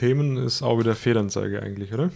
Themen 0.00 0.38
ist 0.38 0.62
auch 0.62 0.78
wieder 0.78 0.96
Fehlanzeige 0.96 1.62
eigentlich, 1.62 1.92
oder? 1.92 2.10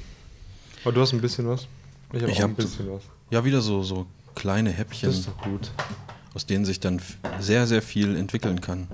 Aber 0.85 0.93
du 0.93 1.03
hast 1.03 1.13
ein 1.13 1.21
bisschen 1.21 1.47
was. 1.47 1.69
Ich 2.15 2.23
habe 2.23 2.33
auch 2.33 2.39
hab 2.39 2.49
ein 2.49 2.55
bisschen 2.55 2.91
was. 2.91 3.03
Ja, 3.29 3.45
wieder 3.45 3.61
so, 3.61 3.83
so 3.83 4.07
kleine 4.35 4.71
Häppchen. 4.71 5.11
Das 5.11 5.19
ist 5.19 5.29
doch 5.29 5.37
gut. 5.37 5.71
Aus 6.33 6.47
denen 6.47 6.65
sich 6.65 6.81
dann 6.81 7.03
sehr, 7.41 7.67
sehr 7.67 7.83
viel 7.83 8.17
entwickeln 8.17 8.63
kann. 8.63 8.89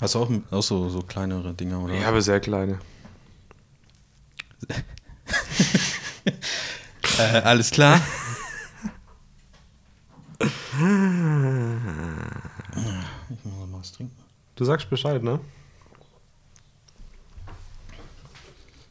Hast 0.00 0.14
du 0.14 0.20
auch, 0.20 0.30
auch 0.50 0.62
so, 0.62 0.88
so 0.88 1.02
kleinere 1.02 1.52
Dinger, 1.52 1.80
oder? 1.84 1.92
Ich 1.92 2.04
habe 2.06 2.22
sehr 2.22 2.40
kleine. 2.40 2.78
äh, 7.18 7.22
alles 7.22 7.70
klar. 7.70 8.00
ich 10.40 10.48
muss 13.44 13.68
mal 13.68 13.78
was 13.78 13.92
trinken. 13.92 14.16
Du 14.62 14.66
sagst 14.66 14.88
Bescheid, 14.88 15.24
ne? 15.24 15.40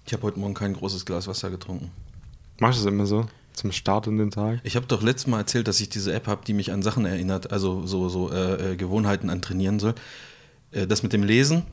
Ich 0.06 0.12
habe 0.12 0.24
heute 0.24 0.38
Morgen 0.38 0.54
kein 0.54 0.74
großes 0.74 1.06
Glas 1.06 1.30
Wasser 1.30 1.50
getrunken. 1.50 1.92
Machst 2.60 2.80
du 2.80 2.86
es 2.86 2.94
immer 2.94 3.06
so? 3.06 3.26
Zum 3.54 3.72
Start 3.72 4.06
in 4.08 4.18
den 4.18 4.32
Tag? 4.32 4.60
Ich 4.64 4.76
habe 4.76 4.86
doch 4.86 5.02
letztes 5.02 5.28
Mal 5.28 5.38
erzählt, 5.38 5.70
dass 5.70 5.80
ich 5.80 5.88
diese 5.88 6.12
App 6.12 6.28
habe, 6.28 6.44
die 6.46 6.52
mich 6.52 6.74
an 6.74 6.82
Sachen 6.82 7.06
erinnert, 7.06 7.54
also 7.54 7.88
so, 7.88 8.10
so 8.10 8.30
äh, 8.34 8.74
äh 8.74 8.76
Gewohnheiten 8.76 9.30
antrainieren 9.30 9.80
soll. 9.80 9.96
Äh, 10.72 10.88
das 10.88 11.04
mit 11.04 11.14
dem 11.14 11.24
Lesen 11.24 11.64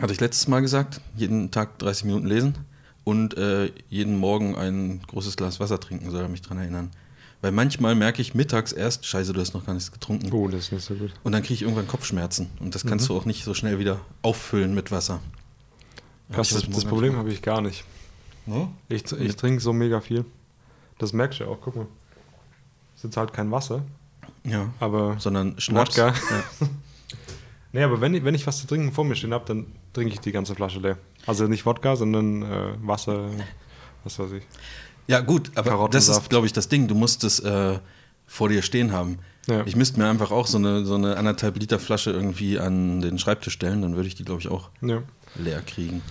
hatte 0.00 0.12
ich 0.12 0.20
letztes 0.20 0.46
Mal 0.46 0.60
gesagt. 0.60 1.00
Jeden 1.16 1.50
Tag 1.50 1.80
30 1.80 2.04
Minuten 2.04 2.26
lesen 2.26 2.54
und 3.02 3.36
äh, 3.36 3.72
jeden 3.88 4.16
Morgen 4.16 4.54
ein 4.54 5.02
großes 5.08 5.36
Glas 5.36 5.58
Wasser 5.58 5.80
trinken, 5.80 6.08
soll 6.08 6.22
er 6.22 6.28
mich 6.28 6.42
daran 6.42 6.58
erinnern. 6.58 6.92
Weil 7.44 7.52
manchmal 7.52 7.94
merke 7.94 8.22
ich 8.22 8.34
mittags 8.34 8.72
erst, 8.72 9.04
scheiße, 9.04 9.34
du 9.34 9.40
hast 9.42 9.52
noch 9.52 9.66
gar 9.66 9.74
nichts 9.74 9.92
getrunken. 9.92 10.32
Oh, 10.32 10.48
das 10.48 10.62
ist 10.62 10.72
nicht 10.72 10.82
so 10.82 10.94
gut. 10.94 11.12
Und 11.24 11.32
dann 11.32 11.42
kriege 11.42 11.52
ich 11.52 11.60
irgendwann 11.60 11.86
Kopfschmerzen. 11.86 12.48
Und 12.58 12.74
das 12.74 12.86
kannst 12.86 13.04
mhm. 13.04 13.12
du 13.12 13.20
auch 13.20 13.26
nicht 13.26 13.44
so 13.44 13.52
schnell 13.52 13.78
wieder 13.78 14.00
auffüllen 14.22 14.74
mit 14.74 14.90
Wasser. 14.90 15.20
Krass, 16.32 16.48
das, 16.48 16.66
das 16.70 16.86
Problem 16.86 17.16
habe 17.16 17.30
ich 17.30 17.42
gar 17.42 17.60
nicht. 17.60 17.84
No? 18.46 18.72
Ich, 18.88 19.12
ich 19.12 19.36
trinke 19.36 19.60
so 19.60 19.74
mega 19.74 20.00
viel. 20.00 20.24
Das 20.96 21.12
merkst 21.12 21.40
du 21.40 21.44
ja 21.44 21.50
auch, 21.50 21.58
guck 21.60 21.76
mal. 21.76 21.86
Es 22.94 23.00
ist 23.00 23.04
jetzt 23.04 23.18
halt 23.18 23.34
kein 23.34 23.50
Wasser. 23.50 23.82
Ja. 24.44 24.72
Aber 24.80 25.16
sondern 25.18 25.60
Schnaps. 25.60 25.98
Wodka. 25.98 26.14
Ja. 26.14 26.68
nee, 27.74 27.82
aber 27.82 28.00
wenn 28.00 28.14
ich, 28.14 28.24
wenn 28.24 28.34
ich 28.34 28.46
was 28.46 28.56
zu 28.56 28.66
trinken 28.66 28.90
vor 28.90 29.04
mir 29.04 29.16
stehen 29.16 29.34
habe, 29.34 29.44
dann 29.44 29.66
trinke 29.92 30.14
ich 30.14 30.20
die 30.20 30.32
ganze 30.32 30.54
Flasche 30.54 30.80
leer. 30.80 30.96
Also 31.26 31.46
nicht 31.46 31.66
Wodka, 31.66 31.94
sondern 31.94 32.40
äh, 32.40 32.72
Wasser, 32.80 33.28
was 34.02 34.18
weiß 34.18 34.32
ich. 34.32 34.44
Ja, 35.06 35.20
gut, 35.20 35.50
aber 35.54 35.88
das 35.90 36.08
ist, 36.08 36.28
glaube 36.30 36.46
ich, 36.46 36.52
das 36.52 36.68
Ding. 36.68 36.88
Du 36.88 36.94
musst 36.94 37.24
es 37.24 37.40
äh, 37.40 37.78
vor 38.26 38.48
dir 38.48 38.62
stehen 38.62 38.92
haben. 38.92 39.18
Ja. 39.46 39.64
Ich 39.66 39.76
müsste 39.76 39.98
mir 39.98 40.08
einfach 40.08 40.30
auch 40.30 40.46
so 40.46 40.56
eine, 40.56 40.86
so 40.86 40.94
eine 40.94 41.16
anderthalb 41.16 41.58
Liter 41.58 41.78
Flasche 41.78 42.10
irgendwie 42.10 42.58
an 42.58 43.00
den 43.00 43.18
Schreibtisch 43.18 43.52
stellen, 43.52 43.82
dann 43.82 43.94
würde 43.96 44.08
ich 44.08 44.14
die, 44.14 44.24
glaube 44.24 44.40
ich, 44.40 44.48
auch 44.48 44.70
ja. 44.80 45.02
leer 45.34 45.60
kriegen. 45.60 46.02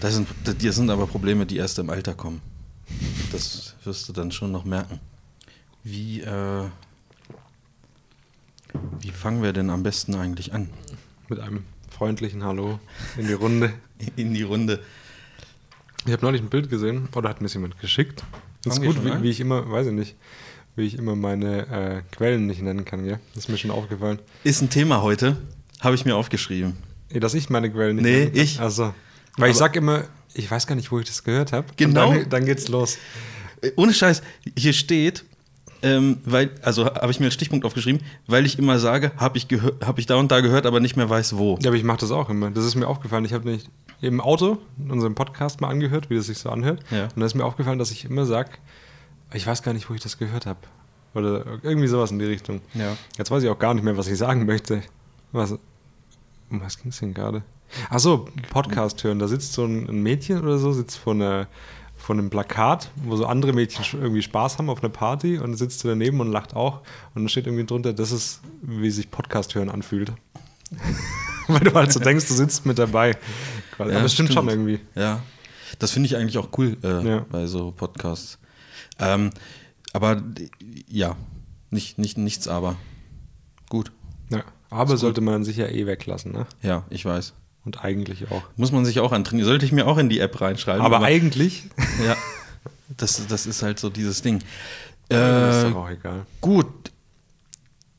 Das 0.00 0.14
sind, 0.14 0.28
das 0.44 0.76
sind 0.76 0.90
aber 0.90 1.06
Probleme, 1.06 1.46
die 1.46 1.56
erst 1.56 1.78
im 1.78 1.90
Alter 1.90 2.14
kommen. 2.14 2.40
Das 3.32 3.74
wirst 3.84 4.08
du 4.08 4.12
dann 4.12 4.32
schon 4.32 4.50
noch 4.50 4.64
merken. 4.64 4.98
Wie, 5.84 6.20
äh, 6.22 6.64
wie 9.00 9.10
fangen 9.10 9.42
wir 9.42 9.52
denn 9.52 9.70
am 9.70 9.82
besten 9.82 10.14
eigentlich 10.14 10.52
an? 10.52 10.70
Mit 11.28 11.38
einem 11.38 11.64
freundlichen 11.90 12.42
Hallo 12.44 12.80
in 13.16 13.26
die 13.26 13.34
Runde. 13.34 13.72
in 14.16 14.34
die 14.34 14.42
Runde. 14.42 14.80
Ich 16.06 16.12
habe 16.12 16.24
neulich 16.24 16.40
ein 16.40 16.48
Bild 16.48 16.70
gesehen, 16.70 17.08
oder 17.14 17.28
hat 17.28 17.40
mir 17.40 17.48
jemand 17.48 17.78
geschickt. 17.80 18.24
Das 18.64 18.78
ist 18.78 18.82
gut, 18.82 19.04
wie, 19.04 19.22
wie, 19.22 19.30
ich 19.30 19.40
immer, 19.40 19.70
weiß 19.70 19.88
ich 19.88 19.92
nicht, 19.92 20.16
wie 20.76 20.82
ich 20.82 20.96
immer 20.96 21.16
meine 21.16 21.66
äh, 21.68 22.02
Quellen 22.14 22.46
nicht 22.46 22.62
nennen 22.62 22.84
kann, 22.84 23.04
gell? 23.04 23.18
Das 23.34 23.44
ist 23.44 23.48
mir 23.48 23.58
schon 23.58 23.70
aufgefallen. 23.70 24.18
Ist 24.44 24.62
ein 24.62 24.70
Thema 24.70 25.02
heute, 25.02 25.36
habe 25.80 25.94
ich 25.94 26.04
mir 26.04 26.16
aufgeschrieben. 26.16 26.76
Dass 27.10 27.34
ich 27.34 27.50
meine 27.50 27.70
Quellen 27.70 27.96
nicht? 27.96 28.34
Nee, 28.34 28.40
ich. 28.40 28.60
Also, 28.60 28.84
weil 28.84 28.94
Aber 29.36 29.48
ich 29.48 29.56
sag 29.56 29.76
immer, 29.76 30.04
ich 30.34 30.50
weiß 30.50 30.66
gar 30.66 30.74
nicht, 30.74 30.90
wo 30.90 31.00
ich 31.00 31.06
das 31.06 31.24
gehört 31.24 31.52
habe. 31.52 31.66
Genau. 31.76 32.12
Dann, 32.12 32.28
dann, 32.28 32.44
geht's 32.44 32.68
los. 32.68 32.98
Äh, 33.60 33.72
ohne 33.76 33.92
Scheiß, 33.92 34.22
hier 34.56 34.72
steht, 34.72 35.24
ähm, 35.82 36.18
weil, 36.24 36.50
also 36.62 36.86
habe 36.86 37.10
ich 37.10 37.20
mir 37.20 37.26
als 37.26 37.34
Stichpunkt 37.34 37.64
aufgeschrieben, 37.64 38.02
weil 38.26 38.44
ich 38.46 38.58
immer 38.58 38.78
sage, 38.78 39.12
habe 39.16 39.38
ich, 39.38 39.46
hab 39.84 39.98
ich 39.98 40.06
da 40.06 40.16
und 40.16 40.30
da 40.30 40.40
gehört, 40.40 40.66
aber 40.66 40.80
nicht 40.80 40.96
mehr 40.96 41.08
weiß 41.08 41.36
wo. 41.36 41.58
Ja, 41.60 41.70
aber 41.70 41.76
ich 41.76 41.84
mache 41.84 42.00
das 42.00 42.10
auch 42.10 42.28
immer. 42.28 42.50
Das 42.50 42.64
ist 42.64 42.74
mir 42.74 42.86
aufgefallen. 42.86 43.24
Ich 43.24 43.32
habe 43.32 43.48
nicht 43.48 43.70
im 44.00 44.20
Auto 44.20 44.58
unseren 44.88 45.14
Podcast 45.14 45.60
mal 45.60 45.68
angehört, 45.68 46.10
wie 46.10 46.16
das 46.16 46.26
sich 46.26 46.38
so 46.38 46.50
anhört. 46.50 46.80
Ja. 46.90 47.04
Und 47.04 47.20
da 47.20 47.26
ist 47.26 47.34
mir 47.34 47.44
aufgefallen, 47.44 47.78
dass 47.78 47.90
ich 47.90 48.04
immer 48.04 48.26
sage, 48.26 48.50
ich 49.32 49.46
weiß 49.46 49.62
gar 49.62 49.72
nicht, 49.72 49.88
wo 49.88 49.94
ich 49.94 50.00
das 50.00 50.18
gehört 50.18 50.46
habe. 50.46 50.60
Oder 51.14 51.44
irgendwie 51.62 51.88
sowas 51.88 52.10
in 52.10 52.18
die 52.18 52.24
Richtung. 52.24 52.60
Ja. 52.74 52.96
Jetzt 53.16 53.30
weiß 53.30 53.42
ich 53.42 53.48
auch 53.48 53.58
gar 53.58 53.74
nicht 53.74 53.82
mehr, 53.82 53.96
was 53.96 54.06
ich 54.06 54.18
sagen 54.18 54.46
möchte. 54.46 54.82
Was, 55.32 55.52
um 56.50 56.60
was 56.60 56.78
ging 56.78 56.90
es 56.90 56.98
denn 57.00 57.14
gerade? 57.14 57.42
Achso, 57.88 58.28
Podcast 58.50 59.02
hören. 59.04 59.18
Da 59.18 59.28
sitzt 59.28 59.52
so 59.52 59.64
ein 59.64 60.02
Mädchen 60.02 60.40
oder 60.40 60.58
so, 60.58 60.72
sitzt 60.72 60.98
vor 60.98 61.14
einer 61.14 61.46
von 62.00 62.18
einem 62.18 62.30
Plakat, 62.30 62.90
wo 62.96 63.14
so 63.16 63.26
andere 63.26 63.52
Mädchen 63.52 63.84
irgendwie 64.00 64.22
Spaß 64.22 64.58
haben 64.58 64.70
auf 64.70 64.82
einer 64.82 64.88
Party 64.88 65.38
und 65.38 65.54
sitzt 65.54 65.84
daneben 65.84 66.20
und 66.20 66.32
lacht 66.32 66.56
auch. 66.56 66.80
Und 67.14 67.22
dann 67.22 67.28
steht 67.28 67.46
irgendwie 67.46 67.66
drunter, 67.66 67.92
das 67.92 68.10
ist, 68.10 68.40
wie 68.62 68.90
sich 68.90 69.10
Podcast 69.10 69.54
hören 69.54 69.68
anfühlt. 69.68 70.12
Weil 71.46 71.60
du 71.60 71.74
halt 71.74 71.92
so 71.92 72.00
denkst, 72.00 72.26
du 72.28 72.34
sitzt 72.34 72.64
mit 72.64 72.78
dabei. 72.78 73.10
Ja, 73.10 73.84
Aber 73.84 73.90
es 73.90 74.14
stimmt, 74.14 74.30
stimmt, 74.30 74.32
schon 74.32 74.48
irgendwie. 74.48 74.80
Ja. 74.94 75.22
Das 75.78 75.92
finde 75.92 76.06
ich 76.06 76.16
eigentlich 76.16 76.38
auch 76.38 76.48
cool 76.58 76.76
äh, 76.82 77.06
ja. 77.06 77.26
bei 77.30 77.46
so 77.46 77.70
Podcasts. 77.70 78.38
Ähm, 78.98 79.30
aber 79.92 80.22
ja, 80.88 81.16
nicht, 81.70 81.98
nicht, 81.98 82.18
nichts 82.18 82.48
aber. 82.48 82.76
Gut. 83.68 83.92
Ja, 84.30 84.42
aber 84.70 84.96
sollte 84.96 85.20
man 85.20 85.44
sich 85.44 85.56
ja 85.56 85.66
eh 85.66 85.86
weglassen, 85.86 86.32
ne? 86.32 86.46
Ja, 86.62 86.84
ich 86.90 87.04
weiß. 87.04 87.34
Und 87.64 87.84
eigentlich 87.84 88.30
auch. 88.30 88.42
Muss 88.56 88.72
man 88.72 88.84
sich 88.84 89.00
auch 89.00 89.12
antrainieren. 89.12 89.48
Sollte 89.48 89.66
ich 89.66 89.72
mir 89.72 89.86
auch 89.86 89.98
in 89.98 90.08
die 90.08 90.20
App 90.20 90.40
reinschreiben. 90.40 90.82
Aber, 90.82 90.96
aber 90.96 91.06
eigentlich? 91.06 91.64
Ja. 92.04 92.16
Das, 92.96 93.24
das 93.28 93.46
ist 93.46 93.62
halt 93.62 93.78
so 93.78 93.88
dieses 93.88 94.20
Ding. 94.22 94.42
Äh, 95.10 95.50
ist 95.50 95.62
doch 95.64 95.76
auch 95.76 95.90
egal. 95.90 96.26
Gut. 96.40 96.66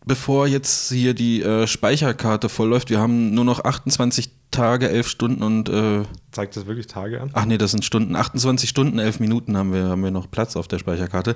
Bevor 0.06 0.48
jetzt 0.48 0.92
hier 0.92 1.14
die 1.14 1.42
äh, 1.42 1.68
Speicherkarte 1.68 2.50
vollläuft, 2.50 2.90
wir 2.90 3.00
haben 3.00 3.34
nur 3.34 3.46
noch 3.46 3.64
28 3.64 4.32
Tage, 4.50 4.90
11 4.90 5.08
Stunden 5.08 5.44
und. 5.44 5.70
Äh, 5.70 6.04
Zeigt 6.32 6.56
das 6.58 6.66
wirklich 6.66 6.88
Tage 6.88 7.22
an? 7.22 7.30
Ach 7.34 7.46
nee, 7.46 7.58
das 7.58 7.72
sind 7.72 7.86
Stunden. 7.86 8.16
28 8.16 8.70
Stunden, 8.70 9.00
11 9.00 9.20
Minuten 9.20 9.56
haben 9.56 9.74
wir, 9.74 9.86
haben 9.86 10.04
wir 10.04 10.12
noch 10.12 10.30
Platz 10.30 10.56
auf 10.56 10.68
der 10.68 10.80
Speicherkarte. 10.80 11.36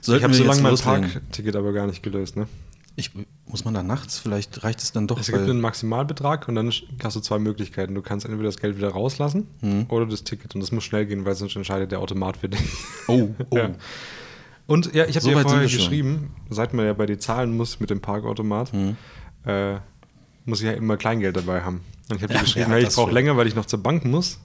Sollten 0.00 0.18
ich 0.20 0.24
habe 0.24 0.34
so 0.34 0.44
lange 0.44 0.62
mein 0.62 0.76
Parkticket 0.76 1.56
aber 1.56 1.72
gar 1.72 1.86
nicht 1.86 2.02
gelöst, 2.02 2.36
ne? 2.36 2.46
Ich, 2.96 3.10
muss 3.46 3.64
man 3.64 3.74
da 3.74 3.82
nachts? 3.82 4.18
Vielleicht 4.18 4.62
reicht 4.62 4.80
es 4.80 4.92
dann 4.92 5.08
doch. 5.08 5.18
Es 5.18 5.26
gibt 5.26 5.38
einen 5.38 5.60
Maximalbetrag 5.60 6.46
und 6.46 6.54
dann 6.54 6.72
hast 7.02 7.16
du 7.16 7.20
zwei 7.20 7.40
Möglichkeiten. 7.40 7.94
Du 7.94 8.02
kannst 8.02 8.24
entweder 8.24 8.44
das 8.44 8.58
Geld 8.58 8.76
wieder 8.76 8.90
rauslassen 8.90 9.48
hm. 9.60 9.86
oder 9.88 10.06
das 10.06 10.22
Ticket. 10.22 10.54
Und 10.54 10.60
das 10.60 10.70
muss 10.70 10.84
schnell 10.84 11.04
gehen, 11.06 11.24
weil 11.24 11.34
sonst 11.34 11.56
entscheidet 11.56 11.90
der 11.90 11.98
Automat 11.98 12.36
für 12.36 12.48
dich. 12.48 12.60
Oh, 13.08 13.30
oh. 13.50 13.56
Ja. 13.56 13.70
Und 14.66 14.94
ja, 14.94 15.04
ich 15.06 15.16
habe 15.16 15.24
so 15.24 15.30
dir 15.30 15.40
vorher 15.40 15.62
geschrieben, 15.62 16.34
seit 16.50 16.72
man 16.72 16.86
ja 16.86 16.92
bei 16.92 17.06
dir 17.06 17.18
zahlen 17.18 17.56
muss 17.56 17.80
mit 17.80 17.90
dem 17.90 18.00
Parkautomat, 18.00 18.72
hm. 18.72 18.96
äh, 19.44 19.74
muss 20.44 20.60
ich 20.60 20.66
ja 20.66 20.72
immer 20.72 20.96
Kleingeld 20.96 21.36
dabei 21.36 21.62
haben. 21.62 21.80
Und 22.10 22.16
ich 22.16 22.22
habe 22.22 22.28
dir 22.28 22.34
ja, 22.34 22.40
geschrieben, 22.42 22.70
ja, 22.70 22.78
ich 22.78 22.94
brauche 22.94 23.12
länger, 23.12 23.36
weil 23.36 23.46
ich 23.46 23.54
noch 23.54 23.66
zur 23.66 23.82
Bank 23.82 24.04
muss, 24.04 24.38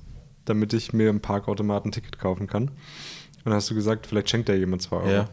damit 0.45 0.73
ich 0.73 0.91
mir 0.91 1.09
im 1.09 1.19
Parkautomat 1.19 1.85
ein 1.85 1.91
Ticket 1.91 2.17
kaufen 2.17 2.47
kann. 2.47 2.63
Und 2.63 3.45
dann 3.45 3.53
hast 3.53 3.69
du 3.69 3.75
gesagt, 3.75 4.07
vielleicht 4.07 4.29
schenkt 4.29 4.49
dir 4.49 4.57
jemand 4.57 4.81
zwei 4.81 4.97
Euro. 4.97 5.09
Ja. 5.09 5.29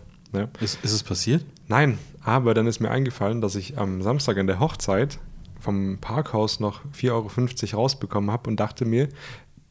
Ist, 0.60 0.84
ist 0.84 0.92
es 0.92 1.02
passiert? 1.02 1.44
Nein, 1.66 1.98
aber 2.26 2.54
dann 2.54 2.66
ist 2.66 2.80
mir 2.80 2.90
eingefallen, 2.90 3.40
dass 3.40 3.54
ich 3.54 3.78
am 3.78 4.02
Samstag 4.02 4.36
in 4.36 4.48
der 4.48 4.58
Hochzeit 4.58 5.18
vom 5.60 5.98
Parkhaus 6.00 6.58
noch 6.58 6.80
4,50 6.86 7.72
Euro 7.72 7.82
rausbekommen 7.82 8.32
habe 8.32 8.50
und 8.50 8.58
dachte 8.58 8.84
mir, 8.84 9.08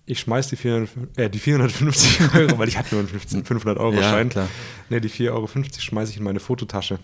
ich 0.06 0.22
schmeiß 0.22 0.48
die, 0.48 0.56
400, 0.56 0.90
äh, 1.18 1.30
die 1.30 1.40
450 1.40 2.34
Euro, 2.36 2.58
weil 2.58 2.70
ich 2.70 2.78
hatte 2.78 2.96
nur 2.96 3.06
einen 3.06 3.46
500 3.46 3.78
Euro 3.78 4.02
Schein. 4.02 4.30
Ja, 4.34 4.48
Ne, 4.90 5.02
die 5.02 5.10
4,50 5.10 5.32
Euro 5.32 5.50
schmeiße 5.78 6.12
ich 6.12 6.18
in 6.18 6.24
meine 6.24 6.40
Fototasche. 6.40 7.00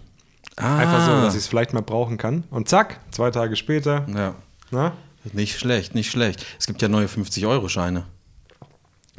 Ah. 0.56 0.78
Einfach 0.78 1.06
so, 1.06 1.12
dass 1.22 1.34
ich 1.34 1.42
es 1.42 1.48
vielleicht 1.48 1.74
mal 1.74 1.82
brauchen 1.82 2.18
kann. 2.18 2.46
Und 2.50 2.70
zack, 2.70 3.02
zwei 3.12 3.30
Tage 3.30 3.58
später. 3.58 4.06
Ja. 4.14 4.36
Na? 4.72 4.94
Nicht 5.34 5.60
schlecht, 5.60 5.96
nicht 5.96 6.12
schlecht. 6.12 6.46
Es 6.58 6.66
gibt 6.66 6.82
ja 6.82 6.88
neue 6.88 7.08
50-Euro-Scheine. 7.08 8.06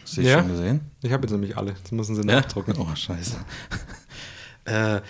Hast 0.00 0.17
du 0.17 0.23
ja? 0.23 0.38
schon 0.38 0.49
gesehen? 0.49 0.81
Ich 1.02 1.12
habe 1.12 1.25
jetzt 1.25 1.32
nämlich 1.32 1.56
alle. 1.58 1.73
Jetzt 1.73 1.93
müssen 1.93 2.17
sie 2.17 2.23
nachdrucken. 2.23 2.73
Ja? 2.75 2.81
Oh, 2.81 2.94
scheiße. 2.94 3.37
äh, 4.64 5.00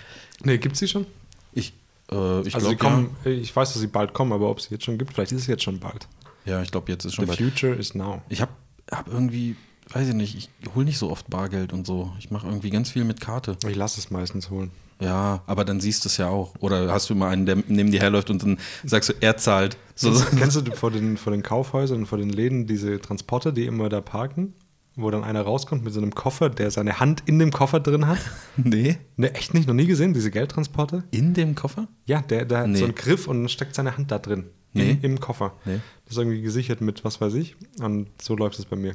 nee, 0.45 0.59
gibt 0.59 0.75
es 0.75 0.81
sie 0.81 0.89
schon? 0.89 1.07
Ich, 1.53 1.73
äh, 2.11 2.41
ich 2.47 2.55
also 2.55 2.69
glaub, 2.69 2.79
kommen, 2.79 3.17
ja. 3.25 3.31
ich 3.31 3.55
weiß, 3.55 3.73
dass 3.73 3.81
sie 3.81 3.87
bald 3.87 4.13
kommen, 4.13 4.33
aber 4.33 4.51
ob 4.51 4.59
es 4.59 4.71
jetzt 4.71 4.85
schon 4.85 4.99
gibt, 4.99 5.13
vielleicht 5.13 5.33
ist 5.33 5.43
es 5.43 5.47
jetzt 5.47 5.63
schon 5.63 5.79
bald. 5.79 6.09
Ja, 6.45 6.63
ich 6.63 6.71
glaube, 6.71 6.91
jetzt 6.91 7.05
ist 7.05 7.15
schon 7.15 7.27
The 7.27 7.37
bald. 7.37 7.39
future 7.39 7.75
is 7.75 7.95
now. 7.95 8.23
Ich 8.29 8.41
habe 8.41 8.53
hab 8.91 9.09
irgendwie, 9.09 9.57
weiß 9.93 10.09
ich 10.09 10.15
nicht, 10.15 10.35
ich 10.35 10.75
hole 10.75 10.85
nicht 10.85 10.99
so 10.99 11.11
oft 11.11 11.31
Bargeld 11.31 11.73
und 11.73 11.87
so. 11.87 12.13
Ich 12.19 12.31
mache 12.31 12.47
irgendwie 12.47 12.71
ganz 12.71 12.91
viel 12.91 13.05
mit 13.05 13.21
Karte. 13.21 13.57
Ich 13.69 13.77
lasse 13.77 14.01
es 14.01 14.11
meistens 14.11 14.51
holen. 14.51 14.71
Ja, 15.01 15.43
aber 15.47 15.65
dann 15.65 15.81
siehst 15.81 16.05
du 16.05 16.09
es 16.09 16.17
ja 16.17 16.29
auch. 16.29 16.55
Oder 16.61 16.93
hast 16.93 17.11
du 17.11 17.15
immer 17.15 17.27
einen, 17.27 17.45
der 17.45 17.57
neben 17.67 17.91
dir 17.91 18.01
herläuft 18.01 18.31
und 18.31 18.43
dann 18.43 18.59
sagst 18.85 19.09
du, 19.09 19.15
er 19.21 19.37
zahlt. 19.37 19.77
So. 19.97 20.13
Kennst, 20.37 20.57
du 20.57 20.73
vor 20.77 20.91
den, 20.91 21.17
vor 21.17 21.33
den 21.33 21.43
Kaufhäusern 21.43 22.07
vor 22.07 22.19
den 22.19 22.31
Läden 22.31 22.67
diese 22.67 23.01
Transporter, 23.01 23.51
die 23.51 23.67
immer 23.67 23.89
da 23.89 24.01
parken? 24.01 24.55
Wo 24.95 25.11
dann 25.11 25.25
einer 25.25 25.41
rauskommt 25.41 25.85
mit 25.85 25.93
so 25.95 26.01
einem 26.01 26.15
Koffer, 26.15 26.51
der 26.51 26.71
seine 26.71 27.01
Hand 27.01 27.23
in 27.27 27.39
dem 27.39 27.51
Koffer 27.51 27.81
drin 27.81 28.07
hat? 28.07 28.19
nee. 28.57 28.99
Ne, 29.17 29.35
echt 29.35 29.55
nicht? 29.55 29.67
Noch 29.67 29.75
nie 29.75 29.87
gesehen, 29.87 30.13
diese 30.13 30.31
Geldtransporter? 30.31 31.05
In 31.11 31.33
dem 31.33 31.55
Koffer? 31.55 31.89
Ja, 32.05 32.21
der, 32.21 32.45
der 32.45 32.67
nee. 32.67 32.75
hat 32.75 32.79
so 32.79 32.85
einen 32.85 32.95
Griff 32.95 33.27
und 33.27 33.51
steckt 33.51 33.75
seine 33.75 33.97
Hand 33.97 34.11
da 34.11 34.19
drin. 34.19 34.45
Nee. 34.75 34.91
Im, 34.91 35.01
Im, 35.03 35.21
Koffer. 35.21 35.55
Nee. 35.65 35.81
Das 36.05 36.13
ist 36.13 36.19
irgendwie 36.19 36.43
gesichert 36.43 36.81
mit 36.81 37.05
was 37.05 37.21
weiß 37.21 37.35
ich. 37.35 37.57
Und 37.81 38.09
so 38.21 38.37
läuft 38.37 38.59
es 38.59 38.67
bei 38.67 38.77
mir. 38.77 38.95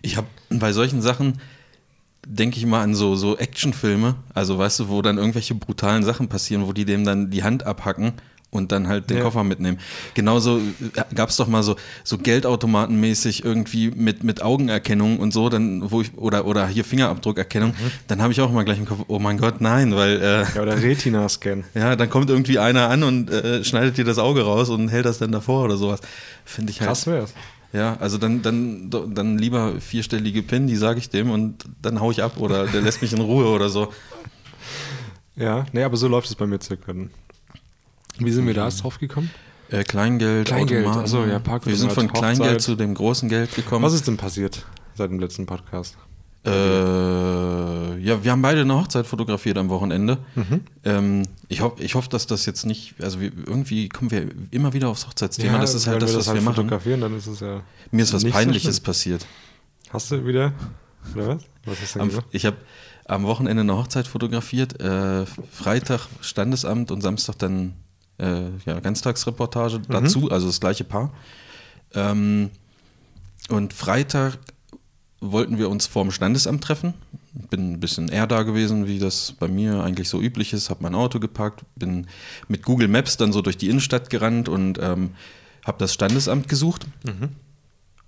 Ich 0.00 0.16
habe 0.16 0.26
bei 0.50 0.72
solchen 0.72 1.02
Sachen 1.02 1.38
denke 2.26 2.58
ich 2.58 2.66
mal 2.66 2.82
an 2.82 2.94
so, 2.94 3.16
so 3.16 3.36
Actionfilme, 3.36 4.14
also 4.32 4.56
weißt 4.58 4.80
du, 4.80 4.88
wo 4.88 5.02
dann 5.02 5.18
irgendwelche 5.18 5.54
brutalen 5.54 6.04
Sachen 6.04 6.28
passieren, 6.28 6.66
wo 6.66 6.72
die 6.72 6.84
dem 6.84 7.04
dann 7.04 7.30
die 7.30 7.42
Hand 7.42 7.66
abhacken 7.66 8.12
und 8.52 8.70
dann 8.70 8.86
halt 8.86 9.08
den 9.08 9.16
ja. 9.16 9.22
Koffer 9.22 9.44
mitnehmen. 9.44 9.78
Genauso 10.12 10.58
äh, 10.58 11.14
gab 11.14 11.30
es 11.30 11.36
doch 11.38 11.48
mal 11.48 11.62
so, 11.62 11.76
so 12.04 12.18
Geldautomatenmäßig 12.18 13.44
irgendwie 13.44 13.90
mit, 13.90 14.22
mit 14.24 14.42
Augenerkennung 14.42 15.18
und 15.18 15.32
so, 15.32 15.48
dann, 15.48 15.90
wo 15.90 16.02
ich, 16.02 16.16
oder, 16.18 16.44
oder 16.46 16.68
hier 16.68 16.84
Fingerabdruckerkennung, 16.84 17.70
mhm. 17.70 17.90
dann 18.08 18.20
habe 18.20 18.32
ich 18.32 18.40
auch 18.42 18.50
immer 18.50 18.64
gleich 18.64 18.78
im 18.78 18.84
Kopf, 18.84 19.06
oh 19.08 19.18
mein 19.18 19.38
Gott, 19.38 19.62
nein, 19.62 19.96
weil. 19.96 20.20
Äh, 20.20 20.42
ja, 20.54 20.62
oder 20.62 20.80
Retina-Scan. 20.80 21.64
Ja, 21.74 21.96
dann 21.96 22.10
kommt 22.10 22.28
irgendwie 22.28 22.58
einer 22.58 22.90
an 22.90 23.02
und 23.02 23.30
äh, 23.30 23.64
schneidet 23.64 23.96
dir 23.96 24.04
das 24.04 24.18
Auge 24.18 24.42
raus 24.42 24.68
und 24.68 24.88
hält 24.90 25.06
das 25.06 25.18
dann 25.18 25.32
davor 25.32 25.64
oder 25.64 25.76
sowas. 25.76 26.00
Finde 26.44 26.70
ich 26.70 26.80
halt. 26.80 26.88
Krass 26.88 27.06
wär's. 27.06 27.32
Ja, 27.72 27.96
also 27.98 28.18
dann, 28.18 28.42
dann, 28.42 28.90
dann 28.90 29.38
lieber 29.38 29.80
vierstellige 29.80 30.42
PIN, 30.42 30.66
die 30.66 30.76
sage 30.76 30.98
ich 30.98 31.08
dem 31.08 31.30
und 31.30 31.64
dann 31.80 32.00
hau 32.00 32.10
ich 32.10 32.22
ab 32.22 32.36
oder 32.36 32.66
der 32.66 32.82
lässt 32.82 33.00
mich 33.00 33.14
in 33.14 33.20
Ruhe 33.20 33.46
oder 33.46 33.70
so. 33.70 33.90
Ja, 35.36 35.64
nee, 35.72 35.82
aber 35.82 35.96
so 35.96 36.08
läuft 36.08 36.28
es 36.28 36.34
bei 36.34 36.46
mir 36.46 36.60
circa. 36.60 36.92
Wie 38.24 38.32
sind 38.32 38.46
wir 38.46 38.54
da 38.54 38.68
drauf 38.68 38.98
gekommen? 38.98 39.30
Äh, 39.70 39.84
Kleingeld, 39.84 40.48
Kleingeld, 40.48 40.86
also 40.86 41.24
ja, 41.24 41.40
Wir 41.64 41.76
sind 41.76 41.92
von 41.92 42.12
Kleingeld 42.12 42.60
zu 42.60 42.74
dem 42.74 42.94
großen 42.94 43.28
Geld 43.28 43.54
gekommen. 43.54 43.84
Was 43.84 43.94
ist 43.94 44.06
denn 44.06 44.18
passiert 44.18 44.66
seit 44.94 45.10
dem 45.10 45.18
letzten 45.18 45.46
Podcast? 45.46 45.96
Äh, 46.44 46.50
ja, 48.00 48.24
wir 48.24 48.30
haben 48.32 48.42
beide 48.42 48.62
eine 48.62 48.74
Hochzeit 48.74 49.06
fotografiert 49.06 49.56
am 49.58 49.68
Wochenende. 49.68 50.18
Mhm. 50.34 50.60
Ähm, 50.84 51.22
ich 51.48 51.60
hoffe, 51.60 51.82
ich 51.82 51.94
hoff, 51.94 52.08
dass 52.08 52.26
das 52.26 52.46
jetzt 52.46 52.66
nicht, 52.66 52.94
also 53.00 53.20
wir, 53.20 53.30
irgendwie 53.46 53.88
kommen 53.88 54.10
wir 54.10 54.26
immer 54.50 54.72
wieder 54.72 54.88
aufs 54.88 55.06
Hochzeitsthema. 55.06 55.54
Ja, 55.54 55.58
das 55.60 55.74
ist 55.74 55.86
halt 55.86 56.02
das, 56.02 56.10
was 56.10 56.14
wir, 56.14 56.18
das 56.18 56.28
halt 56.28 56.56
wir 56.56 56.66
machen. 56.66 57.00
Dann 57.00 57.16
ist 57.16 57.28
es 57.28 57.40
ja 57.40 57.62
Mir 57.92 58.02
ist 58.02 58.12
was 58.12 58.24
Peinliches 58.24 58.76
so 58.76 58.82
passiert. 58.82 59.24
Hast 59.90 60.10
du 60.10 60.26
wieder? 60.26 60.52
Oder 61.14 61.28
was? 61.28 61.44
Was 61.64 61.80
hast 61.80 61.94
du 61.94 62.00
am, 62.00 62.10
Ich 62.32 62.44
habe 62.44 62.56
am 63.04 63.24
Wochenende 63.24 63.60
eine 63.60 63.76
Hochzeit 63.76 64.08
fotografiert. 64.08 64.80
Äh, 64.80 65.26
Freitag 65.26 66.08
Standesamt 66.20 66.90
und 66.90 67.02
Samstag 67.02 67.38
dann 67.38 67.74
äh, 68.22 68.50
ja, 68.64 68.80
Ganztagsreportage 68.80 69.78
mhm. 69.78 69.84
dazu, 69.88 70.30
also 70.30 70.46
das 70.46 70.60
gleiche 70.60 70.84
Paar. 70.84 71.12
Ähm, 71.94 72.50
und 73.48 73.72
Freitag 73.72 74.38
wollten 75.20 75.58
wir 75.58 75.68
uns 75.68 75.86
vorm 75.86 76.10
Standesamt 76.10 76.62
treffen. 76.64 76.94
Bin 77.50 77.72
ein 77.72 77.80
bisschen 77.80 78.08
eher 78.08 78.26
da 78.26 78.42
gewesen, 78.42 78.86
wie 78.86 78.98
das 78.98 79.32
bei 79.38 79.48
mir 79.48 79.82
eigentlich 79.82 80.08
so 80.08 80.20
üblich 80.20 80.52
ist. 80.52 80.70
Habe 80.70 80.82
mein 80.82 80.94
Auto 80.94 81.18
geparkt, 81.18 81.64
bin 81.76 82.06
mit 82.48 82.62
Google 82.62 82.88
Maps 82.88 83.16
dann 83.16 83.32
so 83.32 83.40
durch 83.40 83.56
die 83.56 83.68
Innenstadt 83.68 84.10
gerannt 84.10 84.48
und 84.48 84.78
ähm, 84.80 85.10
habe 85.64 85.78
das 85.78 85.94
Standesamt 85.94 86.48
gesucht. 86.48 86.86
Mhm. 87.04 87.30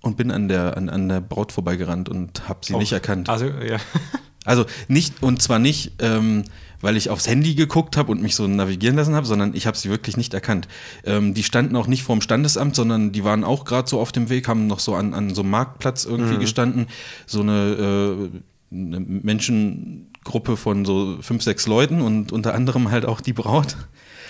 Und 0.01 0.17
bin 0.17 0.29
an 0.29 0.47
der, 0.47 0.77
an, 0.77 0.89
an 0.89 1.09
der 1.09 1.19
Braut 1.19 1.51
vorbeigerannt 1.51 2.09
und 2.09 2.47
habe 2.47 2.59
sie 2.63 2.75
oh. 2.75 2.77
nicht 2.77 2.91
erkannt. 2.91 3.27
Also, 3.27 3.45
ja. 3.45 3.77
also 4.45 4.65
nicht, 4.87 5.23
und 5.23 5.41
zwar 5.41 5.57
nicht, 5.57 5.93
ähm, 5.99 6.43
weil 6.85 6.97
ich 6.97 7.09
aufs 7.09 7.27
Handy 7.27 7.55
geguckt 7.55 7.97
habe 7.97 8.11
und 8.11 8.21
mich 8.21 8.35
so 8.35 8.47
navigieren 8.47 8.95
lassen 8.95 9.15
habe, 9.15 9.25
sondern 9.25 9.55
ich 9.55 9.65
habe 9.65 9.75
sie 9.75 9.89
wirklich 9.89 10.17
nicht 10.17 10.35
erkannt. 10.35 10.67
Ähm, 11.03 11.33
die 11.33 11.41
standen 11.41 11.75
auch 11.75 11.87
nicht 11.87 12.03
vorm 12.03 12.21
Standesamt, 12.21 12.75
sondern 12.75 13.11
die 13.11 13.23
waren 13.23 13.43
auch 13.43 13.65
gerade 13.65 13.89
so 13.89 13.99
auf 13.99 14.11
dem 14.11 14.29
Weg, 14.29 14.47
haben 14.47 14.67
noch 14.67 14.77
so 14.77 14.93
an, 14.93 15.15
an 15.15 15.33
so 15.33 15.41
einem 15.41 15.49
Marktplatz 15.49 16.05
irgendwie 16.05 16.35
mhm. 16.35 16.39
gestanden. 16.41 16.85
So 17.25 17.41
eine, 17.41 18.29
äh, 18.71 18.75
eine 18.75 18.99
Menschengruppe 18.99 20.57
von 20.57 20.85
so 20.85 21.17
fünf, 21.21 21.41
sechs 21.41 21.65
Leuten 21.65 22.01
und 22.01 22.31
unter 22.31 22.53
anderem 22.53 22.91
halt 22.91 23.07
auch 23.07 23.19
die 23.19 23.33
Braut. 23.33 23.77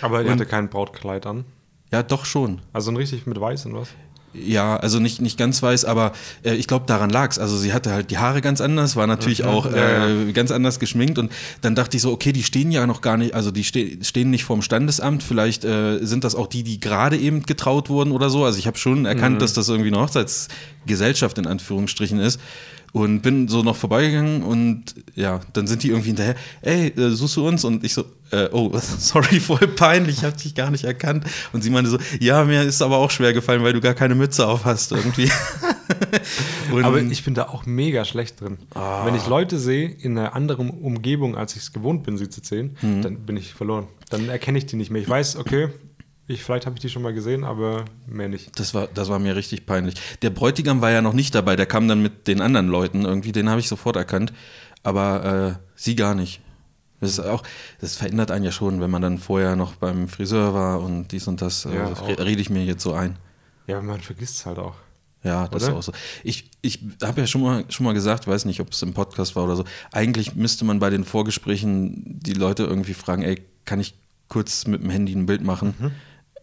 Aber 0.02 0.24
die 0.24 0.30
hatte 0.30 0.46
kein 0.46 0.70
Brautkleid 0.70 1.26
an? 1.26 1.44
Ja, 1.92 2.04
doch 2.04 2.24
schon. 2.24 2.62
Also 2.72 2.90
richtig 2.92 3.28
mit 3.28 3.38
weiß 3.38 3.66
und 3.66 3.74
was? 3.74 3.90
Ja, 4.44 4.78
also 4.78 5.00
nicht, 5.00 5.22
nicht 5.22 5.38
ganz 5.38 5.62
weiß, 5.62 5.86
aber 5.86 6.12
äh, 6.44 6.56
ich 6.56 6.68
glaube, 6.68 6.86
daran 6.88 7.10
lag 7.10 7.32
es. 7.32 7.40
Also 7.40 7.58
sie 7.58 7.74
hatte 7.74 7.92
halt 7.92 8.12
die 8.12 8.18
Haare 8.18 8.42
ganz 8.42 8.62
anders, 8.62 8.96
war 8.96 9.08
natürlich 9.08 9.44
mhm. 9.44 9.50
auch 9.50 9.66
äh, 9.72 10.32
ganz 10.34 10.52
anders 10.52 10.80
geschminkt 10.80 11.18
und 11.18 11.32
dann 11.62 11.76
dachte 11.76 11.98
ich 11.98 12.04
so, 12.04 12.12
okay, 12.12 12.32
die 12.32 12.44
stehen 12.44 12.72
ja 12.72 12.86
noch 12.88 13.02
gar 13.02 13.18
nicht, 13.18 13.34
also 13.34 13.52
die 13.52 13.64
ste 13.64 13.98
stehen 14.02 14.30
nicht 14.30 14.44
vorm 14.44 14.62
Standesamt, 14.62 15.24
vielleicht 15.24 15.64
äh, 15.64 16.00
sind 16.02 16.24
das 16.24 16.36
auch 16.36 16.48
die, 16.48 16.64
die 16.64 16.80
gerade 16.80 17.18
eben 17.18 17.44
getraut 17.44 17.90
wurden 17.90 18.12
oder 18.12 18.30
so. 18.30 18.44
Also 18.44 18.60
ich 18.60 18.68
habe 18.68 18.78
schon 18.78 19.06
erkannt, 19.06 19.36
mhm. 19.36 19.40
dass 19.40 19.54
das 19.54 19.70
irgendwie 19.70 19.90
eine 19.90 20.00
Hochzeitsgesellschaft 20.00 21.38
in 21.38 21.48
Anführungsstrichen 21.48 22.20
ist 22.20 22.40
und 22.96 23.24
bin 23.24 23.50
so 23.50 23.62
noch 23.62 23.76
vorbeigegangen 23.76 24.42
und 24.42 24.96
ja, 25.16 25.42
dann 25.52 25.68
sind 25.68 25.84
die 25.84 25.90
irgendwie 25.90 26.08
hinterher, 26.08 26.36
ey, 26.62 26.88
äh, 26.98 27.10
suchst 27.10 27.36
du 27.36 27.46
uns? 27.46 27.66
Und 27.66 27.84
ich 27.84 27.94
so, 27.94 28.06
äh, 28.32 28.48
oh, 28.54 28.72
sorry, 29.00 29.42
voll 29.42 29.68
peinlich, 29.68 30.20
ich 30.20 30.24
hab 30.24 30.38
dich 30.38 30.56
gar 30.56 30.72
nicht 30.72 30.86
erkannt. 30.86 31.26
Und 31.52 31.62
sie 31.62 31.72
meinte 31.72 31.90
so, 31.90 31.98
ja, 32.22 32.46
mir 32.46 32.64
ist 32.64 32.82
aber 32.82 32.96
auch 32.96 33.12
schwer 33.12 33.34
gefallen, 33.34 33.64
weil 33.64 33.74
du 33.74 33.82
gar 33.82 33.96
keine 33.96 34.16
Mütze 34.16 34.48
auf 34.48 34.64
hast 34.64 34.94
irgendwie. 34.94 35.30
aber 36.72 37.02
ich 37.02 37.26
bin 37.26 37.34
da 37.34 37.50
auch 37.50 37.66
mega 37.66 38.06
schlecht 38.06 38.40
drin. 38.40 38.60
Ah. 38.74 39.06
Wenn 39.06 39.16
ich 39.16 39.28
Leute 39.28 39.60
sehe 39.60 39.90
in 39.90 40.18
einer 40.18 40.34
anderen 40.34 40.70
Umgebung, 40.70 41.36
als 41.36 41.58
ich 41.58 41.64
es 41.64 41.74
gewohnt 41.74 42.04
bin, 42.04 42.18
sie 42.18 42.30
zu 42.30 42.40
sehen, 42.42 42.78
mhm. 42.82 43.02
dann 43.02 43.18
bin 43.26 43.36
ich 43.36 43.54
verloren. 43.54 43.90
Dann 44.10 44.30
erkenne 44.30 44.58
ich 44.58 44.68
die 44.68 44.78
nicht 44.78 44.90
mehr. 44.90 45.02
Ich 45.02 45.10
weiß, 45.10 45.36
okay, 45.36 45.68
ich, 46.28 46.44
vielleicht 46.44 46.66
habe 46.66 46.76
ich 46.76 46.82
die 46.82 46.90
schon 46.90 47.04
mal 47.04 47.14
gesehen, 47.14 47.44
aber 47.44 47.86
mehr 48.08 48.30
nicht. 48.30 48.58
Das 48.60 48.74
war, 48.74 48.88
das 48.88 49.10
war 49.10 49.20
mir 49.20 49.36
richtig 49.36 49.66
peinlich. 49.66 49.96
Der 50.24 50.32
Bräutigam 50.32 50.82
war 50.82 50.92
ja 50.92 51.02
noch 51.02 51.14
nicht 51.14 51.36
dabei, 51.36 51.56
der 51.56 51.68
kam 51.68 51.88
dann 51.88 52.02
mit 52.02 52.28
den 52.28 52.42
anderen 52.42 52.68
Leuten 52.68 53.06
irgendwie, 53.06 53.32
den 53.32 53.50
habe 53.50 53.60
ich 53.60 53.68
sofort 53.68 53.96
erkannt, 53.96 54.34
aber 54.82 55.58
äh, 55.58 55.64
sie 55.76 55.96
gar 55.96 56.16
nicht. 56.16 56.42
Das 57.00 57.12
ist 57.12 57.20
auch, 57.20 57.44
das 57.80 57.96
verändert 57.96 58.32
einen 58.32 58.46
ja 58.46 58.52
schon, 58.52 58.82
wenn 58.82 58.90
man 58.90 59.02
dann 59.02 59.20
vorher 59.20 59.56
noch 59.56 59.76
beim 59.76 60.08
Friseur 60.08 60.54
war 60.56 60.82
und 60.82 61.12
dies 61.12 61.28
und 61.28 61.42
das, 61.42 61.66
ja, 61.66 61.90
äh, 61.90 62.14
rede 62.14 62.42
ich 62.42 62.50
mir 62.50 62.64
jetzt 62.64 62.82
so 62.82 62.94
ein. 62.94 63.18
Ja, 63.68 63.82
man 63.82 64.02
vergisst 64.02 64.38
es 64.38 64.46
halt 64.48 64.58
auch. 64.58 64.76
Ja, 65.24 65.48
das 65.48 65.64
oder? 65.64 65.74
ist 65.74 65.78
auch 65.78 65.84
so. 65.84 65.92
Ich, 66.24 66.50
ich 66.62 66.80
habe 67.04 67.22
ja 67.22 67.28
schon 67.28 67.42
mal, 67.42 67.66
schon 67.70 67.84
mal 67.84 67.94
gesagt, 67.94 68.28
weiß 68.28 68.46
nicht, 68.46 68.62
ob 68.62 68.72
es 68.72 68.82
im 68.82 68.94
Podcast 68.94 69.36
war 69.36 69.44
oder 69.44 69.56
so, 69.56 69.66
eigentlich 69.92 70.36
müsste 70.36 70.66
man 70.66 70.80
bei 70.80 70.90
den 70.90 71.04
Vorgesprächen 71.04 72.20
die 72.20 72.34
Leute 72.34 72.64
irgendwie 72.64 72.94
fragen, 72.96 73.22
ey, 73.22 73.44
kann 73.66 73.80
ich 73.80 73.96
kurz 74.28 74.66
mit 74.66 74.82
dem 74.82 74.90
Handy 74.90 75.14
ein 75.14 75.28
Bild 75.28 75.44
machen? 75.44 75.76
Mhm 75.78 75.92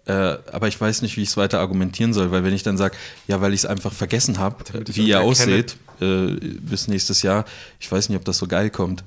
äh, 0.06 0.12
aber 0.52 0.68
ich 0.68 0.80
weiß 0.80 1.02
nicht, 1.02 1.16
wie 1.16 1.22
ich 1.22 1.28
es 1.28 1.36
weiter 1.36 1.60
argumentieren 1.60 2.12
soll, 2.12 2.30
weil 2.30 2.44
wenn 2.44 2.54
ich 2.54 2.62
dann 2.62 2.76
sage, 2.76 2.96
ja, 3.28 3.40
weil 3.40 3.52
ich 3.52 3.60
es 3.60 3.66
einfach 3.66 3.92
vergessen 3.92 4.38
habe, 4.38 4.56
wie 4.86 5.08
ihr 5.08 5.20
aussieht 5.20 5.76
äh, 6.00 6.36
bis 6.60 6.88
nächstes 6.88 7.22
Jahr, 7.22 7.44
ich 7.78 7.90
weiß 7.90 8.08
nicht, 8.08 8.18
ob 8.18 8.24
das 8.24 8.38
so 8.38 8.46
geil 8.46 8.70
kommt. 8.70 9.04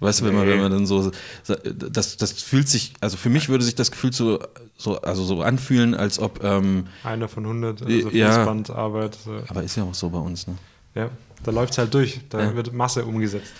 Weißt 0.00 0.20
du, 0.20 0.24
wenn 0.24 0.34
man, 0.34 0.48
wenn 0.48 0.60
man 0.60 0.72
dann 0.72 0.84
so, 0.84 1.12
das, 1.46 2.16
das 2.16 2.32
fühlt 2.32 2.68
sich, 2.68 2.92
also 3.00 3.16
für 3.16 3.30
mich 3.30 3.48
würde 3.48 3.64
sich 3.64 3.76
das 3.76 3.92
Gefühl 3.92 4.12
so, 4.12 4.40
so, 4.76 5.00
also 5.00 5.22
so 5.22 5.42
anfühlen, 5.42 5.94
als 5.94 6.18
ob. 6.18 6.42
Ähm, 6.42 6.88
Einer 7.04 7.28
von 7.28 7.44
100, 7.44 7.82
also 7.82 8.10
ja, 8.10 8.44
Bandarbeit. 8.44 9.16
So. 9.24 9.40
Aber 9.46 9.62
ist 9.62 9.76
ja 9.76 9.84
auch 9.84 9.94
so 9.94 10.10
bei 10.10 10.18
uns, 10.18 10.48
ne? 10.48 10.56
Ja, 10.96 11.08
da 11.44 11.52
läuft 11.52 11.72
es 11.72 11.78
halt 11.78 11.94
durch, 11.94 12.20
da 12.30 12.42
ja. 12.42 12.56
wird 12.56 12.72
Masse 12.72 13.04
umgesetzt. 13.04 13.52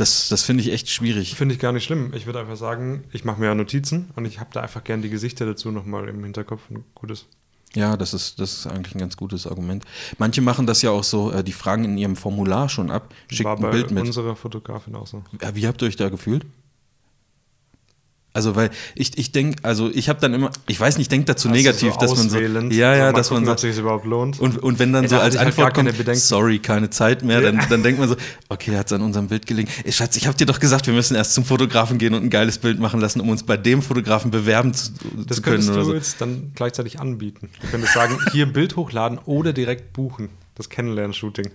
Das, 0.00 0.30
das 0.30 0.42
finde 0.42 0.62
ich 0.62 0.72
echt 0.72 0.88
schwierig. 0.88 1.34
Finde 1.34 1.54
ich 1.54 1.60
gar 1.60 1.72
nicht 1.72 1.84
schlimm. 1.84 2.12
Ich 2.14 2.24
würde 2.24 2.40
einfach 2.40 2.56
sagen, 2.56 3.04
ich 3.12 3.26
mache 3.26 3.38
mir 3.38 3.48
ja 3.48 3.54
Notizen 3.54 4.10
und 4.16 4.24
ich 4.24 4.40
habe 4.40 4.48
da 4.50 4.62
einfach 4.62 4.82
gern 4.82 5.02
die 5.02 5.10
Gesichter 5.10 5.44
dazu 5.44 5.70
nochmal 5.70 6.08
im 6.08 6.24
Hinterkopf. 6.24 6.70
Ein 6.70 6.84
gutes. 6.94 7.26
Ja, 7.74 7.98
das 7.98 8.14
ist, 8.14 8.40
das 8.40 8.60
ist 8.60 8.66
eigentlich 8.66 8.94
ein 8.94 8.98
ganz 8.98 9.18
gutes 9.18 9.46
Argument. 9.46 9.84
Manche 10.16 10.40
machen 10.40 10.66
das 10.66 10.80
ja 10.80 10.90
auch 10.90 11.04
so, 11.04 11.30
äh, 11.30 11.44
die 11.44 11.52
fragen 11.52 11.84
in 11.84 11.98
ihrem 11.98 12.16
Formular 12.16 12.70
schon 12.70 12.90
ab, 12.90 13.14
schickt 13.30 13.46
ein 13.46 13.70
Bild 13.70 13.90
mit. 13.90 14.06
unserer 14.06 14.34
Fotografin 14.36 14.94
auch 14.94 15.06
so. 15.06 15.22
Ja, 15.40 15.54
wie 15.54 15.66
habt 15.66 15.82
ihr 15.82 15.88
euch 15.88 15.96
da 15.96 16.08
gefühlt? 16.08 16.46
Also, 18.32 18.54
weil 18.54 18.70
ich, 18.94 19.18
ich 19.18 19.32
denke, 19.32 19.64
also 19.64 19.90
ich 19.92 20.08
habe 20.08 20.20
dann 20.20 20.34
immer, 20.34 20.50
ich 20.68 20.78
weiß 20.78 20.98
nicht, 20.98 21.06
ich 21.06 21.08
denke 21.08 21.26
dazu 21.26 21.48
also 21.48 21.58
negativ, 21.58 21.94
so 21.94 21.98
dass 21.98 22.16
man 22.16 22.30
so. 22.30 22.38
Ja, 22.38 22.94
ja, 22.94 23.12
dass 23.12 23.28
gucken, 23.28 23.44
man 23.44 23.58
so. 23.58 23.66
Überhaupt 23.66 24.04
lohnt. 24.04 24.38
Und, 24.38 24.58
und 24.58 24.78
wenn 24.78 24.92
dann 24.92 25.04
Ey, 25.04 25.10
so 25.10 25.18
als 25.18 25.36
halt 25.36 25.48
Antwort 25.48 25.76
halt 25.76 25.96
kommt, 25.96 26.16
sorry, 26.16 26.60
keine 26.60 26.90
Zeit 26.90 27.24
mehr, 27.24 27.40
dann, 27.40 27.60
dann 27.68 27.82
denkt 27.82 27.98
man 27.98 28.08
so, 28.08 28.14
okay, 28.48 28.76
hat 28.76 28.86
es 28.86 28.92
an 28.92 29.02
unserem 29.02 29.26
Bild 29.26 29.46
gelegen. 29.46 29.68
Ey, 29.82 29.90
Schatz, 29.90 30.16
ich 30.16 30.28
habe 30.28 30.36
dir 30.36 30.46
doch 30.46 30.60
gesagt, 30.60 30.86
wir 30.86 30.94
müssen 30.94 31.16
erst 31.16 31.34
zum 31.34 31.44
Fotografen 31.44 31.98
gehen 31.98 32.14
und 32.14 32.22
ein 32.22 32.30
geiles 32.30 32.58
Bild 32.58 32.78
machen 32.78 33.00
lassen, 33.00 33.20
um 33.20 33.30
uns 33.30 33.42
bei 33.42 33.56
dem 33.56 33.82
Fotografen 33.82 34.30
bewerben 34.30 34.74
zu, 34.74 34.92
das 34.92 35.02
zu 35.38 35.42
können. 35.42 35.56
Das 35.56 35.66
könntest 35.66 35.88
du 35.88 35.94
jetzt 35.94 36.20
dann 36.20 36.52
gleichzeitig 36.54 37.00
anbieten. 37.00 37.50
Du 37.60 37.66
könntest 37.66 37.94
sagen, 37.94 38.16
hier 38.30 38.46
Bild 38.46 38.76
hochladen 38.76 39.18
oder 39.24 39.52
direkt 39.52 39.92
buchen. 39.92 40.28
Das 40.54 40.68
Kennenlernen-Shooting. 40.68 41.50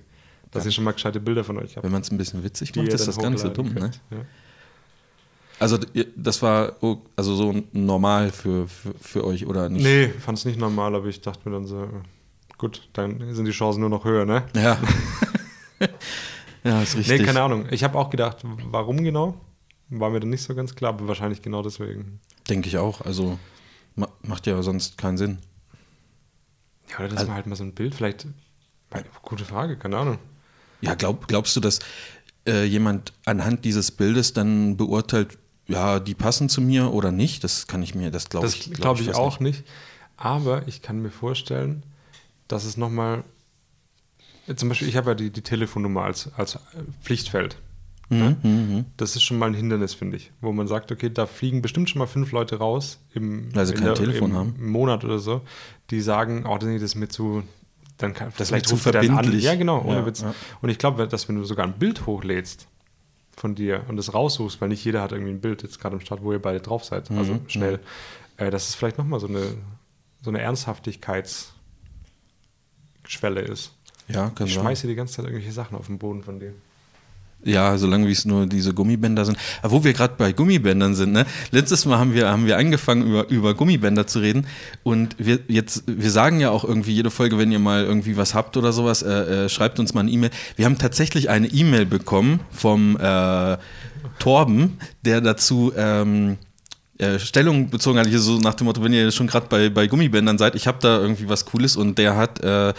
Dass 0.52 0.64
ja. 0.64 0.70
ihr 0.70 0.74
schon 0.74 0.84
mal 0.84 0.92
gescheite 0.92 1.20
Bilder 1.22 1.44
von 1.44 1.58
euch 1.58 1.76
habt. 1.76 1.86
Wenn 1.86 1.92
man 1.92 2.02
es 2.02 2.12
ein 2.12 2.18
bisschen 2.18 2.44
witzig 2.44 2.76
macht, 2.76 2.90
ist 2.90 3.08
das 3.08 3.18
gar 3.18 3.30
nicht 3.30 3.40
so 3.40 3.50
dumm, 3.50 3.74
ne? 3.74 3.92
Also 5.60 5.78
das 6.16 6.42
war 6.42 6.76
also 7.16 7.36
so 7.36 7.64
normal 7.72 8.32
für, 8.32 8.68
für, 8.68 8.94
für 9.00 9.24
euch 9.26 9.46
oder 9.46 9.70
nicht? 9.70 9.84
Nee, 9.84 10.10
fand 10.10 10.38
es 10.38 10.46
nicht 10.46 10.60
normal, 10.60 10.96
aber 10.96 11.08
ich 11.08 11.22
dachte 11.22 11.48
mir 11.48 11.56
dann 11.56 11.66
so, 11.66 11.88
gut, 12.58 12.90
dann 12.94 13.34
sind 13.34 13.46
die 13.46 13.52
Chancen 13.52 13.80
nur 13.80 13.90
noch 13.90 14.04
höher, 14.04 14.26
ne? 14.26 14.44
Ja. 14.56 14.78
ja, 16.64 16.82
ist 16.82 16.98
richtig. 16.98 17.20
Nee, 17.20 17.26
keine 17.26 17.42
Ahnung. 17.42 17.68
Ich 17.72 17.84
habe 17.84 17.98
auch 17.98 18.10
gedacht, 18.10 18.40
warum 18.44 19.04
genau? 19.04 19.40
War 19.90 20.10
mir 20.10 20.20
dann 20.20 20.30
nicht 20.30 20.44
so 20.44 20.56
ganz 20.56 20.76
klar, 20.76 20.94
aber 20.94 21.08
wahrscheinlich 21.08 21.42
genau 21.42 21.62
deswegen. 21.62 22.20
Denke 22.50 22.68
ich 22.68 22.78
auch. 22.78 23.02
Also 23.02 23.40
macht 24.24 24.48
ja 24.48 24.62
sonst 24.62 24.98
keinen 24.98 25.18
Sinn. 25.18 25.38
Ja, 26.90 27.00
oder 27.00 27.10
dass 27.10 27.18
also, 27.20 27.28
man 27.28 27.36
halt 27.36 27.48
mal 27.48 27.56
so 27.56 27.64
ein 27.64 27.74
Bild, 27.74 27.96
vielleicht, 27.96 28.28
gute 29.22 29.46
Frage, 29.46 29.78
keine 29.78 29.98
Ahnung. 29.98 30.20
Ja, 30.82 30.96
glaub, 30.96 31.28
glaubst 31.28 31.56
du, 31.56 31.60
dass 31.60 31.80
äh, 32.48 32.66
jemand 32.66 33.14
anhand 33.26 33.66
dieses 33.66 33.92
Bildes 33.92 34.34
dann 34.34 34.78
beurteilt, 34.78 35.38
ja, 35.68 36.00
die 36.00 36.14
passen 36.14 36.50
zu 36.50 36.62
mir 36.62 36.94
oder 36.94 37.12
nicht, 37.12 37.44
das 37.44 37.68
kann 37.68 37.82
ich 37.82 37.96
mir, 37.96 38.12
das 38.12 38.30
glaube 38.30 38.48
ich. 38.48 38.70
Das 38.70 38.80
glaube 38.80 39.02
ich, 39.02 39.10
ich 39.10 39.16
auch 39.16 39.40
nicht. 39.40 39.64
Aber 40.18 40.68
ich 40.68 40.82
kann 40.82 41.02
mir 41.02 41.12
vorstellen, 41.12 41.84
dass 42.48 42.66
es 42.66 42.78
nochmal, 42.78 43.24
zum 44.56 44.70
Beispiel, 44.70 44.88
ich 44.88 44.96
habe 44.96 45.12
ja 45.12 45.16
die, 45.16 45.32
die 45.32 45.42
Telefonnummer 45.42 46.04
als, 46.04 46.30
als 46.38 46.60
Pflichtfeld. 47.02 47.58
Mhm, 48.10 48.20
ja? 48.20 48.36
Mhm. 48.44 48.86
Das 48.98 49.16
ist 49.16 49.24
schon 49.24 49.40
mal 49.40 49.48
ein 49.48 49.56
Hindernis, 49.56 49.96
finde 49.96 50.18
ich, 50.18 50.32
wo 50.40 50.52
man 50.52 50.68
sagt, 50.68 50.92
okay, 50.92 51.10
da 51.10 51.26
fliegen 51.26 51.62
bestimmt 51.62 51.90
schon 51.90 52.00
mal 52.00 52.06
fünf 52.06 52.32
Leute 52.32 52.58
raus 52.58 53.00
im, 53.14 53.50
sie 53.52 53.74
kein 53.74 53.84
der, 53.84 53.96
Telefon 53.96 54.32
im, 54.32 54.38
haben. 54.38 54.72
Monat 54.72 55.04
oder 55.04 55.18
so, 55.18 55.42
die 55.90 56.02
sagen, 56.02 56.46
oh, 56.48 56.58
das 56.58 56.70
ist 56.70 56.96
mir 56.96 57.08
zu, 57.08 57.44
dann 57.98 58.14
kann, 58.14 58.32
das 58.38 58.50
vielleicht 58.50 58.68
zu 58.68 58.78
verbindlich. 58.78 59.44
Ja, 59.44 59.56
genau, 59.56 59.82
ohne 59.82 59.98
ja, 59.98 60.06
Witz. 60.06 60.22
Ja. 60.22 60.36
Und 60.62 60.70
ich 60.70 60.78
glaube, 60.78 61.08
dass 61.08 61.28
wenn 61.28 61.36
du 61.36 61.44
sogar 61.46 61.66
ein 61.66 61.74
Bild 61.74 62.06
hochlädst 62.06 62.68
von 63.36 63.56
dir 63.56 63.84
und 63.88 63.98
das 63.98 64.14
raussuchst, 64.14 64.62
weil 64.62 64.70
nicht 64.70 64.86
jeder 64.86 65.02
hat 65.02 65.12
irgendwie 65.12 65.32
ein 65.32 65.42
Bild 65.42 65.64
jetzt 65.64 65.80
gerade 65.80 65.96
im 65.96 66.02
Start, 66.02 66.24
wo 66.24 66.32
ihr 66.32 66.42
beide 66.42 66.62
drauf 66.62 66.84
seid, 66.84 67.12
also 67.12 67.34
mhm. 67.34 67.50
schnell, 67.50 67.78
mhm. 67.78 67.82
äh, 68.38 68.50
dass 68.50 68.70
es 68.70 68.76
vielleicht 68.76 68.98
nochmal 68.98 69.20
so 69.20 69.28
eine, 69.28 69.42
so 70.22 70.30
eine 70.30 70.42
Ernsthaftigkeitsschwelle 70.42 73.42
ist. 73.42 73.74
Ja, 74.08 74.30
kann 74.30 74.48
Ich 74.48 74.54
schmeiße 74.54 74.88
die 74.88 74.96
ganze 74.96 75.16
Zeit 75.16 75.26
irgendwelche 75.26 75.52
Sachen 75.52 75.78
auf 75.78 75.88
den 75.88 75.98
Boden 75.98 76.24
von 76.24 76.40
dir. 76.40 76.54
Ja, 77.46 77.78
solange 77.78 78.08
wie 78.08 78.12
es 78.12 78.26
nur 78.26 78.48
diese 78.48 78.74
Gummibänder 78.74 79.24
sind. 79.24 79.38
Aber 79.62 79.72
wo 79.72 79.84
wir 79.84 79.94
gerade 79.94 80.16
bei 80.18 80.32
Gummibändern 80.32 80.96
sind, 80.96 81.12
ne? 81.12 81.28
Letztes 81.52 81.86
Mal 81.86 82.00
haben 82.00 82.16
wir, 82.16 82.28
haben 82.30 82.48
wir 82.48 82.58
angefangen, 82.58 83.04
über, 83.06 83.30
über 83.30 83.54
Gummibänder 83.54 84.08
zu 84.08 84.20
reden. 84.20 84.48
Und 84.82 85.16
wir 85.20 85.40
jetzt, 85.48 85.84
wir 85.86 86.10
sagen 86.10 86.40
ja 86.40 86.50
auch 86.50 86.64
irgendwie 86.64 86.94
jede 86.94 87.12
Folge, 87.12 87.38
wenn 87.38 87.52
ihr 87.52 87.60
mal 87.60 87.84
irgendwie 87.84 88.18
was 88.18 88.34
habt 88.34 88.58
oder 88.58 88.74
sowas, 88.74 89.04
äh, 89.04 89.46
äh, 89.46 89.50
schreibt 89.50 89.80
uns 89.80 89.94
mal 89.94 90.02
eine 90.02 90.10
E-Mail. 90.10 90.32
Wir 90.56 90.66
haben 90.66 90.80
tatsächlich 90.80 91.30
eine 91.30 91.48
E-Mail 91.48 91.86
bekommen 91.86 92.40
vom 92.50 92.98
äh, 92.98 93.58
Torben, 94.18 94.80
der 95.04 95.22
dazu. 95.22 95.72
Ähm, 95.78 96.38
äh, 96.98 97.20
Stellung 97.20 97.70
bezogen 97.70 98.00
hat, 98.00 98.08
hier 98.08 98.20
so 98.20 98.38
nach 98.38 98.54
dem 98.54 98.66
Motto, 98.66 98.82
wenn 98.82 98.94
ihr 98.94 99.12
schon 99.12 99.28
gerade 99.28 99.48
bei, 99.50 99.68
bei 99.68 99.86
Gummibändern 99.86 100.38
seid, 100.38 100.56
ich 100.56 100.66
habe 100.66 100.78
da 100.80 100.98
irgendwie 100.98 101.28
was 101.28 101.44
Cooles 101.44 101.76
und 101.76 101.98
der 101.98 102.16
hat 102.16 102.42
äh, 102.42 102.74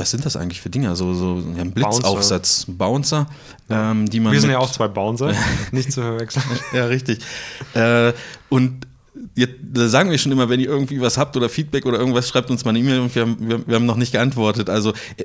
was 0.00 0.10
sind 0.10 0.24
das 0.24 0.34
eigentlich 0.34 0.62
für 0.62 0.70
Dinge? 0.70 0.96
So, 0.96 1.12
so 1.12 1.42
ein 1.56 1.72
Blitzaufsatz, 1.72 2.64
Bouncer, 2.66 3.26
ähm, 3.68 4.08
die 4.08 4.18
man. 4.18 4.32
Wir 4.32 4.40
sind 4.40 4.50
ja 4.50 4.58
auch 4.58 4.72
zwei 4.72 4.88
Bouncer, 4.88 5.34
nicht 5.72 5.92
zu 5.92 6.00
verwechseln. 6.00 6.44
ja, 6.72 6.86
richtig. 6.86 7.20
Äh, 7.74 8.14
und 8.48 8.86
jetzt, 9.36 9.54
sagen 9.74 10.10
wir 10.10 10.16
schon 10.16 10.32
immer, 10.32 10.48
wenn 10.48 10.58
ihr 10.58 10.70
irgendwie 10.70 11.02
was 11.02 11.18
habt 11.18 11.36
oder 11.36 11.50
Feedback 11.50 11.84
oder 11.84 11.98
irgendwas, 11.98 12.28
schreibt 12.28 12.50
uns 12.50 12.64
mal 12.64 12.70
eine 12.70 12.78
E-Mail 12.78 13.00
und 13.00 13.14
wir 13.14 13.22
haben, 13.22 13.64
wir, 13.66 13.74
haben 13.74 13.84
noch 13.84 13.96
nicht 13.96 14.12
geantwortet. 14.12 14.70
Also 14.70 14.92
äh, 15.18 15.24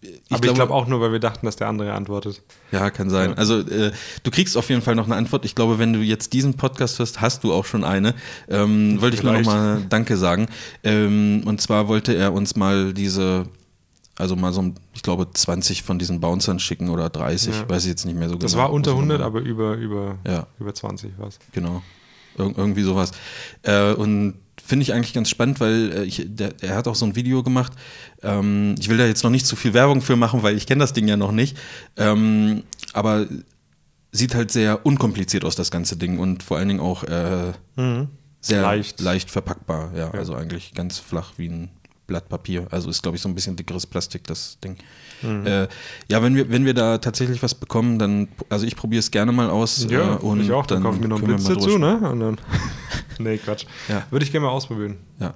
ich 0.00 0.10
Aber 0.30 0.46
ich 0.46 0.54
glaube 0.54 0.72
auch 0.72 0.88
nur, 0.88 1.00
weil 1.00 1.12
wir 1.12 1.20
dachten, 1.20 1.44
dass 1.44 1.56
der 1.56 1.68
andere 1.68 1.92
antwortet. 1.92 2.42
Ja, 2.72 2.90
kann 2.90 3.10
sein. 3.10 3.30
Ja. 3.30 3.36
Also 3.36 3.60
äh, 3.60 3.92
du 4.22 4.30
kriegst 4.30 4.56
auf 4.56 4.68
jeden 4.70 4.82
Fall 4.82 4.94
noch 4.94 5.04
eine 5.04 5.14
Antwort. 5.16 5.44
Ich 5.44 5.54
glaube, 5.54 5.78
wenn 5.78 5.92
du 5.92 6.00
jetzt 6.00 6.32
diesen 6.32 6.54
Podcast 6.54 6.98
hörst, 6.98 7.20
hast 7.20 7.44
du 7.44 7.52
auch 7.52 7.66
schon 7.66 7.84
eine. 7.84 8.14
Ähm, 8.48 9.00
wollte 9.02 9.16
ich 9.16 9.22
nur 9.22 9.34
noch 9.34 9.44
mal 9.44 9.84
Danke 9.90 10.16
sagen. 10.16 10.48
Ähm, 10.82 11.42
und 11.44 11.60
zwar 11.60 11.86
wollte 11.86 12.14
er 12.14 12.32
uns 12.32 12.56
mal 12.56 12.94
diese 12.94 13.44
also 14.18 14.36
mal 14.36 14.52
so, 14.52 14.72
ich 14.94 15.02
glaube, 15.02 15.28
20 15.32 15.82
von 15.82 15.98
diesen 15.98 16.20
Bouncern 16.20 16.58
schicken 16.58 16.90
oder 16.90 17.08
30, 17.08 17.54
ja. 17.54 17.68
weiß 17.68 17.84
ich 17.84 17.90
jetzt 17.90 18.04
nicht 18.04 18.18
mehr 18.18 18.28
so 18.28 18.36
das 18.36 18.52
genau. 18.52 18.62
Das 18.62 18.68
war 18.68 18.72
unter 18.74 18.90
100, 18.92 19.20
aber 19.20 19.40
über, 19.40 19.74
über, 19.74 20.18
ja. 20.26 20.46
über 20.58 20.74
20 20.74 21.12
was. 21.18 21.38
Genau, 21.52 21.82
Ir 22.38 22.52
irgendwie 22.56 22.82
sowas. 22.82 23.12
Äh, 23.62 23.92
und 23.92 24.34
finde 24.64 24.84
ich 24.84 24.92
eigentlich 24.92 25.12
ganz 25.12 25.28
spannend, 25.28 25.60
weil 25.60 25.92
äh, 25.92 26.04
ich, 26.04 26.24
der, 26.26 26.54
er 26.60 26.76
hat 26.76 26.88
auch 26.88 26.94
so 26.94 27.04
ein 27.04 27.16
Video 27.16 27.42
gemacht. 27.42 27.72
Ähm, 28.22 28.74
ich 28.78 28.88
will 28.88 28.96
da 28.96 29.06
jetzt 29.06 29.24
noch 29.24 29.30
nicht 29.30 29.46
zu 29.46 29.56
viel 29.56 29.74
Werbung 29.74 30.02
für 30.02 30.16
machen, 30.16 30.42
weil 30.42 30.56
ich 30.56 30.66
kenne 30.66 30.80
das 30.80 30.92
Ding 30.92 31.08
ja 31.08 31.16
noch 31.16 31.32
nicht. 31.32 31.56
Ähm, 31.96 32.62
aber 32.92 33.26
sieht 34.12 34.34
halt 34.34 34.50
sehr 34.50 34.84
unkompliziert 34.84 35.44
aus, 35.44 35.56
das 35.56 35.70
ganze 35.70 35.96
Ding. 35.96 36.18
Und 36.18 36.42
vor 36.42 36.58
allen 36.58 36.68
Dingen 36.68 36.80
auch 36.80 37.04
äh, 37.04 37.52
mhm. 37.76 38.08
sehr 38.40 38.62
leicht. 38.62 39.00
leicht 39.00 39.30
verpackbar. 39.30 39.90
Ja, 39.94 40.06
ja, 40.06 40.10
also 40.12 40.34
eigentlich 40.34 40.74
ganz 40.74 40.98
flach 40.98 41.32
wie 41.36 41.48
ein 41.48 41.70
Blatt 42.06 42.28
Papier. 42.28 42.66
Also 42.70 42.90
ist, 42.90 43.02
glaube 43.02 43.16
ich, 43.16 43.22
so 43.22 43.28
ein 43.28 43.34
bisschen 43.34 43.56
dickeres 43.56 43.86
Plastik, 43.86 44.24
das 44.24 44.58
Ding. 44.62 44.76
Mhm. 45.22 45.46
Äh, 45.46 45.68
ja, 46.08 46.22
wenn 46.22 46.34
wir, 46.34 46.50
wenn 46.50 46.64
wir 46.64 46.74
da 46.74 46.98
tatsächlich 46.98 47.42
was 47.42 47.54
bekommen, 47.54 47.98
dann, 47.98 48.28
also 48.48 48.66
ich 48.66 48.76
probiere 48.76 49.00
es 49.00 49.10
gerne 49.10 49.32
mal 49.32 49.48
aus. 49.50 49.86
Ja, 49.88 50.14
äh, 50.14 50.18
und 50.18 50.40
ich 50.40 50.50
auch, 50.52 50.66
dann, 50.66 50.82
dann 50.82 50.92
kaufen 50.92 51.02
wir 51.02 51.08
noch 51.08 51.18
einen 51.22 51.36
Blitz 51.36 51.44
dazu, 51.44 51.78
ne? 51.78 51.98
Und 51.98 52.20
dann 52.20 52.38
nee, 53.18 53.38
Quatsch. 53.38 53.66
Ja. 53.88 54.06
Würde 54.10 54.24
ich 54.24 54.32
gerne 54.32 54.46
mal 54.46 54.52
ausprobieren. 54.52 54.96
Ja. 55.20 55.34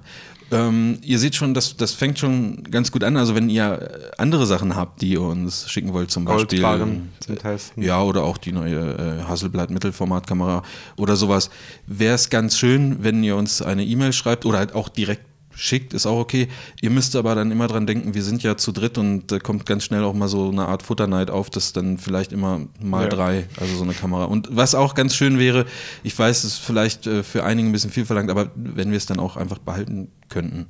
Ähm, 0.49 0.99
ihr 1.01 1.19
seht 1.19 1.35
schon, 1.35 1.53
das, 1.53 1.75
das 1.75 1.93
fängt 1.93 2.19
schon 2.19 2.63
ganz 2.63 2.91
gut 2.91 3.03
an. 3.03 3.17
Also 3.17 3.35
wenn 3.35 3.49
ihr 3.49 4.13
andere 4.17 4.45
Sachen 4.45 4.75
habt, 4.75 5.01
die 5.01 5.09
ihr 5.09 5.21
uns 5.21 5.69
schicken 5.69 5.91
wollt, 5.91 6.09
zum 6.09 6.23
Beispiel 6.23 6.61
zum 6.61 7.37
Testen. 7.37 7.83
Ja, 7.83 8.01
oder 8.01 8.23
auch 8.23 8.37
die 8.37 8.53
neue 8.53 8.77
äh, 8.77 9.23
Hasselblatt 9.27 9.71
Mittelformatkamera 9.71 10.63
oder 10.95 11.17
sowas, 11.17 11.49
wäre 11.85 12.15
es 12.15 12.29
ganz 12.29 12.57
schön, 12.57 13.03
wenn 13.03 13.23
ihr 13.23 13.35
uns 13.35 13.61
eine 13.61 13.83
E-Mail 13.83 14.13
schreibt 14.13 14.45
oder 14.45 14.59
halt 14.59 14.73
auch 14.73 14.87
direkt 14.87 15.26
schickt, 15.57 15.93
ist 15.93 16.05
auch 16.05 16.19
okay. 16.19 16.47
Ihr 16.81 16.91
müsst 16.91 17.15
aber 17.15 17.35
dann 17.35 17.51
immer 17.51 17.67
dran 17.67 17.87
denken, 17.87 18.13
wir 18.13 18.23
sind 18.23 18.43
ja 18.43 18.55
zu 18.57 18.71
dritt 18.71 18.97
und 18.97 19.31
da 19.31 19.39
kommt 19.39 19.65
ganz 19.65 19.83
schnell 19.83 20.03
auch 20.03 20.13
mal 20.13 20.27
so 20.27 20.49
eine 20.49 20.67
Art 20.67 20.83
Futterneid 20.83 21.31
auf, 21.31 21.49
das 21.49 21.73
dann 21.73 21.97
vielleicht 21.97 22.31
immer 22.31 22.61
mal 22.79 23.03
ja. 23.03 23.09
drei, 23.09 23.47
also 23.59 23.75
so 23.75 23.83
eine 23.83 23.93
Kamera. 23.93 24.25
Und 24.25 24.47
was 24.51 24.75
auch 24.75 24.93
ganz 24.93 25.15
schön 25.15 25.39
wäre, 25.39 25.65
ich 26.03 26.17
weiß, 26.17 26.43
es 26.43 26.53
ist 26.53 26.59
vielleicht 26.59 27.07
äh, 27.07 27.23
für 27.23 27.43
einige 27.43 27.67
ein 27.67 27.71
bisschen 27.71 27.89
viel 27.89 28.05
verlangt, 28.05 28.29
aber 28.29 28.51
wenn 28.55 28.91
wir 28.91 28.97
es 28.97 29.07
dann 29.07 29.19
auch 29.19 29.35
einfach 29.35 29.57
behalten 29.57 30.11
könnten. 30.29 30.67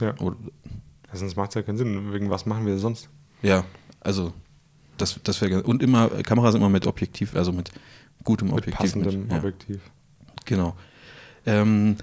Ja. 0.00 0.16
Oder, 0.18 0.36
sonst 1.12 1.36
macht 1.36 1.50
es 1.50 1.54
ja 1.56 1.62
keinen 1.62 1.76
Sinn. 1.76 2.12
Wegen 2.12 2.30
was 2.30 2.46
machen 2.46 2.64
wir 2.66 2.78
sonst? 2.78 3.08
Ja, 3.42 3.64
also 4.00 4.32
das, 4.96 5.18
das 5.24 5.40
wäre 5.40 5.62
Und 5.64 5.82
immer, 5.82 6.08
Kameras 6.22 6.54
immer 6.54 6.68
mit 6.68 6.86
Objektiv, 6.86 7.34
also 7.34 7.52
mit 7.52 7.70
gutem 8.22 8.48
mit 8.48 8.58
Objektiv. 8.58 8.78
Passendem 8.78 9.22
mit, 9.22 9.32
ja. 9.32 9.38
Objektiv. 9.38 9.80
Genau. 10.44 10.76
Ähm, 11.46 11.96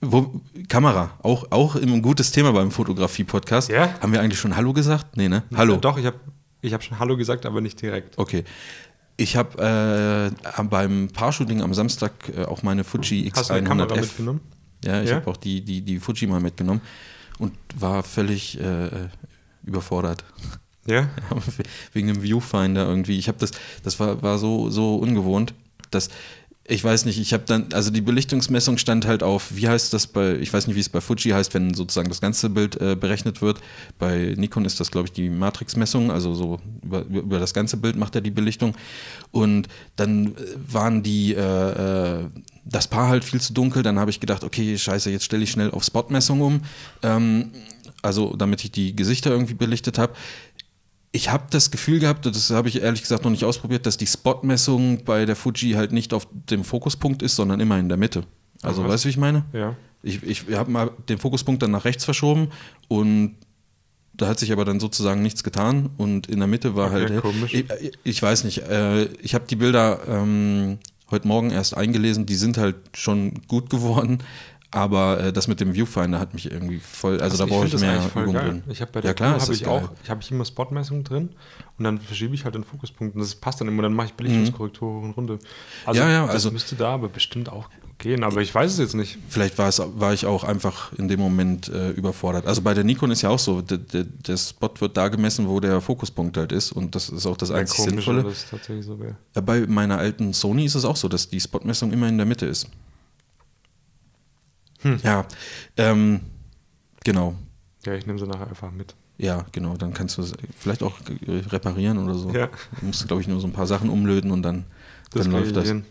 wo, 0.00 0.40
Kamera, 0.68 1.10
auch, 1.22 1.46
auch 1.50 1.76
ein 1.76 2.02
gutes 2.02 2.32
Thema 2.32 2.52
beim 2.52 2.70
Fotografie-Podcast. 2.70 3.70
Ja? 3.70 3.94
Haben 4.00 4.12
wir 4.12 4.20
eigentlich 4.20 4.38
schon 4.38 4.56
Hallo 4.56 4.72
gesagt? 4.72 5.16
Nee, 5.16 5.28
ne? 5.28 5.42
Hallo. 5.54 5.74
Ja, 5.74 5.80
doch, 5.80 5.98
ich 5.98 6.06
habe 6.06 6.18
ich 6.60 6.72
hab 6.72 6.82
schon 6.82 6.98
Hallo 6.98 7.16
gesagt, 7.16 7.46
aber 7.46 7.60
nicht 7.60 7.80
direkt. 7.80 8.18
Okay. 8.18 8.44
Ich 9.16 9.36
habe 9.36 10.32
äh, 10.58 10.62
beim 10.64 11.08
Paar-Shooting 11.12 11.62
am 11.62 11.74
Samstag 11.74 12.12
äh, 12.36 12.44
auch 12.44 12.62
meine 12.62 12.84
Fuji 12.84 13.28
X100F. 13.28 13.36
Hast 13.36 13.50
du 13.50 13.54
eine 13.54 13.68
Kamera 13.68 13.94
mitgenommen? 13.94 14.40
Ja, 14.84 15.02
ich 15.02 15.10
ja? 15.10 15.16
habe 15.16 15.30
auch 15.30 15.36
die, 15.36 15.60
die, 15.60 15.82
die 15.82 15.98
Fuji 15.98 16.26
mal 16.26 16.40
mitgenommen 16.40 16.80
und 17.38 17.52
war 17.74 18.02
völlig 18.02 18.60
äh, 18.60 19.08
überfordert. 19.64 20.24
Ja? 20.86 21.08
Wegen 21.94 22.08
dem 22.08 22.22
Viewfinder 22.22 22.86
irgendwie. 22.86 23.18
Ich 23.18 23.28
habe 23.28 23.38
das, 23.38 23.52
das 23.82 23.98
war, 24.00 24.20
war 24.20 24.36
so, 24.36 24.68
so 24.68 24.96
ungewohnt, 24.96 25.54
dass 25.90 26.10
ich 26.66 26.82
weiß 26.82 27.04
nicht, 27.04 27.18
ich 27.18 27.34
habe 27.34 27.44
dann, 27.46 27.66
also 27.74 27.90
die 27.90 28.00
Belichtungsmessung 28.00 28.78
stand 28.78 29.06
halt 29.06 29.22
auf, 29.22 29.54
wie 29.54 29.68
heißt 29.68 29.92
das 29.92 30.06
bei, 30.06 30.36
ich 30.36 30.50
weiß 30.50 30.66
nicht, 30.66 30.76
wie 30.76 30.80
es 30.80 30.88
bei 30.88 31.02
Fuji 31.02 31.32
heißt, 31.32 31.52
wenn 31.52 31.74
sozusagen 31.74 32.08
das 32.08 32.22
ganze 32.22 32.48
Bild 32.48 32.80
äh, 32.80 32.96
berechnet 32.96 33.42
wird. 33.42 33.60
Bei 33.98 34.34
Nikon 34.38 34.64
ist 34.64 34.80
das, 34.80 34.90
glaube 34.90 35.08
ich, 35.08 35.12
die 35.12 35.28
Matrixmessung, 35.28 36.10
also 36.10 36.32
so 36.32 36.60
über, 36.82 37.04
über, 37.04 37.38
das 37.38 37.52
ganze 37.52 37.76
Bild 37.76 37.96
macht 37.96 38.14
er 38.14 38.22
die 38.22 38.30
Belichtung. 38.30 38.74
Und 39.30 39.68
dann 39.96 40.28
äh, 40.28 40.32
waren 40.66 41.02
die, 41.02 41.34
äh, 41.34 42.20
äh, 42.20 42.24
das 42.64 42.88
Paar 42.88 43.08
halt 43.08 43.24
viel 43.24 43.42
zu 43.42 43.52
dunkel, 43.52 43.82
dann 43.82 43.98
habe 43.98 44.10
ich 44.10 44.18
gedacht, 44.18 44.42
okay, 44.42 44.78
scheiße, 44.78 45.10
jetzt 45.10 45.24
stelle 45.26 45.44
ich 45.44 45.50
schnell 45.50 45.70
auf 45.70 45.84
Spotmessung 45.84 46.40
um. 46.40 46.62
Ähm, 47.02 47.50
also 48.00 48.36
damit 48.36 48.64
ich 48.64 48.70
die 48.70 48.96
Gesichter 48.96 49.30
irgendwie 49.30 49.54
belichtet 49.54 49.98
habe 49.98 50.14
ich 51.14 51.30
habe 51.30 51.44
das 51.48 51.70
Gefühl 51.70 52.00
gehabt, 52.00 52.26
das 52.26 52.50
habe 52.50 52.68
ich 52.68 52.82
ehrlich 52.82 53.02
gesagt 53.02 53.22
noch 53.22 53.30
nicht 53.30 53.44
ausprobiert, 53.44 53.86
dass 53.86 53.96
die 53.96 54.06
Spotmessung 54.06 55.04
bei 55.04 55.24
der 55.26 55.36
Fuji 55.36 55.74
halt 55.74 55.92
nicht 55.92 56.12
auf 56.12 56.26
dem 56.50 56.64
Fokuspunkt 56.64 57.22
ist, 57.22 57.36
sondern 57.36 57.60
immer 57.60 57.78
in 57.78 57.88
der 57.88 57.96
Mitte. 57.96 58.24
Also, 58.62 58.82
Ach, 58.82 58.88
weißt 58.88 59.04
du, 59.04 59.06
wie 59.06 59.10
ich 59.10 59.16
meine? 59.16 59.44
Ja. 59.52 59.76
Ich, 60.02 60.24
ich 60.24 60.44
habe 60.54 60.72
mal 60.72 60.90
den 61.08 61.18
Fokuspunkt 61.18 61.62
dann 61.62 61.70
nach 61.70 61.84
rechts 61.84 62.04
verschoben 62.04 62.48
und 62.88 63.36
da 64.12 64.26
hat 64.26 64.40
sich 64.40 64.50
aber 64.50 64.64
dann 64.64 64.80
sozusagen 64.80 65.22
nichts 65.22 65.44
getan 65.44 65.90
und 65.98 66.26
in 66.26 66.40
der 66.40 66.48
Mitte 66.48 66.74
war 66.74 66.88
okay, 66.88 67.08
halt. 67.08 67.22
Komisch. 67.22 67.54
Ich, 67.54 67.66
ich, 68.02 68.20
weiß 68.20 68.42
nicht. 68.42 68.62
Äh, 68.62 69.04
ich 69.22 69.36
habe 69.36 69.44
die 69.48 69.56
Bilder 69.56 70.00
ähm, 70.08 70.78
heute 71.12 71.28
Morgen 71.28 71.50
erst 71.50 71.76
eingelesen, 71.76 72.26
die 72.26 72.34
sind 72.34 72.58
halt 72.58 72.74
schon 72.92 73.40
gut 73.46 73.70
geworden. 73.70 74.18
Aber 74.74 75.20
äh, 75.20 75.32
das 75.32 75.48
mit 75.48 75.60
dem 75.60 75.74
Viewfinder 75.74 76.18
hat 76.18 76.34
mich 76.34 76.50
irgendwie 76.50 76.78
voll, 76.78 77.14
also, 77.20 77.24
also 77.24 77.44
da 77.44 77.46
brauche 77.46 77.66
ich, 77.66 77.78
mehr 77.78 78.00
Übung 78.14 78.34
drin. 78.34 78.62
Ich 78.68 78.80
habe 78.80 78.90
bei 78.92 79.00
der 79.00 79.10
ja, 79.10 79.14
klar, 79.14 79.40
habe 79.40 79.52
ich 79.52 79.64
geil. 79.64 79.72
auch, 79.72 79.90
ich 80.02 80.10
habe 80.10 80.20
immer 80.30 80.44
Spotmessung 80.44 81.04
drin 81.04 81.30
und 81.78 81.84
dann 81.84 81.98
verschiebe 81.98 82.34
ich 82.34 82.44
halt 82.44 82.54
den 82.54 82.64
Fokuspunkt 82.64 83.14
und 83.14 83.20
das 83.20 83.34
passt 83.34 83.60
dann 83.60 83.68
immer, 83.68 83.82
dann 83.82 83.94
mache 83.94 84.08
ich 84.08 84.14
Belichtungskorrektur 84.14 84.88
hoch 84.88 85.02
und 85.02 85.12
runter. 85.12 85.38
Also 85.86 86.00
ja, 86.00 86.10
ja, 86.10 86.22
das 86.26 86.34
also 86.34 86.50
müsste 86.50 86.74
da 86.76 86.94
aber 86.94 87.08
bestimmt 87.08 87.48
auch 87.48 87.68
gehen, 87.98 88.24
aber 88.24 88.42
ich 88.42 88.54
weiß 88.54 88.72
es 88.72 88.78
jetzt 88.78 88.94
nicht. 88.94 89.18
Vielleicht 89.28 89.56
war, 89.58 89.68
es, 89.68 89.80
war 89.80 90.12
ich 90.12 90.26
auch 90.26 90.44
einfach 90.44 90.92
in 90.94 91.08
dem 91.08 91.20
Moment 91.20 91.68
äh, 91.68 91.90
überfordert. 91.90 92.46
Also 92.46 92.62
bei 92.62 92.74
der 92.74 92.84
Nikon 92.84 93.10
ist 93.10 93.22
ja 93.22 93.30
auch 93.30 93.38
so, 93.38 93.62
der, 93.62 93.78
der, 93.78 94.04
der, 94.04 94.36
Spot 94.36 94.70
wird 94.78 94.96
da 94.96 95.08
gemessen, 95.08 95.48
wo 95.48 95.60
der 95.60 95.80
Fokuspunkt 95.80 96.36
halt 96.36 96.52
ist 96.52 96.72
und 96.72 96.94
das 96.94 97.08
ist 97.08 97.26
auch 97.26 97.36
das 97.36 97.50
einzig 97.50 97.76
komisch, 97.76 98.04
Sinnvolle. 98.04 98.24
Das 98.24 98.50
tatsächlich 98.50 98.84
so 98.84 98.98
wäre. 98.98 99.16
Bei 99.34 99.66
meiner 99.66 99.98
alten 99.98 100.32
Sony 100.32 100.64
ist 100.64 100.74
es 100.74 100.84
auch 100.84 100.96
so, 100.96 101.08
dass 101.08 101.28
die 101.28 101.40
Spotmessung 101.40 101.92
immer 101.92 102.08
in 102.08 102.16
der 102.16 102.26
Mitte 102.26 102.46
ist. 102.46 102.68
Hm. 104.84 105.00
Ja, 105.02 105.26
ähm, 105.76 106.20
genau. 107.04 107.34
Ja, 107.84 107.94
ich 107.94 108.06
nehme 108.06 108.18
sie 108.18 108.26
nachher 108.26 108.46
einfach 108.48 108.70
mit. 108.70 108.94
Ja, 109.16 109.44
genau. 109.52 109.76
Dann 109.76 109.94
kannst 109.94 110.18
du 110.18 110.22
es 110.22 110.32
vielleicht 110.56 110.82
auch 110.82 110.98
reparieren 111.26 111.98
oder 111.98 112.14
so. 112.14 112.30
Ja. 112.30 112.48
Du 112.80 112.86
musst, 112.86 113.06
glaube 113.06 113.22
ich, 113.22 113.28
nur 113.28 113.40
so 113.40 113.46
ein 113.46 113.52
paar 113.52 113.66
Sachen 113.66 113.88
umlöten 113.88 114.30
und 114.30 114.42
dann, 114.42 114.64
das 115.12 115.22
dann 115.22 115.32
läuft 115.32 115.56
das. 115.56 115.68
Hin. 115.68 115.84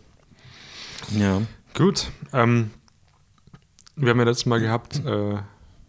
Ja. 1.17 1.41
Gut. 1.73 2.11
Ähm, 2.33 2.71
Wir 3.95 4.09
haben 4.11 4.19
ja 4.19 4.25
letztes 4.25 4.45
Mal 4.45 4.59
gehabt, 4.59 5.03
äh, 5.05 5.37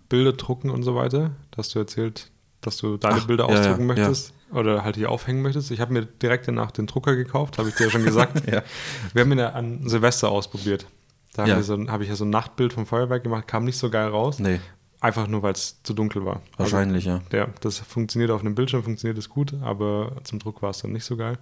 Bilder 0.09 0.33
drucken 0.33 0.71
und 0.71 0.83
so 0.83 0.95
weiter. 0.95 1.33
Da 1.51 1.59
hast 1.59 1.75
du 1.75 1.79
erzählt, 1.79 2.31
dass 2.61 2.77
du 2.77 2.97
deine 2.97 3.17
Ach, 3.17 3.27
Bilder 3.27 3.47
ausdrucken 3.47 3.89
ja, 3.89 3.95
möchtest 3.95 4.33
ja. 4.53 4.59
oder 4.59 4.85
halt 4.85 4.97
hier 4.97 5.11
aufhängen 5.11 5.43
möchtest. 5.43 5.71
Ich 5.71 5.81
habe 5.81 5.93
mir 5.93 6.07
direkt 6.07 6.49
danach 6.49 6.71
den 6.71 6.87
Drucker 6.87 7.17
gekauft, 7.17 7.59
habe 7.59 7.69
ich 7.69 7.75
dir 7.75 7.85
ja 7.85 7.91
schon 7.91 8.05
gesagt. 8.05 8.47
Wir 9.13 9.23
haben 9.23 9.33
ihn 9.33 9.39
ja 9.39 9.51
an 9.51 9.89
Silvester 9.89 10.31
ausprobiert. 10.31 10.87
Da 11.35 11.47
habe 11.47 11.63
so 11.63 11.77
hab 11.89 12.01
ich 12.01 12.09
ja 12.09 12.15
so 12.15 12.25
ein 12.25 12.31
Nachtbild 12.31 12.73
vom 12.73 12.87
Feuerwerk 12.87 13.25
gemacht, 13.25 13.47
kam 13.47 13.65
nicht 13.65 13.77
so 13.77 13.91
geil 13.91 14.09
raus. 14.09 14.39
Nee. 14.39 14.61
Einfach 15.01 15.27
nur, 15.27 15.43
weil 15.43 15.53
es 15.53 15.83
zu 15.83 15.93
dunkel 15.93 16.25
war. 16.25 16.41
Wahrscheinlich, 16.57 17.11
also, 17.11 17.23
ja. 17.33 17.39
Ja, 17.45 17.49
das 17.61 17.79
funktioniert 17.79 18.31
auf 18.31 18.41
einem 18.41 18.55
Bildschirm, 18.55 18.85
funktioniert 18.85 19.19
es 19.19 19.29
gut, 19.29 19.53
aber 19.61 20.13
zum 20.23 20.39
Druck 20.39 20.63
war 20.63 20.71
es 20.71 20.79
dann 20.79 20.93
nicht 20.93 21.05
so 21.05 21.17
geil. 21.17 21.37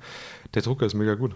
Der 0.55 0.63
Drucker 0.63 0.87
ist 0.87 0.95
mega 0.95 1.15
gut. 1.15 1.35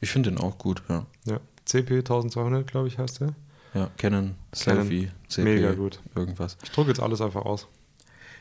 Ich 0.00 0.10
finde 0.10 0.30
den 0.30 0.40
auch 0.40 0.58
gut, 0.58 0.82
ja. 0.88 1.06
Ja, 1.26 1.38
CP 1.66 1.98
1200, 1.98 2.66
glaube 2.66 2.88
ich, 2.88 2.98
heißt 2.98 3.20
der. 3.20 3.34
Ja, 3.74 3.90
Canon, 3.98 4.34
Canon 4.58 4.82
Selfie, 4.82 5.10
CP, 5.28 5.44
mega 5.44 5.72
gut. 5.74 6.00
Irgendwas. 6.16 6.56
Ich 6.64 6.70
drucke 6.72 6.88
jetzt 6.88 7.00
alles 7.00 7.20
einfach 7.20 7.44
aus. 7.44 7.68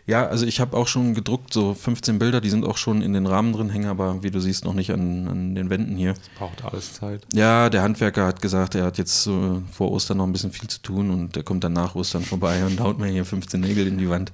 Ja, 0.07 0.25
also 0.25 0.45
ich 0.45 0.61
habe 0.61 0.75
auch 0.77 0.87
schon 0.87 1.13
gedruckt, 1.13 1.53
so 1.53 1.73
15 1.73 2.17
Bilder, 2.17 2.39
die 2.39 2.49
sind 2.49 2.65
auch 2.65 2.77
schon 2.77 3.01
in 3.01 3.11
den 3.11 3.27
Rahmen 3.27 3.51
drin, 3.51 3.69
hängen 3.69 3.89
aber, 3.89 4.23
wie 4.23 4.31
du 4.31 4.39
siehst, 4.39 4.63
noch 4.63 4.73
nicht 4.73 4.91
an, 4.91 5.27
an 5.27 5.53
den 5.53 5.69
Wänden 5.69 5.97
hier. 5.97 6.13
Das 6.13 6.29
braucht 6.39 6.63
alles 6.63 6.93
Zeit. 6.93 7.27
Ja, 7.33 7.69
der 7.69 7.81
Handwerker 7.81 8.25
hat 8.25 8.41
gesagt, 8.41 8.75
er 8.75 8.85
hat 8.85 8.97
jetzt 8.97 9.23
so 9.23 9.61
vor 9.69 9.91
Ostern 9.91 10.17
noch 10.17 10.23
ein 10.25 10.31
bisschen 10.31 10.53
viel 10.53 10.69
zu 10.69 10.81
tun 10.81 11.11
und 11.11 11.35
der 11.35 11.43
kommt 11.43 11.65
dann 11.65 11.73
nach 11.73 11.93
Ostern 11.95 12.23
vorbei 12.23 12.65
und 12.65 12.79
haut 12.79 12.99
mir 12.99 13.07
hier 13.07 13.25
15 13.25 13.59
Nägel 13.59 13.85
in 13.85 13.97
die 13.97 14.09
Wand. 14.09 14.31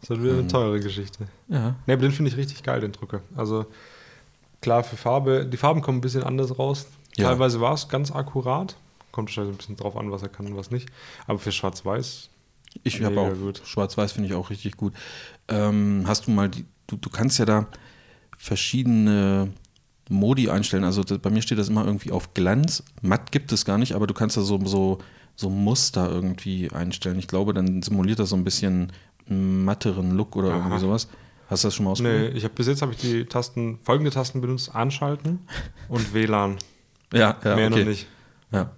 Das 0.00 0.16
ist 0.16 0.22
wieder 0.22 0.34
eine 0.34 0.46
teure 0.46 0.78
Geschichte. 0.78 1.26
Ja. 1.48 1.74
Ne, 1.86 1.94
aber 1.94 2.02
den 2.02 2.12
finde 2.12 2.30
ich 2.30 2.36
richtig 2.36 2.62
geil, 2.62 2.80
den 2.80 2.92
Drucker. 2.92 3.20
Also 3.34 3.66
klar, 4.62 4.84
für 4.84 4.96
Farbe, 4.96 5.44
die 5.44 5.56
Farben 5.56 5.82
kommen 5.82 5.98
ein 5.98 6.02
bisschen 6.02 6.22
anders 6.22 6.56
raus. 6.56 6.86
Ja. 7.16 7.30
Teilweise 7.30 7.60
war 7.60 7.74
es 7.74 7.88
ganz 7.88 8.12
akkurat. 8.12 8.76
Kommt 9.10 9.28
wahrscheinlich 9.28 9.54
ein 9.54 9.58
bisschen 9.58 9.76
drauf 9.76 9.96
an, 9.96 10.12
was 10.12 10.22
er 10.22 10.28
kann 10.28 10.46
und 10.46 10.56
was 10.56 10.70
nicht. 10.70 10.88
Aber 11.26 11.40
für 11.40 11.50
Schwarz-Weiß 11.50 12.28
ich 12.82 13.02
habe 13.02 13.20
auch 13.20 13.32
Schwarz-Weiß 13.64 14.12
finde 14.12 14.28
ich 14.28 14.34
auch 14.34 14.50
richtig 14.50 14.76
gut. 14.76 14.92
Ähm, 15.48 16.04
hast 16.06 16.26
du 16.26 16.30
mal 16.30 16.48
die, 16.48 16.64
du, 16.86 16.96
du 16.96 17.10
kannst 17.10 17.38
ja 17.38 17.44
da 17.44 17.66
verschiedene 18.36 19.52
Modi 20.08 20.50
einstellen. 20.50 20.84
Also 20.84 21.02
das, 21.02 21.18
bei 21.18 21.30
mir 21.30 21.42
steht 21.42 21.58
das 21.58 21.68
immer 21.68 21.84
irgendwie 21.84 22.10
auf 22.10 22.34
Glanz. 22.34 22.82
Matt 23.02 23.32
gibt 23.32 23.52
es 23.52 23.64
gar 23.64 23.78
nicht, 23.78 23.94
aber 23.94 24.06
du 24.06 24.14
kannst 24.14 24.36
da 24.36 24.42
so, 24.42 24.64
so, 24.64 24.98
so 25.36 25.50
Muster 25.50 26.10
irgendwie 26.10 26.70
einstellen. 26.70 27.18
Ich 27.18 27.28
glaube, 27.28 27.54
dann 27.54 27.82
simuliert 27.82 28.18
das 28.18 28.30
so 28.30 28.36
ein 28.36 28.44
bisschen 28.44 28.92
matteren 29.26 30.16
Look 30.16 30.36
oder 30.36 30.50
Aha. 30.50 30.56
irgendwie 30.56 30.80
sowas. 30.80 31.08
Hast 31.48 31.64
du 31.64 31.68
das 31.68 31.74
schon 31.74 31.84
mal 31.84 31.92
ausprobiert? 31.92 32.32
Nee, 32.32 32.38
ich 32.38 32.44
habe 32.44 32.54
bis 32.54 32.66
jetzt 32.66 32.82
habe 32.82 32.92
ich 32.92 32.98
die 32.98 33.26
Tasten, 33.26 33.78
folgende 33.82 34.10
Tasten 34.10 34.40
benutzt: 34.40 34.74
Anschalten 34.74 35.40
und 35.88 36.14
WLAN. 36.14 36.56
Ja, 37.12 37.36
ja 37.44 37.56
Mehr 37.56 37.68
okay. 37.68 37.80
noch 37.80 37.86
nicht. 37.86 38.06
Ja. 38.50 38.70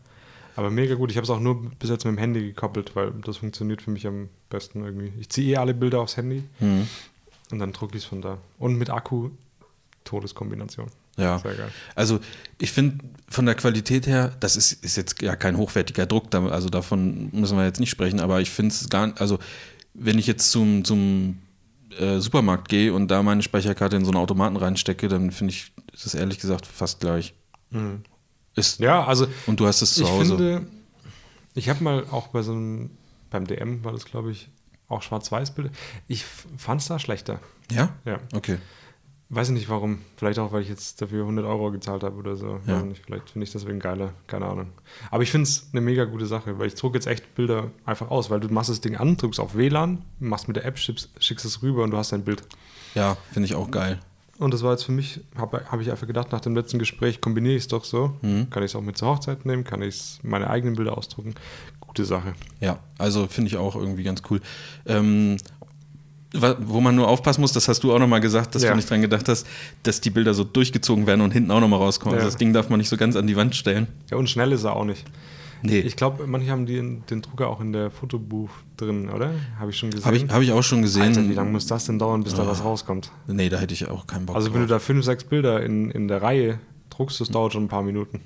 Aber 0.56 0.70
mega 0.70 0.94
gut. 0.94 1.10
Ich 1.10 1.16
habe 1.16 1.24
es 1.24 1.30
auch 1.30 1.40
nur 1.40 1.70
bis 1.78 1.90
jetzt 1.90 2.04
mit 2.04 2.14
dem 2.14 2.18
Handy 2.18 2.40
gekoppelt, 2.40 2.96
weil 2.96 3.12
das 3.24 3.38
funktioniert 3.38 3.82
für 3.82 3.90
mich 3.90 4.06
am 4.06 4.28
besten 4.48 4.84
irgendwie. 4.84 5.12
Ich 5.20 5.28
ziehe 5.28 5.54
eh 5.54 5.56
alle 5.58 5.74
Bilder 5.74 6.00
aufs 6.00 6.16
Handy 6.16 6.42
mhm. 6.58 6.88
und 7.50 7.58
dann 7.58 7.72
drucke 7.72 7.96
ich 7.96 8.04
es 8.04 8.08
von 8.08 8.22
da. 8.22 8.38
Und 8.58 8.76
mit 8.76 8.90
Akku, 8.90 9.30
Todeskombination. 10.04 10.88
Ja, 11.18 11.38
Sehr 11.38 11.54
geil. 11.54 11.70
also 11.94 12.20
ich 12.58 12.72
finde 12.72 12.98
von 13.26 13.46
der 13.46 13.54
Qualität 13.54 14.06
her, 14.06 14.36
das 14.38 14.54
ist, 14.56 14.84
ist 14.84 14.96
jetzt 14.96 15.22
ja 15.22 15.34
kein 15.34 15.56
hochwertiger 15.56 16.04
Druck, 16.04 16.34
also 16.34 16.68
davon 16.68 17.30
müssen 17.32 17.56
wir 17.56 17.64
jetzt 17.64 17.80
nicht 17.80 17.88
sprechen, 17.88 18.20
aber 18.20 18.42
ich 18.42 18.50
finde 18.50 18.74
es 18.74 18.90
gar 18.90 19.06
nicht, 19.06 19.18
also 19.18 19.38
wenn 19.94 20.18
ich 20.18 20.26
jetzt 20.26 20.50
zum, 20.50 20.84
zum 20.84 21.38
äh, 21.98 22.18
Supermarkt 22.18 22.68
gehe 22.68 22.92
und 22.92 23.10
da 23.10 23.22
meine 23.22 23.42
Speicherkarte 23.42 23.96
in 23.96 24.04
so 24.04 24.10
einen 24.10 24.20
Automaten 24.20 24.56
reinstecke, 24.56 25.08
dann 25.08 25.30
finde 25.30 25.54
ich 25.54 25.72
das 25.90 26.14
ehrlich 26.14 26.38
gesagt 26.38 26.66
fast 26.66 27.00
gleich. 27.00 27.32
Mhm. 27.70 28.02
Ist, 28.56 28.80
ja, 28.80 29.04
also. 29.04 29.26
Und 29.46 29.60
du 29.60 29.66
hast 29.66 29.82
es 29.82 29.94
zu 29.94 30.02
ich 30.02 30.10
Hause. 30.10 30.36
Finde, 30.36 30.66
ich 31.54 31.68
habe 31.68 31.84
mal 31.84 32.06
auch 32.10 32.28
bei 32.28 32.42
so 32.42 32.52
einem, 32.52 32.90
beim 33.30 33.46
DM 33.46 33.84
war 33.84 33.92
das, 33.92 34.04
glaube 34.04 34.32
ich, 34.32 34.48
auch 34.88 35.02
Schwarz-Weiß-Bilder. 35.02 35.70
Ich 36.08 36.24
fand 36.24 36.80
es 36.80 36.88
da 36.88 36.98
schlechter. 36.98 37.40
Ja? 37.70 37.90
Ja. 38.04 38.20
Okay. 38.34 38.58
Weiß 39.28 39.48
ich 39.48 39.54
nicht 39.54 39.68
warum. 39.68 39.98
Vielleicht 40.16 40.38
auch, 40.38 40.52
weil 40.52 40.62
ich 40.62 40.68
jetzt 40.68 41.02
dafür 41.02 41.22
100 41.22 41.44
Euro 41.44 41.72
gezahlt 41.72 42.04
habe 42.04 42.16
oder 42.16 42.36
so. 42.36 42.60
Ja. 42.66 42.80
Nicht, 42.82 43.04
vielleicht 43.04 43.30
finde 43.30 43.44
ich 43.44 43.50
deswegen 43.50 43.80
geiler. 43.80 44.12
Keine 44.28 44.46
Ahnung. 44.46 44.68
Aber 45.10 45.24
ich 45.24 45.32
finde 45.32 45.48
es 45.48 45.68
eine 45.72 45.80
mega 45.80 46.04
gute 46.04 46.26
Sache, 46.26 46.60
weil 46.60 46.68
ich 46.68 46.76
drucke 46.76 46.96
jetzt 46.96 47.08
echt 47.08 47.34
Bilder 47.34 47.72
einfach 47.84 48.10
aus, 48.10 48.30
weil 48.30 48.38
du 48.38 48.48
machst 48.48 48.70
das 48.70 48.80
Ding 48.80 48.96
an, 48.96 49.16
drückst 49.16 49.40
auf 49.40 49.56
WLAN, 49.56 50.04
machst 50.20 50.46
mit 50.46 50.56
der 50.56 50.64
App, 50.64 50.78
schickst, 50.78 51.10
schickst 51.18 51.44
es 51.44 51.60
rüber 51.62 51.82
und 51.82 51.90
du 51.90 51.96
hast 51.96 52.12
dein 52.12 52.22
Bild. 52.22 52.42
Ja, 52.94 53.16
finde 53.32 53.46
ich 53.46 53.56
auch 53.56 53.70
geil. 53.70 53.98
Und 54.38 54.52
das 54.52 54.62
war 54.62 54.72
jetzt 54.72 54.84
für 54.84 54.92
mich, 54.92 55.20
habe 55.36 55.62
hab 55.70 55.80
ich 55.80 55.90
einfach 55.90 56.06
gedacht, 56.06 56.30
nach 56.30 56.40
dem 56.40 56.54
letzten 56.54 56.78
Gespräch 56.78 57.20
kombiniere 57.20 57.54
ich 57.54 57.62
es 57.62 57.68
doch 57.68 57.84
so. 57.84 58.14
Mhm. 58.20 58.50
Kann 58.50 58.62
ich 58.62 58.72
es 58.72 58.76
auch 58.76 58.82
mit 58.82 58.98
zur 58.98 59.08
Hochzeit 59.08 59.46
nehmen, 59.46 59.64
kann 59.64 59.80
ich 59.80 60.18
meine 60.22 60.50
eigenen 60.50 60.76
Bilder 60.76 60.96
ausdrucken. 60.98 61.34
Gute 61.80 62.04
Sache. 62.04 62.34
Ja, 62.60 62.78
also 62.98 63.26
finde 63.26 63.48
ich 63.48 63.56
auch 63.56 63.76
irgendwie 63.76 64.02
ganz 64.02 64.22
cool. 64.30 64.40
Ähm, 64.84 65.38
wo 66.32 66.80
man 66.80 66.94
nur 66.94 67.08
aufpassen 67.08 67.40
muss, 67.40 67.52
das 67.52 67.68
hast 67.68 67.82
du 67.82 67.94
auch 67.94 67.98
nochmal 67.98 68.20
gesagt, 68.20 68.54
dass 68.54 68.62
ja. 68.62 68.70
du 68.70 68.76
nicht 68.76 68.90
dran 68.90 69.00
gedacht 69.00 69.28
hast, 69.28 69.46
dass 69.84 70.00
die 70.02 70.10
Bilder 70.10 70.34
so 70.34 70.44
durchgezogen 70.44 71.06
werden 71.06 71.22
und 71.22 71.30
hinten 71.30 71.50
auch 71.50 71.60
nochmal 71.60 71.78
rauskommen. 71.78 72.14
Ja. 72.14 72.18
Also 72.18 72.30
das 72.30 72.38
Ding 72.38 72.52
darf 72.52 72.68
man 72.68 72.78
nicht 72.78 72.90
so 72.90 72.96
ganz 72.96 73.16
an 73.16 73.26
die 73.26 73.36
Wand 73.36 73.56
stellen. 73.56 73.86
Ja, 74.10 74.18
und 74.18 74.28
schnell 74.28 74.52
ist 74.52 74.64
er 74.64 74.76
auch 74.76 74.84
nicht. 74.84 75.04
Nee. 75.62 75.80
Ich 75.80 75.96
glaube, 75.96 76.26
manche 76.26 76.50
haben 76.50 76.66
die, 76.66 76.76
den 76.76 77.22
Drucker 77.22 77.48
auch 77.48 77.60
in 77.60 77.72
der 77.72 77.90
Fotobuch 77.90 78.50
drin, 78.76 79.08
oder? 79.08 79.32
Habe 79.58 79.70
ich 79.70 79.78
schon 79.78 79.90
gesehen. 79.90 80.04
Habe 80.04 80.16
ich, 80.16 80.28
hab 80.28 80.42
ich 80.42 80.52
auch 80.52 80.62
schon 80.62 80.82
gesehen. 80.82 81.02
Alter, 81.02 81.28
wie 81.28 81.34
lange 81.34 81.50
muss 81.50 81.66
das 81.66 81.86
denn 81.86 81.98
dauern, 81.98 82.22
bis 82.22 82.34
oh. 82.34 82.38
da 82.38 82.46
was 82.46 82.62
rauskommt? 82.62 83.10
Nee, 83.26 83.48
da 83.48 83.58
hätte 83.58 83.74
ich 83.74 83.88
auch 83.88 84.06
keinen 84.06 84.26
Bock 84.26 84.36
Also, 84.36 84.48
wenn 84.52 84.60
drauf. 84.60 84.68
du 84.68 84.74
da 84.74 84.78
fünf, 84.78 85.04
sechs 85.04 85.24
Bilder 85.24 85.62
in, 85.62 85.90
in 85.90 86.08
der 86.08 86.22
Reihe 86.22 86.58
druckst, 86.90 87.20
das 87.20 87.28
dauert 87.28 87.52
schon 87.52 87.64
ein 87.64 87.68
paar 87.68 87.82
Minuten. 87.82 88.20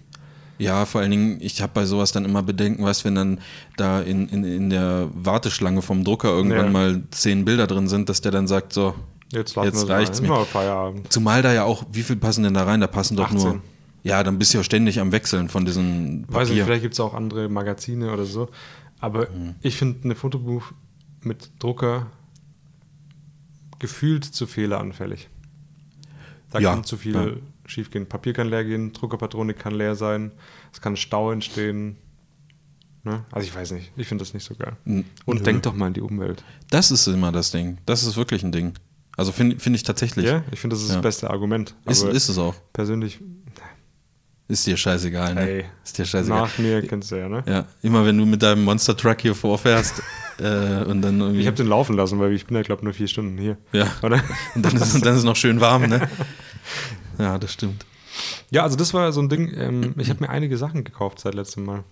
Ja, 0.58 0.84
vor 0.84 1.00
allen 1.00 1.10
Dingen, 1.10 1.38
ich 1.40 1.62
habe 1.62 1.72
bei 1.72 1.86
sowas 1.86 2.12
dann 2.12 2.26
immer 2.26 2.42
Bedenken, 2.42 2.84
weißt 2.84 3.06
wenn 3.06 3.14
dann 3.14 3.40
da 3.78 4.02
in, 4.02 4.28
in, 4.28 4.44
in 4.44 4.68
der 4.68 5.08
Warteschlange 5.14 5.80
vom 5.80 6.04
Drucker 6.04 6.28
irgendwann 6.28 6.66
ja. 6.66 6.70
mal 6.70 7.02
zehn 7.10 7.46
Bilder 7.46 7.66
drin 7.66 7.88
sind, 7.88 8.10
dass 8.10 8.20
der 8.20 8.30
dann 8.30 8.46
sagt, 8.46 8.74
so, 8.74 8.94
jetzt, 9.32 9.56
jetzt 9.56 9.88
reicht 9.88 10.12
es 10.12 10.20
mir. 10.20 10.44
Feierabend. 10.44 11.10
Zumal 11.10 11.40
da 11.40 11.54
ja 11.54 11.64
auch, 11.64 11.84
wie 11.90 12.02
viel 12.02 12.16
passen 12.16 12.44
denn 12.44 12.52
da 12.52 12.64
rein? 12.64 12.82
Da 12.82 12.88
passen 12.88 13.16
doch 13.16 13.24
18. 13.24 13.38
nur 13.38 13.62
ja, 14.02 14.22
dann 14.22 14.38
bist 14.38 14.54
du 14.54 14.58
ja 14.58 14.64
ständig 14.64 15.00
am 15.00 15.12
Wechseln 15.12 15.48
von 15.48 15.64
diesen 15.64 16.22
Papier. 16.22 16.34
Weiß 16.34 16.50
nicht, 16.50 16.62
vielleicht 16.62 16.82
gibt 16.82 16.94
es 16.94 17.00
auch 17.00 17.14
andere 17.14 17.48
Magazine 17.48 18.12
oder 18.12 18.24
so. 18.24 18.48
Aber 19.00 19.30
mhm. 19.30 19.54
ich 19.62 19.76
finde 19.76 20.04
eine 20.04 20.14
Fotobuch 20.14 20.72
mit 21.22 21.50
Drucker 21.58 22.06
gefühlt 23.78 24.24
zu 24.24 24.46
fehleranfällig. 24.46 25.28
Da 26.50 26.58
ja, 26.58 26.74
kann 26.74 26.84
zu 26.84 26.96
viel 26.96 27.14
ja. 27.14 27.32
schiefgehen. 27.66 28.06
Papier 28.06 28.32
kann 28.32 28.48
leer 28.48 28.64
gehen, 28.64 28.92
Druckerpatronik 28.92 29.58
kann 29.58 29.74
leer 29.74 29.94
sein, 29.94 30.32
es 30.72 30.80
kann 30.80 30.96
Stau 30.96 31.30
entstehen. 31.30 31.96
Ne? 33.04 33.24
Also 33.30 33.46
ich 33.46 33.54
weiß 33.54 33.70
nicht, 33.72 33.92
ich 33.96 34.06
finde 34.06 34.22
das 34.22 34.34
nicht 34.34 34.44
so 34.44 34.54
geil. 34.54 34.76
Und 34.84 35.06
Nö. 35.26 35.40
denk 35.40 35.62
doch 35.62 35.74
mal 35.74 35.86
an 35.86 35.94
die 35.94 36.02
Umwelt. 36.02 36.44
Das 36.70 36.90
ist 36.90 37.06
immer 37.06 37.32
das 37.32 37.50
Ding. 37.50 37.78
Das 37.86 38.02
ist 38.02 38.16
wirklich 38.16 38.42
ein 38.42 38.52
Ding. 38.52 38.74
Also 39.16 39.32
finde 39.32 39.58
find 39.58 39.76
ich 39.76 39.82
tatsächlich. 39.82 40.26
Ja, 40.26 40.44
ich 40.50 40.60
finde, 40.60 40.76
das 40.76 40.82
ist 40.82 40.90
ja. 40.90 40.96
das 40.96 41.02
beste 41.02 41.30
Argument. 41.30 41.74
Ist, 41.86 42.02
ist 42.02 42.28
es 42.28 42.38
auch. 42.38 42.54
Persönlich 42.72 43.20
ist 44.50 44.66
dir 44.66 44.76
scheißegal, 44.76 45.34
ne? 45.34 45.48
Ey, 45.48 45.64
ist 45.84 45.96
dir 45.96 46.04
scheißegal. 46.04 46.42
Nach 46.42 46.58
mir 46.58 46.82
kennst 46.86 47.10
du 47.12 47.16
ja, 47.16 47.28
ne? 47.28 47.42
Ja, 47.46 47.66
immer 47.82 48.04
wenn 48.04 48.18
du 48.18 48.26
mit 48.26 48.42
deinem 48.42 48.64
Monster 48.64 48.96
Truck 48.96 49.20
hier 49.20 49.34
vorfährst 49.34 50.02
äh, 50.38 50.82
und 50.84 51.02
dann 51.02 51.20
irgendwie. 51.20 51.40
Ich 51.40 51.46
habe 51.46 51.56
den 51.56 51.68
laufen 51.68 51.96
lassen, 51.96 52.18
weil 52.18 52.32
ich 52.32 52.46
bin 52.46 52.56
ja, 52.56 52.62
glaube 52.62 52.84
nur 52.84 52.92
vier 52.92 53.08
Stunden 53.08 53.38
hier. 53.38 53.56
Ja. 53.72 53.86
Oder? 54.02 54.22
Und 54.54 54.64
dann 54.64 54.76
ist, 54.76 54.94
dann 54.94 55.12
ist 55.12 55.20
es 55.20 55.24
noch 55.24 55.36
schön 55.36 55.60
warm, 55.60 55.88
ne? 55.88 56.08
Ja, 57.18 57.36
das 57.36 57.52
stimmt. 57.52 57.84
Ja, 58.50 58.62
also 58.62 58.76
das 58.76 58.94
war 58.94 59.12
so 59.12 59.20
ein 59.20 59.28
Ding. 59.28 59.52
Ähm, 59.54 59.94
ich 59.98 60.08
habe 60.08 60.20
mir 60.20 60.30
einige 60.30 60.56
Sachen 60.56 60.84
gekauft 60.84 61.20
seit 61.20 61.34
letztem 61.34 61.64
Mal. 61.64 61.84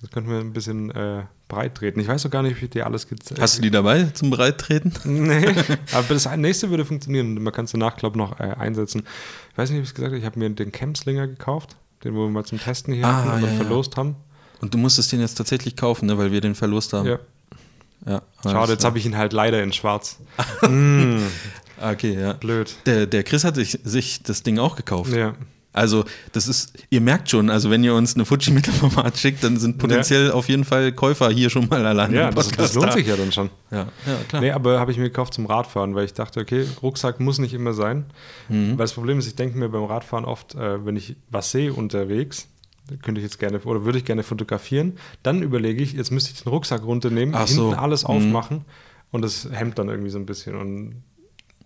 Das 0.00 0.12
könnten 0.12 0.30
wir 0.30 0.38
ein 0.38 0.52
bisschen 0.52 0.92
äh, 0.92 1.24
breit 1.48 1.74
treten. 1.74 1.98
Ich 1.98 2.06
weiß 2.06 2.22
doch 2.22 2.30
gar 2.30 2.44
nicht, 2.44 2.60
wie 2.60 2.66
ich 2.66 2.70
dir 2.70 2.86
alles 2.86 3.08
gezeigt 3.08 3.40
Hast 3.40 3.58
du 3.58 3.62
die 3.62 3.72
dabei 3.72 4.04
zum 4.04 4.30
Breittreten? 4.30 4.92
nee, 5.04 5.52
aber 5.92 6.14
das 6.14 6.28
nächste 6.36 6.70
würde 6.70 6.84
funktionieren. 6.84 7.42
Man 7.42 7.52
kann 7.52 7.64
es 7.64 7.72
danach, 7.72 7.96
glaube 7.96 8.14
ich, 8.14 8.18
noch 8.18 8.38
äh, 8.38 8.54
einsetzen. 8.56 9.02
Ich 9.50 9.58
weiß 9.58 9.70
nicht, 9.70 9.78
ob 9.78 9.82
ich 9.82 9.88
es 9.88 9.94
gesagt 9.94 10.12
habe. 10.12 10.18
Ich 10.18 10.24
habe 10.24 10.38
mir 10.38 10.48
den 10.50 10.70
Campslinger 10.70 11.26
gekauft 11.26 11.74
den 12.04 12.14
wir 12.14 12.28
mal 12.28 12.44
zum 12.44 12.58
Testen 12.58 12.94
hier 12.94 13.06
ah, 13.06 13.24
hatten 13.24 13.44
ja, 13.44 13.50
verlost 13.52 13.96
haben. 13.96 14.16
Und 14.60 14.74
du 14.74 14.78
musstest 14.78 15.12
den 15.12 15.20
jetzt 15.20 15.34
tatsächlich 15.34 15.76
kaufen, 15.76 16.06
ne, 16.06 16.18
weil 16.18 16.32
wir 16.32 16.40
den 16.40 16.54
verlost 16.54 16.92
haben. 16.92 17.06
Ja. 17.06 17.18
ja 18.06 18.22
Schade, 18.42 18.72
jetzt 18.72 18.84
habe 18.84 18.98
ich 18.98 19.06
ihn 19.06 19.16
halt 19.16 19.32
leider 19.32 19.62
in 19.62 19.72
schwarz. 19.72 20.18
mm. 20.68 21.18
Okay, 21.80 22.20
ja. 22.20 22.32
Blöd. 22.32 22.74
Der, 22.86 23.06
der 23.06 23.22
Chris 23.22 23.44
hat 23.44 23.54
sich, 23.54 23.78
sich 23.84 24.22
das 24.22 24.42
Ding 24.42 24.58
auch 24.58 24.74
gekauft. 24.74 25.12
Ja. 25.12 25.34
Also, 25.72 26.04
das 26.32 26.48
ist, 26.48 26.72
ihr 26.90 27.00
merkt 27.00 27.30
schon, 27.30 27.50
also 27.50 27.70
wenn 27.70 27.84
ihr 27.84 27.94
uns 27.94 28.14
eine 28.14 28.24
Fuji 28.24 28.52
Mittelformat 28.52 29.16
schickt, 29.18 29.44
dann 29.44 29.58
sind 29.58 29.78
potenziell 29.78 30.28
ja. 30.28 30.32
auf 30.32 30.48
jeden 30.48 30.64
Fall 30.64 30.92
Käufer 30.92 31.30
hier 31.30 31.50
schon 31.50 31.68
mal 31.68 31.84
allein. 31.86 32.12
Ja, 32.12 32.30
das, 32.30 32.48
das, 32.48 32.74
lohnt 32.74 32.92
sich 32.94 33.06
ja 33.06 33.16
dann 33.16 33.30
schon. 33.30 33.50
Ja, 33.70 33.86
ja 34.06 34.16
klar. 34.28 34.42
Nee, 34.42 34.50
aber 34.50 34.80
habe 34.80 34.90
ich 34.90 34.98
mir 34.98 35.04
gekauft 35.04 35.34
zum 35.34 35.46
Radfahren, 35.46 35.94
weil 35.94 36.06
ich 36.06 36.14
dachte, 36.14 36.40
okay, 36.40 36.66
Rucksack 36.82 37.20
muss 37.20 37.38
nicht 37.38 37.54
immer 37.54 37.74
sein. 37.74 38.06
Mhm. 38.48 38.70
Weil 38.70 38.84
das 38.84 38.94
Problem 38.94 39.18
ist, 39.18 39.26
ich 39.26 39.36
denke 39.36 39.58
mir 39.58 39.68
beim 39.68 39.84
Radfahren 39.84 40.24
oft, 40.24 40.54
äh, 40.54 40.84
wenn 40.84 40.96
ich 40.96 41.16
was 41.30 41.50
sehe 41.50 41.72
unterwegs, 41.72 42.48
könnte 43.02 43.20
ich 43.20 43.24
jetzt 43.24 43.38
gerne 43.38 43.60
oder 43.60 43.84
würde 43.84 43.98
ich 43.98 44.04
gerne 44.04 44.22
fotografieren, 44.22 44.94
dann 45.22 45.42
überlege 45.42 45.82
ich, 45.82 45.92
jetzt 45.92 46.10
müsste 46.10 46.32
ich 46.32 46.42
den 46.42 46.48
Rucksack 46.48 46.82
runternehmen, 46.82 47.34
Ach 47.34 47.46
hinten 47.46 47.54
so. 47.54 47.72
alles 47.72 48.04
mhm. 48.04 48.10
aufmachen 48.10 48.64
und 49.10 49.22
das 49.22 49.48
hemmt 49.52 49.78
dann 49.78 49.88
irgendwie 49.88 50.10
so 50.10 50.18
ein 50.18 50.26
bisschen. 50.26 50.56
Und 50.56 51.02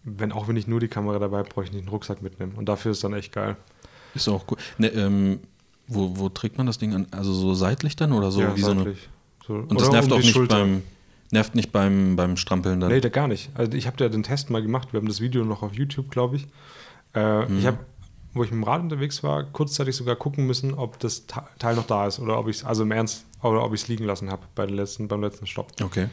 wenn 0.04 0.32
auch 0.32 0.48
wenn 0.48 0.56
ich 0.56 0.66
nur 0.66 0.80
die 0.80 0.88
Kamera 0.88 1.18
dabei 1.18 1.38
habe, 1.38 1.48
brauche 1.48 1.64
ich 1.64 1.72
nicht 1.72 1.82
einen 1.82 1.88
Rucksack 1.88 2.22
mitnehmen. 2.22 2.54
Und 2.56 2.68
dafür 2.68 2.92
ist 2.92 3.04
dann 3.04 3.14
echt 3.14 3.32
geil. 3.32 3.56
Ist 4.14 4.28
auch 4.28 4.44
cool. 4.50 4.58
Ne, 4.78 4.88
ähm, 4.88 5.40
wo, 5.88 6.16
wo 6.16 6.28
trägt 6.28 6.58
man 6.58 6.66
das 6.66 6.78
Ding 6.78 6.94
an? 6.94 7.06
Also 7.10 7.32
so 7.32 7.54
seitlich 7.54 7.96
dann 7.96 8.12
oder 8.12 8.30
so 8.30 8.40
ja, 8.40 8.56
wie 8.56 8.60
seitlich. 8.60 9.08
So, 9.46 9.54
und 9.54 9.80
das 9.80 9.90
nervt 9.90 10.12
um 10.12 10.18
auch 10.18 10.22
nicht 10.22 10.48
beim, 10.48 10.82
nervt 11.30 11.54
nicht 11.54 11.72
beim, 11.72 12.16
beim 12.16 12.36
Strampeln 12.36 12.80
dann? 12.80 12.90
Nee, 12.90 13.00
da 13.00 13.08
gar 13.08 13.28
nicht. 13.28 13.50
Also 13.54 13.72
ich 13.72 13.86
habe 13.86 14.02
ja 14.02 14.08
den 14.08 14.22
Test 14.22 14.50
mal 14.50 14.62
gemacht. 14.62 14.92
Wir 14.92 15.00
haben 15.00 15.08
das 15.08 15.20
Video 15.20 15.44
noch 15.44 15.62
auf 15.62 15.74
YouTube, 15.74 16.10
glaube 16.10 16.36
ich. 16.36 16.46
Äh, 17.14 17.46
mhm. 17.46 17.58
Ich 17.58 17.66
habe, 17.66 17.78
wo 18.34 18.44
ich 18.44 18.50
mit 18.50 18.60
dem 18.60 18.64
Rad 18.64 18.82
unterwegs 18.82 19.22
war, 19.22 19.44
kurzzeitig 19.44 19.96
sogar 19.96 20.16
gucken 20.16 20.46
müssen, 20.46 20.74
ob 20.74 20.98
das 21.00 21.26
Teil 21.26 21.74
noch 21.74 21.86
da 21.86 22.06
ist 22.06 22.20
oder 22.20 22.38
ob 22.38 22.48
ich 22.48 22.58
es, 22.58 22.64
also 22.64 22.84
im 22.84 22.92
Ernst, 22.92 23.26
oder 23.42 23.64
ob 23.64 23.74
ich 23.74 23.82
es 23.82 23.88
liegen 23.88 24.04
lassen 24.04 24.30
habe 24.30 24.42
bei 24.54 24.64
letzten, 24.66 25.08
beim 25.08 25.20
letzten 25.20 25.46
Stopp. 25.46 25.72
Okay. 25.82 26.08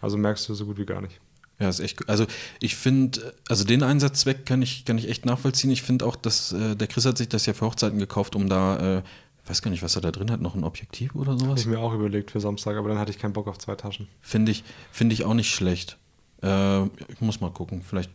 Also 0.00 0.18
merkst 0.18 0.48
du 0.48 0.54
so 0.54 0.66
gut 0.66 0.78
wie 0.78 0.84
gar 0.84 1.00
nicht. 1.00 1.20
Ja, 1.58 1.68
ist 1.68 1.80
echt. 1.80 2.08
Also 2.08 2.26
ich 2.60 2.76
finde, 2.76 3.34
also 3.48 3.64
den 3.64 3.82
Einsatzzweck 3.82 4.44
kann 4.44 4.60
ich, 4.60 4.84
kann 4.84 4.98
ich 4.98 5.08
echt 5.08 5.24
nachvollziehen. 5.24 5.70
Ich 5.70 5.82
finde 5.82 6.04
auch, 6.04 6.16
dass 6.16 6.52
äh, 6.52 6.76
der 6.76 6.86
Chris 6.86 7.06
hat 7.06 7.16
sich 7.16 7.28
das 7.28 7.46
ja 7.46 7.54
für 7.54 7.66
Hochzeiten 7.66 7.98
gekauft, 7.98 8.36
um 8.36 8.48
da, 8.48 8.98
äh, 8.98 9.02
weiß 9.46 9.62
gar 9.62 9.70
nicht, 9.70 9.82
was 9.82 9.96
er 9.96 10.02
da 10.02 10.10
drin 10.10 10.30
hat, 10.30 10.40
noch 10.40 10.54
ein 10.54 10.64
Objektiv 10.64 11.14
oder 11.14 11.32
sowas. 11.32 11.48
Habe 11.48 11.60
ich 11.60 11.66
mir 11.66 11.78
auch 11.78 11.94
überlegt 11.94 12.30
für 12.30 12.40
Samstag, 12.40 12.76
aber 12.76 12.90
dann 12.90 12.98
hatte 12.98 13.10
ich 13.10 13.18
keinen 13.18 13.32
Bock 13.32 13.48
auf 13.48 13.58
zwei 13.58 13.74
Taschen. 13.74 14.08
Finde 14.20 14.52
ich, 14.52 14.64
finde 14.90 15.14
ich 15.14 15.24
auch 15.24 15.34
nicht 15.34 15.50
schlecht. 15.50 15.96
Äh, 16.42 16.84
ich 16.84 17.20
muss 17.20 17.40
mal 17.40 17.50
gucken. 17.50 17.82
Vielleicht 17.82 18.10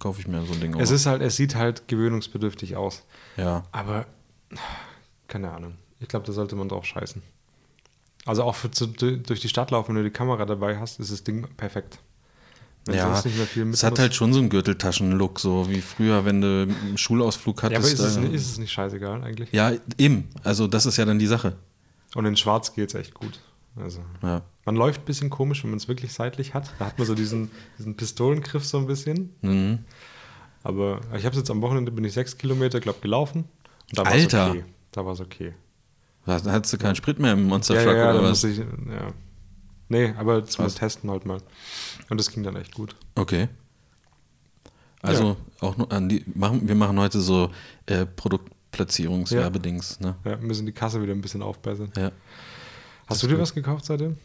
kaufe 0.00 0.20
ich 0.20 0.26
mir 0.26 0.44
so 0.44 0.52
ein 0.52 0.60
Ding. 0.60 0.78
Es 0.78 0.90
ist 0.90 1.06
halt, 1.06 1.22
es 1.22 1.36
sieht 1.36 1.54
halt 1.54 1.86
gewöhnungsbedürftig 1.88 2.76
aus. 2.76 3.04
Ja. 3.36 3.64
Aber 3.70 4.06
keine 5.28 5.50
Ahnung. 5.50 5.74
Ich 6.00 6.08
glaube, 6.08 6.26
da 6.26 6.32
sollte 6.32 6.56
man 6.56 6.68
drauf 6.68 6.84
scheißen. 6.84 7.22
Also 8.26 8.42
auch 8.42 8.54
für, 8.54 8.70
zu, 8.70 8.86
durch 8.86 9.40
die 9.40 9.48
Stadt 9.48 9.70
laufen, 9.70 9.90
wenn 9.90 10.02
du 10.02 10.08
die 10.08 10.14
Kamera 10.14 10.44
dabei 10.44 10.78
hast, 10.78 11.00
ist 11.00 11.10
das 11.10 11.24
Ding 11.24 11.46
perfekt. 11.56 12.00
Wenn 12.84 12.96
ja, 12.96 13.22
es 13.70 13.84
hat 13.84 13.98
halt 14.00 14.12
schon 14.12 14.32
so 14.32 14.40
einen 14.40 14.48
Gürteltaschen-Look, 14.48 15.38
so 15.38 15.70
wie 15.70 15.80
früher, 15.80 16.24
wenn 16.24 16.40
du 16.40 16.62
einen 16.62 16.98
Schulausflug 16.98 17.62
hattest. 17.62 17.72
Ja, 17.72 17.78
aber 17.78 17.92
ist 17.92 18.00
es, 18.00 18.16
nicht, 18.16 18.32
ist 18.32 18.50
es 18.50 18.58
nicht 18.58 18.72
scheißegal 18.72 19.22
eigentlich? 19.22 19.52
Ja, 19.52 19.72
eben. 19.98 20.28
Also 20.42 20.66
das 20.66 20.86
ist 20.86 20.96
ja 20.96 21.04
dann 21.04 21.20
die 21.20 21.28
Sache. 21.28 21.54
Und 22.16 22.26
in 22.26 22.36
Schwarz 22.36 22.74
geht 22.74 22.88
es 22.88 22.94
echt 22.96 23.14
gut. 23.14 23.40
Also 23.76 24.00
ja. 24.22 24.42
man 24.64 24.76
läuft 24.76 25.02
ein 25.02 25.04
bisschen 25.04 25.30
komisch, 25.30 25.62
wenn 25.62 25.70
man 25.70 25.78
es 25.78 25.86
wirklich 25.86 26.12
seitlich 26.12 26.54
hat. 26.54 26.72
Da 26.78 26.86
hat 26.86 26.98
man 26.98 27.06
so 27.06 27.14
diesen, 27.14 27.50
diesen 27.78 27.96
Pistolengriff 27.96 28.64
so 28.64 28.78
ein 28.78 28.86
bisschen. 28.86 29.30
Mhm. 29.42 29.78
Aber 30.64 31.00
ich 31.16 31.24
habe 31.24 31.30
es 31.30 31.36
jetzt 31.36 31.50
am 31.50 31.62
Wochenende, 31.62 31.92
bin 31.92 32.04
ich 32.04 32.12
sechs 32.12 32.36
Kilometer, 32.36 32.80
glaube 32.80 32.98
gelaufen. 33.00 33.44
Und 33.90 33.98
da 33.98 34.02
Alter! 34.02 34.50
Okay. 34.50 34.64
Da 34.90 35.06
war 35.06 35.12
es 35.12 35.20
okay. 35.20 35.52
Da 36.26 36.34
hattest 36.34 36.72
du 36.72 36.78
keinen 36.78 36.94
Sprit 36.94 37.18
mehr 37.18 37.32
im 37.32 37.44
Monster 37.44 37.74
Truck 37.74 37.94
ja, 37.94 37.96
ja, 37.96 38.10
oder 38.10 38.22
was? 38.24 38.44
Ich, 38.44 38.58
ja. 38.58 39.12
Nee, 39.92 40.14
aber 40.16 40.46
zum 40.46 40.66
Testen 40.68 41.10
halt 41.10 41.26
mal. 41.26 41.42
Und 42.08 42.18
das 42.18 42.30
ging 42.30 42.42
dann 42.42 42.56
echt 42.56 42.74
gut. 42.74 42.96
Okay. 43.14 43.50
Also 45.02 45.36
ja. 45.60 45.68
auch 45.68 45.90
an 45.90 46.08
die, 46.08 46.24
machen, 46.34 46.66
wir 46.66 46.74
machen 46.74 46.98
heute 46.98 47.20
so 47.20 47.50
äh, 47.84 48.06
Produktplatzierungswerbedings. 48.06 49.98
Ja. 50.00 50.06
Ne? 50.06 50.16
ja, 50.24 50.36
müssen 50.38 50.64
die 50.64 50.72
Kasse 50.72 51.02
wieder 51.02 51.12
ein 51.12 51.20
bisschen 51.20 51.42
aufbessern. 51.42 51.92
Ja. 51.94 52.10
Hast 53.06 53.22
du 53.22 53.26
dir 53.26 53.34
gut. 53.34 53.42
was 53.42 53.52
gekauft 53.52 53.84
seitdem? 53.84 54.16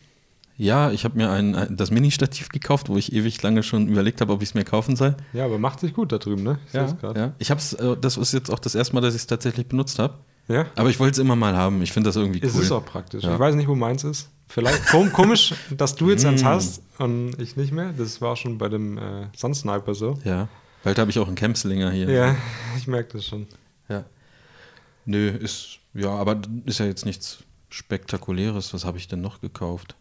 Ja, 0.56 0.89
ich 0.91 1.03
habe 1.03 1.17
mir 1.17 1.32
ein, 1.32 1.53
ein, 1.53 1.75
das 1.75 1.91
Mini-Stativ 1.91 2.47
gekauft, 2.47 2.88
wo 2.88 2.95
ich 2.95 3.12
ewig 3.12 3.41
lange 3.43 3.62
schon 3.62 3.89
überlegt 3.89 4.21
habe, 4.21 4.32
ob 4.32 4.41
ich 4.41 4.49
es 4.49 4.56
mir 4.56 4.63
kaufen 4.63 4.95
soll. 4.95 5.17
Ja, 5.34 5.43
aber 5.43 5.60
macht 5.60 5.82
sich 5.82 5.93
gut 5.93 6.13
da 6.13 6.17
drüben, 6.17 6.43
ne? 6.43 6.60
Ich 6.67 6.73
ja, 6.73 6.97
ja. 7.13 7.34
Ich 7.39 7.51
habe 7.51 7.60
es, 7.60 7.73
äh, 7.73 7.97
das 7.99 8.15
ist 8.15 8.32
jetzt 8.32 8.49
auch 8.49 8.60
das 8.60 8.73
erste 8.73 8.95
Mal, 8.95 9.01
dass 9.01 9.15
ich 9.15 9.21
es 9.21 9.27
tatsächlich 9.27 9.67
benutzt 9.67 9.99
habe. 9.99 10.17
Ja. 10.47 10.65
Aber 10.75 10.89
ich 10.89 10.99
wollte 10.99 11.13
es 11.13 11.17
immer 11.17 11.36
mal 11.36 11.55
haben. 11.55 11.81
Ich 11.81 11.91
finde 11.91 12.10
das 12.10 12.15
irgendwie 12.15 12.39
cool. 12.41 12.47
Es 12.47 12.55
ist 12.55 12.71
auch 12.71 12.86
praktisch. 12.86 13.23
Ja. 13.23 13.33
Ich 13.33 13.39
weiß 13.39 13.55
nicht, 13.55 13.67
wo 13.67 13.75
meins 13.75 14.03
ist. 14.03 14.29
Vielleicht 14.47 14.88
komisch, 14.88 15.53
dass 15.71 15.95
du 15.95 16.10
jetzt 16.10 16.25
eins 16.25 16.41
mm. 16.41 16.45
hast 16.45 16.81
und 16.99 17.39
ich 17.39 17.57
nicht 17.57 17.73
mehr. 17.73 17.91
Das 17.91 18.21
war 18.21 18.38
schon 18.38 18.57
bei 18.57 18.69
dem 18.69 18.97
äh, 18.97 19.27
Sunsniper 19.36 19.93
so. 19.93 20.17
Ja. 20.23 20.47
Bald 20.83 20.99
habe 20.99 21.12
ich 21.12 21.19
auch 21.19 21.27
einen 21.27 21.36
Campslinger 21.36 21.91
hier. 21.91 22.10
Ja, 22.10 22.36
ich 22.77 22.88
merke 22.88 23.17
das 23.17 23.25
schon. 23.25 23.47
Ja. 23.89 24.05
Nö, 25.05 25.29
ist, 25.29 25.79
ja, 25.93 26.12
aber 26.12 26.41
ist 26.65 26.79
ja 26.79 26.86
jetzt 26.86 27.05
nichts 27.05 27.39
Spektakuläres. 27.69 28.73
Was 28.73 28.86
habe 28.86 28.97
ich 28.97 29.10
denn 29.10 29.19
noch 29.19 29.41
gekauft? 29.41 29.95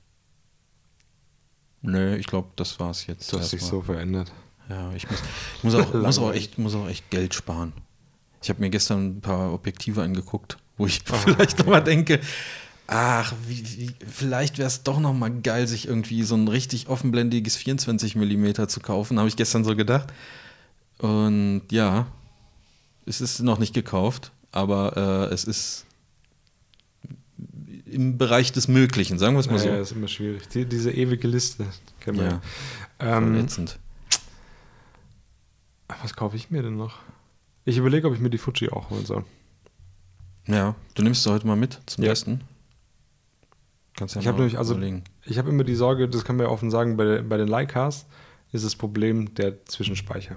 Nö, 1.82 2.14
ich 2.16 2.26
glaube, 2.26 2.48
das 2.54 2.78
war 2.78 2.90
es 2.90 3.06
jetzt. 3.06 3.32
Du 3.32 3.38
hast 3.38 3.52
dich 3.52 3.62
so 3.62 3.82
verändert. 3.82 4.32
Ja, 4.68 4.92
ich 4.92 5.09
muss, 5.09 5.20
ich 5.56 5.64
muss, 5.64 5.74
auch, 5.74 5.94
muss, 5.94 6.18
auch 6.18 6.32
echt, 6.35 6.59
muss 6.59 6.74
auch 6.74 6.88
echt 6.88 7.11
Geld 7.11 7.35
sparen. 7.35 7.72
Ich 8.46 8.50
habe 8.50 8.61
mir 8.61 8.70
gestern 8.70 9.16
ein 9.16 9.20
paar 9.20 9.52
Objektive 9.52 10.02
angeguckt, 10.02 10.56
wo 10.76 10.87
ich 10.87 11.02
oh, 11.11 11.14
vielleicht 11.16 11.59
nochmal 11.59 11.82
denke, 11.82 12.20
ach, 12.87 13.35
wie, 13.48 13.64
wie, 13.76 13.90
vielleicht 14.09 14.59
wäre 14.59 14.68
es 14.68 14.85
doch 14.85 15.00
nochmal 15.00 15.32
geil, 15.40 15.66
sich 15.66 15.88
irgendwie 15.88 16.22
so 16.22 16.37
ein 16.37 16.46
richtig 16.46 16.87
offenblendiges 16.87 17.56
24 17.56 18.14
mm 18.14 18.68
zu 18.68 18.78
kaufen, 18.78 19.18
habe 19.18 19.26
ich 19.26 19.35
gestern 19.35 19.64
so 19.64 19.74
gedacht. 19.74 20.12
Und 20.98 21.62
ja, 21.72 22.06
es 23.04 23.20
ist 23.20 23.40
noch 23.40 23.59
nicht 23.59 23.74
gekauft, 23.74 24.30
aber 24.52 25.28
äh, 25.28 25.35
es 25.35 25.42
ist 25.42 25.85
im 27.85 28.16
Bereich 28.16 28.52
des 28.52 28.68
Möglichen, 28.68 29.18
sagen 29.18 29.35
wir 29.35 29.40
es 29.40 29.50
mal 29.50 29.59
so. 29.59 29.66
Ja, 29.66 29.80
ist 29.80 29.90
immer 29.90 30.06
schwierig. 30.06 30.46
Die, 30.50 30.66
diese 30.66 30.92
ewige 30.92 31.26
Liste 31.26 31.66
kennen 31.98 32.18
wir. 32.18 32.26
Ja, 32.26 32.40
ähm, 33.00 33.32
verletzend. 33.32 33.80
Was 36.00 36.14
kaufe 36.14 36.37
ich 36.37 36.52
mir 36.52 36.62
denn 36.62 36.76
noch? 36.76 37.00
Ich 37.66 37.76
überlege, 37.76 38.07
ob 38.07 38.14
ich 38.14 38.20
mir 38.20 38.31
die 38.31 38.38
Fuji 38.38 38.70
auch 38.70 38.90
holen 38.90 39.05
soll. 39.05 39.24
Ja, 40.46 40.76
du 40.94 41.02
nimmst 41.02 41.24
sie 41.24 41.31
heute 41.31 41.46
mal 41.46 41.57
mit 41.57 41.81
zum 41.87 42.05
ja. 42.05 42.11
Testen. 42.11 42.42
Kannst 43.96 44.14
ja 44.14 44.20
ich 44.20 44.29
habe 44.29 44.38
nämlich, 44.38 44.57
also, 44.57 44.74
überlegen. 44.74 45.02
ich 45.24 45.37
habe 45.37 45.50
immer 45.50 45.64
die 45.64 45.74
Sorge, 45.74 46.09
das 46.09 46.24
kann 46.24 46.37
man 46.37 46.46
ja 46.46 46.52
offen 46.52 46.70
sagen, 46.70 46.96
bei, 46.96 47.22
bei 47.22 47.37
den 47.37 47.48
Leicas 47.48 48.07
ist 48.52 48.64
das 48.64 48.76
Problem 48.76 49.35
der 49.35 49.64
Zwischenspeicher. 49.66 50.37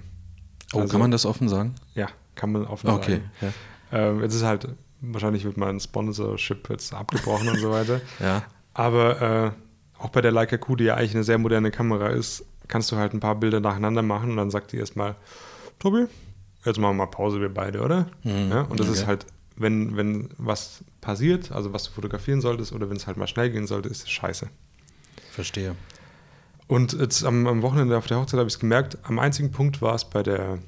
Oh, 0.72 0.80
also, 0.80 0.90
kann 0.90 1.00
man 1.00 1.12
das 1.12 1.24
offen 1.24 1.48
sagen? 1.48 1.76
Ja, 1.94 2.08
kann 2.34 2.50
man 2.50 2.66
offen 2.66 2.90
okay, 2.90 3.12
sagen. 3.12 3.30
Okay. 3.36 3.52
Ja. 3.92 4.08
Ähm, 4.08 4.22
jetzt 4.22 4.34
ist 4.34 4.42
halt, 4.42 4.68
wahrscheinlich 5.00 5.44
wird 5.44 5.56
mein 5.56 5.78
Sponsorship 5.78 6.68
jetzt 6.68 6.92
abgebrochen 6.92 7.48
und 7.48 7.58
so 7.58 7.70
weiter. 7.70 8.00
Ja. 8.18 8.42
Aber 8.74 9.22
äh, 9.22 10.02
auch 10.02 10.08
bei 10.08 10.20
der 10.20 10.32
Leica 10.32 10.56
Q, 10.56 10.76
die 10.76 10.84
ja 10.84 10.94
eigentlich 10.96 11.14
eine 11.14 11.24
sehr 11.24 11.38
moderne 11.38 11.70
Kamera 11.70 12.08
ist, 12.08 12.44
kannst 12.66 12.90
du 12.90 12.96
halt 12.96 13.14
ein 13.14 13.20
paar 13.20 13.36
Bilder 13.36 13.60
nacheinander 13.60 14.02
machen 14.02 14.30
und 14.30 14.36
dann 14.36 14.50
sagt 14.50 14.72
die 14.72 14.78
erstmal, 14.78 15.16
Tobi, 15.78 16.06
jetzt 16.64 16.78
machen 16.78 16.96
wir 16.96 17.04
mal 17.04 17.10
Pause, 17.10 17.40
wir 17.40 17.52
beide, 17.52 17.80
oder? 17.80 18.06
Mhm, 18.22 18.50
ja, 18.50 18.62
und 18.62 18.80
das 18.80 18.88
okay. 18.88 18.98
ist 18.98 19.06
halt, 19.06 19.26
wenn, 19.56 19.96
wenn 19.96 20.28
was 20.38 20.84
passiert, 21.00 21.52
also 21.52 21.72
was 21.72 21.84
du 21.84 21.90
fotografieren 21.90 22.40
solltest, 22.40 22.72
oder 22.72 22.88
wenn 22.90 22.96
es 22.96 23.06
halt 23.06 23.16
mal 23.16 23.26
schnell 23.26 23.50
gehen 23.50 23.66
sollte, 23.66 23.88
ist 23.88 24.04
es 24.04 24.10
scheiße. 24.10 24.48
Verstehe. 25.30 25.74
Und 26.66 26.92
jetzt 26.92 27.24
am, 27.24 27.46
am 27.46 27.62
Wochenende 27.62 27.96
auf 27.96 28.06
der 28.06 28.18
Hochzeit 28.18 28.38
habe 28.38 28.48
ich 28.48 28.54
es 28.54 28.60
gemerkt, 28.60 28.98
am 29.02 29.18
einzigen 29.18 29.50
Punkt 29.50 29.82
war 29.82 29.94
es 29.94 30.04
bei 30.04 30.22
der 30.22 30.58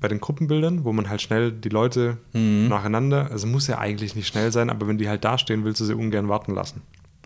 bei 0.00 0.08
den 0.08 0.18
Gruppenbildern, 0.18 0.84
wo 0.84 0.92
man 0.92 1.08
halt 1.10 1.20
schnell 1.20 1.52
die 1.52 1.68
Leute 1.68 2.16
mhm. 2.32 2.68
nacheinander, 2.68 3.30
also 3.30 3.46
muss 3.46 3.66
ja 3.66 3.78
eigentlich 3.78 4.16
nicht 4.16 4.26
schnell 4.26 4.50
sein, 4.50 4.70
aber 4.70 4.88
wenn 4.88 4.98
die 4.98 5.08
halt 5.08 5.24
dastehen, 5.24 5.64
willst 5.64 5.80
du 5.80 5.84
sie 5.84 5.94
ungern 5.94 6.28
warten 6.28 6.54
lassen. 6.54 6.82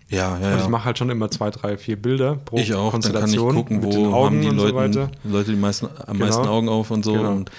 Ja, 0.08 0.38
ja. 0.38 0.54
Und 0.54 0.60
ich 0.60 0.68
mache 0.68 0.84
halt 0.84 0.98
schon 0.98 1.08
immer 1.08 1.30
zwei, 1.30 1.50
drei, 1.50 1.78
vier 1.78 1.96
Bilder 1.96 2.36
pro 2.36 2.58
ich 2.58 2.74
auch, 2.74 2.90
Konstellation. 2.90 3.54
Dann 3.54 3.66
kann 3.66 3.78
ich 3.78 3.82
gucken, 3.82 4.10
wo 4.10 4.12
haben 4.12 4.40
die 4.40 4.48
Leute, 4.48 5.10
so 5.24 5.30
Leute 5.30 5.50
die 5.52 5.56
meisten, 5.56 5.86
am 5.86 6.18
genau. 6.18 6.26
meisten 6.26 6.46
Augen 6.46 6.68
auf 6.68 6.90
und 6.90 7.04
so. 7.04 7.12
Genau. 7.14 7.32
Und 7.32 7.50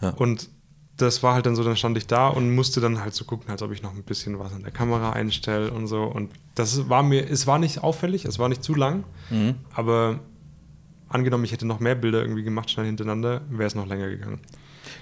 ja. 0.00 0.10
Und 0.10 0.48
das 0.96 1.22
war 1.22 1.34
halt 1.34 1.46
dann 1.46 1.56
so, 1.56 1.64
dann 1.64 1.76
stand 1.76 1.96
ich 1.96 2.06
da 2.06 2.28
und 2.28 2.54
musste 2.54 2.80
dann 2.80 3.00
halt 3.00 3.14
so 3.14 3.24
gucken, 3.24 3.50
als 3.50 3.62
ob 3.62 3.72
ich 3.72 3.82
noch 3.82 3.94
ein 3.94 4.04
bisschen 4.04 4.38
was 4.38 4.52
an 4.52 4.62
der 4.62 4.70
Kamera 4.70 5.12
einstelle 5.12 5.72
und 5.72 5.86
so. 5.86 6.04
Und 6.04 6.30
das 6.54 6.88
war 6.88 7.02
mir, 7.02 7.28
es 7.28 7.46
war 7.46 7.58
nicht 7.58 7.82
auffällig, 7.82 8.24
es 8.24 8.38
war 8.38 8.48
nicht 8.48 8.62
zu 8.62 8.74
lang, 8.74 9.04
mhm. 9.30 9.56
aber 9.74 10.20
angenommen, 11.08 11.44
ich 11.44 11.52
hätte 11.52 11.66
noch 11.66 11.80
mehr 11.80 11.94
Bilder 11.94 12.22
irgendwie 12.22 12.44
gemacht, 12.44 12.70
schnell 12.70 12.86
hintereinander, 12.86 13.42
wäre 13.50 13.66
es 13.66 13.74
noch 13.74 13.86
länger 13.86 14.08
gegangen. 14.08 14.40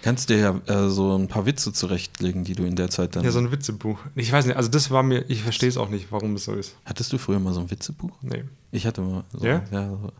Kannst 0.02 0.28
du 0.28 0.34
dir 0.34 0.40
ja 0.40 0.84
äh, 0.84 0.88
so 0.88 1.16
ein 1.16 1.28
paar 1.28 1.46
Witze 1.46 1.72
zurechtlegen, 1.72 2.44
die 2.44 2.54
du 2.54 2.64
in 2.64 2.74
der 2.74 2.90
Zeit 2.90 3.14
dann. 3.14 3.24
Ja, 3.24 3.30
so 3.30 3.38
ein 3.38 3.52
Witzebuch. 3.52 3.98
Ich 4.14 4.32
weiß 4.32 4.46
nicht, 4.46 4.56
also 4.56 4.68
das 4.68 4.90
war 4.90 5.02
mir, 5.02 5.24
ich 5.28 5.42
verstehe 5.42 5.68
es 5.68 5.76
auch 5.76 5.90
nicht, 5.90 6.10
warum 6.10 6.34
es 6.34 6.44
so 6.44 6.54
ist. 6.54 6.76
Hattest 6.84 7.12
du 7.12 7.18
früher 7.18 7.38
mal 7.38 7.52
so 7.52 7.60
ein 7.60 7.70
Witzebuch? 7.70 8.10
Nee. 8.20 8.44
Ich 8.72 8.86
hatte 8.86 9.00
mal 9.00 9.24
so. 9.32 9.46
Ja? 9.46 9.62
ja 9.70 9.90
so. 9.90 10.12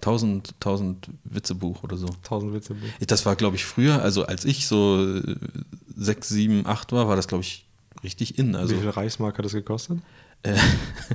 1000, 0.00 0.54
1000 0.54 1.10
Witzebuch 1.24 1.82
oder 1.82 1.96
so. 1.96 2.06
1000 2.06 2.54
Witzebuch. 2.54 2.88
Das 3.06 3.26
war, 3.26 3.36
glaube 3.36 3.56
ich, 3.56 3.64
früher, 3.64 4.02
also 4.02 4.24
als 4.24 4.44
ich 4.44 4.66
so 4.66 5.20
6, 5.96 6.28
7, 6.28 6.66
8 6.66 6.92
war, 6.92 7.08
war 7.08 7.16
das, 7.16 7.28
glaube 7.28 7.42
ich, 7.42 7.66
richtig 8.02 8.38
in. 8.38 8.54
Also, 8.54 8.76
Wie 8.76 8.80
viel 8.80 8.90
Reichsmark 8.90 9.36
hat 9.38 9.44
das 9.44 9.52
gekostet? 9.52 10.00
Äh, 10.42 10.56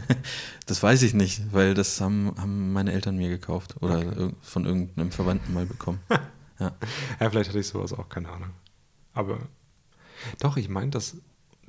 das 0.65 0.83
weiß 0.83 1.01
ich 1.03 1.13
nicht, 1.13 1.53
weil 1.53 1.73
das 1.73 2.01
haben, 2.01 2.33
haben 2.37 2.73
meine 2.73 2.91
Eltern 2.91 3.15
mir 3.15 3.29
gekauft 3.29 3.75
oder 3.81 3.99
okay. 3.99 4.29
von 4.41 4.65
irgendeinem 4.65 5.11
Verwandten 5.11 5.53
mal 5.53 5.65
bekommen. 5.65 5.99
ja. 6.59 6.73
ja, 7.19 7.29
vielleicht 7.29 7.49
hatte 7.49 7.59
ich 7.59 7.67
sowas 7.67 7.93
auch, 7.93 8.09
keine 8.09 8.29
Ahnung. 8.29 8.49
Aber 9.13 9.39
doch, 10.39 10.57
ich 10.57 10.69
meine, 10.69 10.91
dass 10.91 11.15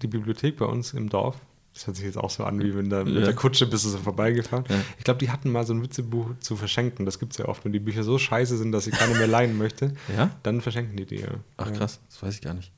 die 0.03 0.09
Bibliothek 0.09 0.57
bei 0.57 0.67
uns 0.67 0.93
im 0.93 1.09
Dorf 1.09 1.37
das 1.75 1.89
hört 1.89 1.97
sich 1.97 2.07
jetzt 2.07 2.17
auch 2.17 2.31
so 2.31 2.45
an, 2.45 2.63
wie 2.63 2.75
wenn 2.77 2.89
da 2.89 3.03
mit 3.05 3.27
der 3.27 3.35
Kutsche 3.35 3.67
bist 3.67 3.85
du 3.85 3.89
so 3.89 3.99
vorbeigefahren. 3.99 4.65
Ja. 4.69 4.77
Ich 4.97 5.05
glaube, 5.05 5.19
die 5.19 5.31
hatten 5.31 5.51
mal 5.51 5.67
so 5.67 5.75
ein 5.75 5.83
Witzebuch 5.83 6.31
zu 6.39 6.55
verschenken. 6.57 7.05
Das 7.05 7.19
gibt 7.19 7.33
es 7.33 7.39
ja 7.39 7.47
oft. 7.47 7.65
Wenn 7.65 7.73
die 7.73 7.81
Bücher 7.81 8.05
so 8.05 8.17
scheiße 8.17 8.57
sind, 8.57 8.71
dass 8.71 8.87
ich 8.87 8.95
keine 8.95 9.15
mehr 9.15 9.27
leihen 9.27 9.59
möchte, 9.59 9.93
ja? 10.17 10.31
dann 10.45 10.61
verschenken 10.61 10.97
die 10.97 11.05
die. 11.05 11.21
Ja. 11.21 11.29
Ach 11.57 11.73
krass, 11.73 12.01
das 12.09 12.23
weiß 12.23 12.35
ich 12.35 12.41
gar 12.41 12.55
nicht. 12.55 12.71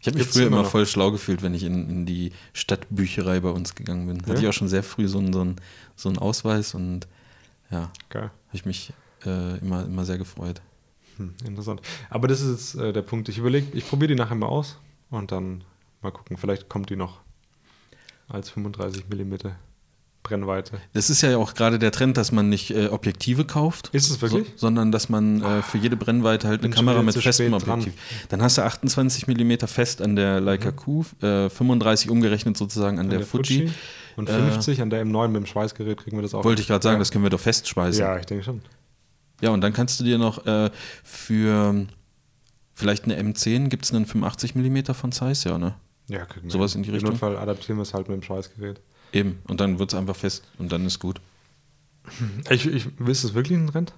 Ich 0.00 0.08
habe 0.08 0.18
mich 0.18 0.26
früher 0.26 0.48
immer, 0.48 0.58
immer 0.58 0.68
voll 0.68 0.84
schlau 0.84 1.10
gefühlt, 1.10 1.42
wenn 1.42 1.54
ich 1.54 1.62
in, 1.62 1.88
in 1.88 2.06
die 2.06 2.32
Stadtbücherei 2.52 3.40
bei 3.40 3.50
uns 3.50 3.74
gegangen 3.74 4.06
bin. 4.06 4.20
Hatte 4.26 4.42
ich 4.42 4.48
auch 4.48 4.52
schon 4.52 4.68
sehr 4.68 4.82
früh 4.82 5.08
so 5.08 5.18
einen, 5.18 5.32
so 5.32 5.40
einen, 5.40 5.56
so 5.96 6.08
einen 6.08 6.18
Ausweis 6.18 6.74
und 6.74 7.06
ja, 7.70 7.90
habe 8.12 8.30
ich 8.52 8.66
mich 8.66 8.92
äh, 9.24 9.58
immer, 9.58 9.86
immer 9.86 10.04
sehr 10.04 10.18
gefreut. 10.18 10.60
Hm, 11.16 11.34
interessant. 11.46 11.80
Aber 12.10 12.28
das 12.28 12.42
ist 12.42 12.74
jetzt 12.74 12.82
äh, 12.82 12.92
der 12.92 13.02
Punkt. 13.02 13.28
Ich 13.28 13.38
überlege, 13.38 13.66
ich 13.72 13.88
probiere 13.88 14.08
die 14.08 14.14
nachher 14.16 14.34
mal 14.34 14.48
aus 14.48 14.76
und 15.10 15.32
dann 15.32 15.64
mal 16.02 16.10
gucken. 16.10 16.36
Vielleicht 16.36 16.68
kommt 16.68 16.90
die 16.90 16.96
noch 16.96 17.20
als 18.32 18.50
35 18.50 19.04
mm. 19.08 19.34
Brennweite. 20.22 20.78
Das 20.92 21.10
ist 21.10 21.20
ja 21.22 21.36
auch 21.36 21.54
gerade 21.54 21.78
der 21.78 21.90
Trend, 21.90 22.16
dass 22.16 22.30
man 22.30 22.48
nicht 22.48 22.70
äh, 22.70 22.86
Objektive 22.86 23.44
kauft. 23.44 23.90
Ist 23.92 24.08
es 24.08 24.22
wirklich? 24.22 24.46
So, 24.50 24.66
sondern 24.66 24.92
dass 24.92 25.08
man 25.08 25.42
äh, 25.42 25.62
für 25.62 25.78
jede 25.78 25.96
Brennweite 25.96 26.46
halt 26.46 26.62
eine 26.62 26.72
Kamera 26.72 27.02
mit 27.02 27.16
festem 27.16 27.52
Objektiv. 27.52 27.94
Dran. 27.94 28.26
Dann 28.28 28.42
hast 28.42 28.56
du 28.56 28.62
28 28.62 29.26
mm 29.26 29.66
fest 29.66 30.00
an 30.00 30.14
der 30.14 30.40
Leica 30.40 30.70
mhm. 30.70 30.76
Q, 30.76 31.04
äh, 31.22 31.48
35 31.50 32.08
umgerechnet 32.08 32.56
sozusagen 32.56 32.98
an, 32.98 33.06
an 33.06 33.10
der, 33.10 33.18
der, 33.20 33.26
Fuji. 33.26 33.62
Fuji. 33.62 33.72
Und 34.14 34.28
50 34.28 34.82
an 34.82 34.90
der 34.90 35.04
M9 35.04 35.28
mit 35.28 35.36
dem 35.36 35.46
Schweißgerät 35.46 35.98
kriegen 35.98 36.16
wir 36.18 36.22
das 36.22 36.34
auch. 36.34 36.44
Wollte 36.44 36.62
ich 36.62 36.68
gerade 36.68 36.82
sagen, 36.82 36.98
das 36.98 37.10
können 37.10 37.24
wir 37.24 37.30
doch 37.30 37.40
festspeisen. 37.40 38.00
Ja, 38.00 38.18
ich 38.18 38.26
denke 38.26 38.44
schon. 38.44 38.60
Ja, 39.40 39.50
und 39.50 39.60
dann 39.60 39.72
kannst 39.72 39.98
du 39.98 40.04
dir 40.04 40.18
noch 40.18 40.46
äh, 40.46 40.70
für 41.02 41.86
vielleicht 42.74 43.04
eine 43.04 43.20
M10 43.20 43.68
gibt 43.68 43.84
es 43.84 43.92
einen 43.92 44.06
85 44.06 44.54
mm 44.54 44.92
von 44.92 45.12
Size, 45.12 45.48
ja, 45.48 45.58
ne? 45.58 45.74
Ja, 46.12 46.26
kriegen. 46.26 46.50
Sowas 46.50 46.74
in 46.74 46.82
die 46.82 46.90
Richtung. 46.90 47.12
In 47.12 47.18
Fall 47.18 47.38
adaptieren 47.38 47.78
wir 47.78 47.82
es 47.82 47.94
halt 47.94 48.08
mit 48.08 48.20
dem 48.20 48.22
Schweißgerät. 48.22 48.80
Eben, 49.14 49.40
und 49.48 49.60
dann 49.60 49.78
wird 49.78 49.92
es 49.92 49.98
einfach 49.98 50.14
fest 50.14 50.46
und 50.58 50.70
dann 50.70 50.84
ist 50.84 50.98
gut. 50.98 51.20
Ich, 52.50 52.66
ich, 52.66 52.86
ist 53.00 53.24
es 53.24 53.32
wirklich 53.32 53.58
ein 53.58 53.66
Trend? 53.68 53.94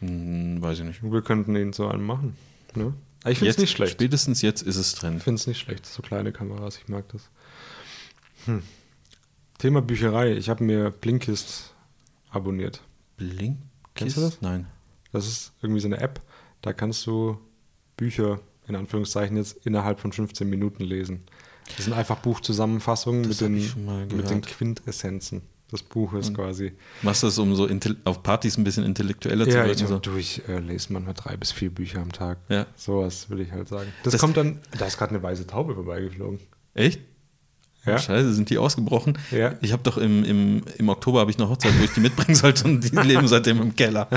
Hm, 0.00 0.60
weiß 0.60 0.80
ich 0.80 0.84
nicht. 0.84 1.02
Wir 1.02 1.22
könnten 1.22 1.56
ihn 1.56 1.72
so 1.72 1.88
einen 1.88 2.04
machen. 2.04 2.36
Ne? 2.74 2.92
Ich 3.26 3.38
finde 3.38 3.50
es 3.50 3.58
nicht 3.58 3.70
schlecht. 3.70 3.92
Spätestens 3.92 4.42
jetzt 4.42 4.60
ist 4.60 4.76
es 4.76 4.94
Trend. 4.94 5.18
Ich 5.18 5.22
finde 5.22 5.40
es 5.40 5.46
nicht 5.46 5.58
schlecht. 5.58 5.86
So 5.86 6.02
kleine 6.02 6.32
Kameras, 6.32 6.76
ich 6.76 6.88
mag 6.88 7.08
das. 7.08 7.30
Hm. 8.44 8.62
Thema 9.56 9.80
Bücherei. 9.80 10.32
Ich 10.32 10.50
habe 10.50 10.64
mir 10.64 10.90
Blinkist 10.90 11.72
abonniert. 12.30 12.82
Blinkist? 13.16 13.62
Kennst 13.94 14.16
du 14.18 14.20
das? 14.20 14.42
Nein. 14.42 14.66
Das 15.12 15.26
ist 15.26 15.52
irgendwie 15.62 15.80
so 15.80 15.88
eine 15.88 15.98
App. 15.98 16.20
Da 16.60 16.74
kannst 16.74 17.06
du 17.06 17.38
Bücher 17.96 18.40
in 18.66 18.76
Anführungszeichen 18.76 19.36
jetzt 19.36 19.64
innerhalb 19.66 20.00
von 20.00 20.12
15 20.12 20.48
Minuten 20.48 20.84
lesen. 20.84 21.24
Das 21.76 21.84
sind 21.84 21.94
einfach 21.94 22.18
Buchzusammenfassungen 22.18 23.22
mit 23.22 23.40
den, 23.40 23.54
mit 24.14 24.30
den 24.30 24.42
Quintessenzen 24.42 25.42
des 25.72 25.82
Buches 25.82 26.28
Und 26.28 26.36
quasi. 26.36 26.72
Machst 27.02 27.22
du 27.22 27.26
das, 27.26 27.38
um 27.38 27.54
so 27.54 27.68
auf 28.04 28.22
Partys 28.22 28.56
ein 28.56 28.64
bisschen 28.64 28.84
intellektueller 28.84 29.46
ja, 29.46 29.50
zu 29.50 29.56
werden? 29.58 29.78
Ja, 29.78 29.86
so? 29.86 29.98
du, 29.98 30.16
ich 30.16 30.46
äh, 30.48 30.58
lese 30.58 30.92
manchmal 30.92 31.14
drei 31.14 31.36
bis 31.36 31.52
vier 31.52 31.70
Bücher 31.70 32.00
am 32.00 32.12
Tag. 32.12 32.38
Ja. 32.48 32.66
Sowas 32.76 33.28
will 33.30 33.40
ich 33.40 33.52
halt 33.52 33.68
sagen. 33.68 33.92
Das, 34.02 34.12
das 34.12 34.20
kommt 34.20 34.36
dann, 34.36 34.60
da 34.78 34.86
ist 34.86 34.98
gerade 34.98 35.10
eine 35.10 35.22
weiße 35.22 35.46
Taube 35.46 35.74
vorbeigeflogen. 35.74 36.40
Echt? 36.74 37.00
Ja. 37.86 37.98
Scheiße, 37.98 38.32
sind 38.32 38.48
die 38.48 38.56
ausgebrochen? 38.56 39.18
Ja. 39.30 39.54
Ich 39.60 39.72
habe 39.72 39.82
doch 39.82 39.98
im, 39.98 40.24
im, 40.24 40.62
im 40.78 40.88
Oktober 40.88 41.20
habe 41.20 41.30
ich 41.30 41.38
eine 41.38 41.48
Hochzeit, 41.48 41.72
wo 41.78 41.84
ich 41.84 41.92
die 41.92 42.00
mitbringen 42.00 42.34
sollte 42.34 42.64
und 42.64 42.80
die 42.80 42.96
leben 42.96 43.28
seitdem 43.28 43.60
im 43.60 43.76
Keller. 43.76 44.08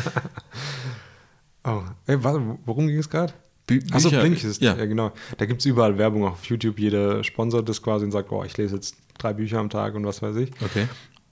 Oh, 1.65 1.83
Ey, 2.05 2.23
warte, 2.23 2.57
worum 2.65 2.87
ging 2.87 2.97
es 2.97 3.09
gerade? 3.09 3.33
Bü 3.67 3.81
Achso, 3.91 4.09
Blinkist. 4.09 4.61
Ja. 4.61 4.75
ja, 4.75 4.85
genau. 4.85 5.11
Da 5.37 5.45
gibt 5.45 5.59
es 5.59 5.65
überall 5.65 5.97
Werbung 5.97 6.23
auf 6.23 6.45
YouTube. 6.45 6.79
Jeder 6.79 7.23
sponsert 7.23 7.67
das 7.67 7.81
quasi 7.81 8.05
und 8.05 8.11
sagt, 8.11 8.31
oh, 8.31 8.43
ich 8.43 8.55
lese 8.57 8.75
jetzt 8.75 8.95
drei 9.17 9.33
Bücher 9.33 9.59
am 9.59 9.69
Tag 9.69 9.93
und 9.95 10.05
was 10.05 10.21
weiß 10.21 10.37
ich. 10.37 10.51
Okay. 10.61 10.87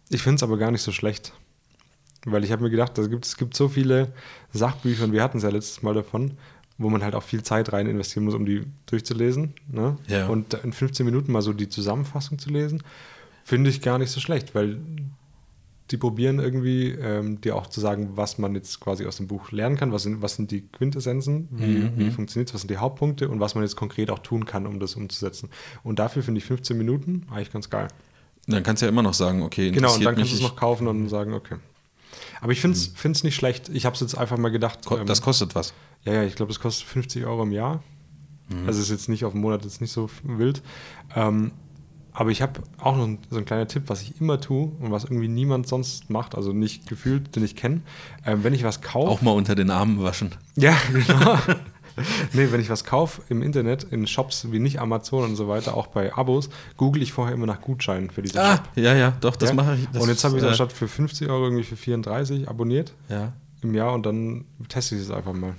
Ich 0.10 0.21
finde 0.21 0.36
es 0.36 0.43
aber 0.43 0.58
gar 0.58 0.69
nicht 0.69 0.82
so 0.82 0.91
schlecht. 0.91 1.32
Weil 2.26 2.43
ich 2.43 2.52
habe 2.52 2.63
mir 2.63 2.69
gedacht, 2.69 2.98
es 2.98 3.10
gibt, 3.10 3.26
es 3.26 3.38
gibt 3.38 3.56
so 3.56 3.69
viele 3.69 4.12
Sachbücher 4.52 5.06
und 5.06 5.13
wir 5.13 5.24
hatten 5.24 5.38
es 5.38 5.43
ja 5.43 5.50
letztes 5.50 5.82
Mal 5.82 5.93
davon, 5.93 6.32
wo 6.78 6.89
man 6.89 7.04
halt 7.04 7.15
auch 7.15 7.24
viel 7.24 7.43
Zeit 7.43 7.71
rein 7.71 7.88
investieren 7.88 8.26
muss, 8.26 8.34
um 8.34 8.45
die 8.45 8.63
durchzulesen. 8.88 9.54
Ne? 9.71 9.98
Ja. 10.08 10.28
Und 10.28 10.56
in 10.56 10.74
15 10.74 11.06
Minuten 11.06 11.32
mal 11.32 11.41
so 11.41 11.54
die 11.54 11.69
Zusammenfassung 11.69 12.38
zu 12.38 12.50
lesen, 12.50 12.84
finde 13.43 13.69
ich 13.69 13.82
gar 13.82 13.98
nicht 13.98 14.12
so 14.12 14.19
schlecht, 14.19 14.56
weil 14.56 14.80
die 15.91 15.98
probieren 15.98 16.39
irgendwie, 16.39 16.89
ähm, 16.89 17.41
dir 17.41 17.56
auch 17.56 17.67
zu 17.67 17.80
sagen, 17.80 18.12
was 18.15 18.38
man 18.38 18.56
jetzt 18.56 18.80
quasi 18.80 19.06
aus 19.06 19.17
dem 19.17 19.28
Buch 19.28 19.52
lernen 19.52 19.78
kann, 19.78 19.91
was 19.91 20.04
sind, 20.04 20.21
was 20.21 20.36
sind 20.36 20.50
die 20.50 20.62
Quintessenzen, 20.62 21.48
wie, 21.52 21.65
mhm. 21.65 21.91
wie 21.95 22.10
funktioniert 22.10 22.50
es, 22.50 22.54
was 22.56 22.62
sind 22.62 22.71
die 22.71 22.78
Hauptpunkte 22.78 23.30
und 23.30 23.39
was 23.39 23.54
man 23.54 23.63
jetzt 23.63 23.76
konkret 23.76 24.10
auch 24.10 24.19
tun 24.19 24.45
kann, 24.45 24.65
um 24.65 24.80
das 24.80 24.95
umzusetzen. 24.95 25.50
Und 25.84 26.00
dafür 26.00 26.24
finde 26.24 26.39
ich 26.39 26.45
15 26.45 26.76
Minuten 26.78 27.28
eigentlich 27.30 27.52
ganz 27.52 27.69
geil. 27.69 27.88
Dann 28.48 28.63
kannst 28.63 28.82
du 28.82 28.86
ja 28.86 28.91
immer 28.91 29.04
noch 29.04 29.13
sagen, 29.13 29.43
okay, 29.43 29.71
Genau, 29.71 29.93
und 29.93 30.04
dann 30.04 30.15
kannst 30.15 30.32
du 30.32 30.36
es 30.36 30.41
noch 30.41 30.56
kaufen 30.56 30.88
und 30.88 31.08
sagen, 31.10 31.34
okay. 31.34 31.56
Aber 32.41 32.52
ich 32.52 32.62
finde 32.62 32.78
es 32.78 33.04
mhm. 33.04 33.12
nicht 33.24 33.36
schlecht. 33.36 33.69
Ich 33.69 33.86
habe 33.86 33.93
es 33.95 34.02
jetzt 34.02 34.17
einfach 34.17 34.38
mal 34.38 34.50
gedacht. 34.50 34.80
Ähm, 34.91 35.06
das 35.06 35.21
kostet 35.21 35.56
was? 35.56 35.74
Ja, 36.04 36.13
ja, 36.13 36.24
ich 36.24 36.36
glaube, 36.36 36.52
es 36.52 36.60
kostet 36.60 36.88
50 36.88 37.26
Euro 37.26 37.43
im 37.43 37.52
Jahr. 37.52 37.84
Mhm. 38.50 38.67
Also 38.67 38.82
ist 38.82 38.91
jetzt 38.91 39.10
nicht 39.10 39.26
auf 39.26 39.34
den 39.34 39.41
Monat 39.41 39.63
jetzt 39.63 39.82
nicht 39.82 39.91
so 39.91 40.10
wild. 40.24 40.62
Ähm, 41.15 41.52
aber 42.17 42.32
ich 42.32 42.41
habe 42.41 42.62
auch 42.80 42.95
noch 42.95 43.10
so 43.30 43.38
ein 43.38 43.45
kleiner 43.45 43.67
Tipp, 43.67 43.84
was 43.88 44.01
ich 44.01 44.21
immer 44.21 44.39
tue 44.39 44.71
und 44.80 44.89
was 44.89 45.04
irgendwie 45.04 45.28
niemand 45.28 45.67
sonst 45.67 46.10
macht, 46.10 46.36
also 46.36 46.54
nicht 46.54 46.88
gefühlt, 46.88 47.36
den 47.36 47.43
ich 47.43 47.58
kenne. 47.58 47.82
Ähm, 48.25 48.43
wenn 48.43 48.54
ich 48.54 48.63
was 48.63 48.82
kaufe. 48.82 49.12
Auch 49.12 49.21
mal 49.21 49.32
unter 49.32 49.54
den 49.54 49.69
Armen 49.69 50.01
waschen. 50.01 50.32
Ja, 50.56 50.78
genau. 50.93 51.38
nee, 52.32 52.47
wenn 52.51 52.62
ich 52.62 52.69
was 52.69 52.86
kaufe 52.86 53.21
im 53.28 53.41
Internet, 53.41 53.84
in 53.84 54.08
Shops 54.08 54.49
wie 54.49 54.60
nicht 54.60 54.80
Amazon 54.80 55.25
und 55.25 55.36
so 55.36 55.49
weiter, 55.49 55.75
auch 55.75 55.88
bei 55.88 56.13
Abos, 56.13 56.49
google 56.78 57.04
ich 57.04 57.12
vorher 57.12 57.34
immer 57.34 57.47
nach 57.47 57.60
Gutscheinen 57.60 58.10
für 58.10 58.21
diese 58.21 58.41
ah, 58.41 58.56
Shop. 58.56 58.69
Ja, 58.75 58.95
ja, 58.95 59.12
doch, 59.19 59.36
das 59.36 59.49
ja? 59.49 59.56
mache 59.56 59.75
ich. 59.75 59.86
Das 59.89 60.01
und 60.01 60.08
jetzt 60.08 60.23
habe 60.23 60.36
ich 60.36 60.41
es 60.41 60.45
äh, 60.45 60.49
anstatt 60.51 60.71
für 60.71 60.88
50 60.88 61.28
Euro 61.28 61.43
irgendwie 61.43 61.65
für 61.65 61.75
34 61.75 62.47
abonniert 62.47 62.93
ja. 63.10 63.34
im 63.62 63.75
Jahr 63.75 63.93
und 63.93 64.06
dann 64.06 64.45
teste 64.69 64.95
ich 64.95 65.01
es 65.01 65.12
einfach 65.12 65.34
mal. 65.34 65.54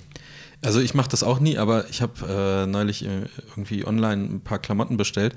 Also 0.63 0.79
ich 0.79 0.95
mache 0.95 1.09
das 1.09 1.21
auch 1.21 1.39
nie, 1.39 1.59
aber 1.59 1.87
ich 1.91 2.01
habe 2.01 2.65
äh, 2.65 2.65
neulich 2.65 3.05
äh, 3.05 3.25
irgendwie 3.51 3.85
online 3.85 4.23
ein 4.23 4.41
paar 4.41 4.57
Klamotten 4.57 4.97
bestellt 4.97 5.35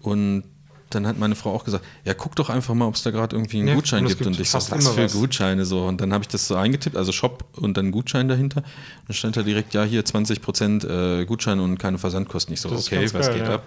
und 0.00 0.42
dann 0.90 1.06
hat 1.06 1.18
meine 1.18 1.34
Frau 1.34 1.52
auch 1.52 1.64
gesagt, 1.64 1.84
ja, 2.04 2.14
guck 2.14 2.36
doch 2.36 2.48
einfach 2.48 2.74
mal, 2.74 2.86
ob 2.86 2.94
es 2.94 3.02
da 3.02 3.10
gerade 3.10 3.34
irgendwie 3.34 3.58
einen 3.58 3.68
ja, 3.68 3.74
Gutschein 3.74 4.04
gibt. 4.04 4.18
gibt. 4.18 4.26
Und 4.28 4.38
ich 4.38 4.50
so, 4.50 4.58
was 4.58 4.88
für 4.88 5.04
was. 5.04 5.12
Gutscheine 5.12 5.64
so. 5.64 5.84
Und 5.84 6.00
dann 6.00 6.12
habe 6.12 6.22
ich 6.22 6.28
das 6.28 6.46
so 6.46 6.54
eingetippt, 6.54 6.96
also 6.96 7.12
Shop 7.12 7.44
und 7.56 7.76
dann 7.76 7.90
Gutschein 7.90 8.28
dahinter. 8.28 8.58
Und 8.58 9.08
dann 9.08 9.14
stand 9.14 9.36
da 9.36 9.42
direkt, 9.42 9.74
ja, 9.74 9.84
hier 9.84 10.04
20% 10.04 11.20
äh, 11.20 11.24
Gutschein 11.24 11.58
und 11.60 11.78
keine 11.78 11.98
Versandkosten. 11.98 12.54
Ich 12.54 12.60
so, 12.60 12.70
das 12.70 12.86
okay, 12.86 13.04
was 13.12 13.26
geil, 13.26 13.38
geht 13.38 13.48
ja. 13.48 13.54
ab? 13.56 13.64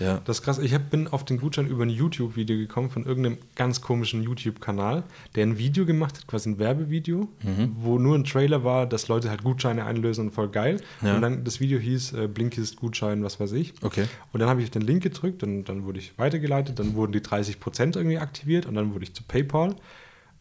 Ja. 0.00 0.20
Das 0.24 0.38
ist 0.38 0.42
krass. 0.42 0.58
Ich 0.58 0.74
hab, 0.74 0.90
bin 0.90 1.08
auf 1.08 1.24
den 1.24 1.38
Gutschein 1.38 1.66
über 1.66 1.84
ein 1.84 1.90
YouTube-Video 1.90 2.56
gekommen 2.56 2.90
von 2.90 3.04
irgendeinem 3.04 3.38
ganz 3.54 3.80
komischen 3.80 4.22
YouTube-Kanal, 4.22 5.04
der 5.34 5.44
ein 5.44 5.58
Video 5.58 5.86
gemacht 5.86 6.18
hat, 6.18 6.26
quasi 6.26 6.50
ein 6.50 6.58
Werbevideo, 6.58 7.28
mhm. 7.42 7.72
wo 7.76 7.98
nur 7.98 8.16
ein 8.16 8.24
Trailer 8.24 8.64
war, 8.64 8.86
dass 8.86 9.08
Leute 9.08 9.30
halt 9.30 9.44
Gutscheine 9.44 9.84
einlösen 9.84 10.26
und 10.26 10.30
voll 10.32 10.48
geil. 10.48 10.80
Ja. 11.02 11.16
Und 11.16 11.22
dann 11.22 11.44
das 11.44 11.60
Video 11.60 11.78
hieß 11.78 12.12
äh, 12.14 12.28
Blinkist 12.28 12.76
Gutschein, 12.76 13.22
was 13.22 13.40
weiß 13.40 13.52
ich. 13.52 13.74
Okay. 13.82 14.06
Und 14.32 14.40
dann 14.40 14.48
habe 14.48 14.62
ich 14.62 14.70
den 14.70 14.82
Link 14.82 15.02
gedrückt 15.02 15.42
und 15.42 15.64
dann 15.64 15.84
wurde 15.84 15.98
ich 15.98 16.18
weitergeleitet, 16.18 16.78
dann 16.78 16.94
wurden 16.94 17.12
die 17.12 17.20
30% 17.20 17.96
irgendwie 17.96 18.18
aktiviert 18.18 18.66
und 18.66 18.74
dann 18.74 18.94
wurde 18.94 19.04
ich 19.04 19.14
zu 19.14 19.22
PayPal 19.22 19.76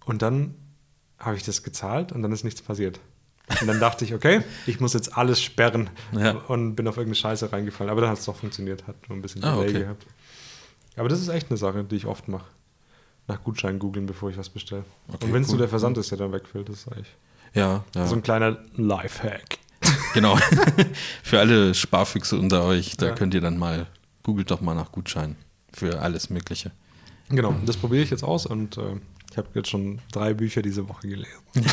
und 0.05 0.21
dann 0.21 0.55
habe 1.19 1.37
ich 1.37 1.43
das 1.43 1.63
gezahlt 1.63 2.11
und 2.11 2.21
dann 2.21 2.31
ist 2.31 2.43
nichts 2.43 2.61
passiert. 2.61 2.99
Und 3.61 3.67
dann 3.67 3.79
dachte 3.79 4.05
ich, 4.05 4.13
okay, 4.13 4.41
ich 4.65 4.79
muss 4.79 4.93
jetzt 4.93 5.17
alles 5.17 5.41
sperren 5.41 5.89
ja. 6.13 6.31
und 6.47 6.75
bin 6.75 6.87
auf 6.87 6.97
irgendeine 6.97 7.15
Scheiße 7.15 7.51
reingefallen. 7.51 7.91
Aber 7.91 8.01
dann 8.01 8.09
hat 8.09 8.19
es 8.19 8.25
doch 8.25 8.35
funktioniert, 8.35 8.87
hat 8.87 8.95
nur 9.09 9.17
ein 9.17 9.21
bisschen 9.21 9.43
ah, 9.43 9.55
Delay 9.55 9.69
okay. 9.69 9.79
gehabt. 9.81 10.05
Aber 10.95 11.09
das 11.09 11.19
ist 11.19 11.27
echt 11.27 11.49
eine 11.49 11.57
Sache, 11.57 11.83
die 11.83 11.95
ich 11.95 12.05
oft 12.05 12.27
mache. 12.27 12.45
Nach 13.27 13.41
Gutschein 13.43 13.79
googeln, 13.79 14.05
bevor 14.05 14.29
ich 14.29 14.37
was 14.37 14.49
bestelle. 14.49 14.85
Okay, 15.07 15.25
und 15.25 15.33
wenn 15.33 15.41
es 15.41 15.49
cool. 15.49 15.55
nur 15.55 15.59
der 15.59 15.69
Versand 15.69 15.97
ist, 15.97 16.11
der 16.11 16.17
dann 16.17 16.31
wegfällt, 16.31 16.69
das 16.69 16.77
ist 16.77 16.87
eigentlich 16.91 17.15
ja, 17.53 17.83
ja. 17.95 18.07
so 18.07 18.15
ein 18.15 18.23
kleiner 18.23 18.57
Lifehack. 18.75 19.59
Genau. 20.13 20.37
für 21.23 21.39
alle 21.39 21.73
Sparfüchse 21.73 22.37
unter 22.37 22.63
euch, 22.63 22.97
da 22.97 23.07
ja. 23.07 23.15
könnt 23.15 23.33
ihr 23.33 23.41
dann 23.41 23.57
mal, 23.57 23.87
googelt 24.23 24.51
doch 24.51 24.61
mal 24.61 24.73
nach 24.73 24.91
Gutschein 24.91 25.35
für 25.71 26.01
alles 26.01 26.29
Mögliche. 26.29 26.71
Genau, 27.35 27.55
das 27.65 27.77
probiere 27.77 28.03
ich 28.03 28.09
jetzt 28.09 28.23
aus 28.23 28.45
und 28.45 28.77
äh, 28.77 28.95
ich 29.31 29.37
habe 29.37 29.47
jetzt 29.55 29.69
schon 29.69 29.99
drei 30.11 30.33
Bücher 30.33 30.61
diese 30.61 30.87
Woche 30.87 31.07
gelesen. 31.07 31.41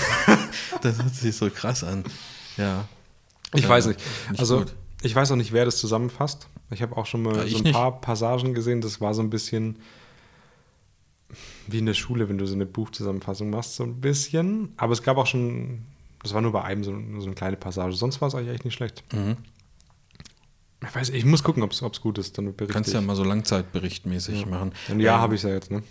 das 0.82 1.02
hört 1.02 1.14
sich 1.14 1.36
so 1.36 1.50
krass 1.50 1.84
an. 1.84 2.04
Ja. 2.56 2.88
Ich 3.54 3.64
äh, 3.64 3.68
weiß 3.68 3.86
nicht. 3.86 4.00
nicht 4.30 4.40
also, 4.40 4.60
gut. 4.60 4.74
ich 5.02 5.14
weiß 5.14 5.30
auch 5.32 5.36
nicht, 5.36 5.52
wer 5.52 5.66
das 5.66 5.78
zusammenfasst. 5.78 6.48
Ich 6.70 6.82
habe 6.82 6.96
auch 6.96 7.06
schon 7.06 7.22
mal 7.22 7.36
ja, 7.36 7.58
so 7.58 7.64
ein 7.64 7.72
paar 7.72 8.00
Passagen 8.00 8.54
gesehen. 8.54 8.80
Das 8.80 9.00
war 9.00 9.12
so 9.12 9.22
ein 9.22 9.28
bisschen 9.28 9.76
wie 11.66 11.78
in 11.78 11.86
der 11.86 11.94
Schule, 11.94 12.28
wenn 12.28 12.38
du 12.38 12.46
so 12.46 12.54
eine 12.54 12.66
Buchzusammenfassung 12.66 13.50
machst, 13.50 13.76
so 13.76 13.84
ein 13.84 14.00
bisschen. 14.00 14.72
Aber 14.76 14.92
es 14.92 15.02
gab 15.02 15.16
auch 15.16 15.26
schon, 15.26 15.82
das 16.22 16.32
war 16.32 16.40
nur 16.40 16.52
bei 16.52 16.64
einem 16.64 16.82
so, 16.82 16.92
so 17.18 17.26
eine 17.26 17.34
kleine 17.34 17.56
Passage. 17.56 17.94
Sonst 17.94 18.20
war 18.20 18.28
es 18.28 18.34
eigentlich 18.34 18.54
echt 18.54 18.64
nicht 18.64 18.74
schlecht. 18.74 19.04
Mhm. 19.12 19.36
Ich 20.82 20.94
weiß, 20.94 21.10
ich 21.10 21.24
muss 21.24 21.42
gucken, 21.42 21.62
ob 21.62 21.72
es 21.72 22.00
gut 22.00 22.18
ist. 22.18 22.38
Dann 22.38 22.54
berichte 22.54 22.72
Kannst 22.72 22.88
ich. 22.88 22.94
ja 22.94 23.00
mal 23.00 23.16
so 23.16 23.24
langzeitberichtmäßig 23.24 24.40
ja. 24.40 24.46
machen. 24.46 24.72
Ein 24.88 25.00
Jahr 25.00 25.16
ähm, 25.16 25.22
habe 25.22 25.34
ich 25.34 25.40
es 25.40 25.48
ja 25.48 25.54
jetzt, 25.54 25.70
ne? 25.70 25.82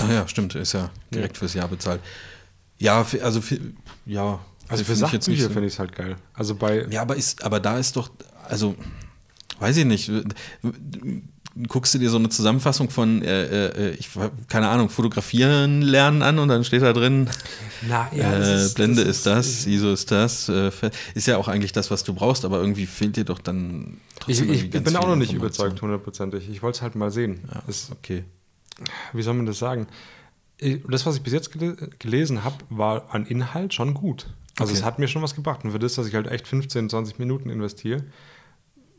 Ah 0.00 0.12
ja, 0.12 0.28
stimmt, 0.28 0.54
ist 0.56 0.72
ja 0.72 0.90
direkt 1.14 1.36
ja. 1.36 1.38
fürs 1.38 1.54
Jahr 1.54 1.68
bezahlt. 1.68 2.00
Ja, 2.78 3.06
also 3.22 3.40
für, 3.40 3.60
ja. 4.06 4.40
Also 4.68 4.84
für 4.84 4.96
Sachbücher 4.96 5.44
so. 5.44 5.50
finde 5.50 5.66
ich 5.66 5.74
es 5.74 5.78
halt 5.78 5.94
geil. 5.94 6.16
Also 6.34 6.54
bei. 6.54 6.86
Ja, 6.90 7.02
aber 7.02 7.16
ist, 7.16 7.42
aber 7.44 7.60
da 7.60 7.78
ist 7.78 7.96
doch, 7.96 8.10
also, 8.48 8.74
weiß 9.58 9.76
ich 9.76 9.84
nicht. 9.84 10.10
Guckst 11.68 11.94
du 11.94 11.98
dir 11.98 12.10
so 12.10 12.16
eine 12.16 12.28
Zusammenfassung 12.28 12.90
von, 12.90 13.22
äh, 13.22 13.66
äh, 13.66 13.90
ich 13.94 14.10
keine 14.48 14.68
Ahnung, 14.68 14.88
fotografieren 14.88 15.82
lernen 15.82 16.22
an 16.22 16.38
und 16.38 16.48
dann 16.48 16.64
steht 16.64 16.82
da 16.82 16.92
drin, 16.92 17.28
Na, 17.88 18.08
ja, 18.14 18.32
äh, 18.32 18.64
ist, 18.64 18.74
Blende 18.74 19.04
das 19.04 19.10
ist, 19.10 19.16
ist, 19.18 19.26
das, 19.26 19.66
ISO 19.66 19.92
ist 19.92 20.10
das, 20.10 20.48
äh, 20.48 20.70
ist 21.14 21.26
ja 21.26 21.36
auch 21.36 21.48
eigentlich 21.48 21.72
das, 21.72 21.90
was 21.90 22.04
du 22.04 22.14
brauchst, 22.14 22.44
aber 22.44 22.60
irgendwie 22.60 22.86
fehlt 22.86 23.16
dir 23.16 23.24
doch 23.24 23.40
dann 23.40 23.98
trotzdem 24.20 24.52
Ich, 24.52 24.64
ich 24.64 24.70
bin 24.70 24.96
auch 24.96 25.08
noch 25.08 25.16
nicht 25.16 25.32
überzeugt, 25.32 25.82
hundertprozentig. 25.82 26.48
Ich 26.48 26.62
wollte 26.62 26.76
es 26.76 26.82
halt 26.82 26.94
mal 26.94 27.10
sehen. 27.10 27.40
Ja, 27.52 27.62
ist 27.66 27.90
okay 27.90 28.24
wie 29.12 29.22
soll 29.22 29.34
man 29.34 29.46
das 29.46 29.58
sagen? 29.58 29.86
Das, 30.88 31.06
was 31.06 31.16
ich 31.16 31.22
bis 31.22 31.32
jetzt 31.32 31.52
gel 31.52 31.76
gelesen 31.98 32.44
habe, 32.44 32.56
war 32.68 33.14
an 33.14 33.26
Inhalt 33.26 33.72
schon 33.72 33.94
gut. 33.94 34.26
Also 34.58 34.72
okay. 34.72 34.80
es 34.80 34.84
hat 34.84 34.98
mir 34.98 35.08
schon 35.08 35.22
was 35.22 35.34
gebracht. 35.34 35.64
Und 35.64 35.70
für 35.70 35.78
das, 35.78 35.94
dass 35.94 36.06
ich 36.06 36.14
halt 36.14 36.26
echt 36.26 36.46
15, 36.46 36.90
20 36.90 37.18
Minuten 37.18 37.48
investiere, 37.48 38.04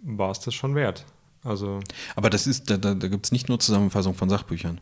war 0.02 0.32
es 0.32 0.40
das 0.40 0.56
schon 0.56 0.74
wert. 0.74 1.06
Also 1.44 1.80
Aber 2.16 2.30
das 2.30 2.48
ist, 2.48 2.70
da, 2.70 2.78
da, 2.78 2.94
da 2.94 3.08
gibt 3.08 3.26
es 3.26 3.32
nicht 3.32 3.50
nur 3.50 3.60
Zusammenfassung 3.60 4.14
von 4.14 4.30
Sachbüchern. 4.30 4.80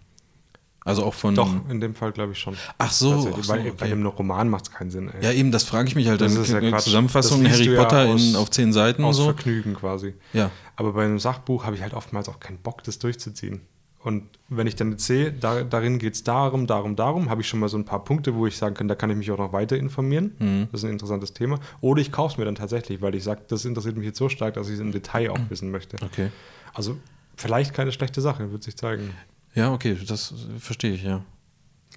Also 0.86 1.04
auch 1.04 1.14
von. 1.14 1.36
Doch, 1.36 1.54
in 1.70 1.82
dem 1.82 1.94
Fall 1.94 2.12
glaube 2.12 2.32
ich 2.32 2.40
schon. 2.40 2.56
Ach 2.78 2.92
so. 2.92 3.14
Ach 3.14 3.44
so 3.44 3.52
bei, 3.52 3.60
okay. 3.60 3.74
bei, 3.78 3.86
einem 3.88 4.06
Roman 4.06 4.50
macht 4.50 4.68
es 4.68 4.72
keinen 4.72 4.90
Sinn. 4.90 5.10
Ey. 5.10 5.24
Ja, 5.24 5.32
eben, 5.32 5.52
das 5.52 5.64
frage 5.64 5.88
ich 5.90 5.96
mich 5.96 6.08
halt. 6.08 6.22
Das 6.22 6.34
ist 6.34 6.50
ja 6.50 6.78
Zusammenfassung 6.78 7.48
Harry 7.48 7.76
Potter 7.76 8.06
ja 8.06 8.14
aus, 8.14 8.24
in, 8.24 8.36
auf 8.36 8.50
zehn 8.50 8.72
Seiten 8.74 9.04
aus 9.04 9.18
so. 9.18 9.26
Vergnügen 9.26 9.76
quasi. 9.76 10.14
Ja. 10.34 10.52
Aber 10.76 10.94
bei 10.94 11.04
einem 11.04 11.20
Sachbuch 11.20 11.66
habe 11.66 11.76
ich 11.76 11.82
halt 11.82 11.94
oftmals 11.94 12.30
auch 12.30 12.40
keinen 12.40 12.60
Bock, 12.60 12.84
das 12.84 12.98
durchzuziehen. 12.98 13.62
Und 14.10 14.24
wenn 14.50 14.66
ich 14.66 14.76
dann 14.76 14.90
jetzt 14.90 15.06
sehe, 15.06 15.32
da, 15.32 15.64
darin 15.64 16.00
geht 16.00 16.16
es 16.16 16.24
darum, 16.24 16.66
darum, 16.66 16.96
darum, 16.96 17.30
habe 17.30 17.42
ich 17.42 17.48
schon 17.48 17.60
mal 17.60 17.70
so 17.70 17.78
ein 17.78 17.86
paar 17.86 18.04
Punkte, 18.04 18.34
wo 18.34 18.48
ich 18.48 18.58
sagen 18.58 18.74
kann, 18.74 18.88
da 18.88 18.96
kann 18.96 19.12
ich 19.12 19.16
mich 19.16 19.30
auch 19.30 19.38
noch 19.38 19.54
weiter 19.54 19.78
informieren. 19.78 20.32
Mhm. 20.40 20.68
Das 20.72 20.82
ist 20.82 20.86
ein 20.86 20.94
interessantes 20.94 21.34
Thema. 21.34 21.60
Oder 21.80 22.02
ich 22.02 22.12
kaufe 22.12 22.34
es 22.34 22.38
mir 22.40 22.46
dann 22.46 22.56
tatsächlich, 22.56 23.04
weil 23.04 23.14
ich 23.14 23.24
sage, 23.24 23.42
das 23.48 23.66
interessiert 23.66 23.98
mich 23.98 24.08
jetzt 24.08 24.18
so 24.18 24.28
stark, 24.28 24.56
dass 24.56 24.68
ich 24.68 24.74
es 24.74 24.80
im 24.80 24.92
Detail 24.92 25.30
auch 25.30 25.40
wissen 25.50 25.70
möchte. 25.70 25.98
Okay. 26.04 26.32
Also 26.74 26.98
vielleicht 27.36 27.76
keine 27.76 27.92
schlechte 27.92 28.20
Sache, 28.20 28.52
wird 28.52 28.64
sich 28.64 28.76
zeigen. 28.76 29.14
Ja, 29.54 29.72
okay, 29.72 29.96
das 30.08 30.34
verstehe 30.58 30.94
ich, 30.94 31.04
ja. 31.04 31.24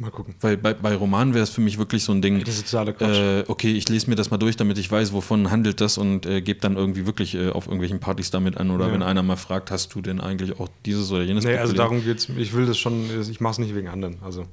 Mal 0.00 0.10
gucken. 0.10 0.34
Weil 0.40 0.56
bei, 0.56 0.72
bei 0.72 0.96
Romanen 0.96 1.34
wäre 1.34 1.42
es 1.42 1.50
für 1.50 1.60
mich 1.60 1.76
wirklich 1.76 2.02
so 2.02 2.12
ein 2.12 2.22
Ding. 2.22 2.42
Das 2.42 2.56
ist 2.56 2.70
totale 2.70 2.94
Quatsch. 2.94 3.18
Äh, 3.18 3.44
okay, 3.48 3.72
ich 3.72 3.86
lese 3.90 4.08
mir 4.08 4.16
das 4.16 4.30
mal 4.30 4.38
durch, 4.38 4.56
damit 4.56 4.78
ich 4.78 4.90
weiß, 4.90 5.12
wovon 5.12 5.50
handelt 5.50 5.82
das 5.82 5.98
und 5.98 6.24
äh, 6.24 6.40
gebe 6.40 6.60
dann 6.60 6.76
irgendwie 6.76 7.04
wirklich 7.04 7.34
äh, 7.34 7.50
auf 7.50 7.66
irgendwelchen 7.66 8.00
Partys 8.00 8.30
damit 8.30 8.56
an. 8.56 8.70
Oder 8.70 8.86
ja. 8.86 8.92
wenn 8.94 9.02
einer 9.02 9.22
mal 9.22 9.36
fragt, 9.36 9.70
hast 9.70 9.94
du 9.94 10.00
denn 10.00 10.18
eigentlich 10.18 10.58
auch 10.58 10.68
dieses 10.86 11.10
oder 11.12 11.22
jenes? 11.22 11.44
Nee, 11.44 11.58
also 11.58 11.74
darum 11.74 12.02
geht 12.02 12.18
es. 12.18 12.28
Ich 12.30 12.54
will 12.54 12.64
das 12.64 12.78
schon, 12.78 13.04
ich 13.30 13.40
mache 13.40 13.52
es 13.52 13.58
nicht 13.58 13.74
wegen 13.74 13.88
anderen. 13.88 14.16
Also 14.22 14.46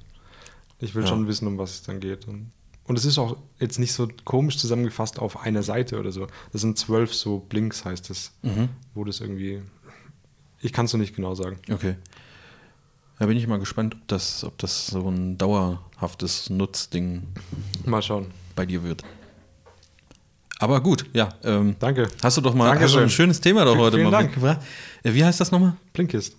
ich 0.79 0.93
will 0.93 1.03
ja. 1.03 1.07
schon 1.07 1.25
wissen, 1.27 1.47
um 1.47 1.57
was 1.57 1.71
es 1.71 1.83
dann 1.83 2.01
geht. 2.01 2.27
Und, 2.27 2.51
und 2.83 2.97
es 2.97 3.05
ist 3.05 3.17
auch 3.17 3.37
jetzt 3.59 3.79
nicht 3.79 3.93
so 3.93 4.09
komisch 4.25 4.57
zusammengefasst 4.57 5.19
auf 5.19 5.39
einer 5.39 5.63
Seite 5.63 5.99
oder 5.99 6.11
so. 6.11 6.27
Das 6.51 6.59
sind 6.59 6.77
zwölf 6.77 7.13
so 7.13 7.39
Blinks, 7.39 7.85
heißt 7.85 8.09
es, 8.09 8.33
mhm. 8.41 8.67
wo 8.93 9.05
das 9.05 9.21
irgendwie. 9.21 9.61
Ich 10.59 10.73
kann 10.73 10.85
es 10.85 10.91
noch 10.91 10.99
nicht 10.99 11.15
genau 11.15 11.33
sagen. 11.33 11.59
Okay. 11.71 11.95
Da 13.19 13.25
bin 13.25 13.37
ich 13.37 13.45
mal 13.47 13.59
gespannt, 13.59 13.95
ob 13.95 14.07
das, 14.07 14.45
ob 14.45 14.57
das 14.59 14.87
so 14.87 15.09
ein 15.09 15.37
dauerhaftes 15.37 16.49
Nutzding 16.49 17.23
mal 17.85 18.01
schauen. 18.01 18.27
bei 18.55 18.65
dir 18.65 18.81
wird. 18.81 19.03
Aber 20.57 20.81
gut, 20.81 21.05
ja. 21.13 21.29
Ähm, 21.43 21.75
Danke. 21.79 22.07
Hast 22.23 22.37
du 22.37 22.41
doch 22.41 22.53
mal 22.53 22.79
hast 22.79 22.95
du 22.95 22.99
ein 22.99 23.09
schönes 23.09 23.41
Thema 23.41 23.65
doch 23.65 23.77
heute 23.77 23.97
vielen 23.97 24.05
mal 24.05 24.11
Dank. 24.11 24.29
mitgebracht. 24.29 24.61
Äh, 25.03 25.13
wie 25.13 25.23
heißt 25.23 25.39
das 25.39 25.51
nochmal? 25.51 25.75
Blinkist. 25.91 26.37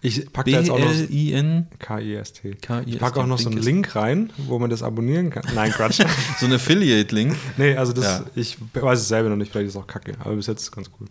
Ich 0.00 0.32
packe 0.32 0.52
da 0.52 0.58
jetzt 0.60 0.70
auch 0.70 0.78
noch. 0.78 1.78
K-I-S-T. 1.78 2.56
Ich 2.86 2.98
packe 2.98 3.20
auch 3.20 3.26
noch 3.26 3.38
so 3.38 3.50
einen 3.50 3.58
Link 3.58 3.94
rein, 3.96 4.32
wo 4.36 4.60
man 4.60 4.70
das 4.70 4.84
abonnieren 4.84 5.30
kann. 5.30 5.44
Nein, 5.52 5.72
Quatsch. 5.72 6.00
so 6.38 6.46
ein 6.46 6.52
Affiliate-Link. 6.52 7.36
Nee, 7.56 7.76
also 7.76 7.92
das, 7.92 8.04
ja. 8.04 8.24
ich 8.36 8.56
weiß 8.72 9.00
es 9.00 9.08
selber 9.08 9.30
noch 9.30 9.36
nicht, 9.36 9.50
vielleicht 9.50 9.68
ist 9.68 9.74
es 9.74 9.80
auch 9.80 9.86
kacke, 9.86 10.14
aber 10.20 10.36
bis 10.36 10.46
jetzt 10.46 10.60
ist 10.60 10.68
es 10.68 10.72
ganz 10.72 10.90
cool. 11.00 11.08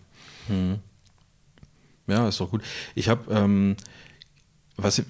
Hm. 0.48 0.78
Ja, 2.06 2.28
ist 2.28 2.40
doch 2.40 2.50
gut. 2.50 2.62
Ich 2.94 3.08
habe 3.08 3.32
ähm, 3.32 3.76
was, 4.76 5.02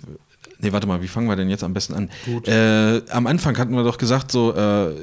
nee, 0.58 0.72
warte 0.72 0.86
mal, 0.86 1.02
wie 1.02 1.08
fangen 1.08 1.28
wir 1.28 1.36
denn 1.36 1.48
jetzt 1.48 1.64
am 1.64 1.74
besten 1.74 1.94
an? 1.94 2.10
Gut. 2.24 2.48
Äh, 2.48 3.02
am 3.10 3.26
Anfang 3.26 3.56
hatten 3.58 3.74
wir 3.74 3.84
doch 3.84 3.98
gesagt, 3.98 4.32
so, 4.32 4.54
äh, 4.54 4.94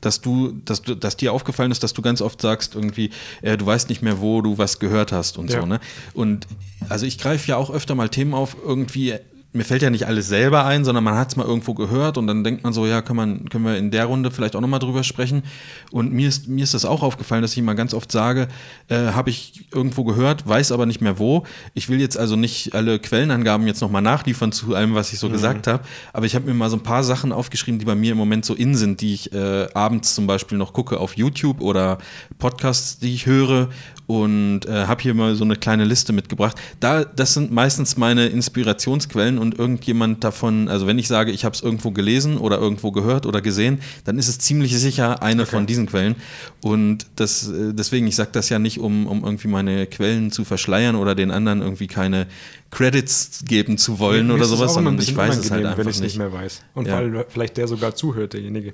dass 0.00 0.20
du, 0.20 0.52
dass 0.64 0.82
du, 0.82 0.94
dass 0.94 1.16
dir 1.16 1.32
aufgefallen 1.32 1.72
ist, 1.72 1.82
dass 1.82 1.92
du 1.92 2.02
ganz 2.02 2.20
oft 2.20 2.40
sagst, 2.40 2.74
irgendwie, 2.74 3.10
äh, 3.42 3.56
du 3.56 3.66
weißt 3.66 3.88
nicht 3.88 4.02
mehr, 4.02 4.20
wo 4.20 4.42
du 4.42 4.58
was 4.58 4.78
gehört 4.78 5.12
hast 5.12 5.38
und 5.38 5.50
ja. 5.50 5.60
so, 5.60 5.66
ne? 5.66 5.80
Und 6.14 6.46
also 6.88 7.04
ich 7.04 7.18
greife 7.18 7.48
ja 7.48 7.56
auch 7.56 7.70
öfter 7.70 7.94
mal 7.94 8.08
Themen 8.08 8.34
auf, 8.34 8.56
irgendwie 8.64 9.14
mir 9.52 9.64
fällt 9.64 9.80
ja 9.80 9.88
nicht 9.88 10.06
alles 10.06 10.28
selber 10.28 10.66
ein, 10.66 10.84
sondern 10.84 11.02
man 11.02 11.14
hat 11.14 11.30
es 11.30 11.36
mal 11.36 11.46
irgendwo 11.46 11.72
gehört 11.72 12.18
und 12.18 12.26
dann 12.26 12.44
denkt 12.44 12.64
man 12.64 12.74
so, 12.74 12.86
ja, 12.86 13.00
kann 13.00 13.16
man, 13.16 13.48
können 13.48 13.64
wir 13.64 13.78
in 13.78 13.90
der 13.90 14.04
Runde 14.04 14.30
vielleicht 14.30 14.54
auch 14.54 14.60
nochmal 14.60 14.78
drüber 14.78 15.02
sprechen. 15.04 15.42
Und 15.90 16.12
mir 16.12 16.28
ist, 16.28 16.48
mir 16.48 16.62
ist 16.62 16.74
das 16.74 16.84
auch 16.84 17.02
aufgefallen, 17.02 17.40
dass 17.40 17.56
ich 17.56 17.62
mal 17.62 17.72
ganz 17.72 17.94
oft 17.94 18.12
sage, 18.12 18.48
äh, 18.88 19.12
habe 19.12 19.30
ich 19.30 19.64
irgendwo 19.72 20.04
gehört, 20.04 20.46
weiß 20.46 20.70
aber 20.70 20.84
nicht 20.84 21.00
mehr 21.00 21.18
wo. 21.18 21.44
Ich 21.72 21.88
will 21.88 21.98
jetzt 21.98 22.18
also 22.18 22.36
nicht 22.36 22.74
alle 22.74 22.98
Quellenangaben 22.98 23.66
jetzt 23.66 23.80
nochmal 23.80 24.02
nachliefern 24.02 24.52
zu 24.52 24.74
allem, 24.74 24.94
was 24.94 25.14
ich 25.14 25.18
so 25.18 25.28
mhm. 25.28 25.32
gesagt 25.32 25.66
habe, 25.66 25.82
aber 26.12 26.26
ich 26.26 26.34
habe 26.34 26.46
mir 26.46 26.54
mal 26.54 26.68
so 26.68 26.76
ein 26.76 26.82
paar 26.82 27.02
Sachen 27.02 27.32
aufgeschrieben, 27.32 27.78
die 27.78 27.86
bei 27.86 27.94
mir 27.94 28.12
im 28.12 28.18
Moment 28.18 28.44
so 28.44 28.54
in 28.54 28.74
sind, 28.74 29.00
die 29.00 29.14
ich 29.14 29.32
äh, 29.32 29.66
abends 29.72 30.14
zum 30.14 30.26
Beispiel 30.26 30.58
noch 30.58 30.74
gucke 30.74 31.00
auf 31.00 31.16
YouTube 31.16 31.62
oder 31.62 31.98
Podcasts, 32.38 32.98
die 32.98 33.14
ich 33.14 33.24
höre 33.24 33.70
und 34.08 34.64
äh, 34.64 34.86
habe 34.86 35.02
hier 35.02 35.12
mal 35.12 35.34
so 35.34 35.44
eine 35.44 35.54
kleine 35.54 35.84
Liste 35.84 36.14
mitgebracht. 36.14 36.56
Da, 36.80 37.04
das 37.04 37.34
sind 37.34 37.52
meistens 37.52 37.98
meine 37.98 38.26
Inspirationsquellen 38.28 39.36
und 39.36 39.58
irgendjemand 39.58 40.24
davon, 40.24 40.68
also 40.68 40.86
wenn 40.86 40.98
ich 40.98 41.08
sage, 41.08 41.30
ich 41.30 41.44
habe 41.44 41.54
es 41.54 41.62
irgendwo 41.62 41.90
gelesen 41.90 42.38
oder 42.38 42.56
irgendwo 42.56 42.90
gehört 42.90 43.26
oder 43.26 43.42
gesehen, 43.42 43.80
dann 44.04 44.18
ist 44.18 44.28
es 44.28 44.38
ziemlich 44.38 44.74
sicher 44.78 45.22
eine 45.22 45.42
okay. 45.42 45.50
von 45.50 45.66
diesen 45.66 45.86
Quellen. 45.86 46.16
Und 46.62 47.04
das, 47.16 47.48
äh, 47.50 47.74
deswegen, 47.74 48.06
ich 48.06 48.16
sage 48.16 48.30
das 48.32 48.48
ja 48.48 48.58
nicht, 48.58 48.80
um, 48.80 49.06
um 49.06 49.24
irgendwie 49.24 49.48
meine 49.48 49.86
Quellen 49.86 50.32
zu 50.32 50.46
verschleiern 50.46 50.96
oder 50.96 51.14
den 51.14 51.30
anderen 51.30 51.60
irgendwie 51.60 51.86
keine 51.86 52.28
Credits 52.70 53.44
geben 53.44 53.76
zu 53.76 53.98
wollen 53.98 54.28
Mir 54.28 54.34
oder 54.34 54.46
sowas, 54.46 54.72
sondern 54.72 54.98
ich 54.98 55.14
weiß 55.14 55.36
es 55.36 55.50
halt 55.50 55.66
einfach 55.66 55.84
wenn 55.84 55.90
ich 55.90 56.00
nicht. 56.00 56.12
nicht 56.12 56.18
mehr 56.18 56.32
weiß. 56.32 56.62
Und 56.72 56.88
ja. 56.88 56.94
weil 56.94 57.26
vielleicht 57.28 57.58
der 57.58 57.68
sogar 57.68 57.94
zuhört, 57.94 58.32
derjenige. 58.32 58.72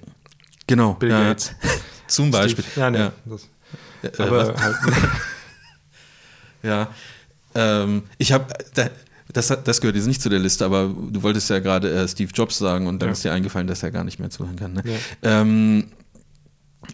Genau. 0.68 0.94
Bill 0.94 1.09
Gates. 1.09 1.57
Zum 2.07 2.31
Beispiel. 2.31 2.64
Ja, 2.77 2.90
nee, 2.90 2.99
ja. 2.99 3.12
Das 3.25 3.49
aber 4.18 4.54
halt, 4.56 4.76
ja. 6.62 6.88
Ähm, 7.54 8.02
ich 8.18 8.32
habe, 8.32 8.46
das, 9.32 9.48
das 9.48 9.80
gehört 9.80 9.96
jetzt 9.96 10.06
nicht 10.06 10.22
zu 10.22 10.28
der 10.28 10.38
Liste, 10.38 10.64
aber 10.64 10.88
du 11.10 11.22
wolltest 11.22 11.50
ja 11.50 11.58
gerade 11.58 11.90
äh, 11.90 12.08
Steve 12.08 12.30
Jobs 12.32 12.58
sagen 12.58 12.86
und 12.86 13.00
dann 13.00 13.10
ja. 13.10 13.12
ist 13.12 13.24
dir 13.24 13.32
eingefallen, 13.32 13.66
dass 13.66 13.82
er 13.82 13.90
gar 13.90 14.04
nicht 14.04 14.18
mehr 14.18 14.30
zuhören 14.30 14.56
kann. 14.56 14.72
Ne? 14.72 14.82
Ja. 14.84 15.40
Ähm, 15.40 15.84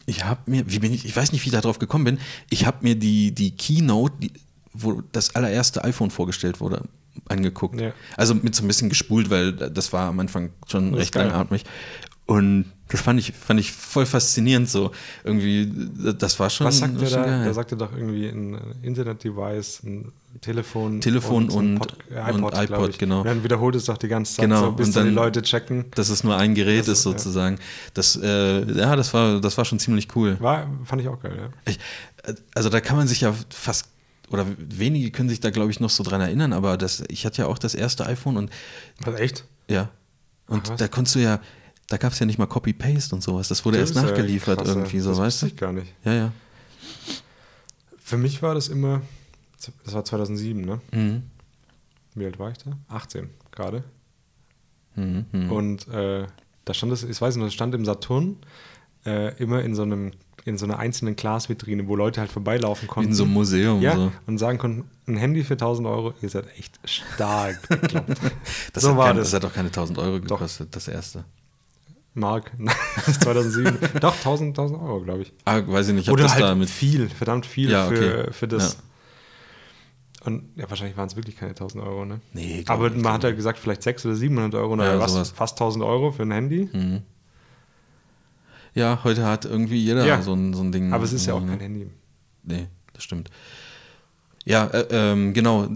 ich 0.06 0.24
habe 0.24 0.40
mir, 0.46 0.70
wie 0.70 0.78
bin 0.78 0.92
ich, 0.92 1.04
ich 1.04 1.16
weiß 1.16 1.32
nicht, 1.32 1.44
wie 1.44 1.48
ich 1.48 1.52
darauf 1.52 1.78
gekommen 1.78 2.04
bin, 2.04 2.18
ich 2.48 2.66
habe 2.66 2.78
mir 2.82 2.94
die, 2.94 3.32
die 3.32 3.52
Keynote, 3.52 4.14
die, 4.20 4.32
wo 4.72 5.02
das 5.12 5.34
allererste 5.34 5.84
iPhone 5.84 6.10
vorgestellt 6.10 6.60
wurde, 6.60 6.82
angeguckt. 7.28 7.80
Ja. 7.80 7.92
Also 8.16 8.34
mit 8.34 8.54
so 8.54 8.64
ein 8.64 8.68
bisschen 8.68 8.88
gespult, 8.88 9.30
weil 9.30 9.52
das 9.52 9.92
war 9.92 10.08
am 10.08 10.20
Anfang 10.20 10.50
schon 10.66 10.94
recht 10.94 11.14
langatmig. 11.14 11.64
Und 12.26 12.66
das 12.90 13.00
fand 13.00 13.20
ich, 13.20 13.32
fand 13.32 13.60
ich 13.60 13.72
voll 13.72 14.06
faszinierend 14.06 14.68
so. 14.68 14.90
Irgendwie, 15.24 15.70
das 16.18 16.38
war 16.40 16.50
schon. 16.50 16.66
Was 16.66 16.78
sagt 16.78 17.00
der 17.00 17.10
da? 17.10 17.24
Geil. 17.24 17.44
Der 17.44 17.54
sagte 17.54 17.76
doch 17.76 17.92
irgendwie 17.92 18.28
ein 18.28 18.58
Internet-Device, 18.82 19.82
ein 19.84 20.12
Telefon. 20.40 21.00
Telefon 21.00 21.50
und, 21.50 21.52
und, 21.52 21.78
Pod, 21.78 21.96
äh, 22.10 22.30
iPod, 22.30 22.54
und 22.54 22.62
iPod 22.62 22.98
genau. 22.98 23.20
Und 23.20 23.26
dann 23.26 23.44
wiederholt 23.44 23.74
es 23.74 23.84
doch 23.84 23.98
die 23.98 24.08
ganze 24.08 24.34
Zeit, 24.34 24.44
genau. 24.44 24.66
so, 24.66 24.72
bis 24.72 24.88
und 24.88 24.96
dann, 24.96 25.08
die 25.08 25.14
Leute 25.14 25.42
checken. 25.42 25.86
Dass 25.94 26.08
es 26.08 26.24
nur 26.24 26.36
ein 26.36 26.54
Gerät 26.54 26.80
das, 26.80 26.98
ist 26.98 27.02
sozusagen. 27.02 27.56
Ja. 27.56 27.62
Das, 27.94 28.16
äh, 28.16 28.72
ja, 28.72 28.96
das 28.96 29.14
war, 29.14 29.40
das 29.40 29.56
war 29.56 29.64
schon 29.64 29.78
ziemlich 29.78 30.08
cool. 30.16 30.36
War, 30.40 30.68
fand 30.84 31.02
ich 31.02 31.08
auch 31.08 31.20
geil, 31.20 31.36
ja. 31.36 31.48
Ich, 31.66 31.78
also 32.54 32.68
da 32.68 32.80
kann 32.80 32.96
man 32.96 33.08
sich 33.08 33.20
ja 33.20 33.34
fast 33.50 33.86
oder 34.30 34.46
wenige 34.58 35.10
können 35.10 35.28
sich 35.28 35.40
da, 35.40 35.50
glaube 35.50 35.70
ich, 35.70 35.80
noch 35.80 35.90
so 35.90 36.04
dran 36.04 36.20
erinnern, 36.20 36.52
aber 36.52 36.76
das, 36.76 37.02
ich 37.08 37.26
hatte 37.26 37.42
ja 37.42 37.48
auch 37.48 37.58
das 37.58 37.74
erste 37.74 38.06
iPhone 38.06 38.36
und. 38.36 38.50
Was, 39.00 39.18
echt? 39.18 39.44
Ja. 39.68 39.90
Und 40.46 40.70
Ach, 40.70 40.76
da 40.76 40.88
konntest 40.88 41.16
du 41.16 41.20
ja, 41.20 41.40
da 41.90 41.96
gab 41.96 42.12
es 42.12 42.20
ja 42.20 42.24
nicht 42.24 42.38
mal 42.38 42.46
Copy-Paste 42.46 43.14
und 43.16 43.20
sowas. 43.20 43.48
Das 43.48 43.64
wurde 43.64 43.78
das 43.78 43.90
erst 43.90 44.06
nachgeliefert 44.06 44.60
ja 44.60 44.66
irgendwie, 44.68 45.00
so, 45.00 45.10
das 45.10 45.18
weißt 45.18 45.42
du? 45.42 45.46
ich 45.46 45.56
gar 45.56 45.72
nicht. 45.72 45.92
Ja, 46.04 46.14
ja. 46.14 46.32
Für 47.98 48.16
mich 48.16 48.42
war 48.42 48.54
das 48.54 48.68
immer, 48.68 49.02
das 49.84 49.92
war 49.92 50.04
2007, 50.04 50.64
ne? 50.64 50.80
Mhm. 50.92 51.24
Wie 52.14 52.24
alt 52.24 52.38
war 52.38 52.52
ich 52.52 52.58
da? 52.58 52.78
18 52.88 53.28
gerade. 53.50 53.82
Mhm, 54.94 55.26
mh. 55.32 55.52
Und 55.52 55.88
äh, 55.88 56.26
da 56.64 56.74
stand 56.74 56.92
es, 56.92 57.02
ich 57.02 57.20
weiß 57.20 57.34
nicht, 57.34 57.46
das 57.46 57.54
stand 57.54 57.74
im 57.74 57.84
Saturn 57.84 58.36
äh, 59.04 59.36
immer 59.42 59.62
in 59.62 59.74
so 59.74 59.82
einem 59.82 60.12
in 60.46 60.56
so 60.56 60.64
einer 60.64 60.78
einzelnen 60.78 61.16
Glasvitrine, 61.16 61.86
wo 61.86 61.96
Leute 61.96 62.18
halt 62.20 62.32
vorbeilaufen 62.32 62.88
konnten. 62.88 63.10
In 63.10 63.14
so 63.14 63.24
einem 63.24 63.34
Museum. 63.34 63.82
Ja, 63.82 63.94
so. 63.94 64.12
und 64.26 64.38
sagen 64.38 64.56
konnten, 64.56 64.88
ein 65.06 65.18
Handy 65.18 65.44
für 65.44 65.52
1000 65.52 65.86
Euro, 65.86 66.14
ihr 66.22 66.30
seid 66.30 66.46
echt 66.56 66.80
stark 66.84 67.60
das, 68.72 68.82
so 68.82 68.96
war 68.96 69.08
kein, 69.08 69.16
das. 69.16 69.26
das 69.32 69.34
hat 69.34 69.44
doch 69.44 69.52
keine 69.52 69.68
1000 69.68 69.98
Euro 69.98 70.18
gekostet, 70.18 70.68
doch. 70.68 70.72
das 70.72 70.88
erste. 70.88 71.24
Mark, 72.20 72.52
2007. 73.20 73.78
Doch, 74.00 74.14
1000, 74.14 74.50
1000 74.56 74.80
Euro, 74.80 75.00
glaube 75.00 75.22
ich. 75.22 75.32
Ah, 75.44 75.60
weiß 75.66 75.88
ich 75.88 75.94
nicht. 75.94 76.06
Ich 76.06 76.12
Oder 76.12 76.24
das 76.24 76.34
halt 76.34 76.44
da 76.44 76.54
mit 76.54 76.70
viel, 76.70 77.08
verdammt 77.08 77.46
viel 77.46 77.70
ja, 77.70 77.86
okay. 77.86 77.96
für, 77.96 78.32
für 78.32 78.48
das. 78.48 78.74
Ja. 78.74 78.78
Und 80.26 80.50
ja, 80.56 80.68
wahrscheinlich 80.68 80.96
waren 80.96 81.08
es 81.08 81.16
wirklich 81.16 81.36
keine 81.36 81.50
1000 81.52 81.82
Euro, 81.82 82.04
ne? 82.04 82.20
Nee, 82.34 82.62
Aber 82.68 82.90
man 82.90 83.14
hat 83.14 83.24
ja 83.24 83.32
gesagt, 83.32 83.58
vielleicht 83.58 83.82
600 83.82 84.14
oder 84.14 84.20
700 84.20 84.54
Euro 84.54 84.74
oder 84.74 84.92
ja, 84.92 84.98
was, 84.98 85.12
sowas. 85.12 85.30
fast 85.30 85.54
1000 85.54 85.82
Euro 85.82 86.12
für 86.12 86.22
ein 86.22 86.30
Handy. 86.30 86.68
Mhm. 86.72 87.02
Ja, 88.74 89.00
heute 89.02 89.26
hat 89.26 89.46
irgendwie 89.46 89.82
jeder 89.82 90.06
ja. 90.06 90.22
so, 90.22 90.34
ein, 90.34 90.54
so 90.54 90.62
ein 90.62 90.72
Ding. 90.72 90.92
Aber 90.92 91.04
es 91.04 91.12
ist 91.12 91.26
ja 91.26 91.34
auch 91.34 91.44
kein 91.44 91.58
Handy. 91.58 91.90
Nee, 92.42 92.68
das 92.92 93.02
stimmt. 93.02 93.30
Ja, 94.44 94.66
äh, 94.66 94.86
ähm, 94.90 95.32
genau. 95.32 95.68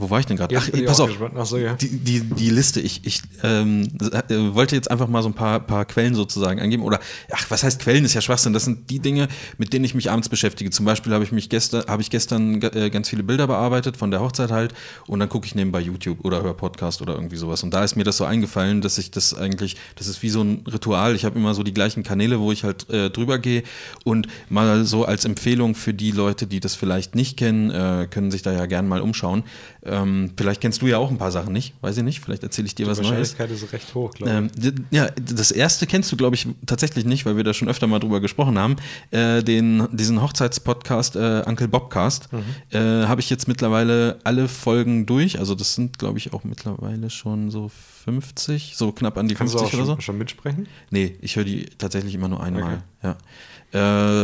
Wo 0.00 0.08
war 0.10 0.20
ich 0.20 0.26
denn 0.26 0.36
gerade? 0.36 0.56
Ach, 0.56 0.68
pass 0.86 1.00
auf. 1.00 1.10
Ach 1.36 1.44
so, 1.44 1.58
ja. 1.58 1.74
die, 1.74 1.88
die, 1.88 2.20
die 2.20 2.50
Liste. 2.50 2.80
Ich, 2.80 3.00
ich 3.04 3.20
ähm, 3.42 3.88
äh, 4.00 4.54
wollte 4.54 4.76
jetzt 4.76 4.92
einfach 4.92 5.08
mal 5.08 5.24
so 5.24 5.28
ein 5.28 5.34
paar, 5.34 5.58
paar 5.58 5.84
Quellen 5.86 6.14
sozusagen 6.14 6.60
angeben. 6.60 6.84
Oder, 6.84 7.00
ach, 7.32 7.50
was 7.50 7.64
heißt 7.64 7.80
Quellen? 7.80 8.04
Ist 8.04 8.14
ja 8.14 8.20
Schwachsinn. 8.20 8.52
Das 8.52 8.64
sind 8.64 8.90
die 8.90 9.00
Dinge, 9.00 9.26
mit 9.56 9.72
denen 9.72 9.84
ich 9.84 9.96
mich 9.96 10.08
abends 10.08 10.28
beschäftige. 10.28 10.70
Zum 10.70 10.86
Beispiel 10.86 11.12
habe 11.12 11.24
ich 11.24 11.32
mich 11.32 11.48
gestern, 11.48 11.84
habe 11.88 12.00
ich 12.00 12.10
gestern 12.10 12.62
äh, 12.62 12.90
ganz 12.90 13.08
viele 13.08 13.24
Bilder 13.24 13.48
bearbeitet 13.48 13.96
von 13.96 14.12
der 14.12 14.20
Hochzeit 14.20 14.52
halt. 14.52 14.72
Und 15.08 15.18
dann 15.18 15.28
gucke 15.28 15.46
ich 15.46 15.56
nebenbei 15.56 15.80
YouTube 15.80 16.24
oder 16.24 16.44
höre 16.44 16.54
Podcast 16.54 17.02
oder 17.02 17.14
irgendwie 17.14 17.36
sowas. 17.36 17.64
Und 17.64 17.74
da 17.74 17.82
ist 17.82 17.96
mir 17.96 18.04
das 18.04 18.18
so 18.18 18.24
eingefallen, 18.24 18.80
dass 18.82 18.98
ich 18.98 19.10
das 19.10 19.34
eigentlich, 19.34 19.74
das 19.96 20.06
ist 20.06 20.22
wie 20.22 20.30
so 20.30 20.42
ein 20.42 20.62
Ritual. 20.72 21.16
Ich 21.16 21.24
habe 21.24 21.36
immer 21.36 21.54
so 21.54 21.64
die 21.64 21.74
gleichen 21.74 22.04
Kanäle, 22.04 22.38
wo 22.38 22.52
ich 22.52 22.62
halt 22.62 22.88
äh, 22.88 23.10
drüber 23.10 23.40
gehe. 23.40 23.64
Und 24.04 24.28
mal 24.48 24.84
so 24.84 25.04
als 25.06 25.24
Empfehlung 25.24 25.74
für 25.74 25.92
die 25.92 26.12
Leute, 26.12 26.46
die 26.46 26.60
das 26.60 26.76
vielleicht 26.76 27.16
nicht 27.16 27.36
kennen, 27.36 27.72
äh, 27.72 28.06
können 28.08 28.30
sich 28.30 28.42
da 28.42 28.52
ja 28.52 28.66
gern 28.66 28.86
mal 28.86 29.00
umschauen 29.00 29.42
Ähm, 29.88 30.30
vielleicht 30.36 30.60
kennst 30.60 30.82
du 30.82 30.86
ja 30.86 30.98
auch 30.98 31.10
ein 31.10 31.18
paar 31.18 31.32
Sachen 31.32 31.52
nicht, 31.52 31.74
weiß 31.80 31.96
ich 31.96 32.02
nicht. 32.02 32.20
Vielleicht 32.20 32.42
erzähle 32.42 32.66
ich 32.66 32.74
dir 32.74 32.84
Die 32.84 32.90
was 32.90 32.98
Neues. 32.98 33.08
Die 33.08 33.38
Wahrscheinlichkeit 33.38 33.50
ist 33.50 33.72
recht 33.72 33.94
hoch, 33.94 34.12
glaube 34.12 34.48
ich. 34.54 34.66
Ähm, 34.66 34.86
ja, 34.90 35.08
das 35.10 35.50
erste 35.50 35.86
kennst 35.86 36.12
du, 36.12 36.16
glaube 36.16 36.36
ich, 36.36 36.46
tatsächlich 36.66 37.04
nicht, 37.04 37.26
weil 37.26 37.36
wir 37.36 37.44
da 37.44 37.54
schon 37.54 37.68
öfter 37.68 37.86
mal 37.86 37.98
drüber 37.98 38.20
gesprochen 38.20 38.58
haben. 38.58 38.76
Äh, 39.10 39.42
den, 39.42 39.88
diesen 39.92 40.20
Hochzeitspodcast 40.20 41.16
äh, 41.16 41.42
Uncle 41.46 41.68
Bobcast 41.68 42.32
mhm. 42.32 42.44
äh, 42.70 43.06
habe 43.06 43.20
ich 43.20 43.30
jetzt 43.30 43.48
mittlerweile 43.48 44.18
alle 44.24 44.48
Folgen 44.48 45.06
durch. 45.06 45.38
Also 45.38 45.54
das 45.54 45.74
sind, 45.74 45.98
glaube 45.98 46.18
ich, 46.18 46.32
auch 46.32 46.44
mittlerweile 46.44 47.10
schon 47.10 47.50
so 47.50 47.70
50, 48.04 48.74
so 48.76 48.92
knapp 48.92 49.16
an 49.18 49.28
die 49.28 49.34
Kannst 49.34 49.54
50 49.54 49.70
du 49.70 49.76
auch 49.76 49.80
oder 49.80 49.86
schon, 49.86 49.96
so. 49.96 50.02
schon 50.02 50.18
mitsprechen? 50.18 50.68
Nee, 50.90 51.16
ich 51.20 51.36
höre 51.36 51.44
die 51.44 51.66
tatsächlich 51.78 52.14
immer 52.14 52.28
nur 52.28 52.42
einmal. 52.42 52.62
Okay. 52.62 52.78
Ja. 53.02 53.16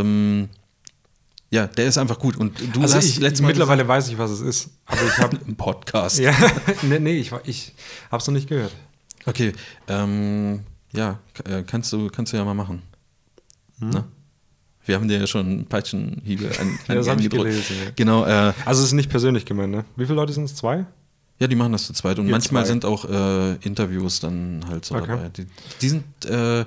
Ähm, 0.00 0.48
ja, 1.54 1.68
der 1.68 1.86
ist 1.86 1.98
einfach 1.98 2.18
gut. 2.18 2.36
Und 2.36 2.58
du 2.74 2.80
also 2.80 2.96
hast 2.96 3.04
ich, 3.04 3.20
letztes 3.20 3.40
Mal 3.40 3.48
mittlerweile 3.48 3.86
weiß 3.86 4.08
ich, 4.08 4.18
was 4.18 4.32
es 4.32 4.40
ist. 4.40 4.70
Aber 4.86 5.04
ich 5.06 5.18
habe 5.18 5.38
einen 5.46 5.54
Podcast. 5.54 6.18
ja, 6.18 6.34
nee, 6.82 6.98
nee, 6.98 7.18
ich, 7.18 7.30
ich 7.44 7.74
habe 8.10 8.20
es 8.20 8.26
noch 8.26 8.34
nicht 8.34 8.48
gehört. 8.48 8.72
Okay, 9.24 9.52
ähm, 9.86 10.64
ja, 10.92 11.20
äh, 11.44 11.62
kannst 11.62 11.92
du, 11.92 12.08
kannst 12.08 12.32
du 12.32 12.38
ja 12.38 12.44
mal 12.44 12.54
machen. 12.54 12.82
Hm? 13.78 13.90
Ne? 13.90 14.04
Wir 14.84 14.96
haben 14.96 15.06
dir 15.06 15.20
ja 15.20 15.28
schon 15.28 15.66
Peitschenhiebe 15.66 16.50
an, 16.58 16.66
an 16.66 16.78
ja, 16.88 16.94
das 16.96 17.08
habe 17.08 17.22
ich 17.22 17.30
gelesen. 17.30 17.76
Ja. 17.84 17.90
Genau. 17.94 18.26
Äh, 18.26 18.52
also 18.64 18.80
es 18.80 18.88
ist 18.88 18.92
nicht 18.92 19.08
persönlich 19.08 19.46
gemeint, 19.46 19.70
ne? 19.70 19.84
Wie 19.94 20.06
viele 20.06 20.16
Leute 20.16 20.32
sind 20.32 20.44
es? 20.44 20.56
Zwei? 20.56 20.84
Ja, 21.38 21.46
die 21.46 21.54
machen 21.54 21.70
das 21.70 21.86
zu 21.86 21.92
zweit. 21.92 22.18
Und 22.18 22.26
Ihr 22.26 22.32
manchmal 22.32 22.64
zwei. 22.64 22.68
sind 22.68 22.84
auch 22.84 23.04
äh, 23.04 23.54
Interviews 23.64 24.18
dann 24.18 24.64
halt 24.68 24.84
so 24.84 24.96
okay. 24.96 25.06
dabei. 25.06 25.28
Die, 25.28 25.46
die 25.80 25.88
sind, 25.88 26.04
äh, 26.26 26.64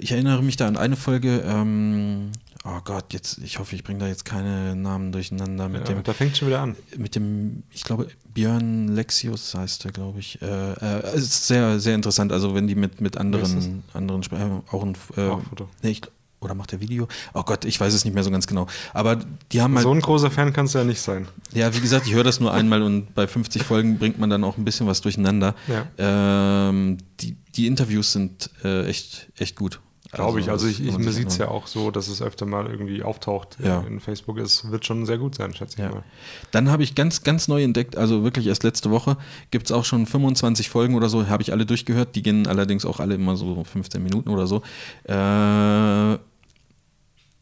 ich 0.00 0.10
erinnere 0.10 0.42
mich 0.42 0.56
da 0.56 0.66
an 0.66 0.76
eine 0.76 0.96
Folge, 0.96 1.44
ähm, 1.46 2.32
oh 2.64 2.80
Gott, 2.84 3.12
jetzt, 3.12 3.38
ich 3.38 3.58
hoffe, 3.58 3.76
ich 3.76 3.84
bringe 3.84 4.00
da 4.00 4.06
jetzt 4.06 4.24
keine 4.24 4.74
Namen 4.74 5.12
durcheinander 5.12 5.68
mit 5.68 5.88
ja, 5.88 5.94
dem. 5.94 6.02
Da 6.02 6.12
fängt 6.12 6.36
schon 6.36 6.48
wieder 6.48 6.60
an. 6.60 6.76
Mit 6.96 7.14
dem, 7.14 7.62
ich 7.70 7.84
glaube, 7.84 8.08
Björn 8.32 8.88
Lexius 8.88 9.54
heißt 9.54 9.84
er, 9.84 9.92
glaube 9.92 10.18
ich. 10.18 10.40
Äh, 10.42 10.72
äh, 10.72 11.16
ist 11.16 11.46
sehr, 11.46 11.78
sehr 11.78 11.94
interessant. 11.94 12.32
Also 12.32 12.54
wenn 12.54 12.66
die 12.66 12.74
mit, 12.74 13.00
mit 13.00 13.16
anderen, 13.16 13.84
anderen 13.92 14.22
äh, 14.22 14.74
auch 14.74 14.82
ein 14.82 14.96
äh, 15.16 15.28
auch 15.28 15.42
Foto. 15.42 15.68
Nee, 15.82 15.90
ich, 15.90 16.02
oder 16.40 16.54
macht 16.54 16.72
er 16.72 16.80
Video? 16.80 17.08
Oh 17.32 17.42
Gott, 17.42 17.64
ich 17.64 17.80
weiß 17.80 17.92
es 17.94 18.04
nicht 18.04 18.14
mehr 18.14 18.22
so 18.22 18.30
ganz 18.30 18.46
genau. 18.46 18.66
Aber 18.92 19.18
die 19.52 19.62
haben 19.62 19.74
halt. 19.74 19.84
So 19.84 19.92
ein 19.92 20.00
großer 20.00 20.30
Fan 20.30 20.52
kannst 20.52 20.74
du 20.74 20.78
ja 20.78 20.84
nicht 20.84 21.00
sein. 21.00 21.26
Ja, 21.52 21.74
wie 21.74 21.80
gesagt, 21.80 22.06
ich 22.06 22.14
höre 22.14 22.24
das 22.24 22.40
nur 22.40 22.52
einmal 22.52 22.82
und 22.82 23.14
bei 23.14 23.26
50 23.26 23.62
Folgen 23.64 23.98
bringt 23.98 24.18
man 24.18 24.30
dann 24.30 24.44
auch 24.44 24.56
ein 24.56 24.64
bisschen 24.64 24.86
was 24.86 25.00
durcheinander. 25.00 25.54
Ja. 25.68 26.68
Ähm, 26.68 26.98
die, 27.20 27.36
die 27.56 27.66
Interviews 27.66 28.12
sind 28.12 28.50
äh, 28.62 28.86
echt, 28.86 29.28
echt 29.36 29.56
gut. 29.56 29.80
Glaube 30.14 30.40
ich. 30.40 30.50
Also, 30.50 30.66
also 30.66 30.82
ich, 30.82 30.86
ich 30.86 30.96
mir 30.98 31.12
sieht 31.12 31.28
es 31.28 31.38
ja 31.38 31.48
auch 31.48 31.66
so, 31.66 31.90
dass 31.90 32.08
es 32.08 32.22
öfter 32.22 32.46
mal 32.46 32.66
irgendwie 32.66 33.02
auftaucht 33.02 33.56
ja. 33.62 33.80
in, 33.80 33.94
in, 33.94 34.00
Facebook. 34.00 34.38
Es 34.38 34.70
wird 34.70 34.86
schon 34.86 35.06
sehr 35.06 35.18
gut 35.18 35.34
sein, 35.34 35.54
schätze 35.54 35.74
ich 35.78 35.84
ja. 35.84 35.90
mal. 35.90 36.04
Dann 36.50 36.70
habe 36.70 36.82
ich 36.82 36.94
ganz, 36.94 37.22
ganz 37.22 37.48
neu 37.48 37.62
entdeckt, 37.62 37.96
also 37.96 38.24
wirklich 38.24 38.46
erst 38.46 38.62
letzte 38.62 38.90
Woche, 38.90 39.16
gibt 39.50 39.66
es 39.66 39.72
auch 39.72 39.84
schon 39.84 40.06
25 40.06 40.68
Folgen 40.68 40.94
oder 40.94 41.08
so, 41.08 41.28
habe 41.28 41.42
ich 41.42 41.52
alle 41.52 41.66
durchgehört. 41.66 42.14
Die 42.14 42.22
gehen 42.22 42.46
allerdings 42.46 42.84
auch 42.84 43.00
alle 43.00 43.14
immer 43.14 43.36
so 43.36 43.62
15 43.64 44.02
Minuten 44.02 44.30
oder 44.30 44.46
so. 44.46 44.62
Äh, 45.04 46.18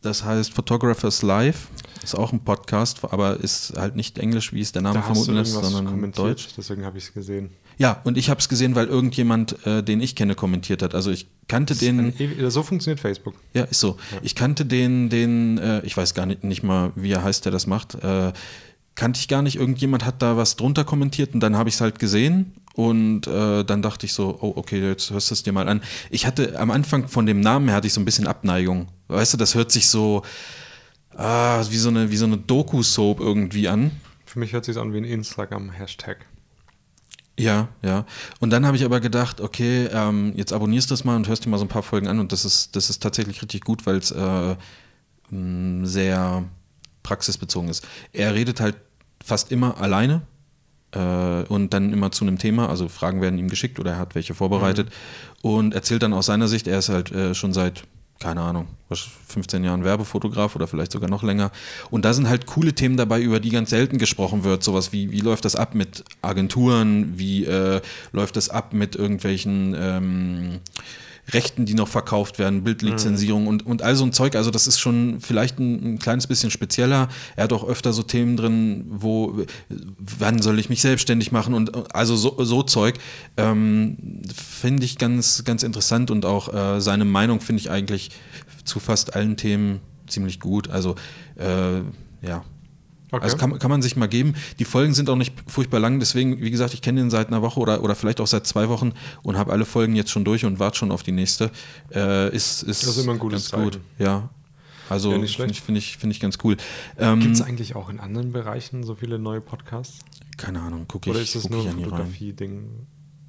das 0.02 0.24
heißt 0.24 0.52
Photographers 0.52 1.22
Live. 1.22 1.68
Ist 2.02 2.16
auch 2.16 2.32
ein 2.32 2.40
Podcast, 2.40 3.04
aber 3.04 3.36
ist 3.36 3.74
halt 3.76 3.94
nicht 3.94 4.18
Englisch, 4.18 4.52
wie 4.52 4.60
es 4.60 4.72
der 4.72 4.82
Name 4.82 4.96
da 4.96 5.02
vermuten 5.02 5.34
lässt, 5.34 5.52
sondern 5.52 6.12
Deutsch. 6.12 6.48
Deswegen 6.56 6.84
habe 6.84 6.98
ich 6.98 7.04
es 7.04 7.14
gesehen. 7.14 7.50
Ja, 7.82 8.00
und 8.04 8.16
ich 8.16 8.30
habe 8.30 8.38
es 8.38 8.48
gesehen, 8.48 8.76
weil 8.76 8.86
irgendjemand, 8.86 9.66
äh, 9.66 9.82
den 9.82 10.00
ich 10.00 10.14
kenne, 10.14 10.36
kommentiert 10.36 10.82
hat. 10.82 10.94
Also 10.94 11.10
ich 11.10 11.26
kannte 11.48 11.74
den. 11.74 12.14
Ein, 12.16 12.50
so 12.50 12.62
funktioniert 12.62 13.00
Facebook. 13.00 13.34
Ja, 13.54 13.64
ist 13.64 13.80
so. 13.80 13.96
Ja. 14.12 14.18
Ich 14.22 14.36
kannte 14.36 14.64
den, 14.64 15.08
den, 15.08 15.58
äh, 15.58 15.80
ich 15.80 15.96
weiß 15.96 16.14
gar 16.14 16.24
nicht, 16.24 16.44
nicht 16.44 16.62
mal, 16.62 16.92
wie 16.94 17.10
er 17.10 17.24
heißt, 17.24 17.44
der 17.44 17.50
das 17.50 17.66
macht. 17.66 17.96
Äh, 17.96 18.32
kannte 18.94 19.18
ich 19.18 19.26
gar 19.26 19.42
nicht. 19.42 19.56
Irgendjemand 19.56 20.04
hat 20.04 20.22
da 20.22 20.36
was 20.36 20.54
drunter 20.54 20.84
kommentiert 20.84 21.34
und 21.34 21.40
dann 21.40 21.56
habe 21.56 21.70
ich 21.70 21.74
es 21.74 21.80
halt 21.80 21.98
gesehen 21.98 22.52
und 22.74 23.26
äh, 23.26 23.64
dann 23.64 23.82
dachte 23.82 24.06
ich 24.06 24.12
so, 24.12 24.38
oh, 24.40 24.52
okay, 24.54 24.80
jetzt 24.80 25.10
hörst 25.10 25.30
du 25.30 25.34
es 25.34 25.42
dir 25.42 25.52
mal 25.52 25.68
an. 25.68 25.82
Ich 26.08 26.24
hatte 26.24 26.60
am 26.60 26.70
Anfang 26.70 27.08
von 27.08 27.26
dem 27.26 27.40
Namen 27.40 27.66
her 27.66 27.74
hatte 27.78 27.88
ich 27.88 27.94
so 27.94 28.00
ein 28.00 28.04
bisschen 28.04 28.28
Abneigung. 28.28 28.86
Weißt 29.08 29.32
du, 29.32 29.38
das 29.38 29.56
hört 29.56 29.72
sich 29.72 29.88
so 29.88 30.22
ah, 31.16 31.64
wie 31.68 31.78
so 31.78 31.88
eine, 31.88 32.12
wie 32.12 32.16
so 32.16 32.26
eine 32.26 32.38
Doku-Soap 32.38 33.18
irgendwie 33.18 33.66
an. 33.66 33.90
Für 34.24 34.38
mich 34.38 34.52
hört 34.52 34.66
sich 34.66 34.78
an 34.78 34.92
wie 34.92 34.98
ein 34.98 35.04
Instagram-Hashtag. 35.04 36.26
Ja, 37.42 37.68
ja. 37.82 38.06
Und 38.38 38.50
dann 38.50 38.64
habe 38.64 38.76
ich 38.76 38.84
aber 38.84 39.00
gedacht, 39.00 39.40
okay, 39.40 39.88
ähm, 39.92 40.32
jetzt 40.36 40.52
abonnierst 40.52 40.90
du 40.90 40.92
das 40.92 41.02
mal 41.02 41.16
und 41.16 41.26
hörst 41.26 41.44
dir 41.44 41.50
mal 41.50 41.58
so 41.58 41.64
ein 41.64 41.68
paar 41.68 41.82
Folgen 41.82 42.06
an. 42.06 42.20
Und 42.20 42.30
das 42.30 42.44
ist, 42.44 42.76
das 42.76 42.88
ist 42.88 43.02
tatsächlich 43.02 43.42
richtig 43.42 43.62
gut, 43.64 43.84
weil 43.84 43.96
es 43.96 44.12
äh, 44.12 44.54
sehr 45.82 46.44
praxisbezogen 47.02 47.68
ist. 47.68 47.86
Er 48.12 48.34
redet 48.34 48.60
halt 48.60 48.76
fast 49.24 49.50
immer 49.50 49.80
alleine 49.80 50.22
äh, 50.92 51.42
und 51.48 51.74
dann 51.74 51.92
immer 51.92 52.12
zu 52.12 52.24
einem 52.24 52.38
Thema. 52.38 52.68
Also 52.68 52.88
Fragen 52.88 53.20
werden 53.20 53.38
ihm 53.38 53.48
geschickt 53.48 53.80
oder 53.80 53.92
er 53.92 53.98
hat 53.98 54.14
welche 54.14 54.34
vorbereitet 54.34 54.88
mhm. 55.42 55.50
und 55.50 55.74
erzählt 55.74 56.04
dann 56.04 56.12
aus 56.12 56.26
seiner 56.26 56.46
Sicht, 56.46 56.68
er 56.68 56.78
ist 56.78 56.90
halt 56.90 57.10
äh, 57.10 57.34
schon 57.34 57.52
seit 57.52 57.82
keine 58.22 58.40
Ahnung, 58.40 58.68
15 59.28 59.64
Jahren 59.64 59.82
Werbefotograf 59.82 60.54
oder 60.54 60.68
vielleicht 60.68 60.92
sogar 60.92 61.10
noch 61.10 61.24
länger. 61.24 61.50
Und 61.90 62.04
da 62.04 62.12
sind 62.12 62.28
halt 62.28 62.46
coole 62.46 62.72
Themen 62.72 62.96
dabei, 62.96 63.20
über 63.20 63.40
die 63.40 63.50
ganz 63.50 63.70
selten 63.70 63.98
gesprochen 63.98 64.44
wird. 64.44 64.62
Sowas 64.62 64.92
wie, 64.92 65.10
wie 65.10 65.18
läuft 65.18 65.44
das 65.44 65.56
ab 65.56 65.74
mit 65.74 66.04
Agenturen, 66.22 67.18
wie 67.18 67.44
äh, 67.44 67.80
läuft 68.12 68.36
das 68.36 68.48
ab 68.48 68.74
mit 68.74 68.94
irgendwelchen 68.94 69.74
ähm, 69.76 70.60
Rechten, 71.30 71.66
die 71.66 71.74
noch 71.74 71.88
verkauft 71.88 72.38
werden, 72.38 72.64
Bildlizenzierung 72.64 73.42
mhm. 73.42 73.48
und, 73.48 73.66
und 73.66 73.82
all 73.82 73.94
so 73.94 74.04
ein 74.04 74.12
Zeug. 74.12 74.34
Also 74.34 74.50
das 74.50 74.66
ist 74.66 74.80
schon 74.80 75.20
vielleicht 75.20 75.58
ein, 75.58 75.94
ein, 75.94 75.98
kleines 75.98 76.26
bisschen 76.26 76.50
spezieller. 76.50 77.08
Er 77.36 77.44
hat 77.44 77.52
auch 77.52 77.64
öfter 77.64 77.92
so 77.92 78.02
Themen 78.02 78.36
drin, 78.36 78.84
wo, 78.88 79.44
wann 79.98 80.42
soll 80.42 80.58
ich 80.58 80.68
mich 80.68 80.82
selbstständig 80.82 81.30
machen 81.30 81.54
und 81.54 81.94
also 81.94 82.16
so, 82.16 82.42
so 82.42 82.62
Zeug. 82.64 82.96
Ähm, 83.36 84.22
finde 84.34 84.84
ich 84.84 84.98
ganz, 84.98 85.44
ganz 85.44 85.62
interessant 85.62 86.10
und 86.10 86.24
auch 86.24 86.52
äh, 86.52 86.80
seine 86.80 87.04
Meinung 87.04 87.40
finde 87.40 87.60
ich 87.60 87.70
eigentlich 87.70 88.10
zu 88.64 88.80
fast 88.80 89.14
allen 89.14 89.36
Themen 89.36 89.80
ziemlich 90.08 90.40
gut. 90.40 90.70
Also 90.70 90.96
äh, 91.36 91.78
ja, 92.26 92.44
Okay. 93.12 93.24
Also 93.24 93.36
kann, 93.36 93.58
kann 93.58 93.70
man 93.70 93.82
sich 93.82 93.94
mal 93.94 94.08
geben. 94.08 94.34
Die 94.58 94.64
Folgen 94.64 94.94
sind 94.94 95.10
auch 95.10 95.16
nicht 95.16 95.34
furchtbar 95.46 95.80
lang, 95.80 96.00
deswegen, 96.00 96.40
wie 96.40 96.50
gesagt, 96.50 96.72
ich 96.72 96.80
kenne 96.80 97.00
den 97.00 97.10
seit 97.10 97.28
einer 97.28 97.42
Woche 97.42 97.60
oder, 97.60 97.82
oder 97.82 97.94
vielleicht 97.94 98.20
auch 98.20 98.26
seit 98.26 98.46
zwei 98.46 98.70
Wochen 98.70 98.92
und 99.22 99.36
habe 99.36 99.52
alle 99.52 99.66
Folgen 99.66 99.94
jetzt 99.94 100.10
schon 100.10 100.24
durch 100.24 100.46
und 100.46 100.58
warte 100.58 100.78
schon 100.78 100.90
auf 100.90 101.02
die 101.02 101.12
nächste. 101.12 101.50
Äh, 101.94 102.34
ist, 102.34 102.62
ist, 102.62 102.82
das 102.82 102.96
ist 102.96 103.04
immer 103.04 103.12
ein 103.12 103.18
gutes 103.18 103.50
ganz 103.50 103.62
gut. 103.62 103.80
Ja. 103.98 104.30
Also 104.88 105.10
ja, 105.10 105.26
finde 105.26 105.52
ich, 105.52 105.60
find 105.60 105.78
ich, 105.78 105.96
find 105.98 106.12
ich 106.12 106.20
ganz 106.20 106.38
cool. 106.42 106.56
Ähm, 106.98 107.20
Gibt 107.20 107.34
es 107.34 107.42
eigentlich 107.42 107.76
auch 107.76 107.90
in 107.90 108.00
anderen 108.00 108.32
Bereichen 108.32 108.82
so 108.82 108.94
viele 108.94 109.18
neue 109.18 109.40
Podcasts? 109.40 110.00
Keine 110.38 110.60
Ahnung, 110.60 110.88
gucke 110.88 111.10
ich. 111.10 111.14
Oder 111.14 111.22
ist 111.22 111.34
das 111.34 111.48
nur 111.48 111.66
ein 111.66 111.78
Fotografie-Ding? 111.78 112.86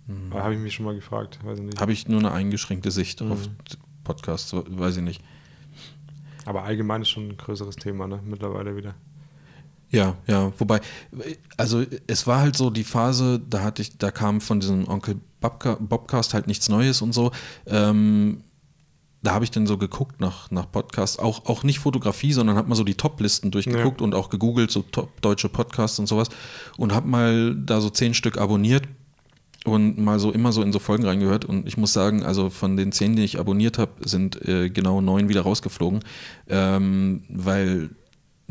Mhm. 0.07 0.34
Habe 0.34 0.53
ich 0.53 0.59
mich 0.59 0.73
schon 0.73 0.86
mal 0.86 0.95
gefragt. 0.95 1.39
Habe 1.77 1.93
ich 1.93 2.07
nur 2.07 2.19
eine 2.19 2.31
eingeschränkte 2.31 2.91
Sicht 2.91 3.21
mhm. 3.21 3.34
auf 3.34 3.49
Podcasts, 4.03 4.53
weiß 4.53 4.97
ich 4.97 5.03
nicht. 5.03 5.21
Aber 6.45 6.63
allgemein 6.63 7.01
ist 7.01 7.09
schon 7.09 7.29
ein 7.29 7.38
größeres 7.38 7.75
Thema, 7.75 8.07
ne? 8.07 8.21
Mittlerweile 8.25 8.75
wieder. 8.75 8.95
Ja, 9.93 10.15
ja, 10.25 10.51
wobei, 10.57 10.81
also 11.55 11.83
es 12.07 12.25
war 12.25 12.39
halt 12.39 12.57
so 12.57 12.71
die 12.71 12.83
Phase, 12.83 13.39
da 13.47 13.61
hatte 13.61 13.83
ich, 13.83 13.95
da 13.99 14.09
kam 14.09 14.41
von 14.41 14.59
diesem 14.59 14.87
Onkel 14.87 15.17
Bobca 15.39 15.77
Bobcast 15.79 16.33
halt 16.33 16.47
nichts 16.47 16.67
Neues 16.67 17.03
und 17.03 17.13
so. 17.13 17.31
Ähm, 17.67 18.43
da 19.21 19.33
habe 19.35 19.45
ich 19.45 19.51
dann 19.51 19.67
so 19.67 19.77
geguckt 19.77 20.19
nach, 20.19 20.49
nach 20.49 20.69
Podcasts, 20.71 21.19
auch, 21.19 21.45
auch 21.45 21.63
nicht 21.63 21.77
Fotografie, 21.77 22.33
sondern 22.33 22.55
habe 22.55 22.69
mal 22.69 22.75
so 22.75 22.83
die 22.83 22.95
Top-Listen 22.95 23.51
durchgeguckt 23.51 24.01
ja. 24.01 24.03
und 24.03 24.15
auch 24.15 24.31
gegoogelt, 24.31 24.71
so 24.71 24.81
top 24.81 25.21
deutsche 25.21 25.47
Podcasts 25.47 25.99
und 25.99 26.07
sowas 26.07 26.29
und 26.77 26.91
habe 26.91 27.07
mal 27.07 27.55
da 27.55 27.79
so 27.79 27.91
zehn 27.91 28.15
Stück 28.15 28.39
abonniert 28.39 28.85
und 29.63 29.99
mal 29.99 30.19
so 30.19 30.31
immer 30.31 30.51
so 30.51 30.63
in 30.63 30.73
so 30.73 30.79
Folgen 30.79 31.05
reingehört 31.05 31.45
und 31.45 31.67
ich 31.67 31.77
muss 31.77 31.93
sagen, 31.93 32.23
also 32.23 32.49
von 32.49 32.77
den 32.77 32.91
zehn, 32.91 33.15
die 33.15 33.23
ich 33.23 33.39
abonniert 33.39 33.77
habe, 33.77 33.91
sind 34.03 34.43
äh, 34.47 34.71
genau 34.71 35.01
neun 35.01 35.29
wieder 35.29 35.41
rausgeflogen, 35.41 36.03
ähm, 36.49 37.23
weil 37.29 37.91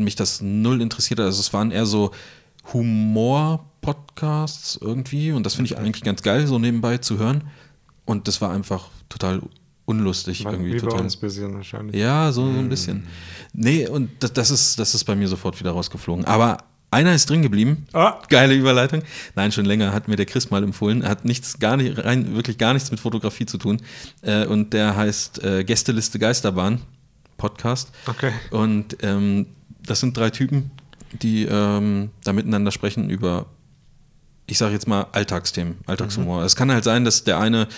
mich 0.05 0.17
das 0.17 0.41
null 0.41 0.81
interessiert 0.81 1.21
hat. 1.21 1.27
Also 1.27 1.41
es 1.41 1.53
waren 1.53 1.71
eher 1.71 1.87
so 1.87 2.13
Humor-Podcasts 2.73 4.79
irgendwie 4.81 5.33
und 5.33 5.45
das 5.45 5.55
finde 5.55 5.73
ich 5.73 5.79
eigentlich 5.79 6.05
ganz 6.05 6.23
geil, 6.23 6.47
so 6.47 6.59
nebenbei 6.59 6.99
zu 6.99 7.19
hören. 7.19 7.45
Und 8.05 8.29
das 8.29 8.41
war 8.41 8.51
einfach 8.51 8.89
total 9.09 9.43
unlustig 9.85 10.45
Weil, 10.45 10.55
irgendwie. 10.55 10.75
Wie 10.75 10.79
total. 10.79 10.99
bei 10.99 11.05
uns 11.05 11.17
bisschen 11.17 11.55
wahrscheinlich. 11.55 11.97
Ja, 11.97 12.31
so, 12.33 12.45
so 12.45 12.59
ein 12.59 12.67
mm. 12.67 12.69
bisschen. 12.69 13.07
Nee, 13.53 13.89
und 13.89 14.11
das, 14.21 14.33
das, 14.33 14.51
ist, 14.51 14.79
das 14.79 14.95
ist 14.95 15.05
bei 15.05 15.15
mir 15.15 15.29
sofort 15.29 15.59
wieder 15.61 15.73
rausgeflogen. 15.73 16.25
Aber 16.25 16.59
einer 16.91 17.15
ist 17.15 17.31
drin 17.31 17.43
geblieben. 17.43 17.87
Ah. 17.93 18.19
Geile 18.29 18.55
Überleitung. 18.55 19.03
Nein, 19.35 19.51
schon 19.51 19.65
länger 19.65 19.93
hat 19.93 20.09
mir 20.09 20.17
der 20.17 20.27
Chris 20.27 20.51
mal 20.51 20.63
empfohlen. 20.63 21.03
Er 21.03 21.09
hat 21.09 21.25
nichts, 21.25 21.59
gar 21.59 21.77
nicht, 21.77 22.05
rein, 22.05 22.35
wirklich 22.35 22.59
gar 22.59 22.75
nichts 22.75 22.91
mit 22.91 23.01
Fotografie 23.01 23.47
zu 23.47 23.59
tun. 23.59 23.81
Äh, 24.21 24.47
und 24.47 24.73
der 24.73 24.97
heißt 24.97 25.43
äh, 25.43 25.65
Gästeliste 25.65 26.19
Geisterbahn 26.19 26.83
Podcast. 27.39 27.91
Okay. 28.07 28.33
Und 28.51 28.99
ähm, 29.03 29.47
das 29.87 30.01
sind 30.01 30.17
drei 30.17 30.31
Typen, 30.31 30.71
die 31.21 31.45
ähm, 31.45 32.11
da 32.25 32.33
miteinander 32.33 32.71
sprechen 32.71 33.11
über, 33.11 33.47
ich 34.47 34.59
sage 34.59 34.73
jetzt 34.73 34.89
mal, 34.89 35.07
Alltagsthemen, 35.13 35.77
Alltagshumor. 35.87 36.41
Mhm. 36.41 36.47
Es 36.47 36.57
kann 36.57 36.71
halt 36.71 36.85
sein, 36.85 37.05
dass 37.05 37.25
der 37.25 37.39
eine 37.39 37.69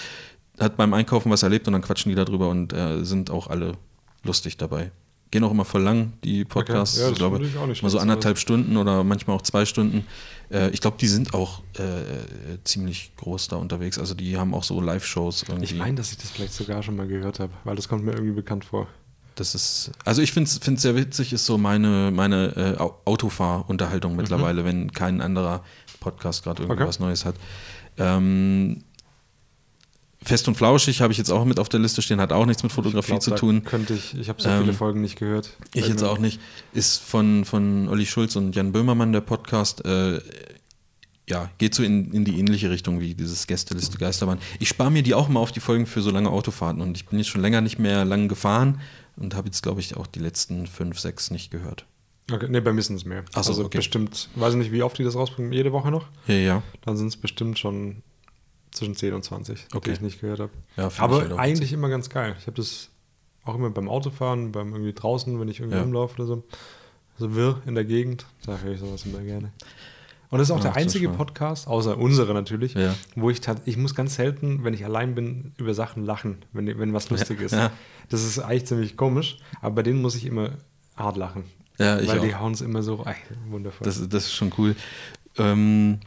hat 0.59 0.77
beim 0.77 0.95
Einkaufen 0.95 1.31
was 1.31 1.43
erlebt 1.43 1.67
und 1.67 1.73
dann 1.73 1.83
quatschen 1.83 2.11
die 2.11 2.17
darüber 2.17 2.49
und 2.49 2.73
äh, 2.73 3.05
sind 3.05 3.31
auch 3.31 3.49
alle 3.49 3.77
lustig 4.23 4.57
dabei. 4.57 4.93
gehen 5.31 5.43
auch 5.43 5.51
immer 5.51 5.65
voll 5.65 5.83
lang, 5.83 6.13
die 6.23 6.45
Podcasts. 6.45 6.97
Okay. 6.97 7.07
Ja, 7.07 7.11
ich 7.11 7.19
glaube, 7.19 7.45
ich 7.45 7.57
auch 7.57 7.67
nicht 7.67 7.83
mal 7.83 7.89
so 7.89 7.99
anderthalb 7.99 8.39
Stunden 8.39 8.77
oder 8.77 9.03
manchmal 9.03 9.37
auch 9.37 9.43
zwei 9.43 9.65
Stunden. 9.67 10.07
Äh, 10.51 10.71
ich 10.71 10.81
glaube, 10.81 10.97
die 11.01 11.09
sind 11.09 11.35
auch 11.35 11.63
äh, 11.75 12.59
ziemlich 12.63 13.13
groß 13.17 13.49
da 13.49 13.57
unterwegs. 13.57 13.99
Also 13.99 14.15
die 14.15 14.37
haben 14.37 14.55
auch 14.55 14.63
so 14.63 14.81
Live-Shows. 14.81 15.45
Ich 15.61 15.75
meine, 15.75 15.97
dass 15.97 16.13
ich 16.13 16.19
das 16.19 16.31
vielleicht 16.31 16.55
sogar 16.55 16.83
schon 16.85 16.95
mal 16.95 17.09
gehört 17.09 17.41
habe, 17.41 17.53
weil 17.65 17.75
das 17.75 17.89
kommt 17.89 18.05
mir 18.05 18.13
irgendwie 18.13 18.33
bekannt 18.35 18.65
vor. 18.65 18.87
Das 19.35 19.55
ist, 19.55 19.91
also 20.05 20.23
ich 20.23 20.33
finde 20.33 20.49
es 20.49 20.83
sehr 20.83 20.97
witzig, 20.97 21.33
ist 21.33 21.47
so 21.47 21.59
meine, 21.59 22.11
meine 22.13 22.77
äh, 22.79 22.83
Autofahrunterhaltung 23.05 24.13
mhm. 24.13 24.19
mittlerweile, 24.19 24.63
mhm. 24.63 24.67
wenn 24.67 24.93
kein 24.93 25.21
anderer 25.21 25.65
Podcast 26.01 26.45
gerade 26.45 26.63
irgendwas 26.63 26.97
okay. 26.97 27.05
Neues 27.05 27.25
hat. 27.25 27.35
Ähm, 27.97 28.85
Fest 30.23 30.49
und 30.49 30.55
Flauschig 30.55 31.03
habe 31.03 31.13
ich 31.13 31.19
jetzt 31.19 31.31
auch 31.31 31.45
mit 31.45 31.59
auf 31.59 31.69
der 31.69 31.81
Liste 31.81 32.01
stehen, 32.01 32.21
hat 32.21 32.33
auch 32.33 32.47
nichts 32.47 32.63
mit 32.63 32.73
Fotografie 32.73 33.13
glaub, 33.13 33.23
zu 33.23 33.35
tun. 33.35 33.63
Könnte 33.65 33.93
ich, 33.93 34.17
ich 34.19 34.29
habe 34.29 34.41
so 34.41 34.49
ähm, 34.49 34.61
viele 34.61 34.73
Folgen 34.73 35.03
nicht 35.03 35.19
gehört. 35.19 35.51
Ich 35.75 35.87
jetzt 35.87 36.03
auch 36.03 36.19
nicht. 36.19 36.41
Ist 36.73 37.03
von, 37.03 37.45
von 37.45 37.89
Olli 37.89 38.07
Schulz 38.07 38.35
und 38.37 38.57
Jan 38.57 38.73
Böhmermann 38.73 39.13
der 39.13 39.21
Podcast. 39.21 39.85
Äh, 39.85 40.21
ja, 41.29 41.51
geht 41.59 41.75
so 41.75 41.83
in, 41.83 42.13
in 42.13 42.25
die 42.25 42.39
ähnliche 42.39 42.71
Richtung 42.71 43.01
wie 43.01 43.15
dieses 43.15 43.47
Gästeliste 43.47 43.99
Geisterbahn. 43.99 44.39
Ich 44.61 44.69
spare 44.69 44.91
mir 44.91 45.03
die 45.03 45.15
auch 45.15 45.29
mal 45.29 45.41
auf 45.41 45.53
die 45.53 45.61
Folgen 45.61 45.87
für 45.87 46.03
so 46.03 46.11
lange 46.11 46.31
Autofahrten 46.31 46.83
und 46.83 46.97
ich 46.97 47.07
bin 47.07 47.19
jetzt 47.19 47.29
schon 47.29 47.41
länger 47.41 47.61
nicht 47.61 47.79
mehr 47.79 48.05
lang 48.05 48.29
gefahren 48.29 48.81
und 49.17 49.35
habe 49.35 49.49
jetzt, 49.49 49.63
glaube 49.63 49.81
ich, 49.81 49.97
auch 49.97 50.07
die 50.07 50.21
letzten 50.21 50.67
fünf, 50.67 50.99
sechs 50.99 51.31
nicht 51.31 51.51
gehört. 51.51 51.87
Okay, 52.31 52.49
ne, 52.49 52.63
bei 52.63 52.73
mir 52.73 52.83
sind 52.83 52.97
es 52.97 53.05
mehr. 53.05 53.25
Ach 53.35 53.45
so, 53.45 53.51
also 53.51 53.65
okay. 53.67 53.79
bestimmt, 53.79 54.31
weiß 54.35 54.55
ich 54.55 54.59
nicht, 54.59 54.73
wie 54.73 54.83
oft 54.83 54.99
die 54.99 55.05
das 55.05 55.15
rausbringen, 55.15 55.53
jede 55.53 55.73
Woche 55.73 55.91
noch? 55.91 56.07
Ja, 56.27 56.35
ja. 56.35 56.63
Dann 56.83 56.97
sind 56.97 57.09
es 57.09 57.17
bestimmt 57.17 57.59
schon 57.59 58.03
zwischen 58.71 58.95
10 58.95 59.15
und 59.15 59.23
20, 59.23 59.67
okay. 59.75 59.91
die 59.91 59.95
ich 59.95 60.01
nicht 60.01 60.21
gehört 60.21 60.41
habe. 60.41 60.53
Ja, 60.77 60.91
Aber 60.99 61.21
halt 61.21 61.33
eigentlich 61.33 61.73
immer 61.73 61.89
ganz 61.89 62.09
geil. 62.09 62.35
Ich 62.39 62.47
habe 62.47 62.57
das 62.57 62.91
auch 63.45 63.55
immer 63.55 63.71
beim 63.71 63.89
Autofahren, 63.89 64.53
beim 64.53 64.73
irgendwie 64.73 64.95
draußen, 64.95 65.39
wenn 65.39 65.49
ich 65.49 65.61
irgendwie 65.61 65.77
ja. 65.77 65.83
rumlaufe 65.83 66.15
oder 66.15 66.27
so. 66.27 66.45
So 67.19 67.35
wirr 67.35 67.63
in 67.67 67.75
der 67.75 67.85
Gegend, 67.85 68.27
da 68.45 68.59
höre 68.59 68.73
ich 68.73 68.81
sowas 68.81 69.05
immer 69.07 69.21
gerne. 69.21 69.53
Und 70.31 70.39
das 70.39 70.49
ist 70.49 70.53
auch 70.53 70.65
ja, 70.65 70.73
der 70.73 70.77
einzige 70.77 71.09
Podcast, 71.09 71.69
außer 71.69 71.97
unsere 71.99 72.35
natürlich, 72.35 72.75
ja. 72.75 72.95
wo 73.15 73.31
ich 73.31 73.41
ich 73.67 73.77
muss 73.77 73.95
ganz 73.95 74.17
selten, 74.17 74.65
wenn 74.65 74.75
ich 74.75 74.85
allein 74.85 75.15
bin, 75.15 75.53
über 75.59 75.75
Sachen 75.75 76.05
lachen, 76.05 76.39
wenn, 76.53 76.79
wenn 76.79 76.93
was 76.93 77.11
lustig 77.11 77.41
ist. 77.41 77.53
Ja. 77.53 77.71
Das 78.09 78.25
ist 78.25 78.39
eigentlich 78.39 78.67
ziemlich 78.67 78.97
komisch, 78.97 79.39
aber 79.61 79.77
bei 79.77 79.83
denen 79.83 80.03
muss 80.03 80.17
ich 80.17 80.27
immer 80.27 80.51
hart 80.97 81.17
lachen. 81.17 81.45
Ja, 81.79 81.99
ich 81.99 82.09
Weil 82.09 82.19
auch. 82.19 82.25
die 82.25 82.35
hauen 82.35 82.53
es 82.53 82.61
immer 82.61 82.83
so, 82.83 83.05
ey, 83.05 83.15
wundervoll. 83.49 83.85
Das, 83.85 84.09
das 84.09 84.25
ist 84.27 84.35
schon 84.35 84.53
cool. 84.59 84.77
Ähm, 85.39 85.99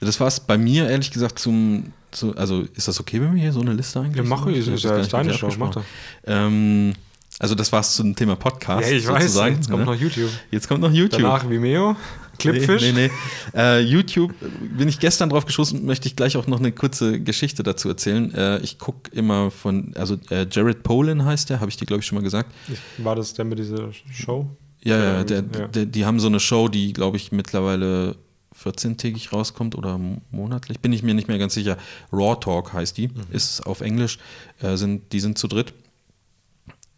das 0.00 0.18
war 0.20 0.26
es 0.26 0.40
bei 0.40 0.58
mir, 0.58 0.88
ehrlich 0.88 1.10
gesagt, 1.10 1.38
zum, 1.38 1.92
zu, 2.10 2.36
also 2.36 2.62
ist 2.74 2.88
das 2.88 2.98
okay, 3.00 3.20
wenn 3.20 3.34
wir 3.34 3.42
hier 3.42 3.52
so 3.52 3.60
eine 3.60 3.72
Liste 3.72 4.00
eigentlich? 4.00 4.16
Ja, 4.16 4.22
mache 4.24 4.50
ich, 4.50 4.66
ist 4.66 4.84
ja 4.84 5.00
deine 5.02 5.32
Show, 5.32 5.50
mach 5.58 5.70
doch. 5.70 5.84
Ähm, 6.24 6.92
also 7.38 7.54
das 7.54 7.72
war 7.72 7.80
es 7.80 7.94
zum 7.96 8.14
Thema 8.14 8.36
Podcast. 8.36 8.88
Ja, 8.88 8.96
ich 8.96 9.04
sozusagen. 9.04 9.56
weiß, 9.56 9.58
jetzt 9.58 9.70
kommt 9.70 9.84
ne? 9.84 9.86
noch 9.86 10.00
YouTube. 10.00 10.30
Jetzt 10.50 10.68
kommt 10.68 10.80
noch 10.80 10.92
YouTube. 10.92 11.22
Danach 11.22 11.48
Vimeo. 11.48 11.96
Clipfish? 12.42 12.82
Nee, 12.82 12.92
nee, 12.92 13.10
nee. 13.54 13.58
Äh, 13.58 13.80
YouTube 13.80 14.34
bin 14.76 14.88
ich 14.88 14.98
gestern 14.98 15.30
drauf 15.30 15.46
geschossen 15.46 15.80
und 15.80 15.86
möchte 15.86 16.08
ich 16.08 16.16
gleich 16.16 16.36
auch 16.36 16.46
noch 16.46 16.58
eine 16.58 16.72
kurze 16.72 17.20
Geschichte 17.20 17.62
dazu 17.62 17.88
erzählen. 17.88 18.32
Äh, 18.34 18.58
ich 18.60 18.78
gucke 18.78 19.10
immer 19.12 19.50
von, 19.50 19.92
also 19.96 20.16
äh, 20.30 20.46
Jared 20.50 20.82
Polin 20.82 21.24
heißt 21.24 21.50
der, 21.50 21.60
habe 21.60 21.70
ich 21.70 21.76
dir, 21.76 21.86
glaube 21.86 22.00
ich, 22.00 22.06
schon 22.06 22.16
mal 22.16 22.24
gesagt. 22.24 22.52
War 22.98 23.16
das 23.16 23.34
der 23.34 23.44
mit 23.44 23.58
dieser 23.58 23.90
Show? 24.12 24.48
Ja, 24.82 24.96
ja, 24.96 25.24
der, 25.24 25.44
ja. 25.58 25.68
Der, 25.68 25.86
die 25.86 26.04
haben 26.04 26.18
so 26.20 26.26
eine 26.26 26.40
Show, 26.40 26.68
die, 26.68 26.92
glaube 26.92 27.16
ich, 27.16 27.32
mittlerweile 27.32 28.16
14-tägig 28.60 29.32
rauskommt 29.32 29.74
oder 29.76 29.98
monatlich, 30.30 30.80
bin 30.80 30.92
ich 30.92 31.02
mir 31.02 31.14
nicht 31.14 31.28
mehr 31.28 31.38
ganz 31.38 31.54
sicher. 31.54 31.76
Raw 32.12 32.36
Talk 32.38 32.72
heißt 32.72 32.96
die, 32.96 33.08
mhm. 33.08 33.22
ist 33.30 33.66
auf 33.66 33.80
Englisch, 33.80 34.18
äh, 34.60 34.76
sind, 34.76 35.12
die 35.12 35.20
sind 35.20 35.38
zu 35.38 35.48
dritt 35.48 35.72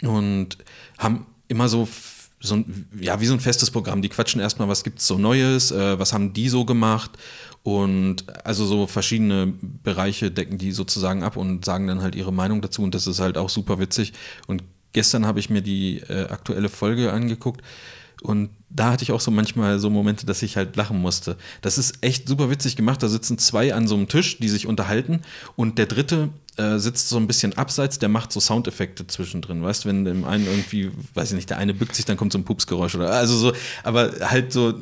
und 0.03 0.59
haben 0.99 1.27
immer 1.49 1.69
so 1.69 1.87
so 2.47 2.57
ein, 2.57 2.89
ja, 3.01 3.21
wie 3.21 3.27
so 3.27 3.35
ein 3.35 3.41
festes 3.41 3.71
Programm. 3.71 4.03
Die 4.03 4.09
quatschen 4.09 4.41
erstmal, 4.41 4.69
was 4.69 4.85
gibt 4.85 4.99
es 5.01 5.07
so 5.07 5.19
Neues, 5.19 5.71
äh, 5.71 5.99
was 5.99 6.13
haben 6.13 6.33
die 6.33 6.49
so 6.49 6.65
gemacht 6.65 7.11
und 7.63 8.25
also 8.45 8.67
so 8.67 8.87
verschiedene 8.87 9.55
Bereiche 9.83 10.31
decken 10.31 10.59
die 10.59 10.73
sozusagen 10.73 11.23
ab 11.23 11.37
und 11.37 11.65
sagen 11.65 11.87
dann 11.87 12.03
halt 12.03 12.15
ihre 12.15 12.33
Meinung 12.33 12.61
dazu 12.61 12.83
und 12.83 12.95
das 12.95 13.07
ist 13.07 13.21
halt 13.21 13.39
auch 13.39 13.49
super 13.49 13.79
witzig. 13.79 14.13
Und 14.47 14.63
gestern 14.93 15.27
habe 15.27 15.41
ich 15.41 15.51
mir 15.51 15.63
die 15.63 15.99
äh, 16.01 16.29
aktuelle 16.29 16.69
Folge 16.69 17.13
angeguckt 17.13 17.63
und 18.25 18.49
da 18.71 18.91
hatte 18.91 19.05
ich 19.05 19.13
auch 19.13 19.21
so 19.21 19.31
manchmal 19.31 19.79
so 19.79 19.91
Momente, 19.91 20.25
dass 20.25 20.43
ich 20.43 20.57
halt 20.57 20.77
lachen 20.77 20.99
musste. 20.99 21.37
Das 21.61 21.77
ist 21.77 21.99
echt 22.01 22.27
super 22.27 22.51
witzig 22.51 22.75
gemacht. 22.75 23.03
Da 23.03 23.09
sitzen 23.09 23.37
zwei 23.37 23.75
an 23.75 23.87
so 23.87 23.95
einem 23.95 24.09
Tisch, 24.09 24.39
die 24.39 24.49
sich 24.49 24.67
unterhalten 24.67 25.21
und 25.57 25.77
der 25.77 25.85
dritte 25.85 26.31
äh, 26.57 26.79
sitzt 26.79 27.11
so 27.11 27.19
ein 27.19 27.27
bisschen 27.27 27.59
abseits, 27.59 27.99
der 27.99 28.09
macht 28.09 28.33
so 28.33 28.41
Soundeffekte 28.41 29.07
zwischendrin. 29.07 29.63
Weißt 29.63 29.85
du, 29.85 29.91
wenn 29.91 30.07
dem 30.07 30.25
einen 30.25 30.47
irgendwie, 30.47 30.91
weiß 31.13 31.33
ich 31.33 31.37
nicht, 31.37 31.51
der 31.51 31.59
eine 31.59 31.75
bückt 31.75 31.95
sich, 31.95 32.07
dann 32.07 32.17
kommt 32.17 32.33
so 32.33 32.39
ein 32.39 32.45
Pupsgeräusch 32.45 32.95
oder 32.95 33.11
also 33.11 33.37
so, 33.37 33.53
aber 33.83 34.11
halt 34.23 34.53
so 34.55 34.73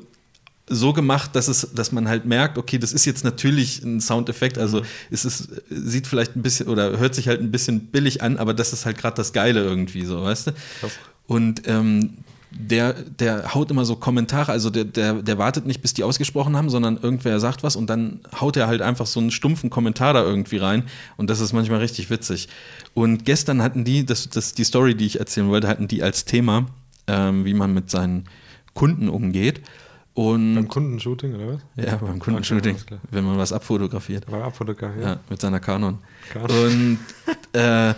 so 0.68 0.92
gemacht, 0.92 1.34
dass 1.34 1.48
es, 1.48 1.68
dass 1.74 1.90
man 1.90 2.08
halt 2.08 2.24
merkt, 2.24 2.56
okay, 2.56 2.78
das 2.78 2.92
ist 2.92 3.04
jetzt 3.04 3.24
natürlich 3.24 3.82
ein 3.82 4.00
Soundeffekt, 4.00 4.56
also 4.56 4.80
mhm. 4.80 4.86
es 5.10 5.24
ist, 5.24 5.48
sieht 5.68 6.06
vielleicht 6.06 6.36
ein 6.36 6.42
bisschen 6.42 6.68
oder 6.68 6.96
hört 6.96 7.16
sich 7.16 7.26
halt 7.26 7.40
ein 7.40 7.50
bisschen 7.50 7.86
billig 7.86 8.22
an, 8.22 8.36
aber 8.36 8.54
das 8.54 8.72
ist 8.72 8.86
halt 8.86 8.96
gerade 8.96 9.16
das 9.16 9.32
Geile 9.32 9.64
irgendwie 9.64 10.04
so, 10.04 10.22
weißt 10.22 10.46
du? 10.46 10.52
Und 11.26 11.62
ähm, 11.66 12.18
der, 12.54 12.94
der 12.94 13.54
haut 13.54 13.70
immer 13.70 13.84
so 13.84 13.96
Kommentare, 13.96 14.52
also 14.52 14.70
der, 14.70 14.84
der, 14.84 15.14
der 15.22 15.38
wartet 15.38 15.66
nicht, 15.66 15.82
bis 15.82 15.94
die 15.94 16.04
ausgesprochen 16.04 16.56
haben, 16.56 16.70
sondern 16.70 16.96
irgendwer 16.96 17.40
sagt 17.40 17.62
was 17.62 17.76
und 17.76 17.88
dann 17.88 18.20
haut 18.40 18.56
er 18.56 18.66
halt 18.66 18.82
einfach 18.82 19.06
so 19.06 19.20
einen 19.20 19.30
stumpfen 19.30 19.70
Kommentar 19.70 20.14
da 20.14 20.22
irgendwie 20.22 20.58
rein 20.58 20.84
und 21.16 21.30
das 21.30 21.40
ist 21.40 21.52
manchmal 21.52 21.80
richtig 21.80 22.10
witzig. 22.10 22.48
Und 22.94 23.24
gestern 23.24 23.62
hatten 23.62 23.84
die, 23.84 24.04
das, 24.04 24.28
das 24.28 24.54
die 24.54 24.64
Story, 24.64 24.94
die 24.94 25.06
ich 25.06 25.18
erzählen 25.18 25.48
wollte, 25.48 25.68
hatten 25.68 25.88
die 25.88 26.02
als 26.02 26.24
Thema, 26.24 26.66
ähm, 27.06 27.44
wie 27.44 27.54
man 27.54 27.72
mit 27.72 27.90
seinen 27.90 28.24
Kunden 28.74 29.08
umgeht. 29.08 29.60
Und 30.14 30.54
beim 30.54 30.68
Kundenshooting 30.68 31.34
oder 31.34 31.54
was? 31.54 31.60
Ja, 31.76 31.96
beim 31.96 32.18
Kundenshooting, 32.18 32.76
okay, 32.76 32.98
wenn 33.10 33.24
man 33.24 33.38
was 33.38 33.52
abfotografiert. 33.52 34.26
Beim 34.26 34.42
Abfotografieren? 34.42 35.08
Ja, 35.08 35.20
mit 35.30 35.40
seiner 35.40 35.58
Canon. 35.58 35.98
Canon. 36.30 36.50
Und 36.50 36.98
äh, 37.58 37.94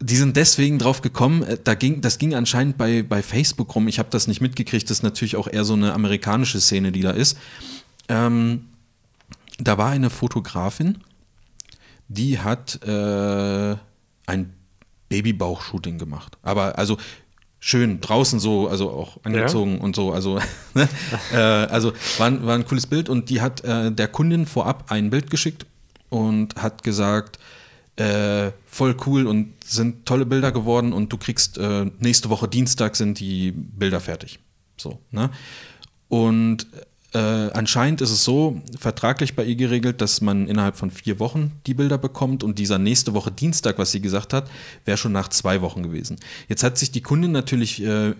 die 0.00 0.16
sind 0.16 0.36
deswegen 0.36 0.78
drauf 0.78 1.00
gekommen, 1.02 1.42
äh, 1.42 1.58
da 1.62 1.74
ging, 1.74 2.00
das 2.00 2.18
ging 2.18 2.34
anscheinend 2.34 2.76
bei, 2.76 3.02
bei 3.02 3.22
Facebook 3.22 3.74
rum, 3.74 3.88
ich 3.88 3.98
habe 3.98 4.08
das 4.10 4.26
nicht 4.26 4.40
mitgekriegt, 4.40 4.90
das 4.90 4.98
ist 4.98 5.02
natürlich 5.02 5.36
auch 5.36 5.48
eher 5.48 5.64
so 5.64 5.74
eine 5.74 5.92
amerikanische 5.94 6.60
Szene, 6.60 6.92
die 6.92 7.00
da 7.00 7.10
ist. 7.10 7.38
Ähm, 8.08 8.66
da 9.58 9.78
war 9.78 9.90
eine 9.90 10.10
Fotografin, 10.10 10.98
die 12.08 12.38
hat 12.38 12.82
äh, 12.84 13.76
ein 14.26 14.52
Babybauch-Shooting 15.08 15.98
gemacht. 15.98 16.36
Aber 16.42 16.78
also 16.78 16.98
schön 17.58 18.00
draußen 18.00 18.38
so, 18.38 18.68
also 18.68 18.90
auch 18.90 19.18
angezogen 19.24 19.76
ja. 19.76 19.82
und 19.82 19.96
so. 19.96 20.12
Also, 20.12 20.38
ne? 20.74 20.88
äh, 21.32 21.36
also 21.36 21.92
war, 22.18 22.46
war 22.46 22.54
ein 22.54 22.66
cooles 22.66 22.86
Bild 22.86 23.08
und 23.08 23.30
die 23.30 23.40
hat 23.40 23.64
äh, 23.64 23.90
der 23.90 24.08
Kundin 24.08 24.46
vorab 24.46 24.90
ein 24.90 25.10
Bild 25.10 25.30
geschickt 25.30 25.66
und 26.10 26.56
hat 26.56 26.82
gesagt, 26.82 27.38
äh, 27.96 28.52
voll 28.66 28.96
cool 29.06 29.26
und 29.26 29.52
sind 29.64 30.06
tolle 30.06 30.26
Bilder 30.26 30.52
geworden 30.52 30.92
und 30.92 31.12
du 31.12 31.16
kriegst 31.16 31.58
äh, 31.58 31.86
nächste 31.98 32.30
Woche 32.30 32.48
Dienstag 32.48 32.96
sind 32.96 33.18
die 33.20 33.52
Bilder 33.52 34.00
fertig. 34.00 34.38
So, 34.76 34.98
ne? 35.10 35.30
Und 36.08 36.66
äh, 37.12 37.18
anscheinend 37.18 38.00
ist 38.00 38.10
es 38.10 38.24
so 38.24 38.60
vertraglich 38.78 39.36
bei 39.36 39.44
ihr 39.44 39.56
geregelt, 39.56 40.00
dass 40.00 40.20
man 40.20 40.48
innerhalb 40.48 40.76
von 40.76 40.90
vier 40.90 41.18
Wochen 41.20 41.52
die 41.66 41.74
Bilder 41.74 41.98
bekommt 41.98 42.42
und 42.42 42.58
dieser 42.58 42.78
nächste 42.78 43.14
Woche 43.14 43.30
Dienstag, 43.30 43.78
was 43.78 43.92
sie 43.92 44.00
gesagt 44.00 44.32
hat, 44.32 44.50
wäre 44.84 44.96
schon 44.96 45.12
nach 45.12 45.28
zwei 45.28 45.62
Wochen 45.62 45.82
gewesen. 45.82 46.16
Jetzt 46.48 46.62
hat 46.62 46.76
sich 46.76 46.90
die 46.90 47.00
Kundin 47.00 47.32
natürlich, 47.32 47.82
äh, 47.82 48.14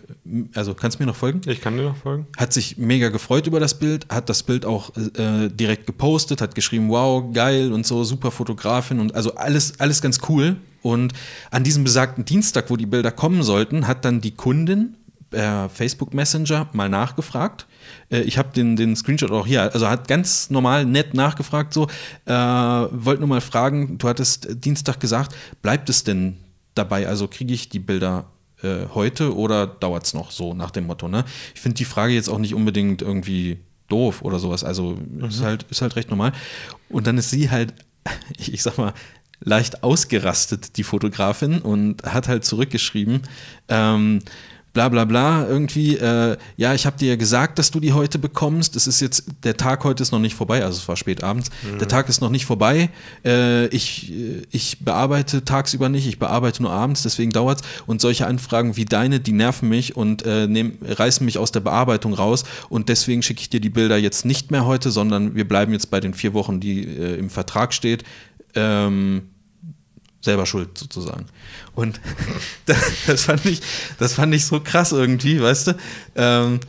also 0.55 0.75
kannst 0.75 0.99
du 0.99 1.03
mir 1.03 1.09
noch 1.09 1.17
folgen? 1.17 1.41
Ich 1.47 1.61
kann 1.61 1.77
dir 1.77 1.83
noch 1.83 1.97
folgen. 1.97 2.27
Hat 2.37 2.53
sich 2.53 2.79
mega 2.79 3.09
gefreut 3.09 3.47
über 3.47 3.61
das 3.61 3.79
Bild, 3.79 4.07
hat 4.09 4.29
das 4.29 4.43
Bild 4.45 4.65
auch 4.65 4.93
äh, 4.97 5.49
direkt 5.49 5.87
gepostet, 5.87 6.41
hat 6.41 6.55
geschrieben, 6.55 6.89
wow, 6.89 7.25
geil 7.33 7.73
und 7.73 7.87
so, 7.87 8.05
super 8.05 8.31
Fotografin 8.31 9.01
und 9.01 9.15
also 9.15 9.35
alles, 9.35 9.81
alles 9.81 10.01
ganz 10.01 10.21
cool. 10.29 10.57
Und 10.83 11.13
an 11.51 11.65
diesem 11.65 11.83
besagten 11.83 12.25
Dienstag, 12.25 12.71
wo 12.71 12.77
die 12.77 12.87
Bilder 12.87 13.11
kommen 13.11 13.43
sollten, 13.43 13.89
hat 13.89 14.05
dann 14.05 14.21
die 14.21 14.31
Kundin 14.31 14.95
per 15.31 15.69
Facebook 15.69 16.15
Messenger 16.15 16.69
mal 16.73 16.89
nachgefragt 16.89 17.67
äh, 18.11 18.21
ich 18.21 18.39
habe 18.39 18.51
den, 18.55 18.77
den 18.77 18.97
Screenshot 18.97 19.31
auch 19.31 19.47
hier, 19.47 19.73
also 19.73 19.89
hat 19.89 20.09
ganz 20.09 20.51
normal 20.51 20.85
nett 20.85 21.15
nachgefragt, 21.15 21.73
so, 21.73 21.89
äh, 22.27 22.33
wollte 22.33 23.21
nur 23.21 23.29
mal 23.29 23.41
fragen, 23.41 23.99
du 23.99 24.09
hattest 24.09 24.49
Dienstag 24.65 25.01
gesagt, 25.01 25.35
bleibt 25.63 25.89
es 25.89 26.05
denn 26.05 26.37
dabei, 26.75 27.09
also 27.09 27.29
kriege 27.29 27.55
ich 27.55 27.69
die 27.69 27.79
Bilder 27.79 28.27
äh, 28.63 28.87
heute 28.95 29.35
oder 29.35 29.67
dauert 29.67 30.07
es 30.07 30.15
noch 30.15 30.31
so 30.31 30.55
nach 30.55 30.71
dem 30.71 30.87
Motto, 30.87 31.09
ne? 31.09 31.25
Ich 31.55 31.61
finde 31.61 31.77
die 31.77 31.85
Frage 31.85 32.13
jetzt 32.13 32.29
auch 32.29 32.39
nicht 32.39 32.55
unbedingt 32.55 33.03
irgendwie 33.03 33.59
doof 33.89 34.23
oder 34.23 34.39
sowas, 34.39 34.65
also 34.65 34.97
mhm. 34.97 35.25
ist, 35.25 35.43
halt, 35.43 35.65
ist 35.71 35.83
halt 35.83 35.97
recht 35.97 36.11
normal. 36.11 36.33
Und 36.89 37.07
dann 37.07 37.19
ist 37.19 37.31
sie 37.31 37.51
halt, 37.51 37.75
ich 38.39 38.63
sag 38.63 38.79
mal, 38.79 38.95
leicht 39.41 39.83
ausgerastet, 39.83 40.79
die 40.79 40.83
Fotografin, 40.83 41.59
und 41.59 42.03
hat 42.05 42.29
halt 42.29 42.45
zurückgeschrieben, 42.45 43.23
ähm, 43.69 44.21
bla 44.77 44.91
bla 44.91 45.07
bla, 45.07 45.49
irgendwie, 45.49 45.97
äh, 45.97 46.37
ja, 46.59 46.75
ich 46.75 46.85
habe 46.85 46.99
dir 46.99 47.09
ja 47.09 47.17
gesagt, 47.17 47.59
dass 47.59 47.71
du 47.71 47.81
die 47.81 47.95
heute 47.95 48.19
bekommst. 48.19 48.77
Es 48.77 48.87
ist 48.87 49.01
jetzt, 49.01 49.25
der 49.43 49.57
Tag 49.57 49.85
heute 49.85 50.03
ist 50.03 50.13
noch 50.13 50.19
nicht 50.19 50.35
vorbei, 50.35 50.63
also 50.63 50.77
es 50.77 50.87
war 50.87 50.97
spät 50.97 51.25
abends. 51.25 51.49
Mhm. 51.63 51.79
Der 51.79 51.89
Tag 51.89 52.11
ist 52.11 52.21
noch 52.21 52.29
nicht 52.29 52.45
vorbei. 52.45 52.91
Äh, 53.25 53.69
ich, 53.69 54.13
ich 54.51 54.85
bearbeite 54.85 55.47
tagsüber 55.47 55.89
nicht, 55.89 56.07
ich 56.07 56.19
bearbeite 56.19 56.63
nur 56.63 56.73
abends, 56.73 57.03
deswegen 57.03 57.33
dauert 57.33 57.63
es. 57.63 57.67
Und 57.87 58.03
solche 58.03 58.27
Anfragen 58.27 58.77
wie 58.77 58.85
deine, 58.85 59.19
die 59.19 59.33
nerven 59.33 59.71
mich 59.71 59.97
und 59.97 60.27
äh, 60.27 60.47
nehm, 60.47 60.77
reißen 60.87 61.25
mich 61.25 61.39
aus 61.39 61.53
der 61.53 61.61
Bearbeitung 61.61 62.13
raus. 62.13 62.45
Und 62.69 62.91
deswegen 62.91 63.23
schicke 63.23 63.41
ich 63.41 63.49
dir 63.49 63.63
die 63.63 63.71
Bilder 63.71 63.97
jetzt 63.97 64.27
nicht 64.27 64.51
mehr 64.51 64.67
heute, 64.67 64.91
sondern 64.91 65.35
wir 65.35 65.49
bleiben 65.49 65.73
jetzt 65.73 65.91
bei 65.91 66.01
den 66.01 66.13
vier 66.13 66.35
Wochen, 66.35 66.61
die 66.61 66.83
äh, 66.83 67.17
im 67.17 67.31
Vertrag 67.31 67.73
steht. 67.73 68.05
Ähm, 68.55 69.23
selber 70.27 70.45
schuld 70.45 70.77
sozusagen. 70.77 71.25
Und 71.75 72.01
das, 73.07 73.25
fand 73.25 73.47
ich, 73.47 73.63
das 73.99 74.13
fand 74.13 74.35
ich 74.35 74.45
so 74.45 74.61
krass 74.61 74.93
irgendwie, 74.93 75.41
weißt 75.41 75.69
du? 75.69 75.77
Ähm, 76.17 76.61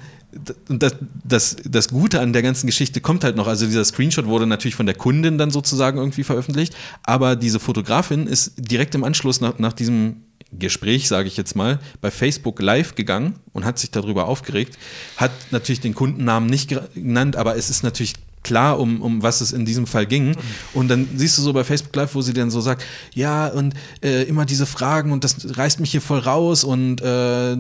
das, 0.70 0.96
das, 1.24 1.56
das 1.64 1.90
Gute 1.90 2.20
an 2.22 2.34
der 2.34 2.42
ganzen 2.42 2.68
Geschichte 2.68 3.02
kommt 3.02 3.24
halt 3.24 3.36
noch. 3.36 3.48
Also 3.48 3.66
dieser 3.66 3.86
Screenshot 3.86 4.26
wurde 4.26 4.46
natürlich 4.46 4.76
von 4.76 4.86
der 4.86 4.96
Kundin 4.96 5.38
dann 5.38 5.52
sozusagen 5.52 5.98
irgendwie 5.98 6.24
veröffentlicht, 6.24 6.76
aber 7.04 7.36
diese 7.36 7.60
Fotografin 7.60 8.28
ist 8.28 8.54
direkt 8.58 8.96
im 8.96 9.04
Anschluss 9.04 9.42
nach, 9.42 9.58
nach 9.60 9.74
diesem 9.74 10.24
Gespräch, 10.52 11.08
sage 11.08 11.28
ich 11.28 11.38
jetzt 11.38 11.56
mal, 11.56 11.80
bei 12.02 12.12
Facebook 12.12 12.62
live 12.62 12.96
gegangen 12.96 13.36
und 13.54 13.66
hat 13.66 13.80
sich 13.80 13.92
darüber 13.92 14.28
aufgeregt, 14.28 14.78
hat 15.18 15.32
natürlich 15.52 15.82
den 15.82 15.94
Kundennamen 15.94 16.50
nicht 16.50 16.70
genannt, 16.94 17.36
aber 17.36 17.58
es 17.58 17.70
ist 17.70 17.84
natürlich 17.84 18.14
klar, 18.48 18.80
um, 18.80 19.02
um 19.02 19.22
was 19.22 19.42
es 19.42 19.52
in 19.52 19.66
diesem 19.66 19.86
Fall 19.86 20.06
ging. 20.06 20.36
Und 20.74 20.88
dann 20.88 21.08
siehst 21.16 21.38
du 21.38 21.42
so 21.42 21.52
bei 21.52 21.66
Facebook 21.66 21.94
Live, 21.96 22.16
wo 22.16 22.22
sie 22.22 22.34
dann 22.34 22.50
so 22.50 22.62
sagt, 22.62 22.84
ja, 23.14 23.48
und 23.48 23.74
äh, 24.02 24.24
immer 24.24 24.46
diese 24.46 24.66
Fragen 24.66 25.12
und 25.12 25.26
das 25.26 25.58
reißt 25.58 25.82
mich 25.82 25.92
hier 25.92 26.02
voll 26.02 26.20
raus 26.20 26.64
und 26.64 27.02
äh, 27.02 27.52
äh, 27.52 27.58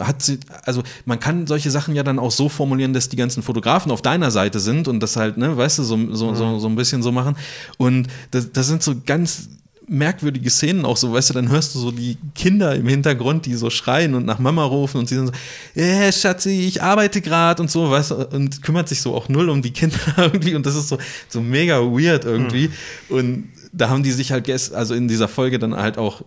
hat 0.00 0.22
sie, 0.22 0.40
also 0.64 0.82
man 1.04 1.20
kann 1.20 1.46
solche 1.46 1.70
Sachen 1.70 1.94
ja 1.94 2.02
dann 2.02 2.18
auch 2.18 2.30
so 2.30 2.48
formulieren, 2.48 2.94
dass 2.94 3.10
die 3.10 3.16
ganzen 3.16 3.42
Fotografen 3.42 3.92
auf 3.92 4.00
deiner 4.00 4.30
Seite 4.30 4.58
sind 4.58 4.88
und 4.88 5.00
das 5.00 5.16
halt, 5.16 5.36
ne, 5.36 5.54
weißt 5.54 5.78
du, 5.78 5.82
so, 5.82 6.14
so, 6.14 6.34
so, 6.34 6.58
so 6.58 6.68
ein 6.68 6.76
bisschen 6.76 7.02
so 7.02 7.12
machen. 7.12 7.36
Und 7.76 8.08
das, 8.30 8.50
das 8.52 8.66
sind 8.68 8.82
so 8.82 8.94
ganz 9.04 9.50
merkwürdige 9.88 10.50
Szenen 10.50 10.84
auch 10.84 10.96
so, 10.96 11.12
weißt 11.12 11.30
du, 11.30 11.34
dann 11.34 11.48
hörst 11.48 11.74
du 11.74 11.78
so 11.78 11.90
die 11.90 12.16
Kinder 12.34 12.74
im 12.74 12.86
Hintergrund, 12.86 13.46
die 13.46 13.54
so 13.54 13.70
schreien 13.70 14.14
und 14.14 14.26
nach 14.26 14.38
Mama 14.38 14.64
rufen 14.64 14.98
und 14.98 15.08
sie 15.08 15.16
dann 15.16 15.26
so, 15.26 15.80
äh, 15.80 16.12
Schatzi, 16.12 16.66
ich 16.66 16.82
arbeite 16.82 17.20
gerade 17.20 17.62
und 17.62 17.70
so, 17.70 17.90
weißt 17.90 18.10
du, 18.10 18.14
und 18.28 18.62
kümmert 18.62 18.88
sich 18.88 19.00
so 19.00 19.14
auch 19.14 19.28
null 19.28 19.48
um 19.48 19.62
die 19.62 19.72
Kinder 19.72 19.98
irgendwie 20.16 20.54
und 20.54 20.66
das 20.66 20.74
ist 20.74 20.88
so, 20.88 20.98
so 21.28 21.40
mega 21.40 21.80
weird 21.80 22.24
irgendwie. 22.24 22.68
Mhm. 23.08 23.16
Und 23.16 23.48
da 23.72 23.88
haben 23.88 24.02
die 24.02 24.12
sich 24.12 24.32
halt, 24.32 24.48
also 24.74 24.94
in 24.94 25.08
dieser 25.08 25.28
Folge 25.28 25.58
dann 25.58 25.74
halt 25.74 25.98
auch 25.98 26.22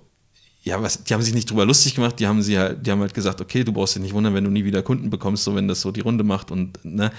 ja, 0.64 0.82
was, 0.82 1.04
die 1.04 1.14
haben 1.14 1.22
sich 1.24 1.34
nicht 1.34 1.50
drüber 1.50 1.66
lustig 1.66 1.96
gemacht, 1.96 2.20
die 2.20 2.28
haben 2.28 2.44
sie 2.44 2.60
halt, 2.60 2.86
die 2.86 2.92
haben 2.92 3.02
halt 3.02 3.16
gesagt, 3.16 3.42
okay, 3.42 3.64
du 3.64 3.74
brauchst 3.74 3.96
dich 3.96 4.04
nicht 4.04 4.14
wundern, 4.14 4.36
wenn 4.36 4.44
du 4.44 4.52
nie 4.52 4.64
wieder 4.64 4.84
Kunden 4.84 5.10
bekommst, 5.10 5.44
so 5.44 5.56
wenn 5.56 5.68
das 5.68 5.82
so 5.82 5.92
die 5.92 6.02
Runde 6.02 6.24
macht 6.24 6.52
und 6.52 6.78
ne, 6.86 7.12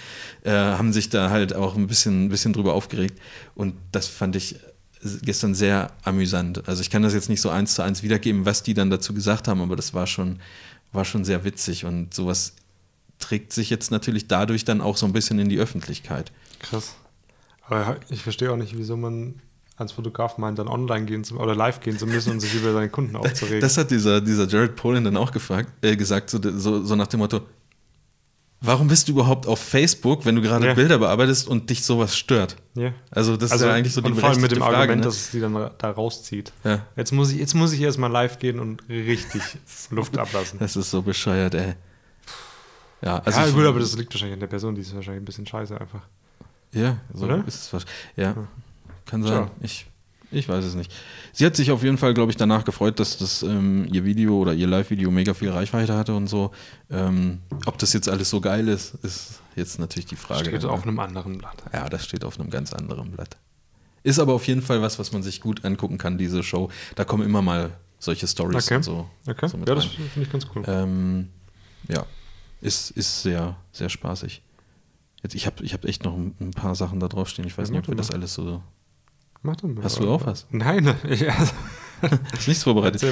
äh, 0.44 0.52
haben 0.52 0.92
sich 0.92 1.08
da 1.10 1.28
halt 1.30 1.52
auch 1.52 1.74
ein 1.74 1.88
bisschen, 1.88 2.26
ein 2.26 2.28
bisschen 2.28 2.52
drüber 2.52 2.74
aufgeregt. 2.74 3.18
Und 3.56 3.74
das 3.90 4.06
fand 4.06 4.36
ich 4.36 4.56
gestern 5.22 5.54
sehr 5.54 5.90
amüsant. 6.04 6.68
Also 6.68 6.82
ich 6.82 6.90
kann 6.90 7.02
das 7.02 7.14
jetzt 7.14 7.28
nicht 7.28 7.40
so 7.40 7.50
eins 7.50 7.74
zu 7.74 7.82
eins 7.82 8.02
wiedergeben, 8.02 8.44
was 8.44 8.62
die 8.62 8.74
dann 8.74 8.90
dazu 8.90 9.14
gesagt 9.14 9.48
haben, 9.48 9.60
aber 9.60 9.76
das 9.76 9.94
war 9.94 10.06
schon, 10.06 10.38
war 10.92 11.04
schon 11.04 11.24
sehr 11.24 11.44
witzig 11.44 11.84
und 11.84 12.14
sowas 12.14 12.54
trägt 13.18 13.52
sich 13.52 13.70
jetzt 13.70 13.90
natürlich 13.90 14.28
dadurch 14.28 14.64
dann 14.64 14.80
auch 14.80 14.96
so 14.96 15.06
ein 15.06 15.12
bisschen 15.12 15.38
in 15.38 15.48
die 15.48 15.58
Öffentlichkeit. 15.58 16.32
Krass. 16.58 16.96
Aber 17.66 17.98
ich 18.10 18.22
verstehe 18.22 18.50
auch 18.50 18.56
nicht, 18.56 18.76
wieso 18.76 18.96
man 18.96 19.40
als 19.76 19.92
Fotograf 19.92 20.38
meint, 20.38 20.58
dann 20.58 20.68
online 20.68 21.06
gehen 21.06 21.24
zu, 21.24 21.38
oder 21.38 21.54
live 21.54 21.80
gehen 21.80 21.98
zu 21.98 22.06
müssen 22.06 22.32
und 22.32 22.40
sich 22.40 22.54
über 22.54 22.72
seine 22.72 22.88
Kunden 22.88 23.16
aufzuregen. 23.16 23.60
Das 23.60 23.78
hat 23.78 23.90
dieser, 23.90 24.20
dieser 24.20 24.46
Jared 24.46 24.76
Polin 24.76 25.04
dann 25.04 25.16
auch 25.16 25.32
gefragt, 25.32 25.70
äh, 25.82 25.96
gesagt, 25.96 26.30
so, 26.30 26.38
so, 26.42 26.84
so 26.84 26.94
nach 26.94 27.06
dem 27.06 27.20
Motto, 27.20 27.40
warum 28.62 28.88
bist 28.88 29.08
du 29.08 29.12
überhaupt 29.12 29.46
auf 29.46 29.58
Facebook, 29.58 30.24
wenn 30.24 30.36
du 30.36 30.42
gerade 30.42 30.66
ja. 30.66 30.74
Bilder 30.74 30.98
bearbeitest 30.98 31.46
und 31.46 31.68
dich 31.68 31.84
sowas 31.84 32.16
stört? 32.16 32.56
Ja. 32.74 32.92
Also 33.10 33.36
das 33.36 33.52
also, 33.52 33.64
ist 33.64 33.68
ja 33.68 33.74
eigentlich 33.74 33.92
so 33.92 34.00
die 34.00 34.10
und 34.10 34.18
vor 34.18 34.30
allem 34.30 34.40
mit 34.40 34.52
dem 34.52 34.58
Frage, 34.58 34.76
Argument, 34.76 35.00
ne? 35.00 35.04
dass 35.06 35.16
es 35.16 35.30
die 35.32 35.40
dann 35.40 35.70
da 35.76 35.90
rauszieht. 35.90 36.52
Ja. 36.64 36.86
Jetzt 36.96 37.12
muss 37.12 37.32
ich, 37.32 37.38
jetzt 37.38 37.54
muss 37.54 37.72
ich 37.72 37.80
erstmal 37.80 38.10
live 38.10 38.38
gehen 38.38 38.58
und 38.58 38.88
richtig 38.88 39.42
Luft 39.90 40.16
ablassen. 40.16 40.58
Das 40.58 40.76
ist 40.76 40.90
so 40.90 41.02
bescheuert, 41.02 41.54
ey. 41.54 41.74
Ja, 43.02 43.18
also 43.18 43.40
ja, 43.40 43.50
gut, 43.50 43.66
aber 43.66 43.80
das 43.80 43.96
liegt 43.96 44.14
wahrscheinlich 44.14 44.34
an 44.34 44.40
der 44.40 44.46
Person, 44.46 44.74
die 44.74 44.80
ist 44.80 44.94
wahrscheinlich 44.94 45.22
ein 45.22 45.26
bisschen 45.26 45.46
scheiße 45.46 45.78
einfach. 45.78 46.02
Ja, 46.72 46.98
so 47.12 47.26
Oder? 47.26 47.44
ist 47.46 47.62
es 47.62 47.72
wahrscheinlich. 47.72 47.96
Ja, 48.16 48.34
kann 49.04 49.22
sein. 49.24 49.50
Ich 49.60 49.86
ich 50.32 50.48
weiß 50.48 50.64
es 50.64 50.74
nicht. 50.74 50.92
Sie 51.32 51.46
hat 51.46 51.56
sich 51.56 51.70
auf 51.70 51.82
jeden 51.82 51.98
Fall, 51.98 52.14
glaube 52.14 52.30
ich, 52.30 52.36
danach 52.36 52.64
gefreut, 52.64 52.98
dass 52.98 53.18
das 53.18 53.42
ähm, 53.42 53.86
ihr 53.92 54.04
Video 54.04 54.36
oder 54.36 54.52
ihr 54.54 54.66
Live-Video 54.66 55.10
mega 55.10 55.34
viel 55.34 55.50
Reichweite 55.50 55.96
hatte 55.96 56.14
und 56.14 56.26
so. 56.26 56.50
Ähm, 56.90 57.40
ob 57.66 57.78
das 57.78 57.92
jetzt 57.92 58.08
alles 58.08 58.30
so 58.30 58.40
geil 58.40 58.68
ist, 58.68 58.94
ist 59.02 59.40
jetzt 59.56 59.78
natürlich 59.78 60.06
die 60.06 60.16
Frage. 60.16 60.46
Steht 60.46 60.64
auf 60.64 60.82
einem 60.82 60.98
anderen 60.98 61.38
Blatt. 61.38 61.62
Ja, 61.72 61.88
das 61.88 62.04
steht 62.04 62.24
auf 62.24 62.38
einem 62.40 62.50
ganz 62.50 62.72
anderen 62.72 63.12
Blatt. 63.12 63.36
Ist 64.02 64.18
aber 64.18 64.34
auf 64.34 64.46
jeden 64.48 64.62
Fall 64.62 64.82
was, 64.82 64.98
was 64.98 65.12
man 65.12 65.22
sich 65.22 65.40
gut 65.40 65.64
angucken 65.64 65.98
kann, 65.98 66.18
diese 66.18 66.42
Show. 66.42 66.70
Da 66.96 67.04
kommen 67.04 67.24
immer 67.24 67.42
mal 67.42 67.70
solche 67.98 68.26
Stories 68.26 68.66
okay. 68.66 68.76
und 68.76 68.82
so. 68.82 69.08
Okay. 69.26 69.48
So 69.48 69.58
ja, 69.58 69.64
das 69.74 69.84
finde 69.84 70.22
ich 70.22 70.30
ganz 70.30 70.46
cool. 70.54 70.64
Ähm, 70.66 71.28
ja, 71.88 72.04
ist, 72.60 72.90
ist 72.90 73.22
sehr, 73.22 73.56
sehr 73.70 73.88
spaßig. 73.88 74.42
Jetzt, 75.22 75.34
ich 75.34 75.46
habe 75.46 75.62
ich 75.64 75.72
hab 75.72 75.84
echt 75.84 76.04
noch 76.04 76.14
ein, 76.14 76.50
paar 76.50 76.74
Sachen 76.74 76.98
da 76.98 77.06
draufstehen. 77.06 77.46
Ich 77.46 77.56
weiß 77.56 77.68
ja, 77.68 77.74
nicht, 77.74 77.84
ob 77.84 77.88
wir 77.88 77.96
das 77.96 78.10
alles 78.10 78.34
so 78.34 78.62
Mach 79.42 79.56
doch 79.56 79.68
mal. 79.68 79.82
Hast 79.82 79.98
du 79.98 80.08
auch 80.08 80.24
was? 80.24 80.46
Nein, 80.50 80.94
ich, 81.08 81.30
also 81.30 81.52
ist 82.32 82.48
nichts 82.48 82.64
vorbereitet. 82.64 83.04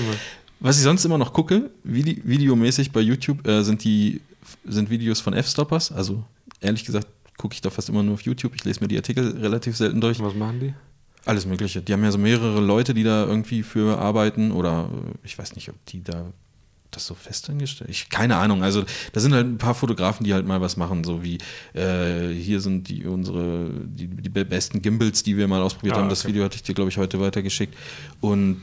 Was 0.61 0.77
ich 0.77 0.83
sonst 0.83 1.05
immer 1.05 1.19
noch 1.19 1.33
gucke, 1.33 1.71
vide 1.85 2.17
videomäßig 2.25 2.93
bei 2.93 3.01
YouTube, 3.01 3.47
äh, 3.47 3.63
sind 3.63 3.83
die 3.85 4.21
sind 4.65 4.91
Videos 4.91 5.21
von 5.21 5.33
F-Stoppers. 5.33 5.93
Also 5.93 6.25
ehrlich 6.61 6.85
gesagt 6.85 7.07
gucke 7.37 7.55
ich 7.55 7.63
da 7.63 7.71
fast 7.71 7.89
immer 7.89 8.03
nur 8.03 8.15
auf 8.15 8.23
YouTube. 8.23 8.55
Ich 8.55 8.65
lese 8.65 8.81
mir 8.81 8.89
die 8.89 8.97
Artikel 8.97 9.39
relativ 9.39 9.77
selten 9.77 10.01
durch. 10.01 10.23
Was 10.23 10.35
machen 10.35 10.61
die? 10.61 10.75
Alles 11.25 11.47
Mögliche. 11.47 11.81
Die 11.83 11.93
haben 11.93 12.05
ja 12.05 12.13
so 12.13 12.19
mehrere 12.19 12.61
Leute, 12.61 12.95
die 12.95 13.03
da 13.03 13.25
irgendwie 13.25 13.63
für 13.63 13.99
arbeiten 13.99 14.53
oder 14.53 14.91
äh, 14.93 15.27
ich 15.27 15.39
weiß 15.39 15.55
nicht, 15.55 15.69
ob 15.69 15.75
die 15.87 16.03
da 16.03 16.33
das 16.91 17.07
so 17.07 17.15
fest 17.15 17.49
angestellt? 17.51 17.91
Ich, 17.91 18.09
keine 18.09 18.37
Ahnung. 18.37 18.63
Also 18.63 18.85
da 19.13 19.21
sind 19.21 19.35
halt 19.35 19.47
ein 19.47 19.59
paar 19.59 19.75
Fotografen, 19.75 20.25
die 20.25 20.35
halt 20.35 20.47
mal 20.47 20.61
was 20.61 20.77
machen, 20.77 21.05
so 21.05 21.23
wie 21.23 21.39
äh, 21.75 22.29
hier 22.33 22.61
sind 22.61 22.89
die 22.89 23.07
unsere 23.07 23.71
die, 23.85 24.07
die 24.09 24.29
besten 24.29 24.83
Gimbals, 24.83 25.23
die 25.23 25.37
wir 25.37 25.49
mal 25.49 25.63
ausprobiert 25.63 25.97
ah, 25.97 26.01
haben. 26.01 26.09
Das 26.09 26.27
Video 26.27 26.45
hatte 26.45 26.57
ich 26.57 26.63
dir, 26.63 26.75
glaube 26.75 26.91
ich, 26.91 26.99
heute 26.99 27.21
weitergeschickt. 27.21 27.77
Und 28.21 28.63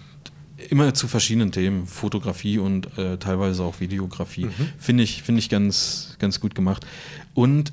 immer 0.70 0.94
zu 0.94 1.08
verschiedenen 1.08 1.52
Themen, 1.52 1.86
Fotografie 1.86 2.58
und 2.58 2.98
äh, 2.98 3.18
teilweise 3.18 3.64
auch 3.64 3.80
Videografie. 3.80 4.46
Mhm. 4.46 4.70
Finde 4.78 5.04
ich, 5.04 5.24
find 5.24 5.38
ich 5.38 5.50
ganz, 5.50 6.16
ganz 6.20 6.40
gut 6.40 6.56
gemacht. 6.56 6.86
Und 7.34 7.72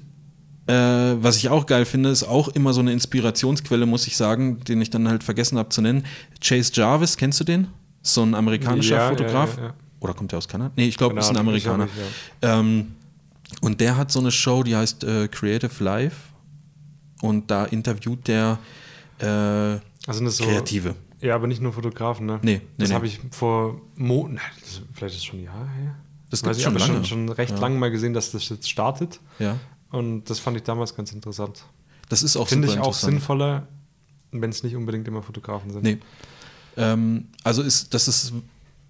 äh, 0.66 0.72
was 0.72 1.36
ich 1.36 1.48
auch 1.48 1.66
geil 1.66 1.84
finde, 1.84 2.10
ist 2.10 2.24
auch 2.24 2.48
immer 2.48 2.72
so 2.72 2.80
eine 2.80 2.92
Inspirationsquelle, 2.92 3.86
muss 3.86 4.06
ich 4.06 4.16
sagen, 4.16 4.60
den 4.60 4.80
ich 4.80 4.90
dann 4.90 5.08
halt 5.08 5.22
vergessen 5.22 5.58
habe 5.58 5.68
zu 5.70 5.82
nennen. 5.82 6.04
Chase 6.42 6.72
Jarvis, 6.74 7.16
kennst 7.16 7.40
du 7.40 7.44
den? 7.44 7.68
So 8.02 8.22
ein 8.22 8.34
amerikanischer 8.34 8.96
ja, 8.96 9.08
Fotograf. 9.08 9.56
Ja, 9.56 9.64
ja, 9.64 9.74
oder 10.04 10.14
kommt 10.14 10.32
der 10.32 10.38
aus 10.38 10.46
Kanada? 10.46 10.72
Nee, 10.76 10.86
ich 10.86 10.96
glaube, 10.96 11.18
ist 11.18 11.30
ein 11.30 11.36
Amerikaner. 11.36 11.84
Nicht, 11.84 11.96
ja. 12.42 12.60
ähm, 12.60 12.94
und 13.60 13.80
der 13.80 13.96
hat 13.96 14.12
so 14.12 14.20
eine 14.20 14.30
Show, 14.30 14.62
die 14.62 14.76
heißt 14.76 15.02
äh, 15.04 15.28
Creative 15.28 15.82
Life. 15.82 16.16
Und 17.22 17.50
da 17.50 17.64
interviewt 17.64 18.28
der 18.28 18.58
äh, 19.18 19.24
also 20.06 20.28
so, 20.28 20.44
Kreative. 20.44 20.94
Ja, 21.20 21.34
aber 21.34 21.46
nicht 21.46 21.62
nur 21.62 21.72
Fotografen, 21.72 22.26
ne? 22.26 22.38
Nee, 22.42 22.56
nee 22.56 22.60
Das 22.76 22.90
nee. 22.90 22.94
habe 22.94 23.06
ich 23.06 23.18
vor 23.30 23.80
Monaten, 23.96 24.40
vielleicht 24.92 25.14
ist 25.14 25.20
es 25.20 25.24
schon 25.24 25.38
ein 25.38 25.44
Jahr 25.44 25.68
her. 25.68 25.96
Das 26.28 26.42
gibt 26.42 26.60
schon 26.60 26.74
lange. 26.74 26.94
Schon, 26.96 27.04
schon 27.04 27.28
recht 27.30 27.52
ja. 27.52 27.58
lange 27.58 27.78
mal 27.78 27.90
gesehen, 27.90 28.12
dass 28.12 28.32
das 28.32 28.48
jetzt 28.48 28.68
startet. 28.68 29.20
Ja. 29.38 29.56
Und 29.90 30.28
das 30.28 30.38
fand 30.38 30.56
ich 30.56 30.64
damals 30.64 30.94
ganz 30.94 31.12
interessant. 31.12 31.64
Das 32.08 32.22
ist 32.22 32.36
auch 32.36 32.48
Finde 32.48 32.68
ich 32.68 32.78
auch 32.78 32.92
sinnvoller, 32.92 33.68
wenn 34.32 34.50
es 34.50 34.62
nicht 34.62 34.76
unbedingt 34.76 35.08
immer 35.08 35.22
Fotografen 35.22 35.70
sind. 35.70 35.82
Nee. 35.82 35.98
Ähm, 36.76 37.28
also 37.44 37.62
ist, 37.62 37.94
das 37.94 38.08
ist 38.08 38.34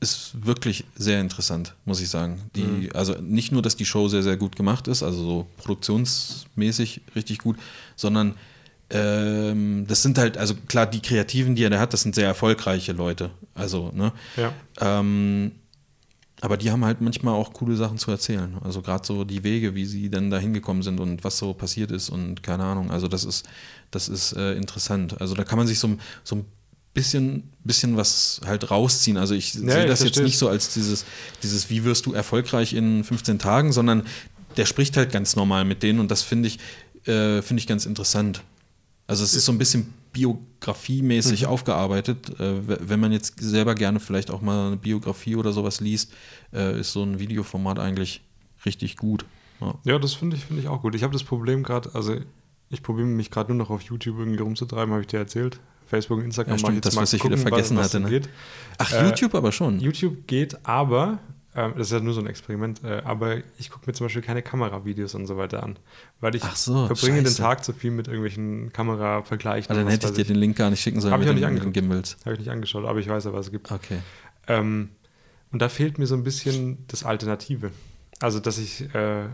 ist 0.04 0.46
wirklich 0.46 0.84
sehr 0.94 1.20
interessant, 1.20 1.74
muss 1.84 2.00
ich 2.00 2.08
sagen. 2.08 2.42
Die, 2.54 2.62
mhm. 2.62 2.88
Also 2.94 3.14
nicht 3.14 3.50
nur, 3.50 3.62
dass 3.62 3.74
die 3.74 3.86
Show 3.86 4.08
sehr, 4.08 4.22
sehr 4.22 4.36
gut 4.36 4.54
gemacht 4.54 4.86
ist, 4.86 5.02
also 5.02 5.24
so 5.24 5.46
produktionsmäßig 5.56 7.00
richtig 7.16 7.38
gut, 7.38 7.56
sondern 7.96 8.34
ähm, 8.90 9.86
das 9.88 10.02
sind 10.02 10.18
halt, 10.18 10.36
also 10.36 10.54
klar, 10.68 10.86
die 10.86 11.00
Kreativen, 11.00 11.56
die 11.56 11.64
er 11.64 11.70
da 11.70 11.80
hat, 11.80 11.92
das 11.92 12.02
sind 12.02 12.14
sehr 12.14 12.26
erfolgreiche 12.26 12.92
Leute. 12.92 13.30
Also, 13.54 13.90
ne? 13.94 14.12
Ja. 14.36 14.52
Ähm, 14.80 15.52
aber 16.40 16.58
die 16.58 16.70
haben 16.70 16.84
halt 16.84 17.00
manchmal 17.00 17.34
auch 17.34 17.54
coole 17.54 17.74
Sachen 17.74 17.96
zu 17.96 18.10
erzählen. 18.10 18.56
Also 18.62 18.82
gerade 18.82 19.06
so 19.06 19.24
die 19.24 19.42
Wege, 19.44 19.74
wie 19.74 19.86
sie 19.86 20.10
dann 20.10 20.30
da 20.30 20.38
hingekommen 20.38 20.82
sind 20.82 21.00
und 21.00 21.24
was 21.24 21.38
so 21.38 21.54
passiert 21.54 21.90
ist 21.90 22.10
und 22.10 22.42
keine 22.42 22.64
Ahnung. 22.64 22.90
Also 22.90 23.08
das 23.08 23.24
ist, 23.24 23.48
das 23.90 24.08
ist 24.10 24.34
äh, 24.34 24.52
interessant. 24.52 25.18
Also 25.22 25.34
da 25.34 25.44
kann 25.44 25.56
man 25.56 25.66
sich 25.66 25.78
so, 25.78 25.96
so 26.22 26.36
ein 26.36 26.44
bisschen, 26.94 27.50
bisschen 27.64 27.96
was 27.96 28.40
halt 28.46 28.70
rausziehen. 28.70 29.16
Also 29.16 29.34
ich 29.34 29.54
ja, 29.54 29.60
sehe 29.60 29.86
das 29.86 30.02
jetzt 30.02 30.20
nicht 30.20 30.38
so 30.38 30.48
als 30.48 30.72
dieses, 30.72 31.04
dieses, 31.42 31.68
wie 31.68 31.84
wirst 31.84 32.06
du 32.06 32.12
erfolgreich 32.14 32.72
in 32.72 33.04
15 33.04 33.38
Tagen, 33.38 33.72
sondern 33.72 34.04
der 34.56 34.64
spricht 34.64 34.96
halt 34.96 35.12
ganz 35.12 35.36
normal 35.36 35.64
mit 35.64 35.82
denen 35.82 35.98
und 35.98 36.10
das 36.10 36.22
finde 36.22 36.48
ich, 36.48 36.58
äh, 37.06 37.42
finde 37.42 37.60
ich 37.60 37.66
ganz 37.66 37.84
interessant. 37.84 38.42
Also 39.06 39.24
es 39.24 39.34
ist 39.34 39.44
so 39.44 39.52
ein 39.52 39.58
bisschen 39.58 39.92
biografiemäßig 40.12 41.42
mhm. 41.42 41.48
aufgearbeitet. 41.48 42.40
Äh, 42.40 42.88
wenn 42.88 43.00
man 43.00 43.12
jetzt 43.12 43.34
selber 43.40 43.74
gerne 43.74 44.00
vielleicht 44.00 44.30
auch 44.30 44.40
mal 44.40 44.68
eine 44.68 44.76
Biografie 44.76 45.34
oder 45.36 45.52
sowas 45.52 45.80
liest, 45.80 46.12
äh, 46.52 46.80
ist 46.80 46.92
so 46.92 47.02
ein 47.02 47.18
Videoformat 47.18 47.78
eigentlich 47.78 48.22
richtig 48.64 48.96
gut. 48.96 49.26
Ja, 49.60 49.74
ja 49.84 49.98
das 49.98 50.14
finde 50.14 50.36
ich, 50.36 50.44
find 50.44 50.60
ich 50.60 50.68
auch 50.68 50.80
gut. 50.80 50.94
Ich 50.94 51.02
habe 51.02 51.12
das 51.12 51.24
Problem 51.24 51.64
gerade, 51.64 51.94
also 51.94 52.16
ich 52.70 52.82
probiere 52.82 53.06
mich 53.06 53.30
gerade 53.30 53.52
nur 53.52 53.58
noch 53.58 53.70
auf 53.70 53.82
YouTube 53.82 54.18
irgendwie 54.18 54.40
rumzutreiben, 54.40 54.92
habe 54.92 55.02
ich 55.02 55.08
dir 55.08 55.18
erzählt. 55.18 55.60
Facebook 55.86 56.18
und 56.18 56.24
Instagram 56.24 56.52
ja, 56.52 56.58
stimmt, 56.58 56.70
ich 56.70 56.76
jetzt 56.76 56.86
das, 56.86 56.96
was 56.96 57.12
ich 57.12 57.20
gucken, 57.20 57.38
wieder 57.38 57.48
vergessen 57.48 57.76
was, 57.76 57.94
was 57.94 58.02
hatte. 58.02 58.12
Ne? 58.12 58.22
Ach, 58.78 58.92
äh, 58.92 59.04
YouTube 59.06 59.34
aber 59.34 59.52
schon. 59.52 59.78
YouTube 59.78 60.26
geht, 60.26 60.58
aber 60.66 61.18
ähm, 61.56 61.74
das 61.76 61.88
ist 61.88 61.92
ja 61.92 62.00
nur 62.00 62.14
so 62.14 62.20
ein 62.20 62.26
Experiment, 62.26 62.82
äh, 62.82 63.02
aber 63.04 63.38
ich 63.58 63.70
gucke 63.70 63.86
mir 63.86 63.92
zum 63.92 64.06
Beispiel 64.06 64.22
keine 64.22 64.42
Kameravideos 64.42 65.14
und 65.14 65.26
so 65.26 65.36
weiter 65.36 65.62
an, 65.62 65.78
weil 66.20 66.34
ich 66.34 66.42
so, 66.42 66.86
verbringe 66.86 67.22
Scheiße. 67.22 67.36
den 67.36 67.44
Tag 67.44 67.64
zu 67.64 67.72
viel 67.72 67.92
mit 67.92 68.08
irgendwelchen 68.08 68.72
Kameravergleichen. 68.72 69.70
Also 69.70 69.82
dann 69.82 69.90
hätte 69.90 70.08
ich 70.08 70.14
dir 70.14 70.24
den 70.24 70.36
Link 70.36 70.56
gar 70.56 70.70
nicht 70.70 70.80
schicken 70.80 71.00
sollen. 71.00 71.12
Habe 71.12 71.22
ich 71.22 71.30
auch 71.30 71.34
nicht 71.34 71.46
angeschaut. 71.46 72.16
Habe 72.24 72.34
ich 72.34 72.40
nicht 72.40 72.50
angeschaut, 72.50 72.84
aber 72.84 72.98
ich 72.98 73.08
weiß 73.08 73.24
ja, 73.24 73.32
was 73.32 73.46
es 73.46 73.52
gibt. 73.52 73.70
Okay. 73.70 73.98
Ähm, 74.48 74.90
und 75.52 75.62
da 75.62 75.68
fehlt 75.68 75.98
mir 75.98 76.06
so 76.06 76.16
ein 76.16 76.24
bisschen 76.24 76.84
das 76.88 77.04
Alternative. 77.04 77.70
Also, 78.18 78.40
dass 78.40 78.58
ich 78.58 78.92
äh, 78.92 79.26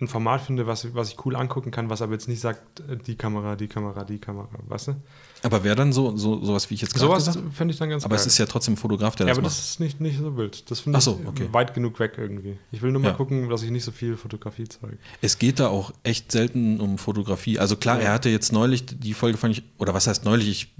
ein 0.00 0.06
Format 0.06 0.42
finde, 0.42 0.68
was, 0.68 0.94
was 0.94 1.10
ich 1.10 1.24
cool 1.26 1.34
angucken 1.34 1.72
kann, 1.72 1.90
was 1.90 2.02
aber 2.02 2.12
jetzt 2.12 2.28
nicht 2.28 2.40
sagt, 2.40 2.80
äh, 2.80 2.96
die 2.96 3.16
Kamera, 3.16 3.56
die 3.56 3.66
Kamera, 3.66 4.04
die 4.04 4.20
Kamera, 4.20 4.48
weißt 4.68 4.88
du? 4.88 4.94
Aber 5.42 5.62
wäre 5.62 5.76
dann 5.76 5.92
so, 5.92 6.16
so 6.16 6.44
sowas, 6.44 6.68
wie 6.70 6.74
ich 6.74 6.80
jetzt 6.80 6.94
gerade 6.94 7.06
Sowas 7.06 7.38
fände 7.52 7.72
ich 7.72 7.78
dann 7.78 7.90
ganz 7.90 8.04
Aber 8.04 8.16
geil. 8.16 8.20
es 8.20 8.26
ist 8.26 8.38
ja 8.38 8.46
trotzdem 8.46 8.74
ein 8.74 8.76
Fotograf, 8.76 9.14
der 9.16 9.26
ja, 9.26 9.34
das 9.34 9.42
macht. 9.42 9.44
Ja, 9.44 9.48
aber 9.48 9.56
das 9.56 9.70
ist 9.70 9.80
nicht, 9.80 10.00
nicht 10.00 10.18
so 10.18 10.36
wild. 10.36 10.70
Das 10.70 10.80
finde 10.80 10.98
ich 10.98 11.04
so, 11.04 11.20
okay. 11.26 11.48
weit 11.52 11.74
genug 11.74 11.98
weg 12.00 12.14
irgendwie. 12.16 12.58
Ich 12.72 12.82
will 12.82 12.92
nur 12.92 13.00
mal 13.00 13.08
ja. 13.08 13.14
gucken, 13.14 13.48
dass 13.48 13.62
ich 13.62 13.70
nicht 13.70 13.84
so 13.84 13.92
viel 13.92 14.16
Fotografie 14.16 14.64
zeige. 14.68 14.98
Es 15.20 15.38
geht 15.38 15.60
da 15.60 15.68
auch 15.68 15.92
echt 16.02 16.32
selten 16.32 16.80
um 16.80 16.98
Fotografie. 16.98 17.58
Also 17.58 17.76
klar, 17.76 17.98
ja. 17.98 18.06
er 18.06 18.12
hatte 18.14 18.28
jetzt 18.28 18.52
neulich, 18.52 18.84
die 18.86 19.14
Folge 19.14 19.38
fand 19.38 19.56
ich, 19.56 19.64
oder 19.78 19.94
was 19.94 20.06
heißt 20.06 20.24
neulich, 20.24 20.48
ich, 20.48 20.74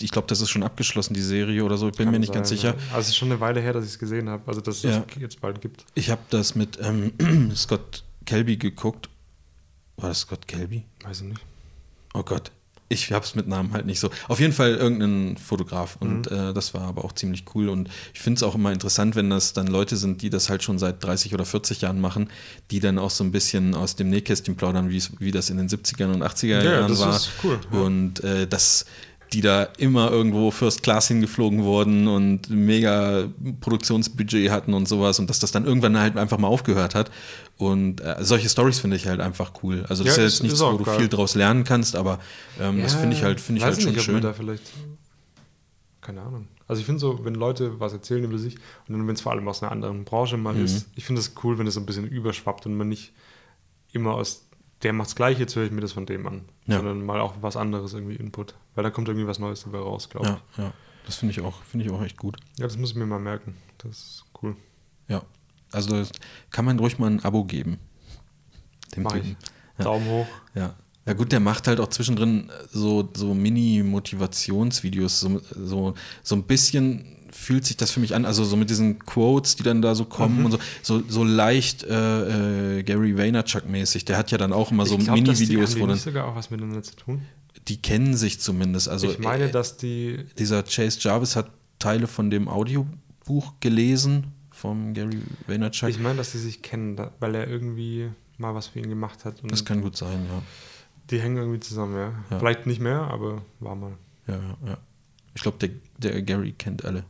ich 0.00 0.10
glaube, 0.10 0.28
das 0.28 0.40
ist 0.40 0.50
schon 0.50 0.62
abgeschlossen, 0.62 1.14
die 1.14 1.22
Serie 1.22 1.64
oder 1.64 1.76
so, 1.76 1.88
ich 1.88 1.96
bin 1.96 2.06
Kann 2.06 2.12
mir 2.12 2.18
nicht 2.18 2.28
sein, 2.28 2.36
ganz 2.36 2.48
sicher. 2.48 2.74
Also 2.90 3.00
es 3.00 3.08
ist 3.08 3.16
schon 3.16 3.30
eine 3.30 3.40
Weile 3.40 3.60
her, 3.60 3.72
dass 3.72 3.84
ich 3.84 3.90
es 3.90 3.98
gesehen 3.98 4.28
habe, 4.28 4.42
also 4.46 4.60
dass 4.60 4.82
es 4.82 5.02
jetzt 5.18 5.40
bald 5.40 5.60
gibt. 5.60 5.84
Ich 5.94 6.10
habe 6.10 6.22
das 6.30 6.54
mit 6.54 6.78
ähm, 6.82 7.12
Scott 7.54 8.04
Kelby 8.26 8.56
geguckt. 8.56 9.08
War 9.96 10.08
das 10.08 10.20
Scott 10.20 10.48
Kelby? 10.48 10.84
Weiß 11.04 11.20
ich 11.20 11.26
nicht. 11.28 11.40
Oh 12.14 12.22
Gott 12.22 12.50
ich 12.90 13.12
habe 13.12 13.24
es 13.24 13.36
mit 13.36 13.46
Namen 13.46 13.72
halt 13.72 13.86
nicht 13.86 14.00
so. 14.00 14.10
Auf 14.26 14.40
jeden 14.40 14.52
Fall 14.52 14.74
irgendein 14.74 15.36
Fotograf 15.36 15.96
und 16.00 16.30
mhm. 16.30 16.36
äh, 16.36 16.52
das 16.52 16.74
war 16.74 16.82
aber 16.82 17.04
auch 17.04 17.12
ziemlich 17.12 17.44
cool 17.54 17.68
und 17.68 17.88
ich 18.12 18.20
finde 18.20 18.38
es 18.38 18.42
auch 18.42 18.56
immer 18.56 18.72
interessant, 18.72 19.14
wenn 19.14 19.30
das 19.30 19.52
dann 19.52 19.68
Leute 19.68 19.96
sind, 19.96 20.22
die 20.22 20.28
das 20.28 20.50
halt 20.50 20.64
schon 20.64 20.78
seit 20.78 21.02
30 21.02 21.32
oder 21.32 21.44
40 21.44 21.82
Jahren 21.82 22.00
machen, 22.00 22.28
die 22.72 22.80
dann 22.80 22.98
auch 22.98 23.10
so 23.10 23.22
ein 23.22 23.30
bisschen 23.30 23.76
aus 23.76 23.94
dem 23.94 24.10
Nähkästchen 24.10 24.56
plaudern, 24.56 24.90
wie 24.90 25.30
das 25.30 25.50
in 25.50 25.56
den 25.56 25.68
70er 25.68 26.12
und 26.12 26.22
80er 26.22 26.46
ja, 26.46 26.62
Jahren 26.62 26.88
das 26.88 27.00
war. 27.00 27.16
Ist 27.16 27.30
cool. 27.44 27.60
Ja. 27.72 27.78
Und 27.78 28.24
äh, 28.24 28.48
das 28.48 28.86
die 29.32 29.40
da 29.40 29.64
immer 29.78 30.10
irgendwo 30.10 30.50
First 30.50 30.82
Class 30.82 31.08
hingeflogen 31.08 31.62
wurden 31.62 32.08
und 32.08 32.50
mega 32.50 33.28
Produktionsbudget 33.60 34.50
hatten 34.50 34.74
und 34.74 34.88
sowas 34.88 35.20
und 35.20 35.30
dass 35.30 35.38
das 35.38 35.52
dann 35.52 35.64
irgendwann 35.64 35.96
halt 35.98 36.16
einfach 36.16 36.38
mal 36.38 36.48
aufgehört 36.48 36.94
hat. 36.94 37.10
Und 37.56 38.00
äh, 38.00 38.16
solche 38.20 38.48
Stories 38.48 38.80
finde 38.80 38.96
ich 38.96 39.06
halt 39.06 39.20
einfach 39.20 39.52
cool. 39.62 39.84
Also 39.88 40.02
das 40.02 40.16
ja, 40.16 40.24
ist 40.24 40.34
jetzt 40.34 40.42
nichts, 40.42 40.60
wo 40.60 40.76
du 40.76 40.84
geil. 40.84 40.98
viel 40.98 41.08
draus 41.08 41.34
lernen 41.34 41.62
kannst, 41.62 41.94
aber 41.94 42.18
ähm, 42.58 42.78
ja, 42.78 42.84
das 42.84 42.94
finde 42.94 43.16
ich 43.16 43.22
halt, 43.22 43.40
finde 43.40 43.60
ich 43.60 43.64
halt 43.64 43.80
schon 43.80 43.92
nicht, 43.92 44.02
schön. 44.02 44.20
da 44.20 44.32
vielleicht, 44.32 44.64
keine 46.00 46.22
Ahnung. 46.22 46.48
Also 46.66 46.80
ich 46.80 46.86
finde 46.86 47.00
so, 47.00 47.24
wenn 47.24 47.34
Leute 47.34 47.78
was 47.78 47.92
erzählen 47.92 48.24
über 48.24 48.38
sich 48.38 48.56
und 48.88 48.94
dann, 48.94 49.06
wenn 49.06 49.14
es 49.14 49.20
vor 49.20 49.32
allem 49.32 49.46
aus 49.46 49.62
einer 49.62 49.70
anderen 49.70 50.04
Branche 50.04 50.36
mal 50.36 50.54
mhm. 50.54 50.64
ist, 50.64 50.88
ich 50.96 51.04
finde 51.04 51.20
es 51.20 51.34
cool, 51.44 51.58
wenn 51.58 51.66
es 51.66 51.74
so 51.74 51.80
ein 51.80 51.86
bisschen 51.86 52.06
überschwappt 52.06 52.66
und 52.66 52.76
man 52.76 52.88
nicht 52.88 53.12
immer 53.92 54.14
aus 54.14 54.49
der 54.82 54.92
macht 54.92 55.08
das 55.08 55.16
Gleiche, 55.16 55.40
jetzt 55.40 55.56
höre 55.56 55.64
ich 55.64 55.70
mir 55.70 55.80
das 55.80 55.92
von 55.92 56.06
dem 56.06 56.26
an. 56.26 56.42
Ja. 56.66 56.76
Sondern 56.76 57.04
mal 57.04 57.20
auch 57.20 57.34
was 57.40 57.56
anderes, 57.56 57.92
irgendwie 57.92 58.16
Input. 58.16 58.54
Weil 58.74 58.84
da 58.84 58.90
kommt 58.90 59.08
irgendwie 59.08 59.26
was 59.26 59.38
Neues 59.38 59.62
dabei 59.64 59.78
raus, 59.78 60.08
glaube 60.08 60.26
ich. 60.26 60.58
Ja, 60.58 60.64
ja. 60.64 60.72
Das 61.06 61.16
finde 61.16 61.32
ich, 61.32 61.40
auch, 61.40 61.60
ich 61.72 61.90
auch 61.90 62.02
echt 62.02 62.16
gut. 62.16 62.36
Ja, 62.58 62.64
das 62.64 62.76
muss 62.76 62.90
ich 62.90 62.96
mir 62.96 63.06
mal 63.06 63.18
merken. 63.18 63.56
Das 63.78 63.90
ist 63.90 64.24
cool. 64.42 64.56
Ja. 65.08 65.22
Also 65.72 66.02
kann 66.50 66.64
man 66.64 66.78
ruhig 66.78 66.98
mal 66.98 67.10
ein 67.10 67.24
Abo 67.24 67.44
geben. 67.44 67.78
Dem 68.94 69.04
Mach 69.04 69.14
ich. 69.14 69.36
Ja. 69.78 69.84
Daumen 69.84 70.06
hoch. 70.06 70.26
Ja. 70.54 70.74
Ja 71.06 71.14
gut, 71.14 71.32
der 71.32 71.40
macht 71.40 71.66
halt 71.66 71.80
auch 71.80 71.88
zwischendrin 71.88 72.52
so, 72.70 73.08
so 73.16 73.34
Mini-Motivationsvideos, 73.34 75.20
so, 75.20 75.40
so, 75.50 75.94
so 76.22 76.34
ein 76.36 76.44
bisschen 76.44 77.16
fühlt 77.40 77.64
sich 77.64 77.76
das 77.76 77.90
für 77.90 78.00
mich 78.00 78.14
an, 78.14 78.26
also 78.26 78.44
so 78.44 78.54
mit 78.54 78.68
diesen 78.68 78.98
Quotes, 78.98 79.56
die 79.56 79.62
dann 79.62 79.80
da 79.80 79.94
so 79.94 80.04
kommen 80.04 80.40
mhm. 80.40 80.44
und 80.46 80.52
so, 80.52 80.58
so, 80.82 81.02
so 81.08 81.24
leicht 81.24 81.82
äh, 81.84 82.78
äh, 82.78 82.82
Gary 82.82 83.16
Vaynerchuk-mäßig. 83.16 84.04
Der 84.04 84.18
hat 84.18 84.30
ja 84.30 84.36
dann 84.38 84.52
auch 84.52 84.70
immer 84.70 84.84
so 84.84 84.98
Mini-Videos, 84.98 85.80
wo 85.80 85.86
dann. 85.86 85.96
sogar 85.96 86.26
auch 86.26 86.36
was 86.36 86.50
miteinander 86.50 86.82
zu 86.82 86.94
tun? 86.96 87.22
Die 87.68 87.80
kennen 87.80 88.14
sich 88.14 88.40
zumindest. 88.40 88.88
Also, 88.88 89.10
ich 89.10 89.18
meine, 89.18 89.44
äh, 89.44 89.50
dass 89.50 89.78
die. 89.78 90.24
Dieser 90.38 90.62
Chase 90.62 90.98
Jarvis 91.00 91.34
hat 91.34 91.50
Teile 91.78 92.06
von 92.06 92.30
dem 92.30 92.46
Audiobuch 92.46 93.54
gelesen 93.60 94.26
vom 94.50 94.92
Gary 94.92 95.22
Vaynerchuk. 95.46 95.88
Ich 95.88 95.98
meine, 95.98 96.18
dass 96.18 96.32
sie 96.32 96.38
sich 96.38 96.60
kennen, 96.60 97.00
weil 97.20 97.34
er 97.34 97.48
irgendwie 97.48 98.10
mal 98.36 98.54
was 98.54 98.68
für 98.68 98.80
ihn 98.80 98.88
gemacht 98.90 99.24
hat. 99.24 99.42
das 99.44 99.64
kann 99.64 99.80
gut 99.80 99.96
sein, 99.96 100.26
ja. 100.30 100.42
Die 101.10 101.20
hängen 101.20 101.38
irgendwie 101.38 101.60
zusammen, 101.60 101.96
ja. 101.96 102.12
ja. 102.30 102.38
Vielleicht 102.38 102.66
nicht 102.66 102.80
mehr, 102.80 103.00
aber 103.00 103.42
war 103.60 103.74
mal. 103.74 103.92
Ja, 104.26 104.34
ja, 104.34 104.56
ja. 104.66 104.78
Ich 105.34 105.42
glaube, 105.42 105.58
der, 105.58 105.70
der 105.96 106.22
Gary 106.22 106.52
kennt 106.52 106.84
alle. 106.84 107.04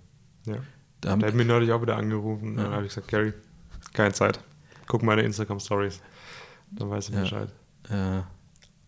Ja. 0.51 0.61
Da 1.01 1.17
der 1.17 1.29
hat 1.29 1.35
mich 1.35 1.47
neulich 1.47 1.73
auch 1.73 1.83
wieder 1.83 1.97
angerufen. 1.97 2.57
Ja. 2.57 2.65
Dann 2.65 2.73
habe 2.73 2.83
ich 2.85 2.91
gesagt, 2.91 3.09
Gary, 3.09 3.33
keine 3.93 4.13
Zeit. 4.13 4.41
Guck 4.87 5.03
meine 5.03 5.23
Instagram-Stories. 5.23 6.01
Dann 6.73 6.91
weiß 6.91 7.09
ich 7.09 7.15
ja. 7.15 7.21
Bescheid. 7.23 7.49
Ja. 7.89 8.27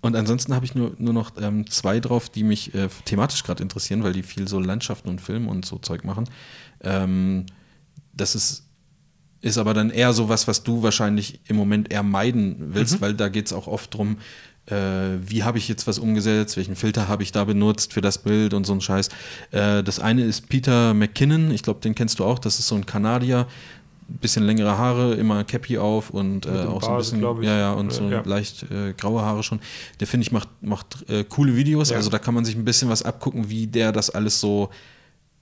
Und 0.01 0.17
ansonsten 0.17 0.55
habe 0.55 0.65
ich 0.65 0.75
nur, 0.75 0.95
nur 0.99 1.13
noch 1.13 1.33
ähm, 1.41 1.69
zwei 1.71 2.01
drauf, 2.01 2.29
die 2.29 2.43
mich 2.43 2.75
äh, 2.75 2.89
thematisch 3.05 3.45
gerade 3.45 3.63
interessieren, 3.63 4.03
weil 4.03 4.13
die 4.13 4.25
viel 4.25 4.49
so 4.49 4.59
Landschaften 4.59 5.09
und 5.09 5.21
Film 5.21 5.47
und 5.49 5.65
so 5.65 5.79
Zeug 5.79 6.05
machen. 6.05 6.29
Ähm, 6.81 7.47
das 8.13 8.35
ist, 8.35 8.67
ist 9.41 9.59
aber 9.59 9.75
dann 9.75 9.91
eher 9.91 10.13
so 10.13 10.29
was, 10.29 10.49
was 10.49 10.65
du 10.65 10.83
wahrscheinlich 10.83 11.41
im 11.49 11.55
Moment 11.55 11.93
eher 11.93 12.03
meiden 12.03 12.75
willst, 12.75 12.97
mhm. 12.97 13.01
weil 13.01 13.15
da 13.15 13.29
geht 13.29 13.47
es 13.47 13.53
auch 13.53 13.69
oft 13.69 13.95
darum, 13.95 14.17
äh, 14.17 14.19
wie 14.67 15.43
habe 15.43 15.59
ich 15.59 15.69
jetzt 15.69 15.87
was 15.87 15.99
umgesetzt, 15.99 16.57
welchen 16.57 16.77
Filter 16.77 17.09
habe 17.09 17.23
ich 17.23 17.33
da 17.33 17.45
benutzt 17.45 17.93
für 17.93 18.01
das 18.01 18.19
Bild 18.19 18.55
und 18.55 18.65
so 18.65 18.73
ein 18.73 18.81
Scheiß. 18.81 19.09
Äh, 19.51 19.83
das 19.83 19.99
eine 19.99 20.23
ist 20.25 20.49
Peter 20.49 20.95
McKinnon, 20.95 21.51
ich 21.51 21.63
glaube, 21.63 21.81
den 21.81 21.95
kennst 21.95 22.19
du 22.21 22.25
auch, 22.25 22.39
das 22.39 22.59
ist 22.59 22.69
so 22.69 22.77
ein 22.77 22.87
Kanadier, 22.87 23.47
bisschen 24.09 24.45
längere 24.45 24.77
Haare, 24.79 25.15
immer 25.15 25.43
Cappy 25.45 25.79
auf 25.79 26.11
und 26.11 26.47
äh, 26.47 26.51
auch 26.51 26.81
Bart, 26.81 27.05
so 27.05 27.17
ein 27.17 27.21
bisschen, 27.21 27.43
ja, 27.43 27.59
ja, 27.59 27.73
und 27.73 27.93
so 27.93 28.09
ja. 28.09 28.23
leicht 28.25 28.65
äh, 28.71 28.93
graue 28.93 29.23
Haare 29.23 29.43
schon. 29.43 29.61
Der 30.01 30.07
finde 30.07 30.27
ich 30.27 30.33
macht, 30.33 30.49
macht 30.61 31.09
äh, 31.09 31.25
coole 31.25 31.57
Videos, 31.57 31.91
ja. 31.91 31.97
also 31.97 32.11
da 32.11 32.19
kann 32.19 32.35
man 32.35 32.45
sich 32.45 32.55
ein 32.55 32.65
bisschen 32.65 32.89
was 32.89 33.03
abgucken, 33.03 33.49
wie 33.49 33.67
der 33.67 33.93
das 33.93 34.11
alles 34.11 34.41
so 34.41 34.71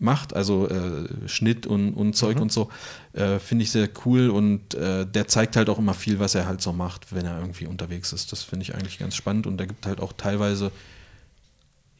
macht, 0.00 0.34
also 0.34 0.68
äh, 0.68 1.28
Schnitt 1.28 1.66
und, 1.66 1.92
und 1.94 2.16
Zeug 2.16 2.36
mhm. 2.36 2.42
und 2.42 2.52
so, 2.52 2.70
äh, 3.12 3.38
finde 3.38 3.64
ich 3.64 3.70
sehr 3.70 3.88
cool 4.04 4.30
und 4.30 4.74
äh, 4.74 5.06
der 5.06 5.28
zeigt 5.28 5.56
halt 5.56 5.68
auch 5.68 5.78
immer 5.78 5.94
viel, 5.94 6.18
was 6.18 6.34
er 6.34 6.46
halt 6.46 6.62
so 6.62 6.72
macht, 6.72 7.14
wenn 7.14 7.26
er 7.26 7.38
irgendwie 7.38 7.66
unterwegs 7.66 8.12
ist. 8.12 8.32
Das 8.32 8.42
finde 8.42 8.64
ich 8.64 8.74
eigentlich 8.74 8.98
ganz 8.98 9.14
spannend 9.14 9.46
und 9.46 9.58
der 9.58 9.66
gibt 9.66 9.86
halt 9.86 10.00
auch 10.00 10.12
teilweise 10.14 10.72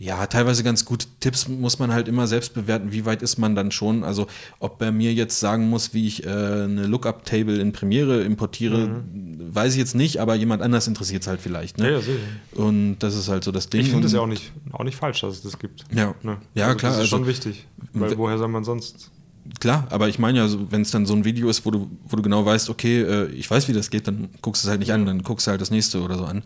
ja, 0.01 0.27
teilweise 0.27 0.65
ganz 0.65 0.87
gute 0.87 1.07
Tipps 1.21 1.47
muss 1.47 1.79
man 1.79 1.93
halt 1.93 2.09
immer 2.09 2.27
selbst 2.27 2.55
bewerten, 2.55 2.91
wie 2.91 3.05
weit 3.05 3.21
ist 3.21 3.37
man 3.37 3.55
dann 3.55 3.71
schon. 3.71 4.03
Also 4.03 4.29
ob 4.59 4.81
er 4.81 4.93
mir 4.93 5.13
jetzt 5.13 5.39
sagen 5.41 5.69
muss, 5.69 5.93
wie 5.93 6.07
ich 6.07 6.25
äh, 6.25 6.29
eine 6.31 6.87
Lookup-Table 6.87 7.59
in 7.59 7.73
Premiere 7.73 8.23
importiere, 8.23 8.87
mhm. 8.87 9.55
weiß 9.55 9.75
ich 9.75 9.79
jetzt 9.79 9.95
nicht, 9.95 10.17
aber 10.17 10.37
jemand 10.37 10.63
anders 10.63 10.89
interessiert 10.89 11.21
es 11.21 11.29
halt 11.29 11.43
vielleicht. 11.43 11.77
Ne? 11.77 11.85
Ja, 11.85 11.91
ja, 11.97 12.01
sicher. 12.01 12.19
Und 12.55 12.99
das 13.01 13.15
ist 13.15 13.29
halt 13.29 13.45
so 13.45 13.53
das 13.53 13.69
Ding. 13.69 13.83
Ich 13.83 13.91
finde 13.91 14.07
es 14.07 14.15
ja 14.15 14.21
auch 14.21 14.27
nicht, 14.27 14.53
auch 14.73 14.85
nicht 14.85 14.97
falsch, 14.97 15.21
dass 15.21 15.35
es 15.35 15.43
das 15.43 15.59
gibt. 15.59 15.85
Ja, 15.95 16.15
ne? 16.23 16.39
ja 16.55 16.69
also 16.69 16.79
klar. 16.79 16.93
Das 16.93 16.97
ist 16.97 17.03
also, 17.03 17.17
schon 17.19 17.27
wichtig, 17.27 17.67
weil 17.93 18.17
woher 18.17 18.39
soll 18.39 18.49
man 18.49 18.65
sonst... 18.65 19.11
Klar, 19.59 19.87
aber 19.91 20.09
ich 20.09 20.19
meine 20.19 20.39
ja, 20.39 20.49
wenn 20.71 20.81
es 20.81 20.91
dann 20.93 21.05
so 21.05 21.13
ein 21.13 21.27
Video 21.27 21.51
ist, 21.51 21.67
wo 21.67 21.71
du, 21.71 21.91
wo 22.09 22.17
du 22.17 22.23
genau 22.23 22.47
weißt, 22.47 22.71
okay, 22.71 23.03
äh, 23.03 23.27
ich 23.33 23.51
weiß, 23.51 23.69
wie 23.69 23.75
das 23.75 23.91
geht, 23.91 24.09
dann 24.09 24.31
guckst 24.41 24.65
du 24.65 24.69
es 24.69 24.71
halt 24.71 24.81
nicht 24.81 24.95
an, 24.95 25.05
dann 25.05 25.23
guckst 25.23 25.47
du 25.47 25.51
halt 25.51 25.61
das 25.61 25.71
nächste 25.71 26.01
oder 26.01 26.17
so 26.17 26.25
an. 26.25 26.43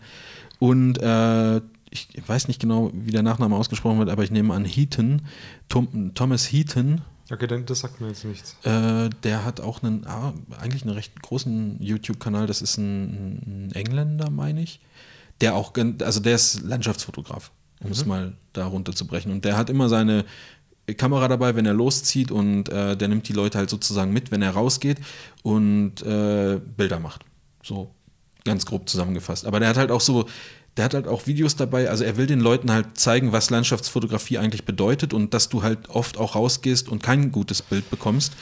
Und 0.59 0.97
äh, 0.97 1.61
ich 1.95 2.27
weiß 2.27 2.47
nicht 2.47 2.59
genau, 2.59 2.91
wie 2.93 3.11
der 3.11 3.23
Nachname 3.23 3.55
ausgesprochen 3.55 3.99
wird, 3.99 4.09
aber 4.09 4.23
ich 4.23 4.31
nehme 4.31 4.53
an 4.53 4.65
Heaton, 4.65 5.21
Tom, 5.69 6.13
Thomas 6.13 6.51
Heaton. 6.51 7.01
Okay, 7.31 7.47
dann, 7.47 7.65
das 7.65 7.79
sagt 7.79 8.01
mir 8.01 8.07
jetzt 8.07 8.25
nichts. 8.25 8.55
Äh, 8.63 9.09
der 9.23 9.45
hat 9.45 9.61
auch 9.61 9.81
einen, 9.81 10.05
ah, 10.05 10.33
eigentlich 10.59 10.83
einen 10.83 10.93
recht 10.93 11.19
großen 11.21 11.81
YouTube-Kanal, 11.81 12.47
das 12.47 12.61
ist 12.61 12.77
ein, 12.77 13.67
ein 13.67 13.71
Engländer, 13.73 14.29
meine 14.29 14.61
ich. 14.61 14.79
Der 15.41 15.55
auch, 15.55 15.73
also 16.01 16.19
der 16.19 16.35
ist 16.35 16.61
Landschaftsfotograf, 16.61 17.51
um 17.81 17.87
mhm. 17.87 17.91
es 17.91 18.05
mal 18.05 18.33
da 18.53 18.67
runterzubrechen. 18.67 19.31
Und 19.31 19.43
der 19.43 19.57
hat 19.57 19.69
immer 19.69 19.89
seine 19.89 20.25
Kamera 20.93 21.27
dabei, 21.27 21.55
wenn 21.55 21.65
er 21.65 21.73
loszieht 21.73 22.31
und 22.31 22.69
äh, 22.69 22.95
der 22.95 23.07
nimmt 23.07 23.27
die 23.27 23.33
Leute 23.33 23.57
halt 23.57 23.69
sozusagen 23.69 24.13
mit, 24.13 24.31
wenn 24.31 24.41
er 24.41 24.51
rausgeht 24.51 24.99
und 25.41 26.03
äh, 26.03 26.59
Bilder 26.77 26.99
macht. 26.99 27.25
So 27.63 27.95
ganz 28.43 28.65
grob 28.65 28.87
zusammengefasst. 28.87 29.45
Aber 29.45 29.59
der 29.59 29.69
hat 29.69 29.77
halt 29.77 29.91
auch 29.91 30.01
so 30.01 30.27
der 30.77 30.85
hat 30.85 30.93
halt 30.93 31.07
auch 31.07 31.25
Videos 31.25 31.55
dabei, 31.55 31.89
also 31.89 32.03
er 32.03 32.17
will 32.17 32.27
den 32.27 32.41
Leuten 32.41 32.71
halt 32.71 32.97
zeigen, 32.97 33.31
was 33.31 33.49
Landschaftsfotografie 33.49 34.37
eigentlich 34.37 34.65
bedeutet 34.65 35.13
und 35.13 35.33
dass 35.33 35.49
du 35.49 35.63
halt 35.63 35.89
oft 35.89 36.17
auch 36.17 36.35
rausgehst 36.35 36.89
und 36.89 37.01
kein 37.01 37.31
gutes 37.31 37.61
Bild 37.61 37.89
bekommst. 37.89 38.33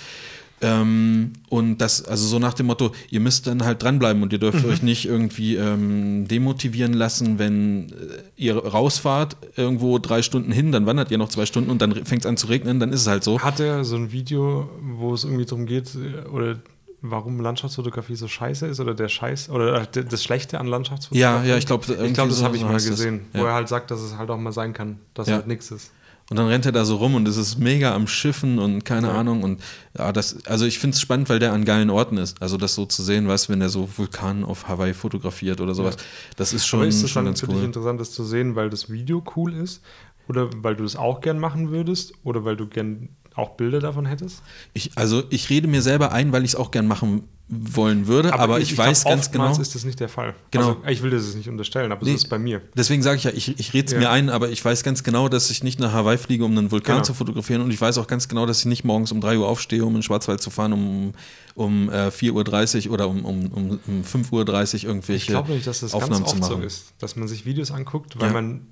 Ähm, 0.63 1.33
und 1.49 1.79
das, 1.79 2.05
also 2.05 2.25
so 2.25 2.39
nach 2.39 2.53
dem 2.53 2.67
Motto, 2.67 2.91
ihr 3.09 3.19
müsst 3.19 3.47
dann 3.47 3.65
halt 3.65 3.83
dranbleiben 3.83 4.23
und 4.23 4.31
ihr 4.31 4.39
dürft 4.39 4.63
mhm. 4.63 4.71
euch 4.71 4.81
nicht 4.81 5.05
irgendwie 5.05 5.55
ähm, 5.57 6.25
demotivieren 6.27 6.93
lassen, 6.93 7.37
wenn 7.37 7.89
äh, 7.89 7.93
ihr 8.37 8.55
rausfahrt, 8.55 9.35
irgendwo 9.57 9.99
drei 9.99 10.21
Stunden 10.21 10.51
hin, 10.51 10.71
dann 10.71 10.85
wandert 10.85 11.11
ihr 11.11 11.17
noch 11.17 11.29
zwei 11.29 11.45
Stunden 11.45 11.69
und 11.69 11.81
dann 11.81 12.05
fängt 12.05 12.23
es 12.23 12.25
an 12.25 12.37
zu 12.37 12.47
regnen, 12.47 12.79
dann 12.79 12.93
ist 12.93 13.01
es 13.01 13.07
halt 13.07 13.23
so. 13.23 13.39
Hat 13.41 13.59
er 13.59 13.83
so 13.83 13.97
ein 13.97 14.11
Video, 14.11 14.69
wo 14.81 15.13
es 15.13 15.25
irgendwie 15.25 15.45
darum 15.45 15.65
geht, 15.65 15.95
äh, 15.95 16.29
oder 16.29 16.57
warum 17.03 17.39
Landschaftsfotografie 17.39 18.15
so 18.15 18.27
scheiße 18.27 18.65
ist 18.65 18.79
oder 18.79 18.95
der 18.95 19.09
Scheiß 19.09 19.49
oder 19.49 19.81
äh, 19.81 20.05
das 20.05 20.23
Schlechte 20.23 20.59
an 20.59 20.67
Landschaftsfotografie? 20.67 21.21
Ja, 21.21 21.43
ja, 21.43 21.57
ich 21.57 21.67
glaube, 21.67 21.85
ich 21.85 22.13
glaube, 22.13 22.29
das 22.29 22.39
so 22.39 22.45
habe 22.45 22.55
ich 22.55 22.63
mal 22.63 22.73
gesehen, 22.73 23.25
das. 23.31 23.41
wo 23.41 23.45
er 23.45 23.53
halt 23.53 23.67
sagt, 23.67 23.91
dass 23.91 24.01
es 24.01 24.17
halt 24.17 24.31
auch 24.31 24.37
mal 24.37 24.53
sein 24.53 24.73
kann, 24.73 24.99
dass 25.13 25.27
ja. 25.27 25.35
halt 25.35 25.47
nichts 25.47 25.69
ist. 25.69 25.91
Und 26.29 26.37
dann 26.37 26.47
rennt 26.47 26.65
er 26.65 26.71
da 26.71 26.85
so 26.85 26.95
rum 26.95 27.15
und 27.15 27.27
es 27.27 27.35
ist 27.35 27.59
mega 27.59 27.93
am 27.93 28.07
Schiffen 28.07 28.57
und 28.57 28.85
keine 28.85 29.07
ja. 29.07 29.13
Ahnung. 29.13 29.43
Und 29.43 29.61
ja, 29.97 30.13
das, 30.13 30.45
also 30.45 30.65
ich 30.65 30.79
finde 30.79 30.95
es 30.95 31.01
spannend, 31.01 31.27
weil 31.27 31.39
der 31.39 31.51
an 31.51 31.65
geilen 31.65 31.89
Orten 31.89 32.15
ist. 32.15 32.41
Also 32.41 32.55
das 32.55 32.75
so 32.75 32.85
zu 32.85 33.03
sehen, 33.03 33.27
weißt 33.27 33.49
wenn 33.49 33.59
er 33.59 33.67
so 33.67 33.89
Vulkan 33.97 34.45
auf 34.45 34.69
Hawaii 34.69 34.93
fotografiert 34.93 35.59
oder 35.59 35.75
sowas. 35.75 35.97
Ja. 35.97 36.03
Das 36.37 36.53
ist 36.53 36.65
schon. 36.65 36.79
Aber 36.79 36.87
ist 36.87 37.03
es 37.03 37.11
schon 37.11 37.25
dann 37.25 37.35
für 37.35 37.49
cool. 37.49 37.63
interessant, 37.63 37.99
das 37.99 38.11
zu 38.11 38.23
sehen, 38.23 38.55
weil 38.55 38.69
das 38.69 38.89
Video 38.89 39.21
cool 39.35 39.53
ist? 39.53 39.81
Oder 40.29 40.49
weil 40.63 40.77
du 40.77 40.83
das 40.83 40.95
auch 40.95 41.19
gern 41.19 41.39
machen 41.39 41.71
würdest? 41.71 42.13
Oder 42.23 42.45
weil 42.45 42.55
du 42.55 42.67
gern 42.67 43.09
auch 43.35 43.51
Bilder 43.51 43.79
davon 43.79 44.05
hättest? 44.05 44.41
Ich, 44.73 44.91
also 44.95 45.23
ich 45.29 45.49
rede 45.49 45.67
mir 45.67 45.81
selber 45.81 46.11
ein, 46.11 46.31
weil 46.31 46.43
ich 46.43 46.51
es 46.51 46.55
auch 46.55 46.71
gern 46.71 46.87
machen 46.87 47.23
wollen 47.49 48.07
würde, 48.07 48.33
aber, 48.33 48.43
aber 48.43 48.59
ich, 48.59 48.71
ich, 48.71 48.77
weiß 48.77 49.01
glaub, 49.01 49.13
ganz 49.13 49.31
genau. 49.31 49.51
ist 49.51 49.75
das 49.75 49.83
nicht 49.83 49.99
der 49.99 50.09
Fall. 50.09 50.33
Genau. 50.51 50.69
Also, 50.69 50.81
ich 50.87 51.03
will 51.03 51.11
das 51.11 51.35
nicht 51.35 51.49
unterstellen, 51.49 51.91
aber 51.91 52.03
nee, 52.05 52.13
das 52.13 52.23
ist 52.23 52.29
bei 52.29 52.39
mir. 52.39 52.61
Deswegen 52.75 53.03
sage 53.03 53.17
ich 53.17 53.25
ja, 53.25 53.31
ich, 53.31 53.59
ich 53.59 53.73
rede 53.73 53.87
es 53.87 53.91
ja. 53.91 53.99
mir 53.99 54.09
ein, 54.09 54.29
aber 54.29 54.49
ich 54.49 54.63
weiß 54.63 54.83
ganz 54.83 55.03
genau, 55.03 55.27
dass 55.29 55.49
ich 55.49 55.61
nicht 55.61 55.79
nach 55.79 55.91
Hawaii 55.91 56.17
fliege, 56.17 56.45
um 56.45 56.57
einen 56.57 56.71
Vulkan 56.71 56.95
genau. 56.95 57.05
zu 57.05 57.13
fotografieren 57.13 57.61
und 57.61 57.71
ich 57.71 57.79
weiß 57.79 57.97
auch 57.97 58.07
ganz 58.07 58.27
genau, 58.27 58.45
dass 58.45 58.59
ich 58.59 58.65
nicht 58.65 58.85
morgens 58.85 59.11
um 59.11 59.19
3 59.19 59.37
Uhr 59.37 59.47
aufstehe, 59.47 59.83
um 59.83 59.89
in 59.89 59.95
den 59.95 60.03
Schwarzwald 60.03 60.41
zu 60.41 60.49
fahren, 60.49 60.73
um, 60.73 61.13
um 61.55 61.89
äh, 61.89 62.07
4.30 62.07 62.87
Uhr 62.87 62.93
oder 62.93 63.09
um, 63.09 63.25
um, 63.25 63.45
um, 63.47 63.79
um 63.87 64.03
5.30 64.03 64.31
Uhr 64.31 64.89
irgendwelche 64.89 65.13
Ich 65.13 65.27
glaube 65.27 65.51
nicht, 65.51 65.67
dass 65.67 65.81
das 65.81 65.93
Aufnahmen 65.93 66.23
ganz 66.23 66.41
oft 66.41 66.45
so 66.45 66.59
ist, 66.59 66.93
dass 66.99 67.15
man 67.15 67.27
sich 67.27 67.45
Videos 67.45 67.71
anguckt, 67.71 68.19
weil 68.19 68.27
ja. 68.27 68.33
man 68.33 68.67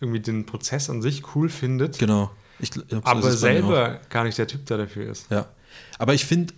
irgendwie 0.00 0.20
den 0.20 0.46
Prozess 0.46 0.90
an 0.90 1.00
sich 1.00 1.34
cool 1.34 1.48
findet. 1.48 1.98
Genau. 1.98 2.30
Ich, 2.62 2.70
aber 3.02 3.32
selber 3.32 4.00
gar 4.08 4.24
nicht 4.24 4.38
der 4.38 4.46
Typ, 4.46 4.64
der 4.66 4.78
dafür 4.78 5.10
ist. 5.10 5.30
Ja. 5.30 5.46
Aber 5.98 6.14
ich 6.14 6.24
finde, 6.24 6.54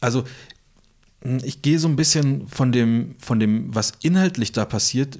also 0.00 0.24
hm, 1.22 1.38
ich 1.44 1.62
gehe 1.62 1.78
so 1.78 1.88
ein 1.88 1.96
bisschen 1.96 2.48
von 2.48 2.72
dem, 2.72 3.14
von 3.18 3.40
dem, 3.40 3.74
was 3.74 3.92
inhaltlich 4.02 4.52
da 4.52 4.64
passiert, 4.64 5.18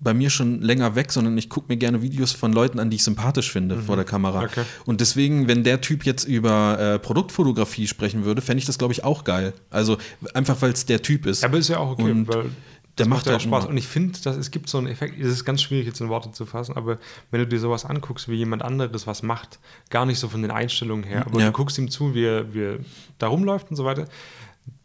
bei 0.00 0.12
mir 0.12 0.28
schon 0.28 0.60
länger 0.60 0.96
weg, 0.96 1.12
sondern 1.12 1.38
ich 1.38 1.48
gucke 1.48 1.72
mir 1.72 1.78
gerne 1.78 2.02
Videos 2.02 2.32
von 2.32 2.52
Leuten 2.52 2.78
an, 2.78 2.90
die 2.90 2.96
ich 2.96 3.04
sympathisch 3.04 3.50
finde 3.50 3.76
mhm. 3.76 3.82
vor 3.84 3.96
der 3.96 4.04
Kamera. 4.04 4.42
Okay. 4.42 4.64
Und 4.84 5.00
deswegen, 5.00 5.48
wenn 5.48 5.64
der 5.64 5.80
Typ 5.80 6.04
jetzt 6.04 6.24
über 6.24 6.78
äh, 6.78 6.98
Produktfotografie 6.98 7.86
sprechen 7.86 8.24
würde, 8.24 8.42
fände 8.42 8.58
ich 8.58 8.66
das, 8.66 8.76
glaube 8.76 8.92
ich, 8.92 9.02
auch 9.02 9.24
geil. 9.24 9.54
Also 9.70 9.96
einfach, 10.34 10.60
weil 10.60 10.72
es 10.72 10.84
der 10.84 11.00
Typ 11.00 11.24
ist. 11.24 11.42
Aber 11.42 11.56
ist 11.56 11.68
ja 11.68 11.78
auch 11.78 11.92
okay, 11.92 12.10
Und 12.10 12.28
weil 12.28 12.50
der 12.98 13.08
macht 13.08 13.26
ja 13.26 13.36
auch 13.36 13.40
Spaß. 13.40 13.66
Und 13.66 13.76
ich 13.76 13.88
finde, 13.88 14.18
dass 14.20 14.36
es 14.36 14.50
gibt 14.50 14.68
so 14.68 14.78
einen 14.78 14.86
Effekt, 14.86 15.18
es 15.18 15.26
ist 15.26 15.44
ganz 15.44 15.62
schwierig 15.62 15.86
jetzt 15.86 16.00
in 16.00 16.08
Worte 16.08 16.30
zu 16.32 16.46
fassen, 16.46 16.76
aber 16.76 16.98
wenn 17.30 17.40
du 17.40 17.46
dir 17.46 17.58
sowas 17.58 17.84
anguckst, 17.84 18.28
wie 18.28 18.34
jemand 18.34 18.62
anderes 18.62 19.06
was 19.06 19.22
macht, 19.22 19.58
gar 19.90 20.06
nicht 20.06 20.18
so 20.18 20.28
von 20.28 20.42
den 20.42 20.50
Einstellungen 20.50 21.04
her, 21.04 21.26
aber 21.26 21.40
ja. 21.40 21.46
du 21.46 21.52
guckst 21.52 21.78
ihm 21.78 21.90
zu, 21.90 22.14
wie 22.14 22.24
er, 22.24 22.54
wie 22.54 22.62
er 22.62 22.78
da 23.18 23.28
rumläuft 23.28 23.70
und 23.70 23.76
so 23.76 23.84
weiter, 23.84 24.06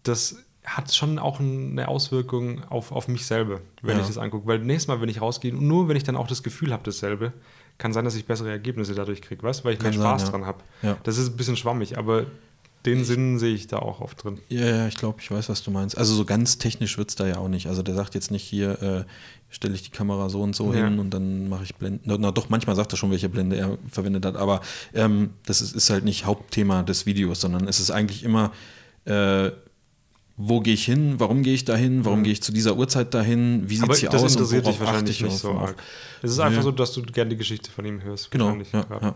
das 0.03 0.37
hat 0.65 0.93
schon 0.93 1.19
auch 1.19 1.39
eine 1.39 1.87
Auswirkung 1.87 2.63
auf, 2.65 2.91
auf 2.91 3.07
mich 3.07 3.25
selber, 3.25 3.61
wenn 3.81 3.95
ja. 3.95 4.01
ich 4.01 4.07
das 4.07 4.17
angucke. 4.17 4.45
Weil 4.47 4.59
nächstes 4.59 4.87
Mal, 4.87 5.01
wenn 5.01 5.09
ich 5.09 5.21
rausgehe, 5.21 5.53
und 5.53 5.61
nur 5.61 5.87
wenn 5.87 5.97
ich 5.97 6.03
dann 6.03 6.15
auch 6.15 6.27
das 6.27 6.43
Gefühl 6.43 6.71
habe, 6.73 6.83
dasselbe, 6.83 7.33
kann 7.77 7.93
sein, 7.93 8.05
dass 8.05 8.15
ich 8.15 8.25
bessere 8.25 8.51
Ergebnisse 8.51 8.93
dadurch 8.93 9.21
kriege, 9.21 9.41
weißt 9.41 9.65
Weil 9.65 9.73
ich 9.73 9.79
kann 9.79 9.91
mehr 9.91 9.99
Spaß 9.99 10.21
sein, 10.21 10.27
ja. 10.27 10.31
dran 10.31 10.45
habe. 10.45 10.63
Das 11.03 11.17
ist 11.17 11.29
ein 11.29 11.37
bisschen 11.37 11.55
schwammig, 11.55 11.97
aber 11.97 12.25
den 12.85 13.01
ich, 13.01 13.07
Sinn 13.07 13.39
sehe 13.39 13.53
ich 13.53 13.67
da 13.67 13.79
auch 13.79 14.01
oft 14.01 14.23
drin. 14.23 14.39
Ja, 14.49 14.65
ja, 14.65 14.87
ich 14.87 14.95
glaube, 14.95 15.19
ich 15.21 15.29
weiß, 15.29 15.49
was 15.49 15.63
du 15.63 15.71
meinst. 15.71 15.97
Also 15.97 16.13
so 16.13 16.25
ganz 16.25 16.57
technisch 16.57 16.97
wird 16.97 17.09
es 17.09 17.15
da 17.15 17.27
ja 17.27 17.37
auch 17.37 17.49
nicht. 17.49 17.67
Also 17.67 17.83
der 17.83 17.95
sagt 17.95 18.15
jetzt 18.15 18.31
nicht 18.31 18.43
hier, 18.43 18.81
äh, 18.81 19.03
stelle 19.49 19.73
ich 19.73 19.83
die 19.83 19.89
Kamera 19.89 20.29
so 20.29 20.41
und 20.41 20.55
so 20.55 20.73
ja. 20.73 20.85
hin 20.85 20.99
und 20.99 21.11
dann 21.11 21.49
mache 21.49 21.63
ich 21.63 21.75
Blenden. 21.75 22.01
Na, 22.05 22.17
na, 22.17 22.31
doch, 22.31 22.49
manchmal 22.49 22.75
sagt 22.75 22.93
er 22.93 22.97
schon, 22.97 23.11
welche 23.11 23.29
Blende 23.29 23.57
er 23.57 23.77
verwendet 23.89 24.25
hat, 24.25 24.37
aber 24.37 24.61
ähm, 24.93 25.31
das 25.45 25.61
ist, 25.61 25.75
ist, 25.75 25.89
halt 25.89 26.05
nicht 26.05 26.25
Hauptthema 26.25 26.83
des 26.83 27.05
Videos, 27.05 27.41
sondern 27.41 27.67
es 27.67 27.79
ist 27.79 27.91
eigentlich 27.91 28.23
immer, 28.23 28.51
äh, 29.05 29.51
wo 30.37 30.61
gehe 30.61 30.73
ich 30.73 30.85
hin, 30.85 31.15
warum 31.17 31.43
gehe 31.43 31.53
ich 31.53 31.65
dahin, 31.65 32.05
warum 32.05 32.19
mhm. 32.19 32.23
gehe 32.23 32.33
ich 32.33 32.43
zu 32.43 32.53
dieser 32.53 32.77
Uhrzeit 32.77 33.13
dahin, 33.13 33.69
wie 33.69 33.75
sieht 33.75 33.93
sie 33.95 34.07
aus 34.07 34.35
und 34.35 34.39
worauf 34.39 34.63
dich 34.63 34.79
wahrscheinlich 34.79 35.21
nicht 35.21 35.37
so 35.37 35.51
arg. 35.51 35.75
Es 36.21 36.31
ist 36.31 36.37
nee. 36.37 36.43
einfach 36.43 36.63
so, 36.63 36.71
dass 36.71 36.93
du 36.93 37.01
gerne 37.01 37.31
die 37.31 37.37
Geschichte 37.37 37.71
von 37.71 37.85
ihm 37.85 38.01
hörst. 38.03 38.31
Genau, 38.31 38.55
ja, 38.71 38.85
ja. 39.01 39.15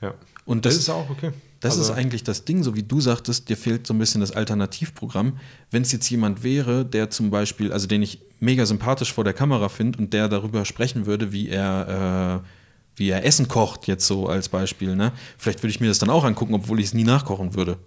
ja. 0.00 0.14
Und 0.44 0.64
das, 0.64 0.74
das, 0.74 0.82
ist 0.84 0.90
auch 0.90 1.10
okay. 1.10 1.32
Das 1.60 1.76
also, 1.76 1.90
ist 1.92 1.98
eigentlich 1.98 2.22
das 2.22 2.44
Ding, 2.44 2.62
so 2.62 2.76
wie 2.76 2.84
du 2.84 3.00
sagtest, 3.00 3.48
dir 3.48 3.56
fehlt 3.56 3.86
so 3.86 3.94
ein 3.94 3.98
bisschen 3.98 4.20
das 4.20 4.30
Alternativprogramm. 4.30 5.38
Wenn 5.70 5.82
es 5.82 5.90
jetzt 5.90 6.08
jemand 6.08 6.44
wäre, 6.44 6.84
der 6.84 7.10
zum 7.10 7.30
Beispiel, 7.30 7.72
also 7.72 7.86
den 7.88 8.02
ich 8.02 8.20
mega 8.38 8.64
sympathisch 8.64 9.12
vor 9.12 9.24
der 9.24 9.32
Kamera 9.32 9.68
finde 9.68 9.98
und 9.98 10.12
der 10.12 10.28
darüber 10.28 10.64
sprechen 10.64 11.06
würde, 11.06 11.32
wie 11.32 11.48
er, 11.48 12.42
äh, 12.44 12.48
wie 12.94 13.08
er 13.08 13.24
Essen 13.24 13.48
kocht, 13.48 13.88
jetzt 13.88 14.06
so 14.06 14.28
als 14.28 14.48
Beispiel, 14.48 14.94
ne? 14.94 15.12
Vielleicht 15.36 15.62
würde 15.62 15.70
ich 15.70 15.80
mir 15.80 15.88
das 15.88 15.98
dann 15.98 16.10
auch 16.10 16.24
angucken, 16.24 16.54
obwohl 16.54 16.78
ich 16.78 16.86
es 16.86 16.94
nie 16.94 17.04
nachkochen 17.04 17.54
würde. 17.54 17.78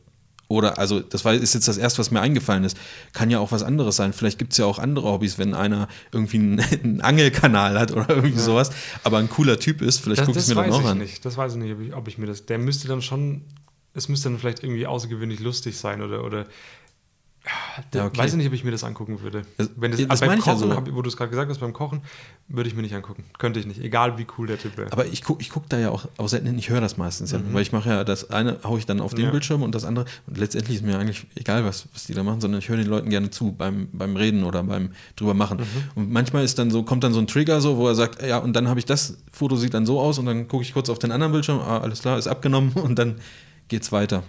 Oder, 0.52 0.78
also, 0.78 1.00
das 1.00 1.24
war, 1.24 1.34
ist 1.34 1.54
jetzt 1.54 1.70
das 1.70 1.78
erste, 1.78 2.00
was 2.00 2.12
mir 2.12 2.20
eingefallen 2.20 2.66
ist. 2.66 2.76
Kann 3.14 3.30
ja 3.30 3.40
auch 3.40 3.54
was 3.54 3.64
anderes 3.64 3.96
sein. 3.96 4.12
Vielleicht 4.12 4.38
gibt 4.38 4.52
es 4.52 4.58
ja 4.58 4.66
auch 4.66 4.80
andere 4.80 5.08
Hobbys, 5.10 5.38
wenn 5.38 5.54
einer 5.54 5.88
irgendwie 6.12 6.40
einen, 6.40 6.60
einen 6.84 7.02
Angelkanal 7.02 7.80
hat 7.80 7.94
oder 7.94 8.10
irgendwie 8.10 8.36
ja. 8.36 8.40
sowas, 8.40 8.70
aber 9.06 9.20
ein 9.20 9.30
cooler 9.30 9.58
Typ 9.60 9.82
ist. 9.82 10.00
Vielleicht 10.00 10.26
gucke 10.26 10.38
ich 10.38 10.48
mir 10.50 10.56
dann 10.56 10.72
auch 10.74 10.84
an. 10.84 10.98
Nicht. 10.98 11.24
Das 11.24 11.38
weiß 11.38 11.54
ich 11.54 11.60
nicht, 11.60 11.74
ob 11.74 11.80
ich, 11.80 11.94
ob 11.96 12.08
ich 12.10 12.18
mir 12.18 12.26
das. 12.26 12.46
Der 12.46 12.58
müsste 12.58 12.90
dann 12.90 13.02
schon. 13.02 13.44
Es 13.94 14.10
müsste 14.10 14.30
dann 14.30 14.40
vielleicht 14.40 14.64
irgendwie 14.64 14.88
außergewöhnlich 14.88 15.40
lustig 15.40 15.78
sein 15.78 16.02
oder, 16.02 16.24
oder 16.24 16.48
ja, 17.94 18.06
okay. 18.06 18.18
Weiß 18.20 18.32
ich 18.32 18.38
nicht, 18.38 18.48
ob 18.48 18.54
ich 18.54 18.64
mir 18.64 18.70
das 18.70 18.84
angucken 18.84 19.22
würde. 19.22 19.42
Wenn 19.76 19.92
das, 19.92 20.06
das 20.08 20.20
beim 20.20 20.40
Kochen, 20.40 20.70
ja 20.70 20.76
so. 20.86 20.96
wo 20.96 21.02
du 21.02 21.10
es 21.10 21.18
gerade 21.18 21.32
gesagt 21.32 21.50
hast, 21.50 21.60
beim 21.60 21.74
Kochen, 21.74 22.02
würde 22.48 22.70
ich 22.70 22.76
mir 22.76 22.84
nicht 22.84 22.94
angucken. 22.94 23.24
Könnte 23.40 23.60
ich 23.60 23.66
nicht, 23.66 23.82
egal 23.82 24.20
wie 24.20 24.28
cool 24.38 24.46
der 24.46 24.60
Typ 24.60 24.78
wäre. 24.78 24.92
Aber 24.92 25.08
ich 25.08 25.24
gucke 25.24 25.42
ich 25.42 25.50
guck 25.50 25.68
da 25.68 25.80
ja 25.80 25.90
auch, 25.90 26.08
auch 26.18 26.28
selten 26.28 26.46
hin, 26.46 26.60
ich 26.60 26.70
höre 26.70 26.82
das 26.82 26.98
meistens, 26.98 27.32
ja. 27.32 27.40
Mhm. 27.40 27.54
Weil 27.54 27.64
ich 27.64 27.72
mache 27.72 27.90
ja 27.90 28.04
das 28.04 28.30
eine, 28.30 28.60
haue 28.64 28.78
ich 28.78 28.86
dann 28.86 29.02
auf 29.02 29.16
den 29.16 29.26
ja. 29.26 29.32
Bildschirm 29.32 29.64
und 29.64 29.74
das 29.74 29.86
andere, 29.86 30.06
und 30.28 30.38
letztendlich 30.38 30.78
ist 30.78 30.86
mir 30.86 31.00
eigentlich 31.00 31.26
egal, 31.34 31.66
was, 31.66 31.88
was 31.94 32.04
die 32.04 32.14
da 32.14 32.22
machen, 32.22 32.42
sondern 32.42 32.60
ich 32.60 32.70
höre 32.70 32.78
den 32.78 32.88
Leuten 32.88 33.10
gerne 33.10 33.32
zu 33.32 33.54
beim, 33.54 33.90
beim 33.92 34.16
Reden 34.16 34.44
oder 34.44 34.62
beim 34.62 34.92
drüber 35.16 35.34
machen. 35.34 35.58
Mhm. 35.58 35.66
Und 35.96 36.12
manchmal 36.12 36.44
ist 36.44 36.60
dann 36.60 36.70
so, 36.70 36.84
kommt 36.84 37.04
dann 37.04 37.14
so 37.14 37.20
ein 37.20 37.28
Trigger 37.28 37.60
so, 37.60 37.78
wo 37.78 37.88
er 37.88 37.96
sagt, 37.96 38.22
ja, 38.22 38.38
und 38.38 38.54
dann 38.54 38.68
habe 38.68 38.80
ich 38.80 38.86
das 38.86 39.18
Foto 39.32 39.56
sieht 39.56 39.74
dann 39.74 39.88
so 39.88 40.00
aus 40.00 40.20
und 40.20 40.28
dann 40.28 40.48
gucke 40.48 40.64
ich 40.64 40.74
kurz 40.74 40.90
auf 40.90 41.00
den 41.00 41.12
anderen 41.12 41.32
Bildschirm, 41.32 41.60
ah, 41.60 41.80
alles 41.80 42.02
klar, 42.02 42.20
ist 42.20 42.28
abgenommen 42.28 42.72
und 42.76 43.00
dann 43.00 43.16
geht's 43.72 43.92
weiter. 43.92 44.24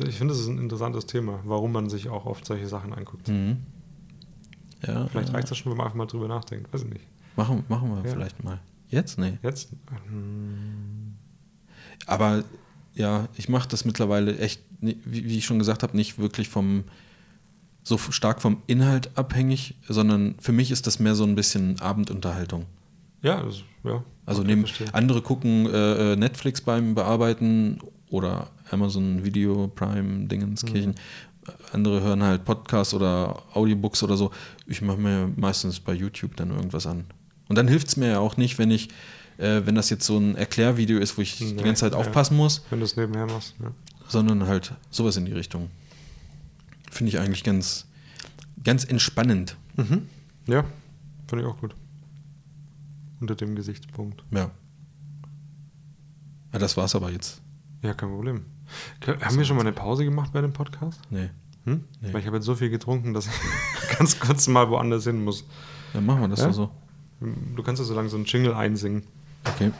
Ich 0.00 0.16
finde, 0.16 0.34
das 0.34 0.42
ist 0.42 0.48
ein 0.48 0.58
interessantes 0.58 1.06
Thema, 1.06 1.40
warum 1.44 1.72
man 1.72 1.88
sich 1.88 2.08
auch 2.08 2.26
oft 2.26 2.44
solche 2.44 2.66
Sachen 2.66 2.92
anguckt. 2.92 3.28
Mhm. 3.28 3.58
Ja, 4.86 5.06
vielleicht 5.08 5.32
reicht 5.32 5.50
das 5.50 5.58
schon, 5.58 5.70
wenn 5.70 5.76
man 5.78 5.86
einfach 5.86 5.96
mal 5.96 6.06
drüber 6.06 6.26
nachdenkt. 6.26 6.72
Weiß 6.72 6.82
ich 6.82 6.88
nicht. 6.88 7.06
Machen, 7.36 7.64
machen 7.68 7.90
wir 7.90 8.04
ja. 8.04 8.10
vielleicht 8.12 8.42
mal. 8.42 8.60
Jetzt? 8.88 9.18
Nee. 9.18 9.38
Jetzt? 9.42 9.68
Aber 12.06 12.44
ja, 12.94 13.28
ich 13.36 13.48
mache 13.48 13.68
das 13.68 13.84
mittlerweile 13.84 14.36
echt, 14.38 14.62
wie, 14.80 14.98
wie 15.04 15.38
ich 15.38 15.44
schon 15.44 15.58
gesagt 15.58 15.82
habe, 15.84 15.96
nicht 15.96 16.18
wirklich 16.18 16.48
vom 16.48 16.84
so 17.84 17.98
stark 17.98 18.42
vom 18.42 18.62
Inhalt 18.66 19.16
abhängig, 19.16 19.76
sondern 19.88 20.34
für 20.40 20.52
mich 20.52 20.70
ist 20.70 20.86
das 20.86 20.98
mehr 20.98 21.14
so 21.14 21.24
ein 21.24 21.34
bisschen 21.34 21.80
Abendunterhaltung. 21.80 22.66
Ja, 23.22 23.42
das, 23.42 23.62
ja. 23.84 24.02
Also 24.26 24.42
neben, 24.42 24.64
andere 24.92 25.22
gucken 25.22 25.66
äh, 25.66 26.12
äh, 26.12 26.16
Netflix 26.16 26.60
beim 26.60 26.94
Bearbeiten 26.94 27.78
oder 28.08 28.48
Amazon 28.70 29.24
Video 29.24 29.68
Prime 29.68 30.26
Dingenskirchen. 30.26 30.90
Mhm. 30.92 31.52
Andere 31.72 32.02
hören 32.02 32.22
halt 32.22 32.44
Podcasts 32.44 32.94
oder 32.94 33.42
Audiobooks 33.54 34.02
oder 34.02 34.16
so. 34.16 34.30
Ich 34.66 34.82
mache 34.82 34.98
mir 34.98 35.30
meistens 35.36 35.80
bei 35.80 35.92
YouTube 35.92 36.36
dann 36.36 36.50
irgendwas 36.50 36.86
an. 36.86 37.06
Und 37.48 37.56
dann 37.56 37.66
hilft 37.66 37.88
es 37.88 37.96
mir 37.96 38.08
ja 38.08 38.18
auch 38.20 38.36
nicht, 38.36 38.58
wenn 38.58 38.70
ich, 38.70 38.88
äh, 39.38 39.62
wenn 39.64 39.74
das 39.74 39.90
jetzt 39.90 40.06
so 40.06 40.16
ein 40.16 40.36
Erklärvideo 40.36 40.98
ist, 40.98 41.18
wo 41.18 41.22
ich 41.22 41.40
nee, 41.40 41.54
die 41.54 41.64
ganze 41.64 41.80
Zeit 41.80 41.92
ja. 41.92 41.98
aufpassen 41.98 42.36
muss. 42.36 42.62
Wenn 42.70 42.78
du 42.78 42.84
es 42.84 42.96
nebenher 42.96 43.26
machst, 43.26 43.54
ja. 43.60 43.72
Sondern 44.06 44.46
halt 44.46 44.72
sowas 44.90 45.16
in 45.16 45.24
die 45.24 45.32
Richtung. 45.32 45.70
Finde 46.90 47.10
ich 47.10 47.18
eigentlich 47.18 47.42
ganz, 47.42 47.86
ganz 48.62 48.84
entspannend. 48.84 49.56
Mhm. 49.76 50.06
Ja, 50.46 50.64
finde 51.28 51.44
ich 51.44 51.50
auch 51.50 51.58
gut. 51.58 51.74
Unter 53.20 53.34
dem 53.34 53.54
Gesichtspunkt. 53.54 54.24
Ja. 54.30 54.50
Ja, 56.52 56.58
das 56.58 56.76
war's 56.76 56.94
aber 56.94 57.10
jetzt. 57.10 57.40
Ja, 57.82 57.94
kein 57.94 58.10
Problem. 58.10 58.44
Haben 59.06 59.36
wir 59.36 59.44
schon 59.44 59.56
mal 59.56 59.62
eine 59.62 59.72
Pause 59.72 60.04
gemacht 60.04 60.32
bei 60.32 60.40
dem 60.40 60.52
Podcast? 60.52 61.00
Nee. 61.10 61.30
Hm? 61.64 61.84
nee. 62.00 62.12
Weil 62.12 62.20
ich 62.20 62.26
habe 62.26 62.36
jetzt 62.36 62.46
so 62.46 62.54
viel 62.54 62.70
getrunken, 62.70 63.14
dass 63.14 63.26
ich 63.26 63.32
ganz 63.98 64.18
kurz 64.18 64.48
mal 64.48 64.68
woanders 64.70 65.04
hin 65.04 65.22
muss. 65.22 65.44
Ja, 65.94 66.00
machen 66.00 66.20
wir 66.22 66.28
das 66.28 66.40
ja? 66.40 66.52
so. 66.52 66.70
Du 67.20 67.62
kannst 67.62 67.80
ja 67.80 67.84
so 67.84 67.94
lange 67.94 68.08
so 68.08 68.16
einen 68.16 68.24
Jingle 68.24 68.54
einsingen. 68.54 69.02
Okay. 69.44 69.70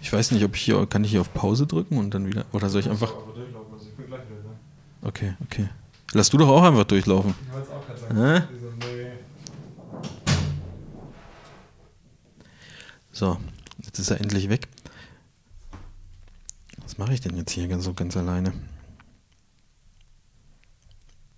Ich 0.00 0.12
weiß 0.12 0.32
nicht, 0.32 0.44
ob 0.44 0.54
ich 0.56 0.62
hier, 0.62 0.84
kann 0.86 1.04
ich 1.04 1.12
hier 1.12 1.20
auf 1.20 1.32
Pause 1.32 1.66
drücken 1.66 1.98
und 1.98 2.12
dann 2.12 2.26
wieder, 2.26 2.44
oder 2.52 2.68
soll 2.68 2.80
ich 2.80 2.90
einfach... 2.90 3.14
Also 3.14 3.26
okay, 5.02 5.34
okay. 5.44 5.68
Lass 6.12 6.30
du 6.30 6.38
doch 6.38 6.48
auch 6.48 6.62
einfach 6.62 6.84
durchlaufen. 6.84 7.34
Ich 7.40 7.70
auch 7.70 7.86
gerade 7.86 8.00
sagen. 8.00 8.63
So, 13.14 13.38
jetzt 13.80 14.00
ist 14.00 14.10
er 14.10 14.20
endlich 14.20 14.48
weg. 14.48 14.66
mache 16.96 17.14
ich 17.14 17.20
denn 17.20 17.36
jetzt 17.36 17.52
hier 17.52 17.68
ganz, 17.68 17.84
so 17.84 17.94
ganz 17.94 18.16
alleine? 18.16 18.52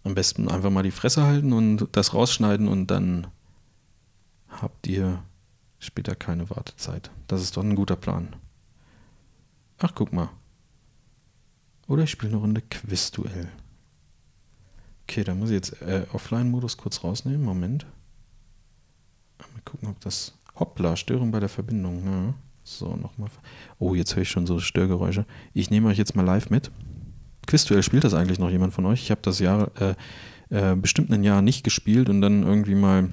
Am 0.03 0.14
besten 0.14 0.49
einfach 0.49 0.70
mal 0.70 0.83
die 0.83 0.91
Fresse 0.91 1.24
halten 1.24 1.53
und 1.53 1.89
das 1.93 2.14
rausschneiden 2.14 2.66
und 2.66 2.87
dann 2.87 3.27
habt 4.49 4.87
ihr 4.87 5.22
später 5.79 6.14
keine 6.14 6.49
Wartezeit. 6.49 7.11
Das 7.27 7.43
ist 7.43 7.59
doch 7.59 7.62
ein 7.62 7.77
guter 7.77 7.97
Plan. 7.97 8.35
Ach, 9.77 9.93
guck 9.95 10.14
mal. 10.14 10.31
Oder 11.89 12.05
ich 12.05 12.11
spiele 12.11 12.33
eine 12.33 12.41
Runde 12.41 12.62
Quizduell. 12.62 13.51
Okay, 15.03 15.24
da 15.24 15.35
muss 15.35 15.51
ich 15.51 15.57
jetzt 15.57 15.83
äh, 15.83 16.07
Offline-Modus 16.11 16.79
kurz 16.79 17.05
rausnehmen. 17.05 17.45
Moment. 17.45 17.85
Mal 19.39 19.62
gucken, 19.66 19.91
ob 19.91 20.01
das. 20.01 20.33
Hoppla, 20.59 20.96
Störung 20.96 21.30
bei 21.30 21.40
der 21.40 21.48
Verbindung. 21.48 22.04
Ja. 22.04 22.34
So, 22.64 22.96
nochmal. 22.96 23.28
Oh, 23.78 23.94
jetzt 23.94 24.16
höre 24.16 24.22
ich 24.22 24.30
schon 24.30 24.46
so 24.46 24.59
Störgeräusche. 24.59 25.24
Ich 25.54 25.70
nehme 25.70 25.88
euch 25.88 25.98
jetzt 25.98 26.16
mal 26.16 26.24
live 26.24 26.50
mit. 26.50 26.70
Quizduell 27.46 27.82
spielt 27.82 28.04
das 28.04 28.14
eigentlich 28.14 28.40
noch 28.40 28.50
jemand 28.50 28.74
von 28.74 28.86
euch? 28.86 29.02
Ich 29.02 29.11
habe 29.11 29.20
das 29.22 29.38
Jahr, 29.38 29.70
äh, 29.80 29.94
äh, 30.50 30.74
bestimmt 30.74 31.12
ein 31.12 31.22
Jahr 31.22 31.42
nicht 31.42 31.62
gespielt 31.62 32.09
und 32.09 32.20
dann 32.20 32.42
irgendwie 32.42 32.74
mal 32.74 33.11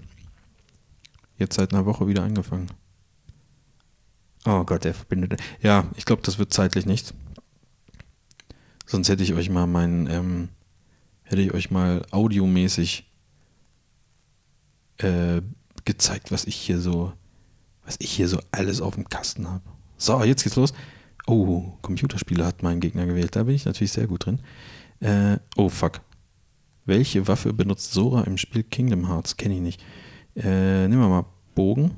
jetzt 1.37 1.55
seit 1.55 1.73
einer 1.73 1.85
Woche 1.85 2.07
wieder 2.07 2.23
angefangen. 2.23 2.67
Oh 4.45 4.63
Gott, 4.63 4.83
der 4.83 4.93
verbindet. 4.93 5.41
Ja, 5.61 5.87
ich 5.95 6.05
glaube, 6.05 6.21
das 6.23 6.39
wird 6.39 6.51
zeitlich 6.51 6.85
nicht. 6.85 7.13
Sonst 8.85 9.09
hätte 9.09 9.23
ich 9.23 9.33
euch 9.33 9.49
mal 9.49 9.67
meinen, 9.67 10.07
ähm, 10.07 10.49
hätte 11.23 11.41
ich 11.41 11.53
euch 11.53 11.71
mal 11.71 12.05
audiomäßig 12.11 13.09
äh, 14.97 15.41
gezeigt, 15.85 16.31
was 16.31 16.45
ich 16.45 16.55
hier 16.55 16.79
so, 16.79 17.13
was 17.85 17.95
ich 17.99 18.11
hier 18.11 18.27
so 18.27 18.39
alles 18.51 18.81
auf 18.81 18.95
dem 18.95 19.07
Kasten 19.09 19.47
habe. 19.49 19.63
So, 19.97 20.23
jetzt 20.23 20.43
geht's 20.43 20.55
los. 20.55 20.73
Oh, 21.25 21.73
Computerspiele 21.81 22.45
hat 22.45 22.63
mein 22.63 22.79
Gegner 22.79 23.05
gewählt. 23.05 23.35
Da 23.35 23.43
bin 23.43 23.55
ich 23.55 23.65
natürlich 23.65 23.91
sehr 23.91 24.07
gut 24.07 24.25
drin. 24.25 24.39
Äh, 24.99 25.37
oh, 25.55 25.69
fuck. 25.69 26.01
Welche 26.85 27.27
Waffe 27.27 27.53
benutzt 27.53 27.93
Sora 27.93 28.23
im 28.23 28.37
Spiel 28.37 28.63
Kingdom 28.63 29.07
Hearts? 29.07 29.37
Kenne 29.37 29.55
ich 29.55 29.61
nicht. 29.61 29.83
Äh, 30.35 30.87
nehmen 30.87 31.01
wir 31.01 31.07
mal 31.07 31.25
Bogen. 31.55 31.91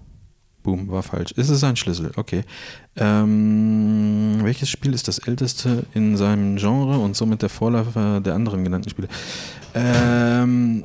Boom, 0.61 0.89
war 0.89 1.03
falsch. 1.03 1.31
Ist 1.33 1.49
es 1.49 1.63
ein 1.63 1.75
Schlüssel? 1.75 2.11
Okay. 2.15 2.43
Ähm, 2.95 4.39
welches 4.41 4.69
Spiel 4.69 4.93
ist 4.95 5.07
das 5.07 5.19
älteste 5.19 5.85
in 5.93 6.17
seinem 6.17 6.57
Genre 6.57 6.97
und 6.97 7.15
somit 7.15 7.43
der 7.43 7.49
Vorläufer 7.49 8.19
der 8.19 8.33
anderen 8.33 8.63
genannten 8.63 8.89
Spiele? 8.89 9.07
Ähm, 9.75 10.83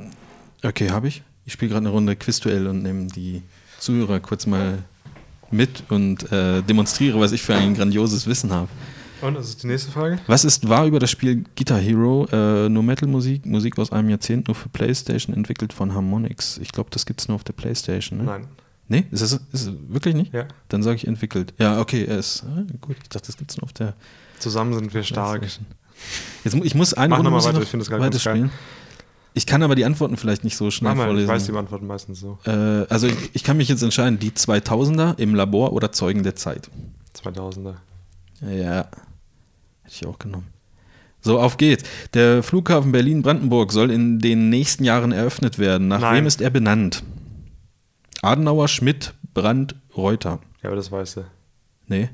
okay, 0.63 0.91
habe 0.91 1.07
ich. 1.07 1.23
Ich 1.45 1.53
spiele 1.53 1.69
gerade 1.69 1.87
eine 1.87 1.89
Runde 1.89 2.15
Quizduell 2.15 2.67
und 2.67 2.83
nehme 2.83 3.07
die 3.07 3.41
Zuhörer 3.79 4.19
kurz 4.19 4.45
mal 4.45 4.83
mit 5.51 5.83
und 5.89 6.31
äh, 6.31 6.61
demonstriere, 6.61 7.19
was 7.19 7.31
ich 7.31 7.41
für 7.41 7.55
ein 7.55 7.73
grandioses 7.73 8.27
Wissen 8.27 8.51
habe. 8.51 8.69
Und, 9.21 9.35
das 9.35 9.49
ist 9.49 9.61
die 9.61 9.67
nächste 9.67 9.91
Frage. 9.91 10.19
Was 10.25 10.43
ist 10.43 10.67
wahr 10.67 10.87
über 10.87 10.99
das 10.99 11.11
Spiel 11.11 11.43
Guitar 11.55 11.79
Hero? 11.79 12.27
Äh, 12.31 12.69
nur 12.69 12.81
Metal-Musik, 12.81 13.45
Musik 13.45 13.77
aus 13.77 13.91
einem 13.91 14.09
Jahrzehnt, 14.09 14.47
nur 14.47 14.55
für 14.55 14.69
PlayStation, 14.69 15.35
entwickelt 15.35 15.73
von 15.73 15.93
Harmonix. 15.93 16.57
Ich 16.57 16.71
glaube, 16.71 16.89
das 16.89 17.05
gibt 17.05 17.21
es 17.21 17.27
nur 17.27 17.35
auf 17.35 17.43
der 17.43 17.53
PlayStation. 17.53 18.19
Ne? 18.19 18.25
Nein. 18.25 18.47
Nee, 18.87 19.05
ist 19.11 19.21
das 19.21 19.31
ist 19.31 19.41
das 19.53 19.73
wirklich 19.87 20.15
nicht? 20.15 20.33
Ja. 20.33 20.47
Dann 20.67 20.83
sage 20.83 20.97
ich 20.97 21.07
entwickelt. 21.07 21.53
Ja, 21.57 21.79
okay, 21.79 22.03
ist 22.03 22.43
ah, 22.43 22.63
gut. 22.81 22.97
Ich 23.01 23.09
dachte, 23.09 23.27
das 23.27 23.37
gibt 23.37 23.51
es 23.51 23.57
nur 23.57 23.63
auf 23.63 23.73
der. 23.73 23.93
Zusammen 24.39 24.73
sind 24.73 24.93
wir 24.93 25.03
stark. 25.03 25.43
Jetzt, 26.43 26.55
ich 26.55 26.75
muss 26.75 26.93
eine 26.93 27.11
Mach 27.11 27.19
Runde 27.19 27.31
noch 27.31 27.45
weiter, 27.45 27.61
ich 27.61 27.71
das 27.71 28.21
spielen. 28.21 28.49
Ich 29.33 29.45
kann 29.45 29.63
aber 29.63 29.75
die 29.75 29.85
Antworten 29.85 30.17
vielleicht 30.17 30.43
nicht 30.43 30.57
so 30.57 30.71
schnell 30.71 30.91
Mach 30.91 30.97
mal, 30.97 31.05
vorlesen. 31.05 31.29
ich 31.29 31.33
weiß 31.35 31.45
die 31.45 31.53
Antworten 31.53 31.87
meistens 31.87 32.19
so. 32.19 32.37
Äh, 32.45 32.51
also 32.89 33.07
ich, 33.07 33.15
ich 33.33 33.43
kann 33.43 33.55
mich 33.57 33.69
jetzt 33.69 33.81
entscheiden, 33.81 34.19
die 34.19 34.31
2000er 34.31 35.17
im 35.19 35.35
Labor 35.35 35.71
oder 35.73 35.91
Zeugen 35.91 36.23
der 36.23 36.35
Zeit. 36.35 36.69
2000er. 37.15 37.75
Ja, 38.41 38.87
hätte 39.83 39.93
ich 39.93 40.05
auch 40.05 40.19
genommen. 40.19 40.47
So, 41.21 41.39
auf 41.39 41.57
geht's. 41.57 41.83
Der 42.13 42.41
Flughafen 42.43 42.91
Berlin-Brandenburg 42.91 43.71
soll 43.71 43.91
in 43.91 44.19
den 44.19 44.49
nächsten 44.49 44.83
Jahren 44.83 45.11
eröffnet 45.11 45.59
werden. 45.59 45.87
Nach 45.87 46.01
Nein. 46.01 46.17
wem 46.17 46.25
ist 46.25 46.41
er 46.41 46.49
benannt? 46.49 47.03
Adenauer, 48.23 48.67
Schmidt, 48.67 49.13
Brandt, 49.33 49.75
Reuter. 49.95 50.39
Ja, 50.63 50.69
aber 50.69 50.75
das 50.75 50.91
weißt 50.91 51.17
du. 51.17 51.25
Nee, 51.87 52.09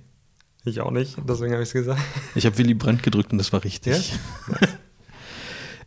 Ich 0.65 0.82
auch 0.82 0.91
nicht, 0.91 1.18
deswegen 1.28 1.53
habe 1.53 1.63
ich 1.63 1.70
es 1.70 1.74
gesagt. 1.74 2.01
ich 2.36 2.45
habe 2.45 2.57
Willy 2.57 2.74
Brandt 2.74 3.01
gedrückt 3.03 3.32
und 3.32 3.38
das 3.38 3.53
war 3.53 3.63
richtig. 3.63 4.13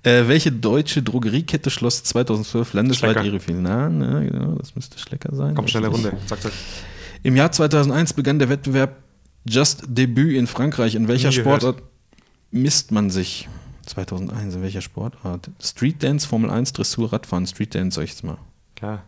Äh, 0.03 0.29
welche 0.29 0.51
deutsche 0.51 1.03
Drogeriekette 1.03 1.69
schloss 1.71 2.03
2012 2.05 2.73
landesweit 2.73 3.19
Schlecker. 3.19 3.25
ihre? 3.49 3.61
Na, 3.61 3.89
na, 3.91 4.21
genau, 4.21 4.55
das 4.55 4.75
müsste 4.75 4.99
Schlecker 4.99 5.35
sein. 5.35 5.55
Komm, 5.55 5.69
schnelle. 5.69 5.89
Runde. 5.89 6.13
Zack, 6.27 6.41
zack. 6.41 6.53
Im 7.23 7.37
Jahr 7.37 7.53
2001 7.53 8.15
begann 8.15 8.39
der 8.39 8.49
Wettbewerb 8.49 8.97
Just 9.47 9.83
Debut 9.87 10.33
in 10.33 10.47
Frankreich. 10.47 10.95
In 10.95 11.07
welcher 11.09 11.29
Nie 11.29 11.37
gehört. 11.37 11.63
Sportart 11.63 11.83
misst 12.51 12.93
man 12.93 13.11
sich? 13.11 13.49
2001, 13.87 14.55
in 14.55 14.63
welcher 14.63 14.81
Sportart? 14.81 15.51
Street 15.63 16.03
Dance, 16.03 16.27
Formel 16.27 16.51
1, 16.51 16.73
Dressur, 16.73 17.13
Radfahren. 17.13 17.47
Street 17.47 17.75
Dance, 17.75 17.97
sag 17.97 18.05
ich 18.05 18.11
jetzt 18.11 18.25
mal. 18.25 18.39
Klar. 18.77 19.05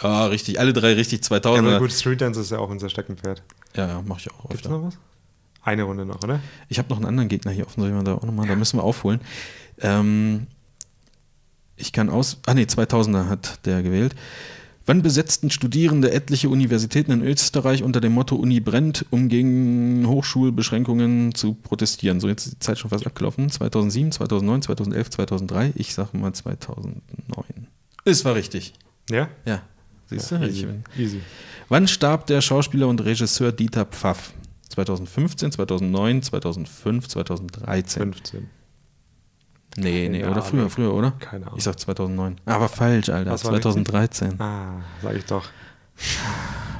Ah, 0.00 0.26
richtig, 0.26 0.60
alle 0.60 0.72
drei 0.72 0.94
richtig, 0.94 1.18
Ja, 1.20 1.22
2000. 1.24 1.60
aber 1.66 1.72
Ja, 1.74 1.78
gut, 1.78 1.92
Street 1.92 2.20
Dance 2.20 2.40
ist 2.40 2.50
ja 2.50 2.58
auch 2.58 2.70
unser 2.70 2.88
Steckenpferd. 2.88 3.42
ja, 3.76 4.02
mach 4.06 4.18
ich 4.20 4.30
auch 4.30 4.48
Gibt's 4.48 4.64
öfter. 4.66 4.70
noch 4.70 4.86
was? 4.86 4.98
Eine 5.62 5.82
Runde 5.82 6.06
noch, 6.06 6.22
oder? 6.24 6.40
Ich 6.68 6.78
habe 6.78 6.88
noch 6.88 6.96
einen 6.96 7.06
anderen 7.06 7.28
Gegner 7.28 7.50
hier 7.52 7.66
offen, 7.66 7.80
soll 7.80 7.90
ich 7.90 7.94
mal 7.94 8.02
da 8.04 8.14
auch 8.14 8.22
nochmal, 8.22 8.46
da 8.48 8.54
müssen 8.56 8.78
wir 8.78 8.82
aufholen. 8.84 9.20
Ähm, 9.80 10.46
ich 11.76 11.92
kann 11.92 12.10
aus, 12.10 12.38
ah 12.46 12.54
nee, 12.54 12.64
2000er 12.64 13.28
hat 13.28 13.66
der 13.66 13.82
gewählt. 13.82 14.14
Wann 14.86 15.02
besetzten 15.02 15.50
Studierende 15.50 16.10
etliche 16.10 16.48
Universitäten 16.48 17.12
in 17.12 17.22
Österreich 17.22 17.82
unter 17.82 18.00
dem 18.00 18.12
Motto 18.12 18.34
Uni 18.34 18.60
brennt, 18.60 19.06
um 19.10 19.28
gegen 19.28 20.06
Hochschulbeschränkungen 20.06 21.34
zu 21.34 21.54
protestieren? 21.54 22.18
So, 22.18 22.28
jetzt 22.28 22.46
ist 22.46 22.54
die 22.54 22.58
Zeit 22.58 22.78
schon 22.78 22.90
fast 22.90 23.06
abgelaufen. 23.06 23.50
2007, 23.50 24.12
2009, 24.12 24.62
2011, 24.62 25.10
2003. 25.10 25.72
Ich 25.76 25.94
sage 25.94 26.16
mal 26.16 26.32
2009. 26.32 27.02
Es 28.04 28.24
war 28.24 28.34
richtig. 28.34 28.72
Ja? 29.08 29.28
Ja. 29.44 29.62
Siehst 30.06 30.32
du? 30.32 30.36
ja 30.36 30.46
easy. 30.46 30.66
easy. 30.98 31.20
Wann 31.68 31.86
starb 31.86 32.26
der 32.26 32.40
Schauspieler 32.40 32.88
und 32.88 33.04
Regisseur 33.04 33.52
Dieter 33.52 33.84
Pfaff? 33.84 34.32
2015, 34.70 35.52
2009, 35.52 36.22
2005, 36.22 37.06
2013. 37.06 38.02
15. 38.14 38.50
Nee, 39.76 40.08
nee, 40.08 40.20
Keine 40.20 40.32
oder 40.32 40.42
früher, 40.42 40.60
Ahnung. 40.60 40.70
früher, 40.70 40.94
oder? 40.94 41.12
Keine 41.20 41.46
Ahnung. 41.46 41.58
Ich 41.58 41.64
sag 41.64 41.78
2009. 41.78 42.36
Aber 42.44 42.68
falsch, 42.68 43.08
Alter. 43.08 43.30
Was 43.30 43.44
war 43.44 43.52
2013. 43.52 44.40
Ah, 44.40 44.80
sag 45.02 45.16
ich 45.16 45.24
doch. 45.26 45.44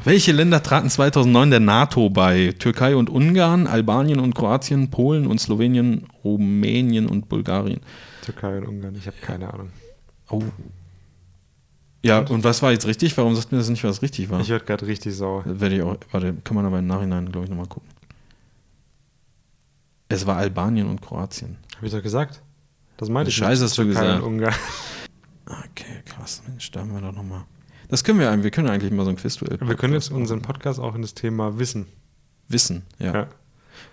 Welche 0.05 0.33
Länder 0.33 0.63
traten 0.63 0.89
2009 0.89 1.51
der 1.51 1.61
NATO 1.61 2.09
bei? 2.11 2.55
Türkei 2.59 2.97
und 2.97 3.11
Ungarn, 3.11 3.67
Albanien 3.67 4.19
und 4.19 4.35
Kroatien, 4.35 4.91
Polen 4.91 5.27
und 5.27 5.39
Slowenien, 5.41 6.07
Rumänien 6.25 7.07
und 7.07 7.29
Bulgarien. 7.29 7.81
Türkei 8.23 8.59
und 8.59 8.67
Ungarn, 8.67 8.95
ich 8.97 9.07
habe 9.07 9.17
keine 9.21 9.53
Ahnung. 9.53 9.69
Oh. 10.31 10.43
Ja, 12.03 12.21
und 12.21 12.45
was 12.45 12.63
war 12.63 12.73
jetzt 12.73 12.87
richtig? 12.87 13.17
Warum 13.19 13.35
sagt 13.37 13.53
mir 13.53 13.59
das 13.59 13.69
nicht, 13.69 13.85
was 13.85 14.01
richtig 14.01 14.31
war? 14.31 14.41
Ich 14.41 14.49
werde 14.49 14.65
gerade 14.65 14.87
richtig 14.87 15.15
sauer. 15.15 15.43
Werde 15.45 15.77
ich 15.77 15.83
auch, 15.83 15.97
warte, 16.13 16.35
kann 16.45 16.57
man 16.57 16.65
aber 16.65 16.79
im 16.79 16.87
Nachhinein, 16.87 17.31
glaube 17.31 17.45
ich, 17.45 17.51
nochmal 17.51 17.67
gucken. 17.67 17.89
Es 20.09 20.27
war 20.27 20.39
Albanien 20.39 20.89
und 20.89 21.03
Kroatien. 21.03 21.59
Habe 21.77 21.87
ich 21.87 21.93
doch 21.93 22.03
gesagt? 22.03 22.41
Das 23.01 23.09
meinte 23.09 23.31
ich. 23.31 23.37
Scheiße, 23.37 23.65
hast 23.65 23.79
du 23.79 23.87
gesagt. 23.87 24.23
Ungarn. 24.23 24.55
Okay, 25.47 26.03
krass, 26.05 26.43
Mensch, 26.47 26.71
da 26.71 26.81
haben 26.81 26.93
wir 26.93 27.01
doch 27.01 27.13
nochmal. 27.13 27.45
Das 27.89 28.05
können 28.05 28.21
wir, 28.21 28.31
eigentlich- 28.31 28.45
wir 28.45 28.51
können 28.51 28.69
eigentlich 28.69 28.93
mal 28.93 29.05
so 29.05 29.11
ein 29.11 29.17
Quizduell. 29.17 29.59
Wir 29.61 29.75
können 29.75 29.95
jetzt 29.95 30.11
unseren 30.13 30.43
Podcast 30.43 30.79
auch 30.79 30.95
in 30.95 31.03
das 31.03 31.15
Thema 31.15 31.59
Wissen. 31.59 31.87
Wissen, 32.49 32.83
ja. 32.99 33.15
Ja. 33.15 33.27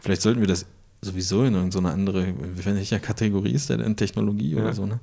Vielleicht 0.02 0.22
sollten 0.22 0.42
wir 0.42 0.48
das 0.48 0.66
sowieso 1.02 1.44
in 1.46 1.54
irgendeine 1.56 1.92
andere, 1.92 2.28
wenn 2.38 2.76
welcher 2.76 3.00
Kategorie 3.00 3.52
ist 3.54 3.70
der 3.70 3.78
denn? 3.78 3.96
Technologie 3.96 4.52
Ja. 4.52 4.62
oder 4.62 4.74
so, 4.74 4.86
ne? 4.86 5.00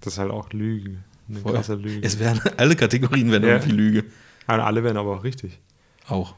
Das 0.00 0.12
ist 0.12 0.18
halt 0.18 0.30
auch 0.30 0.52
Lüge. 0.52 0.98
Eine 1.28 1.40
Voll. 1.40 1.54
krasse 1.54 1.74
Lüge. 1.74 2.06
Es 2.06 2.18
wären, 2.18 2.40
alle 2.58 2.76
Kategorien 2.76 3.30
wären 3.32 3.42
Ja. 3.42 3.48
irgendwie 3.54 3.72
Lüge. 3.72 4.04
Aber 4.46 4.64
alle 4.66 4.84
werden 4.84 4.98
aber 4.98 5.16
auch 5.16 5.24
richtig. 5.24 5.58
Auch. 6.08 6.34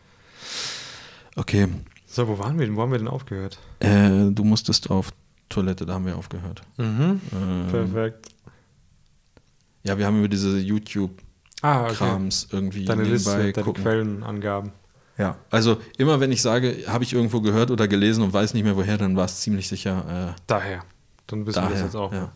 Okay, 1.37 1.69
So, 2.07 2.27
wo 2.29 2.39
waren 2.39 2.59
wir 2.59 2.67
denn? 2.67 2.77
Wo 2.77 2.83
haben 2.83 2.93
wir 2.93 2.99
denn 2.99 3.09
aufgehört? 3.09 3.59
äh, 3.81 4.31
du 4.31 4.45
musstest 4.45 4.89
auf 4.91 5.13
Toilette, 5.49 5.87
da 5.87 5.95
haben 5.95 6.07
wir 6.07 6.17
aufgehört. 6.17 6.63
Mhm. 6.77 7.21
Ähm, 7.33 7.67
Perfekt. 7.71 8.29
Ja, 9.85 9.97
wir 9.99 10.07
haben 10.07 10.19
über 10.19 10.29
diese 10.29 10.59
YouTube-Krams 10.59 11.63
Ah, 11.63 11.87
okay. 11.89 12.57
irgendwie 12.57 12.85
Deine 12.85 13.05
Liste, 13.05 13.31
deine 13.53 13.53
gucken. 13.65 13.83
Quellenangaben. 13.83 14.73
Ja, 15.17 15.37
also 15.51 15.79
immer 15.97 16.21
wenn 16.21 16.31
ich 16.31 16.43
sage, 16.43 16.85
habe 16.87 17.03
ich 17.05 17.13
irgendwo 17.13 17.41
gehört 17.41 17.71
oder 17.71 17.89
gelesen 17.89 18.23
und 18.23 18.33
weiß 18.33 18.55
nicht 18.55 18.63
mehr 18.63 18.77
woher, 18.77 18.99
dann 18.99 19.17
war 19.17 19.25
es 19.25 19.41
ziemlich 19.41 19.67
sicher 19.67 20.35
äh, 20.37 20.41
Daher. 20.47 20.85
Dann 21.27 21.45
wissen 21.47 21.57
wir 21.57 21.63
daher. 21.63 21.75
das 21.75 21.83
jetzt 21.83 21.97
auch. 21.97 22.13
ja. 22.13 22.33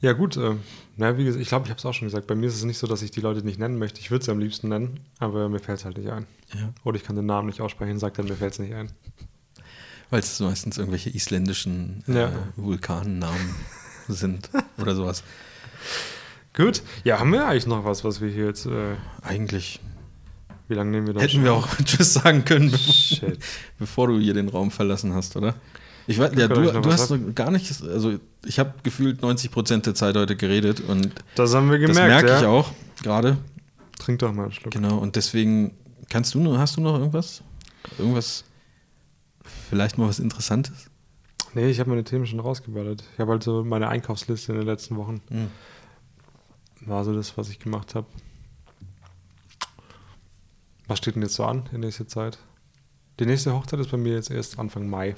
Ja, 0.00 0.12
gut. 0.12 0.36
Äh, 0.36 0.54
na, 0.96 1.18
wie 1.18 1.24
gesagt, 1.24 1.42
ich 1.42 1.48
glaube, 1.48 1.64
ich 1.64 1.70
habe 1.70 1.78
es 1.78 1.84
auch 1.84 1.92
schon 1.92 2.06
gesagt. 2.06 2.28
Bei 2.28 2.36
mir 2.36 2.46
ist 2.46 2.54
es 2.54 2.62
nicht 2.64 2.78
so, 2.78 2.86
dass 2.86 3.02
ich 3.02 3.10
die 3.10 3.20
Leute 3.20 3.42
nicht 3.44 3.58
nennen 3.58 3.78
möchte. 3.78 3.98
Ich 3.98 4.12
würde 4.12 4.24
sie 4.24 4.30
am 4.30 4.38
liebsten 4.38 4.68
nennen, 4.68 5.00
aber 5.18 5.48
mir 5.48 5.58
fällt 5.58 5.78
es 5.80 5.84
halt 5.84 5.98
nicht 5.98 6.08
ein. 6.08 6.24
Ja. 6.54 6.72
Oder 6.84 6.96
ich 6.98 7.02
kann 7.02 7.16
den 7.16 7.26
Namen 7.26 7.48
nicht 7.48 7.60
aussprechen, 7.60 7.98
sagt 7.98 8.18
dann, 8.18 8.26
mir 8.26 8.36
fällt 8.36 8.52
es 8.52 8.58
nicht 8.60 8.74
ein. 8.74 8.92
Weil 10.10 10.20
es 10.20 10.40
meistens 10.40 10.78
irgendwelche 10.78 11.10
isländischen 11.10 12.02
äh, 12.08 12.14
Ja. 12.14 12.32
Vulkannamen 12.56 13.54
sind 14.08 14.50
oder 14.78 14.94
sowas. 14.94 15.22
Gut. 16.54 16.82
Ja, 17.04 17.20
haben 17.20 17.32
wir 17.32 17.46
eigentlich 17.46 17.66
noch 17.66 17.84
was, 17.84 18.04
was 18.04 18.20
wir 18.20 18.28
hier 18.28 18.46
jetzt. 18.46 18.66
Äh, 18.66 18.96
Eigentlich 19.22 19.80
Wie 20.66 20.74
lange 20.74 20.90
nehmen 20.90 21.06
wir 21.06 21.14
da 21.14 21.20
Hätten 21.20 21.34
schon? 21.34 21.44
wir 21.44 21.52
auch 21.52 21.68
Tschüss 21.84 22.14
sagen 22.14 22.44
können, 22.44 22.70
bevor, 22.70 23.32
bevor, 23.78 24.06
du 24.08 24.18
hier 24.18 24.34
den 24.34 24.48
Raum 24.48 24.70
verlassen 24.70 25.14
hast, 25.14 25.36
oder? 25.36 25.54
Ich 26.08 26.18
weiß, 26.18 26.32
ja, 26.36 26.48
du, 26.48 26.72
du 26.72 26.90
hast 26.90 27.10
hab. 27.10 27.34
gar 27.36 27.50
nicht, 27.50 27.82
also 27.82 28.18
ich 28.44 28.58
habe 28.58 28.72
gefühlt 28.82 29.20
90 29.20 29.50
Prozent 29.50 29.86
der 29.86 29.94
Zeit 29.94 30.16
heute 30.16 30.36
geredet 30.36 30.80
und 30.80 31.10
das 31.34 31.54
haben 31.54 31.70
wir 31.70 31.78
gemerkt. 31.78 31.98
Das 31.98 32.06
merke 32.06 32.28
ja. 32.28 32.38
ich 32.40 32.46
auch 32.46 32.72
gerade. 33.02 33.36
Trink 33.98 34.20
doch 34.20 34.32
mal 34.32 34.44
einen 34.44 34.52
Schluck. 34.52 34.72
Genau, 34.72 34.96
und 34.98 35.16
deswegen 35.16 35.76
kannst 36.08 36.34
du 36.34 36.40
noch, 36.40 36.56
hast 36.56 36.76
du 36.76 36.80
noch 36.80 36.98
irgendwas? 36.98 37.42
Irgendwas, 37.98 38.44
vielleicht 39.68 39.98
mal 39.98 40.08
was 40.08 40.18
Interessantes? 40.18 40.90
Nee, 41.54 41.70
ich 41.70 41.80
habe 41.80 41.90
meine 41.90 42.04
Themen 42.04 42.26
schon 42.26 42.40
rausgeballert. 42.40 43.04
Ich 43.14 43.20
habe 43.20 43.32
halt 43.32 43.42
so 43.42 43.64
meine 43.64 43.88
Einkaufsliste 43.88 44.52
in 44.52 44.58
den 44.58 44.66
letzten 44.66 44.96
Wochen. 44.96 45.20
Mhm. 45.30 45.50
War 46.82 47.04
so 47.04 47.14
das, 47.14 47.36
was 47.36 47.48
ich 47.48 47.58
gemacht 47.58 47.94
habe. 47.94 48.06
Was 50.86 50.98
steht 50.98 51.16
denn 51.16 51.22
jetzt 51.22 51.34
so 51.34 51.44
an 51.44 51.68
in 51.72 51.80
nächster 51.80 52.06
Zeit? 52.06 52.38
Die 53.18 53.26
nächste 53.26 53.52
Hochzeit 53.52 53.80
ist 53.80 53.90
bei 53.90 53.96
mir 53.96 54.14
jetzt 54.14 54.30
erst 54.30 54.58
Anfang 54.58 54.88
Mai. 54.88 55.14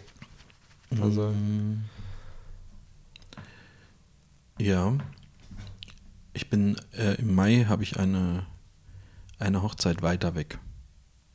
Also. 1.01 1.29
Mhm. 1.29 1.85
Ja. 4.59 4.97
Ich 6.33 6.49
bin 6.49 6.77
äh, 6.93 7.15
im 7.21 7.35
Mai 7.35 7.67
habe 7.69 7.83
ich 7.83 7.99
eine, 7.99 8.47
eine 9.39 9.63
Hochzeit 9.63 10.03
weiter 10.03 10.35
weg. 10.35 10.59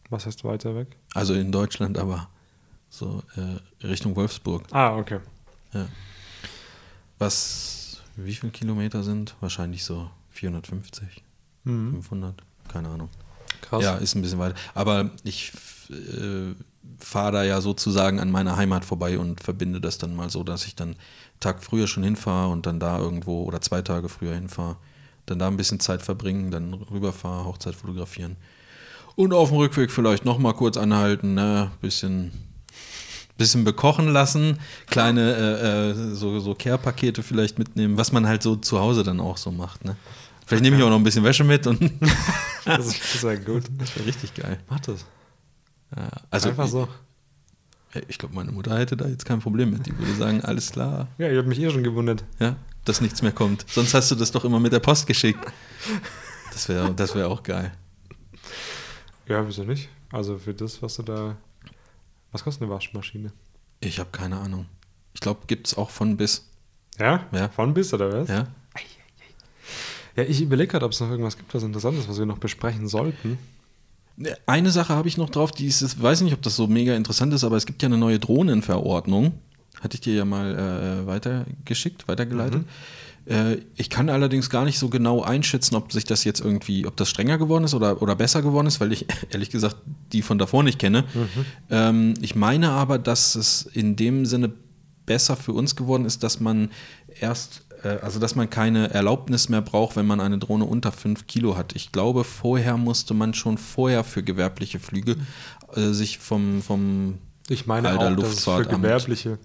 Was 0.10 0.26
heißt 0.26 0.44
weiter 0.44 0.76
weg? 0.76 0.98
Also 1.14 1.34
in 1.34 1.52
Deutschland, 1.52 1.98
aber 1.98 2.30
so 2.98 3.24
äh, 3.36 3.86
Richtung 3.86 4.16
Wolfsburg. 4.16 4.64
Ah, 4.72 4.96
okay. 4.96 5.20
Ja. 5.74 5.88
Was, 7.18 8.02
wie 8.16 8.34
viele 8.34 8.52
Kilometer 8.52 9.04
sind? 9.04 9.36
Wahrscheinlich 9.40 9.84
so 9.84 10.10
450, 10.32 11.24
mhm. 11.64 11.92
500, 11.92 12.42
keine 12.68 12.90
Ahnung. 12.90 13.10
Krass. 13.62 13.84
Ja, 13.84 13.96
ist 13.96 14.16
ein 14.16 14.22
bisschen 14.22 14.40
weiter. 14.40 14.56
Aber 14.74 15.12
ich 15.24 15.52
äh, 15.90 16.54
fahre 17.00 17.32
da 17.32 17.44
ja 17.44 17.62
sozusagen 17.62 18.20
an 18.20 18.32
meiner 18.32 18.58
Heimat 18.58 18.86
vorbei 18.86 19.18
und 19.18 19.42
verbinde 19.42 19.82
das 19.82 19.98
dann 19.98 20.16
mal 20.16 20.30
so, 20.30 20.44
dass 20.44 20.66
ich 20.66 20.76
dann 20.76 20.90
einen 20.90 20.98
Tag 21.40 21.64
früher 21.64 21.88
schon 21.88 22.04
hinfahre 22.04 22.52
und 22.52 22.66
dann 22.66 22.80
da 22.80 23.00
irgendwo 23.00 23.44
oder 23.44 23.62
zwei 23.62 23.82
Tage 23.82 24.10
früher 24.10 24.36
hinfahre, 24.36 24.78
dann 25.26 25.40
da 25.40 25.48
ein 25.48 25.58
bisschen 25.58 25.80
Zeit 25.80 26.02
verbringen, 26.02 26.52
dann 26.52 26.74
rüberfahre, 26.74 27.46
Hochzeit 27.46 27.76
fotografieren. 27.76 28.36
Und 29.16 29.34
auf 29.34 29.50
dem 29.50 29.58
Rückweg 29.58 29.92
vielleicht 29.92 30.26
nochmal 30.26 30.54
kurz 30.54 30.78
anhalten, 30.78 31.34
ne, 31.34 31.72
bisschen 31.82 32.32
bisschen 33.38 33.64
bekochen 33.64 34.08
lassen, 34.08 34.60
kleine 34.88 35.36
äh, 35.36 35.90
äh, 35.92 36.16
so, 36.16 36.40
so 36.40 36.56
Care-Pakete 36.56 37.24
vielleicht 37.24 37.60
mitnehmen, 37.60 37.98
was 37.98 38.12
man 38.12 38.28
halt 38.28 38.44
so 38.44 38.56
zu 38.56 38.80
Hause 38.80 39.04
dann 39.04 39.20
auch 39.20 39.38
so 39.38 39.52
macht. 39.52 39.84
Ne? 39.84 39.96
Vielleicht 40.46 40.64
nehme 40.64 40.78
ich 40.78 40.84
auch 40.84 40.90
noch 40.90 40.98
ein 40.98 41.04
bisschen 41.04 41.24
Wäsche 41.24 41.44
mit 41.44 41.66
und 41.68 41.82
das, 42.66 42.88
ist, 42.88 43.24
ja 43.24 43.36
gut. 43.36 43.64
Das 43.78 43.96
wäre 43.96 44.06
richtig 44.06 44.34
geil. 44.34 44.60
Mach 44.70 44.80
das. 44.80 45.06
Ja, 45.96 46.10
also 46.30 46.50
Einfach 46.50 46.68
so. 46.68 46.88
Ich, 47.94 48.04
ich 48.10 48.18
glaube, 48.18 48.36
meine 48.36 48.52
Mutter 48.52 48.78
hätte 48.78 48.96
da 48.96 49.08
jetzt 49.08 49.26
kein 49.26 49.40
Problem 49.40 49.72
mit. 49.72 49.86
Die 49.86 49.98
würde 49.98 50.14
sagen, 50.14 50.42
alles 50.42 50.72
klar. 50.72 51.08
Ja, 51.18 51.30
ich 51.30 51.38
habe 51.38 51.48
mich 51.48 51.60
eh 51.60 51.70
schon 51.72 51.84
gewundert. 51.84 52.24
Ja, 52.40 52.56
dass 52.84 53.02
nichts 53.02 53.22
mehr 53.22 53.32
kommt. 53.32 53.66
Sonst 53.70 53.94
hast 53.94 54.12
du 54.12 54.16
das 54.16 54.32
doch 54.32 54.46
immer 54.46 54.60
mit 54.60 54.72
der 54.72 54.80
Post 54.80 55.08
geschickt. 55.08 55.44
Das 56.52 56.70
wäre 56.70 56.94
das 56.94 57.16
wär 57.16 57.28
auch 57.28 57.42
geil. 57.42 57.72
Ja, 59.28 59.46
wieso 59.48 59.64
nicht? 59.64 59.90
Also 60.12 60.38
für 60.38 60.54
das, 60.54 60.82
was 60.82 60.96
du 60.98 61.04
da. 61.04 61.38
Was 62.36 62.44
kostet 62.44 62.64
eine 62.64 62.72
Waschmaschine? 62.72 63.32
Ich 63.80 63.98
habe 63.98 64.10
keine 64.12 64.38
Ahnung. 64.38 64.66
Ich 65.14 65.22
glaube, 65.22 65.44
gibt 65.48 65.68
es 65.68 65.78
auch 65.78 65.90
von 65.90 66.18
bis. 66.18 66.46
Ja? 67.00 67.24
Ja. 67.32 67.48
Von 67.48 67.74
bis 67.74 67.94
oder 67.94 68.12
was? 68.12 68.28
Ja. 68.28 68.48
Ja, 70.18 70.24
ich 70.24 70.42
überlege 70.42 70.68
gerade, 70.68 70.86
ob 70.86 70.92
es 70.92 71.00
noch 71.00 71.10
irgendwas 71.10 71.38
gibt, 71.38 71.54
was 71.54 71.64
Interessantes, 71.64 72.10
was 72.10 72.20
wir 72.20 72.26
noch 72.26 72.40
besprechen 72.40 72.90
sollten. 72.90 73.38
Eine 74.46 74.72
Sache 74.72 74.94
habe 74.94 75.08
ich 75.08 75.16
noch 75.16 75.30
drauf, 75.30 75.54
die 75.54 75.68
ist, 75.68 75.82
ich 75.82 76.02
weiß 76.02 76.22
nicht, 76.24 76.34
ob 76.34 76.42
das 76.42 76.58
so 76.58 76.68
mega 76.68 76.94
interessant 76.94 77.34
ist, 77.34 77.46
aber 77.46 77.56
es 77.56 77.66
gibt 77.66 77.82
ja 77.82 77.86
eine 77.86 77.98
neue 77.98 78.20
Drohnenverordnung. 78.20 79.40
Hatte 79.80 79.96
ich 79.96 80.02
dir 80.02 80.16
ja 80.16 80.26
mal 80.26 80.58
äh, 80.58 81.08
weitergeschickt, 81.08 82.10
weitergeleitet. 82.10 82.64
Mhm. 82.64 82.68
Äh, 83.26 83.58
ich 83.76 83.90
kann 83.90 84.10
allerdings 84.10 84.50
gar 84.50 84.66
nicht 84.66 84.78
so 84.78 84.90
genau 84.90 85.22
einschätzen, 85.22 85.76
ob 85.76 85.92
sich 85.92 86.04
das 86.04 86.24
jetzt 86.24 86.42
irgendwie, 86.42 86.86
ob 86.86 86.96
das 86.96 87.10
strenger 87.10 87.38
geworden 87.38 87.64
ist 87.64 87.74
oder, 87.74 88.02
oder 88.02 88.16
besser 88.16 88.42
geworden 88.42 88.68
ist, 88.68 88.80
weil 88.80 88.92
ich 88.92 89.06
ehrlich 89.32 89.50
gesagt 89.50 89.78
die 90.12 90.22
von 90.22 90.38
davor 90.38 90.64
nicht 90.64 90.80
kenne. 90.80 91.04
Mhm. 91.14 91.46
Ähm, 91.70 92.14
ich 92.22 92.36
meine 92.36 92.72
aber, 92.72 92.98
dass 93.00 93.36
es 93.36 93.64
in 93.64 93.96
dem 93.96 94.26
Sinne 94.26 94.52
besser 95.06 95.36
für 95.36 95.54
uns 95.54 95.76
geworden 95.76 96.06
ist, 96.06 96.24
dass 96.24 96.40
man 96.40 96.70
erst 97.20 97.66
äh, 97.84 98.00
also 98.02 98.20
dass 98.20 98.36
man 98.36 98.50
keine 98.50 98.92
Erlaubnis 98.92 99.50
mehr 99.50 99.62
braucht, 99.62 99.96
wenn 99.96 100.06
man 100.06 100.20
eine 100.20 100.38
Drohne 100.38 100.66
unter 100.66 100.92
5 100.92 101.28
Kilo 101.28 101.58
hat. 101.58 101.76
Ich 101.76 101.92
glaube, 101.92 102.24
vorher 102.24 102.78
musste 102.78 103.14
man 103.14 103.34
schon 103.34 103.58
vorher 103.58 104.04
für 104.04 104.24
gewerbliche 104.24 104.80
Flüge 104.80 105.16
äh, 105.76 105.92
sich 105.92 106.18
vom, 106.20 106.62
vom 106.62 107.20
ich 107.48 107.68
meine 107.68 107.90
Alter 107.90 108.12
auch, 108.12 108.16
dass 108.16 108.34
es 108.34 108.44
für 108.44 108.66
gewerbliche 108.66 109.38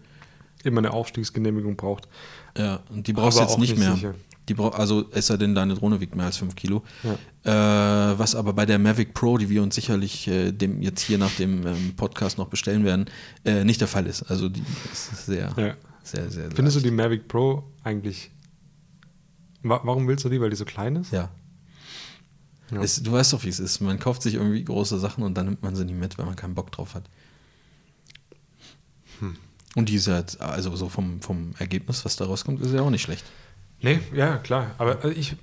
immer 0.62 0.78
eine 0.78 0.92
Aufstiegsgenehmigung 0.92 1.76
braucht. 1.76 2.08
Ja, 2.56 2.80
und 2.90 3.06
die 3.06 3.12
brauchst 3.12 3.38
du 3.38 3.42
jetzt 3.42 3.58
nicht, 3.58 3.70
nicht 3.70 3.78
mehr. 3.78 3.94
Sicher. 3.94 4.14
Die 4.48 4.54
brauch, 4.54 4.76
also 4.76 5.04
es 5.12 5.28
sei 5.28 5.36
denn, 5.36 5.54
deine 5.54 5.74
Drohne 5.74 6.00
wiegt 6.00 6.16
mehr 6.16 6.26
als 6.26 6.38
5 6.38 6.56
Kilo. 6.56 6.82
Ja. 7.04 8.10
Äh, 8.12 8.18
was 8.18 8.34
aber 8.34 8.52
bei 8.52 8.66
der 8.66 8.80
Mavic 8.80 9.14
Pro, 9.14 9.38
die 9.38 9.48
wir 9.48 9.62
uns 9.62 9.76
sicherlich 9.76 10.26
äh, 10.26 10.50
dem 10.50 10.82
jetzt 10.82 11.02
hier 11.02 11.18
nach 11.18 11.32
dem 11.36 11.64
ähm, 11.64 11.94
Podcast 11.96 12.36
noch 12.36 12.48
bestellen 12.48 12.84
werden, 12.84 13.06
äh, 13.44 13.62
nicht 13.62 13.80
der 13.80 13.86
Fall 13.86 14.06
ist. 14.06 14.24
Also 14.24 14.48
die 14.48 14.64
ist 14.92 15.26
sehr, 15.26 15.52
ja. 15.56 15.74
sehr, 16.02 16.28
sehr. 16.30 16.50
Findest 16.50 16.76
leicht. 16.76 16.76
du 16.76 16.80
die 16.80 16.90
Mavic 16.90 17.28
Pro 17.28 17.62
eigentlich. 17.84 18.32
Warum 19.62 20.08
willst 20.08 20.24
du 20.24 20.28
die? 20.28 20.40
Weil 20.40 20.50
die 20.50 20.56
so 20.56 20.64
klein 20.64 20.96
ist? 20.96 21.12
Ja. 21.12 21.28
ja. 22.72 22.82
Es, 22.82 23.02
du 23.02 23.12
weißt 23.12 23.32
doch, 23.32 23.44
wie 23.44 23.50
es 23.50 23.60
ist. 23.60 23.80
Man 23.80 24.00
kauft 24.00 24.22
sich 24.22 24.34
irgendwie 24.34 24.64
große 24.64 24.98
Sachen 24.98 25.22
und 25.22 25.34
dann 25.34 25.46
nimmt 25.46 25.62
man 25.62 25.76
sie 25.76 25.84
nicht 25.84 25.98
mit, 25.98 26.18
weil 26.18 26.26
man 26.26 26.34
keinen 26.34 26.54
Bock 26.54 26.72
drauf 26.72 26.94
hat. 26.94 27.04
Und 29.76 29.88
die 29.88 29.94
ist 29.96 30.08
halt, 30.08 30.40
also 30.40 30.74
so 30.76 30.88
vom, 30.88 31.20
vom 31.22 31.52
Ergebnis, 31.58 32.04
was 32.04 32.16
da 32.16 32.24
rauskommt, 32.24 32.60
ist 32.60 32.72
ja 32.74 32.82
auch 32.82 32.90
nicht 32.90 33.02
schlecht. 33.02 33.24
Nee, 33.80 34.00
ja, 34.14 34.38
klar. 34.38 34.72
Aber 34.78 35.04
äh, 35.04 35.12
ich 35.12 35.36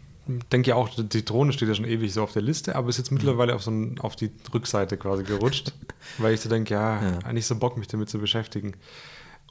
denke 0.52 0.70
ja 0.72 0.76
auch, 0.76 0.90
die 0.96 1.24
Drohne 1.26 1.54
steht 1.54 1.70
ja 1.70 1.76
schon 1.76 1.86
ewig 1.86 2.12
so 2.14 2.22
auf 2.24 2.34
der 2.34 2.42
Liste, 2.42 2.76
aber 2.76 2.90
ist 2.90 2.98
jetzt 2.98 3.12
mittlerweile 3.12 3.56
auf, 3.56 3.64
so 3.64 3.72
ein, 3.72 4.00
auf 4.00 4.16
die 4.16 4.30
Rückseite 4.54 4.98
quasi 4.98 5.24
gerutscht, 5.24 5.74
weil 6.18 6.34
ich 6.34 6.42
so 6.42 6.50
denke, 6.50 6.74
ja, 6.74 7.02
ja, 7.02 7.18
eigentlich 7.20 7.46
so 7.46 7.56
Bock, 7.56 7.78
mich 7.78 7.88
damit 7.88 8.10
zu 8.10 8.20
beschäftigen. 8.20 8.74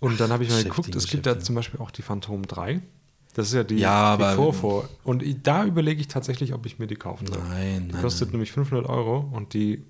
Und 0.00 0.20
dann 0.20 0.30
habe 0.30 0.44
ich 0.44 0.50
mal 0.50 0.62
geguckt, 0.62 0.94
es 0.94 1.06
gibt 1.08 1.24
da 1.24 1.40
zum 1.40 1.54
Beispiel 1.54 1.80
auch 1.80 1.90
die 1.90 2.02
Phantom 2.02 2.46
3. 2.46 2.82
Das 3.32 3.48
ist 3.48 3.54
ja 3.54 3.64
die, 3.64 3.76
ja, 3.76 4.16
die 4.16 4.36
Vorvor. 4.36 4.88
Und 5.04 5.24
da 5.46 5.64
überlege 5.64 6.00
ich 6.00 6.08
tatsächlich, 6.08 6.52
ob 6.52 6.64
ich 6.66 6.78
mir 6.78 6.86
die 6.86 6.96
kaufen 6.96 7.26
soll. 7.26 7.38
Nein, 7.48 7.88
Die 7.88 7.92
nein, 7.94 8.02
kostet 8.02 8.28
nein. 8.28 8.32
nämlich 8.32 8.52
500 8.52 8.86
Euro 8.88 9.28
und 9.32 9.52
die 9.54 9.82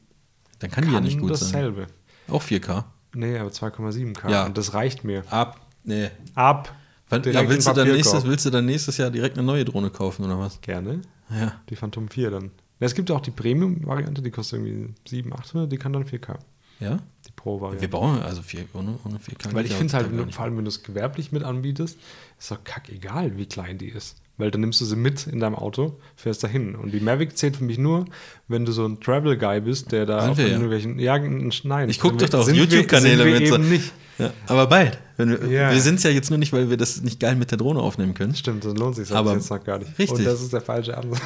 Dann 0.61 0.70
kann 0.70 0.87
die 0.87 0.93
ja 0.93 1.01
nicht 1.01 1.18
gut 1.20 1.30
dasselbe. 1.30 1.82
sein. 1.82 2.34
Auch 2.34 2.43
4K? 2.43 2.84
Nee, 3.15 3.39
aber 3.39 3.51
2,7K. 3.51 4.31
Ja. 4.31 4.47
Und 4.47 4.59
das 4.59 4.75
reicht 4.75 5.05
mir. 5.05 5.23
Ab. 5.31 5.61
Nee. 5.85 6.11
Ab. 6.35 6.75
Wann, 7.09 7.23
ja, 7.23 7.49
willst, 7.49 7.69
du 7.69 7.73
dann 7.73 7.89
nächstes, 7.89 8.25
willst 8.25 8.47
du 8.47 8.51
dann 8.51 8.67
nächstes 8.67 8.97
Jahr 8.97 9.11
direkt 9.11 9.39
eine 9.39 9.47
neue 9.47 9.65
Drohne 9.65 9.91
kaufen 9.91 10.25
oder 10.25 10.39
was? 10.39 10.61
Gerne. 10.61 11.03
Ja. 11.31 11.61
Die 11.69 11.77
Phantom 11.77 12.09
4 12.09 12.31
dann. 12.31 12.45
Ja, 12.81 12.87
es 12.87 12.95
gibt 12.95 13.11
auch 13.11 13.21
die 13.21 13.31
Premium-Variante, 13.31 14.23
die 14.23 14.31
kostet 14.31 14.59
irgendwie 14.61 14.93
700, 15.09 15.41
800, 15.41 15.73
die 15.73 15.77
kann 15.77 15.93
dann 15.93 16.05
4K. 16.05 16.39
Ja? 16.81 16.99
Die 17.27 17.33
Pro-Variante. 17.35 17.81
Wir 17.81 17.91
brauchen 17.91 18.21
also 18.23 18.43
4, 18.43 18.67
ohne, 18.75 18.99
ohne 19.05 19.19
4K. 19.19 19.55
Weil 19.55 19.65
ich 19.67 19.73
finde 19.73 19.87
es 19.87 19.95
halt, 19.95 20.35
vor 20.35 20.45
allem 20.45 20.57
wenn 20.59 20.65
du 20.65 20.69
es 20.69 20.83
gewerblich 20.83 21.33
mit 21.33 21.43
anbietest, 21.43 21.99
ist 22.39 22.51
doch 22.51 22.63
kackegal, 22.65 23.37
wie 23.39 23.47
klein 23.47 23.79
die 23.79 23.89
ist. 23.89 24.17
Weil 24.39 24.51
dann 24.51 24.61
nimmst 24.61 24.80
du 24.80 24.84
sie 24.84 24.97
mit 24.97 25.26
in 25.26 25.41
deinem 25.41 25.55
Auto, 25.55 25.99
fährst 26.14 26.45
dahin. 26.45 26.74
Und 26.74 26.93
die 26.93 27.01
Mavic 27.01 27.39
zählt 27.39 27.57
für 27.57 27.64
mich 27.64 27.78
nur, 27.78 28.05
wenn 28.49 28.66
du 28.66 28.72
so 28.72 28.84
ein 28.87 29.01
Travel-Guy 29.01 29.62
bist, 29.62 29.93
der 29.93 30.05
da 30.05 30.20
sind 30.20 30.32
auf 30.32 30.39
irgendwelchen. 30.39 30.99
Ja, 30.99 31.18
nein. 31.18 31.89
Ich 31.89 31.99
gucke 31.99 32.18
doch 32.18 32.28
da 32.28 32.40
auf 32.40 32.52
YouTube-Kanäle 32.52 33.24
mit. 33.24 33.48
So. 33.48 33.56
nicht. 33.56 33.93
Ja, 34.19 34.32
aber 34.47 34.66
bald. 34.66 34.98
wir 35.16 35.51
ja. 35.51 35.73
wir 35.73 35.81
sind 35.81 35.97
es 35.97 36.02
ja 36.02 36.11
jetzt 36.11 36.31
nur 36.31 36.39
nicht, 36.39 36.52
weil 36.52 36.70
wir 36.70 36.77
das 36.77 37.02
nicht 37.02 37.20
geil 37.20 37.36
mit 37.36 37.51
der 37.51 37.59
Drohne 37.59 37.81
aufnehmen 37.81 38.15
können. 38.15 38.35
Stimmt, 38.35 38.65
das 38.65 38.74
lohnt 38.74 38.97
sich 38.97 39.11
aber 39.11 39.35
jetzt 39.35 39.51
noch 39.51 39.62
gar 39.62 39.78
nicht. 39.78 39.98
Richtig. 39.98 40.19
Und 40.19 40.24
das 40.24 40.43
ist 40.43 40.52
der 40.52 40.62
falsche 40.62 40.97
Ansatz. 40.97 41.20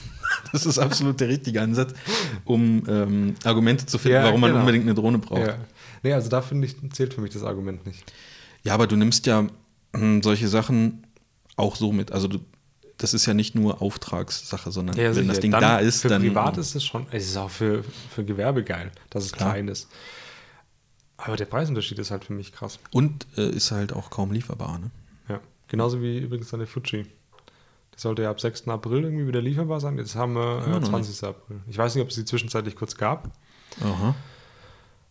das 0.52 0.66
ist 0.66 0.78
absolut 0.78 1.20
der 1.20 1.28
richtige 1.28 1.60
Ansatz, 1.60 1.94
um 2.44 2.82
ähm, 2.88 3.34
Argumente 3.44 3.86
zu 3.86 3.98
finden, 3.98 4.16
ja, 4.16 4.24
warum 4.24 4.40
man 4.40 4.50
genau. 4.50 4.60
unbedingt 4.60 4.84
eine 4.84 4.94
Drohne 4.94 5.18
braucht. 5.18 5.46
Ja. 5.46 5.56
Nee, 6.02 6.12
also 6.12 6.28
da 6.28 6.42
finde 6.42 6.66
ich, 6.66 6.76
zählt 6.92 7.14
für 7.14 7.20
mich 7.20 7.32
das 7.32 7.44
Argument 7.44 7.86
nicht. 7.86 8.04
Ja, 8.64 8.74
aber 8.74 8.86
du 8.86 8.96
nimmst 8.96 9.26
ja 9.26 9.46
hm, 9.94 10.22
solche 10.22 10.48
Sachen 10.48 11.06
auch 11.56 11.76
so 11.76 11.92
mit. 11.92 12.12
Also 12.12 12.28
du, 12.28 12.38
das 13.02 13.14
ist 13.14 13.26
ja 13.26 13.34
nicht 13.34 13.54
nur 13.54 13.82
Auftragssache, 13.82 14.70
sondern 14.70 14.96
ja, 14.96 15.14
wenn 15.16 15.28
das 15.28 15.40
Ding 15.40 15.50
dann 15.50 15.60
da 15.60 15.78
ist, 15.78 16.02
für 16.02 16.08
dann. 16.08 16.22
Für 16.22 16.28
privat 16.28 16.56
ist 16.58 16.74
es 16.74 16.84
schon, 16.84 17.06
es 17.10 17.24
ist 17.26 17.36
auch 17.36 17.50
für, 17.50 17.84
für 18.10 18.24
Gewerbe 18.24 18.62
geil, 18.62 18.92
dass 19.10 19.24
es 19.24 19.32
Klar. 19.32 19.52
klein 19.52 19.68
ist. 19.68 19.88
Aber 21.16 21.36
der 21.36 21.44
Preisunterschied 21.46 21.98
ist 21.98 22.10
halt 22.10 22.24
für 22.24 22.32
mich 22.32 22.52
krass. 22.52 22.78
Und 22.90 23.26
äh, 23.36 23.48
ist 23.48 23.70
halt 23.70 23.92
auch 23.92 24.10
kaum 24.10 24.32
lieferbar, 24.32 24.78
ne? 24.78 24.90
Ja. 25.28 25.40
Genauso 25.68 26.02
wie 26.02 26.18
übrigens 26.18 26.52
eine 26.54 26.66
Fuji. 26.66 27.04
Die 27.04 28.00
sollte 28.00 28.22
ja 28.22 28.30
ab 28.30 28.40
6. 28.40 28.68
April 28.68 29.04
irgendwie 29.04 29.26
wieder 29.26 29.40
lieferbar 29.40 29.80
sein. 29.80 29.98
Jetzt 29.98 30.14
haben 30.14 30.34
wir 30.34 30.66
äh, 30.66 30.82
20. 30.82 31.22
April. 31.24 31.60
Ich 31.68 31.78
weiß 31.78 31.94
nicht, 31.94 32.02
ob 32.02 32.08
es 32.08 32.16
die 32.16 32.24
zwischenzeitlich 32.24 32.74
kurz 32.74 32.96
gab. 32.96 33.30
Aha. 33.80 34.14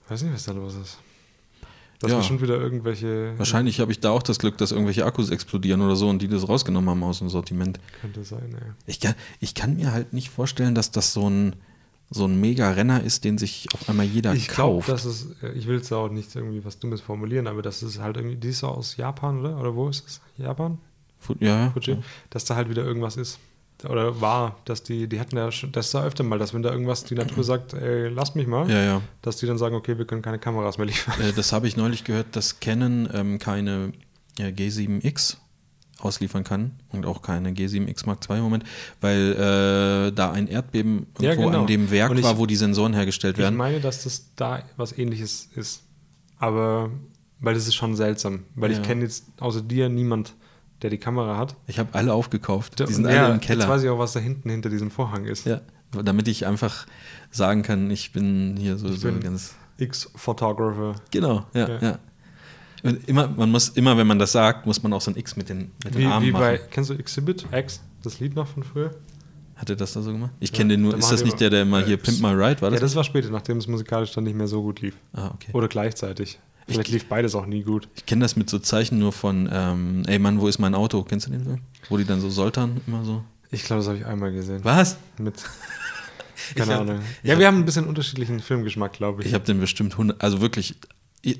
Ich 0.04 0.12
weiß 0.12 0.24
nicht, 0.24 0.34
was 0.34 0.44
da 0.44 0.52
los 0.52 0.76
ist. 0.76 0.98
Das 2.02 2.12
ja. 2.12 2.24
schon 2.24 2.42
wieder 2.42 2.60
irgendwelche. 2.60 3.38
Wahrscheinlich 3.38 3.80
habe 3.80 3.92
ich 3.92 4.00
da 4.00 4.10
auch 4.10 4.24
das 4.24 4.40
Glück, 4.40 4.58
dass 4.58 4.72
irgendwelche 4.72 5.06
Akkus 5.06 5.30
explodieren 5.30 5.82
oder 5.82 5.96
so 5.96 6.10
und 6.10 6.20
die 6.20 6.28
das 6.28 6.50
rausgenommen 6.50 6.90
haben 6.90 7.04
aus 7.04 7.20
dem 7.20 7.30
Sortiment. 7.30 7.80
Könnte 8.02 8.24
sein, 8.24 8.50
ja. 8.52 8.76
Ich 8.88 9.00
kann, 9.00 9.14
ich 9.40 9.54
kann 9.54 9.76
mir 9.76 9.92
halt 9.92 10.12
nicht 10.12 10.30
vorstellen, 10.30 10.74
dass 10.74 10.90
das 10.90 11.14
so 11.14 11.30
ein, 11.30 11.56
so 12.10 12.26
ein 12.26 12.42
Mega-Renner 12.42 13.04
ist, 13.04 13.24
den 13.24 13.38
sich 13.38 13.68
auf 13.76 13.88
einmal 13.88 14.08
jeder 14.08 14.34
ich 14.34 14.48
kauft. 14.48 14.88
Glaub, 14.88 14.96
das 14.98 15.06
ist, 15.06 15.36
ich 15.56 15.68
will 15.68 15.78
es 15.78 15.94
auch 15.94 16.10
nicht 16.10 16.36
irgendwie 16.36 16.66
was 16.66 16.80
Dummes 16.80 17.02
formulieren, 17.02 17.46
aber 17.46 17.62
das 17.62 17.84
ist 17.84 18.00
halt 18.00 18.18
irgendwie, 18.18 18.36
die 18.36 18.50
ist 18.50 18.64
aus 18.64 18.98
Japan, 18.98 19.42
oder? 19.42 19.60
Oder 19.60 19.76
wo 19.76 19.88
ist 19.88 20.04
es? 20.08 20.22
Japan? 20.38 20.80
ja, 21.40 21.70
Fuji, 21.70 21.92
ja. 21.92 21.98
Dass 22.32 22.46
da 22.46 22.56
halt 22.56 22.68
wieder 22.68 22.84
irgendwas 22.84 23.16
ist. 23.16 23.38
Oder 23.86 24.22
war, 24.22 24.58
dass 24.66 24.84
die, 24.84 25.08
die 25.08 25.20
hatten 25.20 25.38
ja 25.38 25.52
schon, 25.52 25.72
das 25.72 25.88
ist 25.88 25.94
ja 25.94 26.04
öfter 26.04 26.24
mal, 26.24 26.40
dass 26.40 26.54
wenn 26.54 26.62
da 26.62 26.72
irgendwas 26.72 27.04
die 27.04 27.16
Natur 27.16 27.44
sagt, 27.44 27.74
ey, 27.74 28.10
lass 28.10 28.36
mich 28.36 28.48
mal, 28.48 28.70
ja, 28.70 28.84
ja. 28.84 29.02
dass 29.22 29.38
die 29.38 29.46
dann 29.46 29.58
sagen, 29.58 29.76
okay, 29.76 29.98
wir 29.98 30.06
können 30.06 30.22
keine 30.22 30.40
Kameras 30.40 30.78
mehr 30.78 30.88
liefern. 30.88 31.20
Äh, 31.22 31.34
das 31.34 31.52
habe 31.54 31.68
ich 31.68 31.78
neulich 31.78 32.04
gehört, 32.04 32.36
dass 32.36 32.60
Canon 32.60 33.10
ähm, 33.14 33.40
keine 33.40 33.94
ja, 34.38 34.48
G7X 34.48 35.38
ausliefern 36.00 36.44
kann 36.44 36.72
und 36.90 37.06
auch 37.06 37.22
keine 37.22 37.52
G7X 37.52 38.06
Mark 38.06 38.28
II 38.30 38.38
im 38.38 38.44
Moment, 38.44 38.64
weil 39.00 39.34
äh, 39.34 40.12
da 40.12 40.32
ein 40.32 40.48
Erdbeben 40.48 41.08
irgendwo 41.20 41.26
ja, 41.26 41.36
genau. 41.36 41.62
an 41.62 41.68
dem 41.68 41.92
Werk 41.92 42.14
ich, 42.14 42.24
war, 42.24 42.38
wo 42.38 42.46
die 42.46 42.56
Sensoren 42.56 42.94
hergestellt 42.94 43.38
werden. 43.38 43.54
Ich 43.54 43.58
meine, 43.58 43.80
dass 43.80 44.04
das 44.04 44.34
da 44.36 44.64
was 44.78 44.98
ähnliches 44.98 45.50
ist. 45.56 45.84
Aber, 46.38 46.90
weil 47.40 47.54
das 47.54 47.68
ist 47.68 47.76
schon 47.76 47.96
seltsam, 47.96 48.46
weil 48.56 48.72
ja. 48.72 48.80
ich 48.80 48.84
kenne 48.84 49.04
jetzt 49.04 49.26
außer 49.40 49.62
dir 49.62 49.90
niemand, 49.90 50.34
der 50.82 50.90
die 50.90 50.98
Kamera 50.98 51.38
hat. 51.38 51.56
Ich 51.68 51.80
habe 51.80 51.94
alle 51.94 52.14
aufgekauft. 52.14 52.80
Die 52.80 52.92
sind 52.92 53.08
ja, 53.08 53.26
alle 53.26 53.34
im 53.36 53.40
Keller. 53.40 53.62
Jetzt 53.62 53.70
weiß 53.70 53.84
ich 53.84 53.90
auch, 53.90 54.00
was 54.00 54.14
da 54.14 54.20
hinten 54.20 54.50
hinter 54.50 54.70
diesem 54.70 54.92
Vorhang 54.92 55.26
ist. 55.26 55.46
Ja, 55.46 55.62
damit 55.92 56.28
ich 56.28 56.46
einfach 56.46 56.86
sagen 57.30 57.64
kann, 57.64 57.90
ich 57.92 58.12
bin 58.12 58.56
hier 58.58 58.78
so, 58.78 58.92
so 58.92 59.12
ganz. 59.20 59.56
X-Photographer. 59.78 60.96
Genau, 61.12 61.46
ja, 61.54 61.68
ja. 61.68 61.80
ja. 61.82 62.00
Und 62.84 63.08
immer, 63.08 63.28
man 63.28 63.52
muss, 63.52 63.70
immer, 63.70 63.98
wenn 63.98 64.08
man 64.08 64.20
das 64.20 64.32
sagt, 64.32 64.66
muss 64.66 64.82
man 64.82 64.94
auch 64.94 65.02
so 65.02 65.12
ein 65.12 65.18
X 65.18 65.36
mit 65.36 65.50
den, 65.50 65.72
mit 65.84 65.94
den 65.94 66.02
wie, 66.02 66.06
Armen 66.06 66.26
wie 66.26 66.32
machen. 66.32 66.42
Bei, 66.42 66.58
kennst 66.58 66.90
du 66.90 66.94
Exhibit 66.96 67.46
X, 67.52 67.82
das 68.04 68.20
Lied 68.20 68.36
noch 68.36 68.48
von 68.48 68.64
früher? 68.64 68.92
Hat 69.56 69.70
er 69.70 69.76
das 69.76 69.94
da 69.94 70.02
so 70.02 70.12
gemacht? 70.12 70.32
Ich 70.40 70.52
kenne 70.52 70.74
den 70.74 70.82
nur. 70.82 70.98
Ist 70.98 71.12
das 71.12 71.24
nicht 71.24 71.40
der, 71.40 71.52
der 71.52 71.62
immer 71.62 71.86
hier 71.86 71.98
Pimp 71.98 72.20
My 72.20 72.30
Ride 72.30 72.62
war? 72.62 72.72
Das? 72.72 72.80
Ja, 72.80 72.80
das 72.80 72.96
war 72.96 73.04
später, 73.04 73.30
nachdem 73.30 73.58
es 73.58 73.68
musikalisch 73.68 74.12
dann 74.12 74.24
nicht 74.24 74.36
mehr 74.36 74.48
so 74.48 74.64
gut 74.64 74.82
lief. 74.82 74.96
Ah, 75.14 75.30
okay. 75.36 75.52
Oder 75.54 75.68
gleichzeitig. 75.68 76.40
Vielleicht 76.68 76.88
ich, 76.88 76.94
lief 76.94 77.06
beides 77.06 77.36
auch 77.36 77.46
nie 77.46 77.64
gut. 77.64 77.88
Ich 77.96 78.06
kenne 78.06 78.22
das 78.22 78.36
mit 78.36 78.50
so 78.50 78.60
Zeichen 78.60 79.00
nur 79.00 79.12
von, 79.12 79.50
ähm, 79.52 80.04
ey 80.08 80.20
Mann, 80.20 80.40
wo 80.40 80.48
ist 80.48 80.60
mein 80.60 80.76
Auto? 80.76 81.04
Kennst 81.04 81.28
du 81.28 81.32
den 81.32 81.44
Film? 81.44 81.60
Wo 81.90 81.98
die 81.98 82.06
dann 82.06 82.22
so 82.22 82.30
soltern 82.30 82.82
immer 82.88 83.04
so. 83.04 83.24
Ich 83.52 83.64
glaube, 83.64 83.82
das 83.82 83.88
habe 83.88 83.98
ich 83.98 84.06
einmal 84.06 84.32
gesehen. 84.32 84.62
Was? 84.64 84.98
Mit. 85.18 85.36
Keine 86.56 86.74
hab, 86.74 86.82
Ahnung. 86.82 87.00
Ja, 87.24 87.38
wir 87.38 87.48
haben 87.48 87.58
ein 87.58 87.66
bisschen 87.66 87.86
unterschiedlichen 87.86 88.40
Filmgeschmack, 88.40 88.94
glaube 88.94 89.22
ich. 89.22 89.28
Ich 89.28 89.34
habe 89.34 89.46
den 89.46 89.60
bestimmt 89.60 89.94
100, 89.94 90.22
also 90.22 90.42
wirklich, 90.42 90.76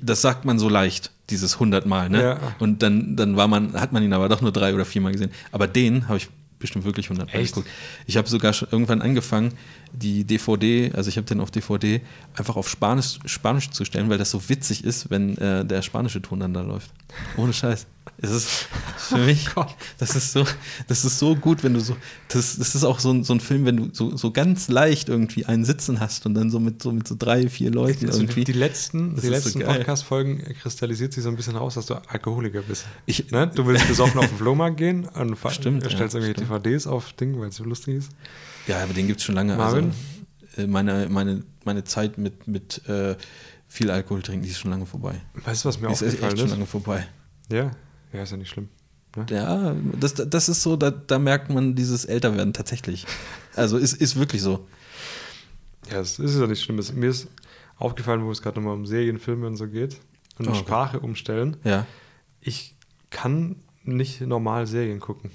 das 0.00 0.22
sagt 0.22 0.44
man 0.44 0.58
so 0.58 0.68
leicht, 0.68 1.10
dieses 1.30 1.54
100 1.54 1.86
Mal, 1.86 2.10
ne? 2.10 2.22
Ja. 2.22 2.40
Und 2.58 2.82
dann, 2.82 3.16
dann 3.16 3.36
war 3.36 3.48
man, 3.48 3.74
hat 3.74 3.92
man 3.92 4.02
ihn 4.02 4.12
aber 4.12 4.28
doch 4.28 4.40
nur 4.40 4.52
drei 4.52 4.74
oder 4.74 4.84
vier 4.84 5.00
Mal 5.02 5.12
gesehen. 5.12 5.32
Aber 5.50 5.66
den 5.66 6.08
habe 6.08 6.18
ich 6.18 6.28
bestimmt 6.58 6.84
wirklich 6.84 7.06
100 7.06 7.32
Mal 7.32 7.44
geguckt. 7.44 7.68
Ich 8.06 8.16
habe 8.16 8.28
sogar 8.28 8.52
schon 8.52 8.68
irgendwann 8.70 9.02
angefangen, 9.02 9.52
die 9.92 10.24
DVD, 10.24 10.90
also 10.94 11.08
ich 11.08 11.16
habe 11.16 11.26
den 11.26 11.40
auf 11.40 11.50
DVD, 11.50 12.00
einfach 12.34 12.56
auf 12.56 12.68
Spanisch, 12.68 13.18
Spanisch 13.26 13.70
zu 13.70 13.84
stellen, 13.84 14.08
weil 14.08 14.18
das 14.18 14.30
so 14.30 14.48
witzig 14.48 14.84
ist, 14.84 15.10
wenn 15.10 15.36
äh, 15.38 15.64
der 15.64 15.82
spanische 15.82 16.22
Ton 16.22 16.40
dann 16.40 16.54
da 16.54 16.62
läuft. 16.62 16.90
Ohne 17.36 17.52
Scheiß. 17.52 17.86
Es 18.18 18.30
ist 18.30 18.48
für 18.96 19.18
mich, 19.18 19.48
oh 19.56 19.66
das 19.98 20.16
ist 20.16 20.32
so, 20.32 20.44
das 20.88 21.04
ist 21.04 21.18
so 21.18 21.36
gut, 21.36 21.62
wenn 21.62 21.74
du 21.74 21.80
so, 21.80 21.96
das, 22.28 22.56
das 22.56 22.74
ist 22.74 22.84
auch 22.84 22.98
so 22.98 23.12
ein, 23.12 23.22
so 23.22 23.34
ein 23.34 23.40
Film, 23.40 23.64
wenn 23.64 23.76
du 23.76 23.88
so, 23.92 24.16
so 24.16 24.30
ganz 24.30 24.68
leicht 24.68 25.08
irgendwie 25.08 25.44
einen 25.46 25.64
Sitzen 25.64 26.00
hast 26.00 26.26
und 26.26 26.34
dann 26.34 26.50
so 26.50 26.58
mit 26.58 26.82
so, 26.82 26.92
mit 26.92 27.06
so 27.06 27.14
drei, 27.18 27.48
vier 27.48 27.70
Leuten 27.70 28.06
also 28.06 28.20
irgendwie. 28.20 28.44
Die 28.44 28.52
letzten, 28.52 29.16
die 29.20 29.28
letzten 29.28 29.60
so 29.60 29.66
Podcast-Folgen 29.66 30.42
kristallisiert 30.60 31.12
sich 31.12 31.22
so 31.22 31.28
ein 31.28 31.36
bisschen 31.36 31.56
raus, 31.56 31.74
dass 31.74 31.86
du 31.86 31.94
Alkoholiker 31.94 32.62
bist. 32.62 32.86
Ich, 33.06 33.30
ne? 33.30 33.48
Du 33.48 33.66
willst 33.66 33.86
besoffen 33.88 34.18
auf 34.20 34.28
den 34.28 34.38
Flohmarkt 34.38 34.78
gehen 34.78 35.04
und 35.04 35.36
stimmt, 35.50 35.82
stellst 35.84 36.14
ja, 36.14 36.20
irgendwelche 36.20 36.32
stimmt. 36.32 36.64
DVDs 36.64 36.86
auf 36.86 37.12
Ding, 37.12 37.38
weil 37.40 37.48
es 37.48 37.56
so 37.56 37.64
lustig 37.64 37.96
ist. 37.96 38.10
Ja, 38.66 38.82
aber 38.82 38.94
den 38.94 39.06
gibt 39.06 39.20
es 39.20 39.24
schon 39.24 39.34
lange. 39.34 39.56
Marvin? 39.56 39.92
Also, 40.56 40.68
meine, 40.68 41.08
meine, 41.08 41.42
meine 41.64 41.84
Zeit 41.84 42.18
mit, 42.18 42.46
mit 42.46 42.86
äh, 42.88 43.16
viel 43.66 43.90
Alkohol 43.90 44.22
trinken, 44.22 44.44
die 44.44 44.50
ist 44.50 44.58
schon 44.58 44.70
lange 44.70 44.86
vorbei. 44.86 45.20
Weißt 45.34 45.64
du, 45.64 45.68
was 45.68 45.80
mir 45.80 45.88
die 45.88 45.92
aufgefallen 45.92 46.14
ist? 46.14 46.22
Echt 46.22 46.32
ist 46.34 46.40
schon 46.40 46.50
lange 46.50 46.66
vorbei. 46.66 47.06
Ja, 47.50 47.70
ja, 48.12 48.22
ist 48.22 48.30
ja 48.30 48.36
nicht 48.36 48.50
schlimm. 48.50 48.68
Ne? 49.16 49.26
Ja, 49.30 49.74
das, 49.98 50.14
das 50.14 50.48
ist 50.48 50.62
so, 50.62 50.76
da, 50.76 50.90
da 50.90 51.18
merkt 51.18 51.50
man 51.50 51.74
dieses 51.74 52.04
Älterwerden 52.04 52.52
tatsächlich. 52.52 53.06
Also 53.54 53.76
ist, 53.76 53.94
ist 53.94 54.16
wirklich 54.16 54.42
so. 54.42 54.66
Ja, 55.90 56.00
es 56.00 56.18
ist 56.18 56.38
ja 56.38 56.46
nicht 56.46 56.62
schlimm. 56.62 56.80
Mir 56.94 57.10
ist 57.10 57.28
aufgefallen, 57.76 58.24
wo 58.24 58.30
es 58.30 58.40
gerade 58.40 58.60
nochmal 58.60 58.74
um 58.74 58.86
Serien, 58.86 59.18
Filme 59.18 59.46
und 59.46 59.56
so 59.56 59.68
geht 59.68 59.98
und 60.38 60.48
oh, 60.48 60.54
Sprache 60.54 60.98
okay. 60.98 61.06
umstellen. 61.06 61.56
Ja. 61.64 61.86
Ich 62.40 62.74
kann 63.10 63.56
nicht 63.84 64.20
normal 64.20 64.66
Serien 64.66 65.00
gucken 65.00 65.30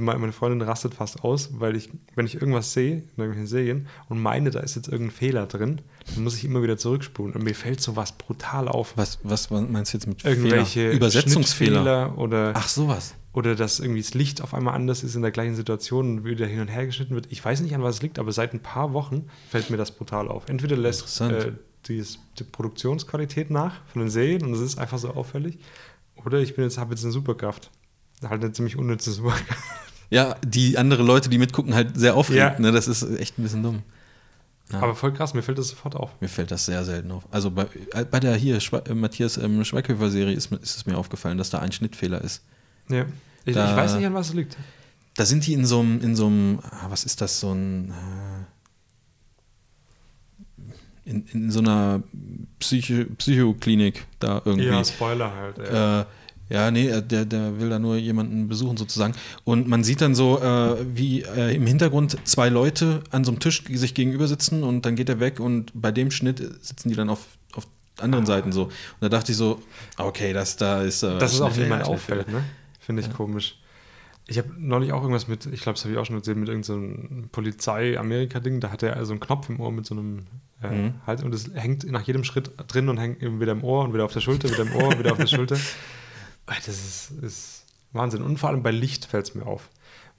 meine 0.00 0.32
Freundin 0.32 0.62
rastet 0.62 0.94
fast 0.94 1.22
aus, 1.24 1.50
weil 1.52 1.76
ich, 1.76 1.90
wenn 2.14 2.26
ich 2.26 2.34
irgendwas 2.34 2.72
sehe, 2.72 2.96
in 2.96 3.02
irgendwelchen 3.16 3.46
Serien, 3.46 3.86
und 4.08 4.20
meine, 4.20 4.50
da 4.50 4.60
ist 4.60 4.76
jetzt 4.76 4.88
irgendein 4.88 5.14
Fehler 5.14 5.46
drin, 5.46 5.80
dann 6.14 6.24
muss 6.24 6.36
ich 6.36 6.44
immer 6.44 6.62
wieder 6.62 6.76
zurückspulen. 6.76 7.34
Und 7.34 7.44
mir 7.44 7.54
fällt 7.54 7.80
sowas 7.80 8.12
brutal 8.12 8.68
auf. 8.68 8.94
Was, 8.96 9.18
was 9.22 9.50
meinst 9.50 9.92
du 9.92 9.98
jetzt 9.98 10.06
mit 10.06 10.24
Irgendwelche 10.24 10.80
Fehler? 10.80 10.92
Übersetzungsfehler 10.94 12.18
oder. 12.18 12.52
Ach, 12.54 12.68
sowas. 12.68 13.14
Oder 13.32 13.56
dass 13.56 13.80
irgendwie 13.80 14.00
das 14.00 14.14
Licht 14.14 14.42
auf 14.42 14.54
einmal 14.54 14.74
anders 14.74 15.02
ist 15.02 15.16
in 15.16 15.22
der 15.22 15.32
gleichen 15.32 15.56
Situation 15.56 16.18
und 16.18 16.24
wieder 16.24 16.46
hin 16.46 16.60
und 16.60 16.68
her 16.68 16.86
geschnitten 16.86 17.14
wird. 17.14 17.26
Ich 17.30 17.44
weiß 17.44 17.60
nicht, 17.62 17.74
an 17.74 17.82
was 17.82 17.96
es 17.96 18.02
liegt, 18.02 18.20
aber 18.20 18.30
seit 18.30 18.54
ein 18.54 18.60
paar 18.60 18.92
Wochen 18.92 19.28
fällt 19.50 19.70
mir 19.70 19.76
das 19.76 19.90
brutal 19.90 20.28
auf. 20.28 20.48
Entweder 20.48 20.76
lässt 20.76 21.20
äh, 21.20 21.52
die, 21.88 22.04
die 22.38 22.44
Produktionsqualität 22.44 23.50
nach 23.50 23.84
von 23.86 24.02
den 24.02 24.10
Serien 24.10 24.44
und 24.44 24.52
es 24.52 24.60
ist 24.60 24.78
einfach 24.78 24.98
so 24.98 25.10
auffällig. 25.10 25.58
Oder 26.24 26.38
ich 26.38 26.54
bin 26.54 26.64
jetzt, 26.64 26.78
habe 26.78 26.94
jetzt 26.94 27.02
eine 27.02 27.12
Superkraft. 27.12 27.70
Halt 28.22 28.42
eine 28.42 28.52
ziemlich 28.52 28.76
unnütze 28.76 29.12
Superkraft. 29.12 29.60
Ja, 30.10 30.36
die 30.46 30.78
andere 30.78 31.02
Leute, 31.02 31.28
die 31.28 31.38
mitgucken, 31.38 31.74
halt 31.74 31.98
sehr 31.98 32.14
aufregend. 32.14 32.54
Ja. 32.54 32.60
Ne? 32.60 32.72
Das 32.72 32.86
ist 32.86 33.02
echt 33.18 33.38
ein 33.38 33.42
bisschen 33.42 33.62
dumm. 33.62 33.82
Ja. 34.72 34.80
Aber 34.80 34.94
voll 34.94 35.12
krass, 35.12 35.34
mir 35.34 35.42
fällt 35.42 35.58
das 35.58 35.68
sofort 35.68 35.94
auf. 35.94 36.10
Mir 36.20 36.28
fällt 36.28 36.50
das 36.50 36.66
sehr 36.66 36.84
selten 36.84 37.10
auf. 37.10 37.24
Also 37.30 37.50
bei, 37.50 37.66
äh, 37.92 38.04
bei 38.04 38.20
der 38.20 38.34
hier 38.36 38.60
Schwe 38.60 38.82
äh, 38.86 38.94
Matthias 38.94 39.36
ähm, 39.36 39.64
Schweighöfer-Serie 39.64 40.34
ist, 40.34 40.50
ist, 40.52 40.76
es 40.76 40.86
mir 40.86 40.96
aufgefallen, 40.96 41.36
dass 41.36 41.50
da 41.50 41.58
ein 41.58 41.72
Schnittfehler 41.72 42.22
ist. 42.22 42.42
Ja. 42.88 43.04
Ich, 43.44 43.54
da, 43.54 43.70
ich 43.70 43.76
weiß 43.76 43.96
nicht, 43.96 44.06
an 44.06 44.14
was 44.14 44.28
es 44.28 44.34
liegt. 44.34 44.56
Da 45.16 45.26
sind 45.26 45.46
die 45.46 45.52
in 45.52 45.66
so 45.66 45.80
einem, 45.80 46.00
in 46.00 46.16
so 46.16 46.26
einem, 46.26 46.60
ah, 46.62 46.86
was 46.88 47.04
ist 47.04 47.20
das, 47.20 47.40
so 47.40 47.52
ein, 47.52 47.90
äh, 47.90 47.92
in, 51.10 51.26
in 51.26 51.50
so 51.50 51.60
einer 51.60 52.02
Psycho 52.58 53.04
Psychoklinik 53.18 54.06
da 54.18 54.40
irgendwie. 54.44 54.68
Ja, 54.68 54.82
Spoiler 54.82 55.34
halt. 55.34 55.58
Ja. 55.58 56.00
Äh, 56.00 56.06
ja, 56.48 56.70
nee, 56.70 56.88
der, 57.00 57.24
der 57.24 57.58
will 57.58 57.70
da 57.70 57.78
nur 57.78 57.96
jemanden 57.96 58.48
besuchen 58.48 58.76
sozusagen. 58.76 59.14
Und 59.44 59.66
man 59.66 59.82
sieht 59.82 60.00
dann 60.00 60.14
so, 60.14 60.40
äh, 60.40 60.76
wie 60.94 61.22
äh, 61.22 61.54
im 61.54 61.66
Hintergrund 61.66 62.18
zwei 62.24 62.48
Leute 62.48 63.02
an 63.10 63.24
so 63.24 63.30
einem 63.30 63.40
Tisch 63.40 63.64
sich 63.64 63.94
gegenüber 63.94 64.28
sitzen 64.28 64.62
und 64.62 64.84
dann 64.84 64.94
geht 64.94 65.08
er 65.08 65.20
weg 65.20 65.40
und 65.40 65.72
bei 65.74 65.90
dem 65.90 66.10
Schnitt 66.10 66.38
sitzen 66.38 66.90
die 66.90 66.94
dann 66.94 67.08
auf, 67.08 67.20
auf 67.54 67.66
anderen 67.98 68.24
ah. 68.24 68.26
Seiten 68.26 68.52
so. 68.52 68.64
Und 68.64 68.72
da 69.00 69.08
dachte 69.08 69.32
ich 69.32 69.38
so, 69.38 69.62
okay, 69.96 70.32
das 70.32 70.56
da 70.56 70.82
ist. 70.82 71.02
Äh, 71.02 71.18
das 71.18 71.32
ist 71.32 71.40
auch, 71.40 71.56
wie 71.56 71.66
man 71.66 71.82
auffällt, 71.82 72.28
ne? 72.28 72.44
Finde 72.78 73.00
ich 73.00 73.08
ja. 73.08 73.14
komisch. 73.14 73.58
Ich 74.26 74.38
habe 74.38 74.50
neulich 74.58 74.92
auch 74.92 75.00
irgendwas 75.00 75.28
mit, 75.28 75.46
ich 75.46 75.60
glaube, 75.60 75.76
das 75.76 75.84
habe 75.84 75.92
ich 75.92 75.98
auch 75.98 76.06
schon 76.06 76.16
erzählt, 76.16 76.38
mit 76.38 76.48
irgendeinem 76.48 77.22
so 77.22 77.28
Polizei-Amerika-Ding. 77.32 78.60
Da 78.60 78.70
hat 78.70 78.82
er 78.82 78.96
also 78.96 79.12
einen 79.12 79.20
Knopf 79.20 79.48
im 79.50 79.60
Ohr 79.60 79.70
mit 79.70 79.84
so 79.84 79.94
einem 79.94 80.26
äh, 80.62 80.68
mhm. 80.68 80.94
Hals 81.06 81.22
und 81.22 81.34
es 81.34 81.50
hängt 81.54 81.90
nach 81.90 82.02
jedem 82.02 82.24
Schritt 82.24 82.50
drin 82.68 82.88
und 82.88 82.98
hängt 82.98 83.20
wieder 83.20 83.52
im 83.52 83.64
Ohr 83.64 83.84
und 83.84 83.92
wieder 83.92 84.04
auf 84.04 84.12
der 84.12 84.20
Schulter, 84.20 84.50
wieder 84.50 84.62
im 84.62 84.74
Ohr, 84.76 84.98
wieder 84.98 85.12
auf 85.12 85.18
der 85.18 85.26
Schulter. 85.26 85.56
Das 86.46 86.68
ist, 86.68 87.10
ist 87.22 87.64
Wahnsinn. 87.92 88.22
Und 88.22 88.38
vor 88.38 88.50
allem 88.50 88.62
bei 88.62 88.70
Licht 88.70 89.06
fällt 89.06 89.28
es 89.28 89.34
mir 89.34 89.46
auf. 89.46 89.70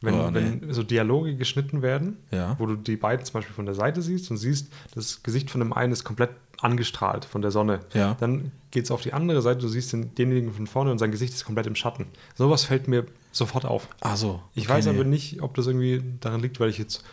Wenn, 0.01 0.13
oh, 0.13 0.29
nee. 0.29 0.35
wenn, 0.61 0.73
so 0.73 0.83
Dialoge 0.83 1.35
geschnitten 1.35 1.81
werden, 1.81 2.17
ja. 2.29 2.55
wo 2.59 2.65
du 2.65 2.75
die 2.75 2.97
beiden 2.97 3.25
zum 3.25 3.33
Beispiel 3.35 3.55
von 3.55 3.65
der 3.65 3.75
Seite 3.75 4.01
siehst 4.01 4.29
und 4.29 4.37
siehst, 4.37 4.71
das 4.93 5.23
Gesicht 5.23 5.49
von 5.49 5.59
dem 5.59 5.73
einen 5.73 5.93
ist 5.93 6.03
komplett 6.03 6.31
angestrahlt 6.59 7.25
von 7.25 7.41
der 7.41 7.51
Sonne. 7.51 7.79
Ja. 7.93 8.15
Dann 8.19 8.51
geht 8.71 8.85
es 8.85 8.91
auf 8.91 9.01
die 9.01 9.13
andere 9.13 9.41
Seite, 9.41 9.61
du 9.61 9.67
siehst 9.67 9.93
den, 9.93 10.13
denjenigen 10.15 10.53
von 10.53 10.67
vorne 10.67 10.91
und 10.91 10.99
sein 10.99 11.11
Gesicht 11.11 11.33
ist 11.33 11.45
komplett 11.45 11.67
im 11.67 11.75
Schatten. 11.75 12.07
Sowas 12.35 12.65
fällt 12.65 12.87
mir 12.87 13.05
sofort 13.31 13.65
auf. 13.65 13.87
Ach 14.01 14.17
so. 14.17 14.41
Ich 14.53 14.67
weiß 14.67 14.87
aber 14.87 15.03
nicht, 15.03 15.41
ob 15.41 15.55
das 15.55 15.67
irgendwie 15.67 16.03
daran 16.19 16.41
liegt, 16.41 16.59
weil 16.59 16.69
ich 16.69 16.77
jetzt 16.77 17.03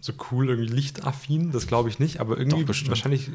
so 0.00 0.12
cool 0.30 0.48
irgendwie 0.48 0.72
lichtaffin, 0.72 1.52
das 1.52 1.66
glaube 1.66 1.88
ich 1.88 1.98
nicht, 1.98 2.20
aber 2.20 2.38
irgendwie 2.38 2.66
wahrscheinlich 2.66 3.30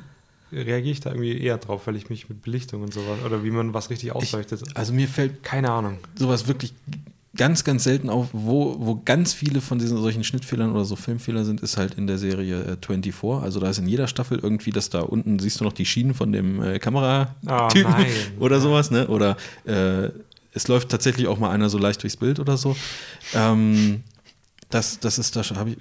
reagiere 0.56 0.92
ich 0.92 1.00
da 1.00 1.12
irgendwie 1.12 1.38
eher 1.38 1.58
drauf, 1.58 1.88
weil 1.88 1.96
ich 1.96 2.10
mich 2.10 2.30
mit 2.30 2.42
Belichtung 2.42 2.82
und 2.82 2.94
sowas 2.94 3.20
oder 3.26 3.44
wie 3.44 3.52
man 3.52 3.74
was 3.74 3.90
richtig 3.90 4.14
ausleuchtet. 4.14 4.62
Ich, 4.66 4.78
also 4.78 4.94
mir 4.94 5.08
fällt 5.08 5.44
keine 5.44 5.72
Ahnung. 5.72 5.98
Sowas 6.16 6.48
wirklich 6.48 6.74
ganz, 7.36 7.64
ganz 7.64 7.84
selten 7.84 8.10
auf, 8.10 8.30
wo, 8.32 8.76
wo 8.80 9.02
ganz 9.04 9.34
viele 9.34 9.62
von 9.62 9.78
diesen 9.78 9.98
solchen 9.98 10.24
Schnittfehlern 10.24 10.72
oder 10.72 10.86
so 10.86 10.96
Filmfehler 10.96 11.44
sind, 11.44 11.62
ist 11.62 11.78
halt 11.78 11.96
in 11.96 12.08
der 12.08 12.18
Serie 12.18 12.62
äh, 12.62 12.78
24. 12.86 13.44
Also 13.44 13.60
da 13.60 13.70
ist 13.70 13.78
in 13.78 13.88
jeder 13.88 14.08
Staffel 14.08 14.40
irgendwie, 14.40 14.72
dass 14.72 14.90
da 14.90 15.02
unten 15.02 15.40
siehst 15.40 15.60
du 15.60 15.64
noch 15.64 15.74
die 15.74 15.86
Schienen 15.86 16.14
von 16.14 16.32
dem 16.32 16.62
äh, 16.62 16.80
Kameratypen 16.80 17.94
oh, 18.40 18.40
oder 18.44 18.62
sowas, 18.62 18.92
ne? 18.92 19.08
Oder 19.08 19.38
äh, 19.66 20.10
es 20.54 20.68
läuft 20.68 20.90
tatsächlich 20.90 21.28
auch 21.28 21.38
mal 21.38 21.52
einer 21.52 21.70
so 21.70 21.78
leicht 21.78 22.02
durchs 22.02 22.18
Bild 22.18 22.40
oder 22.40 22.58
so. 22.58 22.76
Ähm, 23.34 24.04
das, 24.70 25.00
das 25.00 25.20
ist 25.20 25.36
da 25.36 25.44
habe 25.56 25.72
ich 25.72 25.78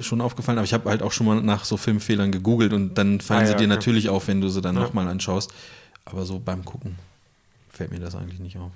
schon 0.00 0.20
aufgefallen, 0.20 0.58
aber 0.58 0.64
ich 0.64 0.74
habe 0.74 0.88
halt 0.88 1.02
auch 1.02 1.12
schon 1.12 1.26
mal 1.26 1.40
nach 1.42 1.64
so 1.64 1.76
Filmfehlern 1.76 2.32
gegoogelt 2.32 2.72
und 2.72 2.94
dann 2.94 3.20
fallen 3.20 3.42
ah, 3.42 3.46
sie 3.46 3.52
ja, 3.52 3.58
dir 3.58 3.64
okay. 3.64 3.74
natürlich 3.74 4.08
auf, 4.08 4.28
wenn 4.28 4.40
du 4.40 4.48
sie 4.48 4.60
dann 4.60 4.76
ja. 4.76 4.82
nochmal 4.82 5.08
anschaust. 5.08 5.52
Aber 6.04 6.24
so 6.24 6.38
beim 6.38 6.64
Gucken 6.64 6.96
fällt 7.68 7.90
mir 7.90 8.00
das 8.00 8.14
eigentlich 8.14 8.40
nicht 8.40 8.58
auf. 8.58 8.72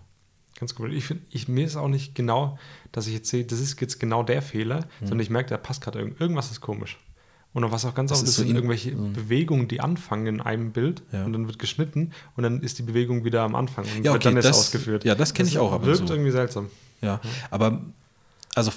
Ganz 0.58 0.74
cool. 0.78 0.92
Ich 0.92 1.06
finde, 1.06 1.24
mir 1.48 1.64
ist 1.64 1.76
auch 1.76 1.88
nicht 1.88 2.14
genau, 2.14 2.58
dass 2.92 3.06
ich 3.06 3.14
jetzt 3.14 3.28
sehe, 3.28 3.44
das 3.44 3.58
ist 3.58 3.80
jetzt 3.80 3.98
genau 3.98 4.22
der 4.22 4.42
Fehler, 4.42 4.76
hm. 4.76 5.08
sondern 5.08 5.20
ich 5.20 5.30
merke, 5.30 5.50
da 5.50 5.56
passt 5.56 5.80
gerade 5.80 5.98
irgend, 5.98 6.20
irgendwas 6.20 6.50
ist 6.50 6.60
komisch. 6.60 6.98
Und 7.54 7.70
was 7.70 7.84
auch 7.84 7.94
ganz 7.94 8.12
oft 8.12 8.22
ist, 8.22 8.36
sind 8.36 8.48
so 8.48 8.54
irgendwelche 8.54 8.92
mhm. 8.92 9.12
Bewegungen, 9.12 9.68
die 9.68 9.80
anfangen 9.80 10.26
in 10.26 10.40
einem 10.40 10.72
Bild 10.72 11.02
ja. 11.12 11.24
und 11.24 11.34
dann 11.34 11.46
wird 11.46 11.58
geschnitten 11.58 12.12
und 12.34 12.44
dann 12.44 12.62
ist 12.62 12.78
die 12.78 12.82
Bewegung 12.82 13.24
wieder 13.24 13.42
am 13.42 13.54
Anfang 13.54 13.84
und 13.84 14.04
ja, 14.04 14.12
okay, 14.12 14.24
wird 14.24 14.24
dann 14.24 14.34
das, 14.36 14.56
ausgeführt. 14.56 15.04
Ja, 15.04 15.14
das 15.14 15.34
kenne 15.34 15.50
ich 15.50 15.58
auch. 15.58 15.72
Aber 15.72 15.84
wirkt 15.84 16.08
so. 16.08 16.14
irgendwie 16.14 16.30
seltsam. 16.30 16.70
Ja, 17.02 17.20
aber 17.50 17.82
also 18.54 18.70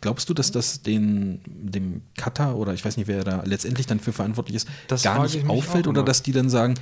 glaubst 0.00 0.28
du, 0.28 0.34
dass 0.34 0.52
das 0.52 0.82
den, 0.82 1.40
dem 1.46 2.02
Cutter 2.16 2.56
oder 2.56 2.72
ich 2.72 2.84
weiß 2.84 2.96
nicht, 2.96 3.08
wer 3.08 3.24
da 3.24 3.42
letztendlich 3.44 3.86
dann 3.86 4.00
für 4.00 4.12
verantwortlich 4.12 4.56
ist, 4.56 4.68
das 4.88 5.02
gar 5.02 5.22
nicht 5.22 5.48
auffällt 5.48 5.86
oder 5.86 6.02
dass 6.02 6.22
die 6.22 6.32
dann 6.32 6.48
sagen, 6.48 6.74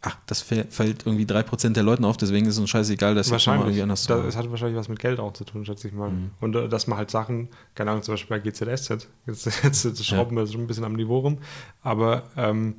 ach, 0.00 0.16
das 0.26 0.42
fällt 0.42 1.06
irgendwie 1.06 1.24
3% 1.24 1.72
der 1.72 1.82
Leuten 1.82 2.04
auf, 2.04 2.16
deswegen 2.16 2.46
ist 2.46 2.54
es 2.54 2.60
uns 2.60 2.70
scheißegal, 2.70 3.14
dass 3.14 3.30
mal 3.30 3.58
irgendwie 3.58 3.82
anders 3.82 4.06
das, 4.06 4.24
das 4.24 4.36
hat 4.36 4.50
wahrscheinlich 4.50 4.76
was 4.76 4.88
mit 4.88 4.98
Geld 4.98 5.18
auch 5.18 5.32
zu 5.32 5.44
tun, 5.44 5.64
schätze 5.64 5.88
ich 5.88 5.94
mal. 5.94 6.10
Mhm. 6.10 6.30
Und 6.40 6.56
äh, 6.56 6.68
dass 6.68 6.86
man 6.86 6.98
halt 6.98 7.10
Sachen, 7.10 7.48
keine 7.74 7.90
Ahnung, 7.90 8.02
zum 8.02 8.14
Beispiel 8.14 8.38
bei 8.38 8.50
GZSZ, 8.50 9.08
jetzt, 9.26 9.46
jetzt, 9.46 9.84
jetzt 9.84 10.04
schrauben 10.04 10.36
ja. 10.36 10.44
wir 10.44 10.50
schon 10.50 10.62
ein 10.62 10.66
bisschen 10.66 10.84
am 10.84 10.94
Niveau 10.94 11.18
rum, 11.18 11.38
aber 11.82 12.24
ähm, 12.36 12.76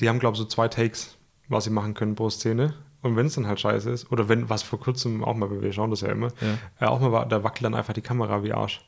die 0.00 0.08
haben, 0.08 0.18
glaube 0.18 0.34
ich, 0.34 0.38
so 0.38 0.46
zwei 0.46 0.68
Takes, 0.68 1.16
was 1.48 1.64
sie 1.64 1.70
machen 1.70 1.94
können 1.94 2.14
pro 2.14 2.30
Szene. 2.30 2.74
Und 3.02 3.16
wenn 3.16 3.26
es 3.26 3.34
dann 3.34 3.46
halt 3.46 3.60
scheiße 3.60 3.90
ist, 3.90 4.10
oder 4.10 4.28
wenn, 4.28 4.48
was 4.48 4.62
vor 4.62 4.80
kurzem 4.80 5.22
auch 5.22 5.34
mal, 5.34 5.62
wir 5.62 5.72
schauen 5.72 5.90
das 5.90 6.00
ja 6.00 6.08
immer, 6.08 6.28
ja. 6.40 6.86
Äh, 6.86 6.90
auch 6.90 7.00
mal 7.00 7.24
da 7.26 7.44
wackelt 7.44 7.64
dann 7.64 7.74
einfach 7.74 7.92
die 7.92 8.00
Kamera 8.00 8.42
wie 8.42 8.52
Arsch. 8.52 8.80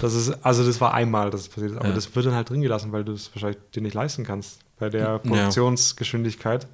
Das 0.00 0.14
ist, 0.14 0.30
also 0.44 0.64
das 0.64 0.80
war 0.80 0.94
einmal, 0.94 1.30
dass 1.30 1.42
es 1.42 1.48
passiert 1.48 1.72
ist, 1.72 1.78
aber 1.78 1.88
ja. 1.88 1.94
das 1.94 2.14
wird 2.14 2.26
dann 2.26 2.34
halt 2.34 2.48
drin 2.48 2.62
gelassen, 2.62 2.92
weil 2.92 3.04
du 3.04 3.12
es 3.12 3.34
wahrscheinlich 3.34 3.58
dir 3.74 3.82
nicht 3.82 3.94
leisten 3.94 4.24
kannst 4.24 4.60
bei 4.78 4.88
der 4.88 5.18
Produktionsgeschwindigkeit. 5.18 6.66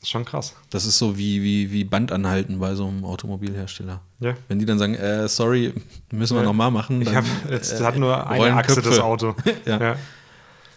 Das 0.00 0.06
ist 0.06 0.10
schon 0.12 0.24
krass. 0.24 0.56
Das 0.70 0.86
ist 0.86 0.96
so 0.96 1.18
wie, 1.18 1.42
wie, 1.42 1.70
wie 1.70 1.84
Bandanhalten 1.84 2.58
bei 2.58 2.74
so 2.74 2.88
einem 2.88 3.04
Automobilhersteller. 3.04 4.00
Ja. 4.18 4.34
Wenn 4.48 4.58
die 4.58 4.64
dann 4.64 4.78
sagen, 4.78 4.94
äh, 4.94 5.28
sorry, 5.28 5.74
müssen 6.10 6.36
wir 6.36 6.40
ja. 6.40 6.48
nochmal 6.48 6.70
machen. 6.70 7.04
Dann, 7.04 7.12
ich 7.12 7.14
hab, 7.14 7.50
jetzt 7.50 7.78
äh, 7.78 7.84
hat 7.84 7.96
nur 7.96 8.26
eine 8.26 8.54
Achse 8.54 8.76
Köpfe. 8.76 8.88
das 8.88 8.98
Auto. 8.98 9.34
ja. 9.66 9.78
ja. 9.78 9.96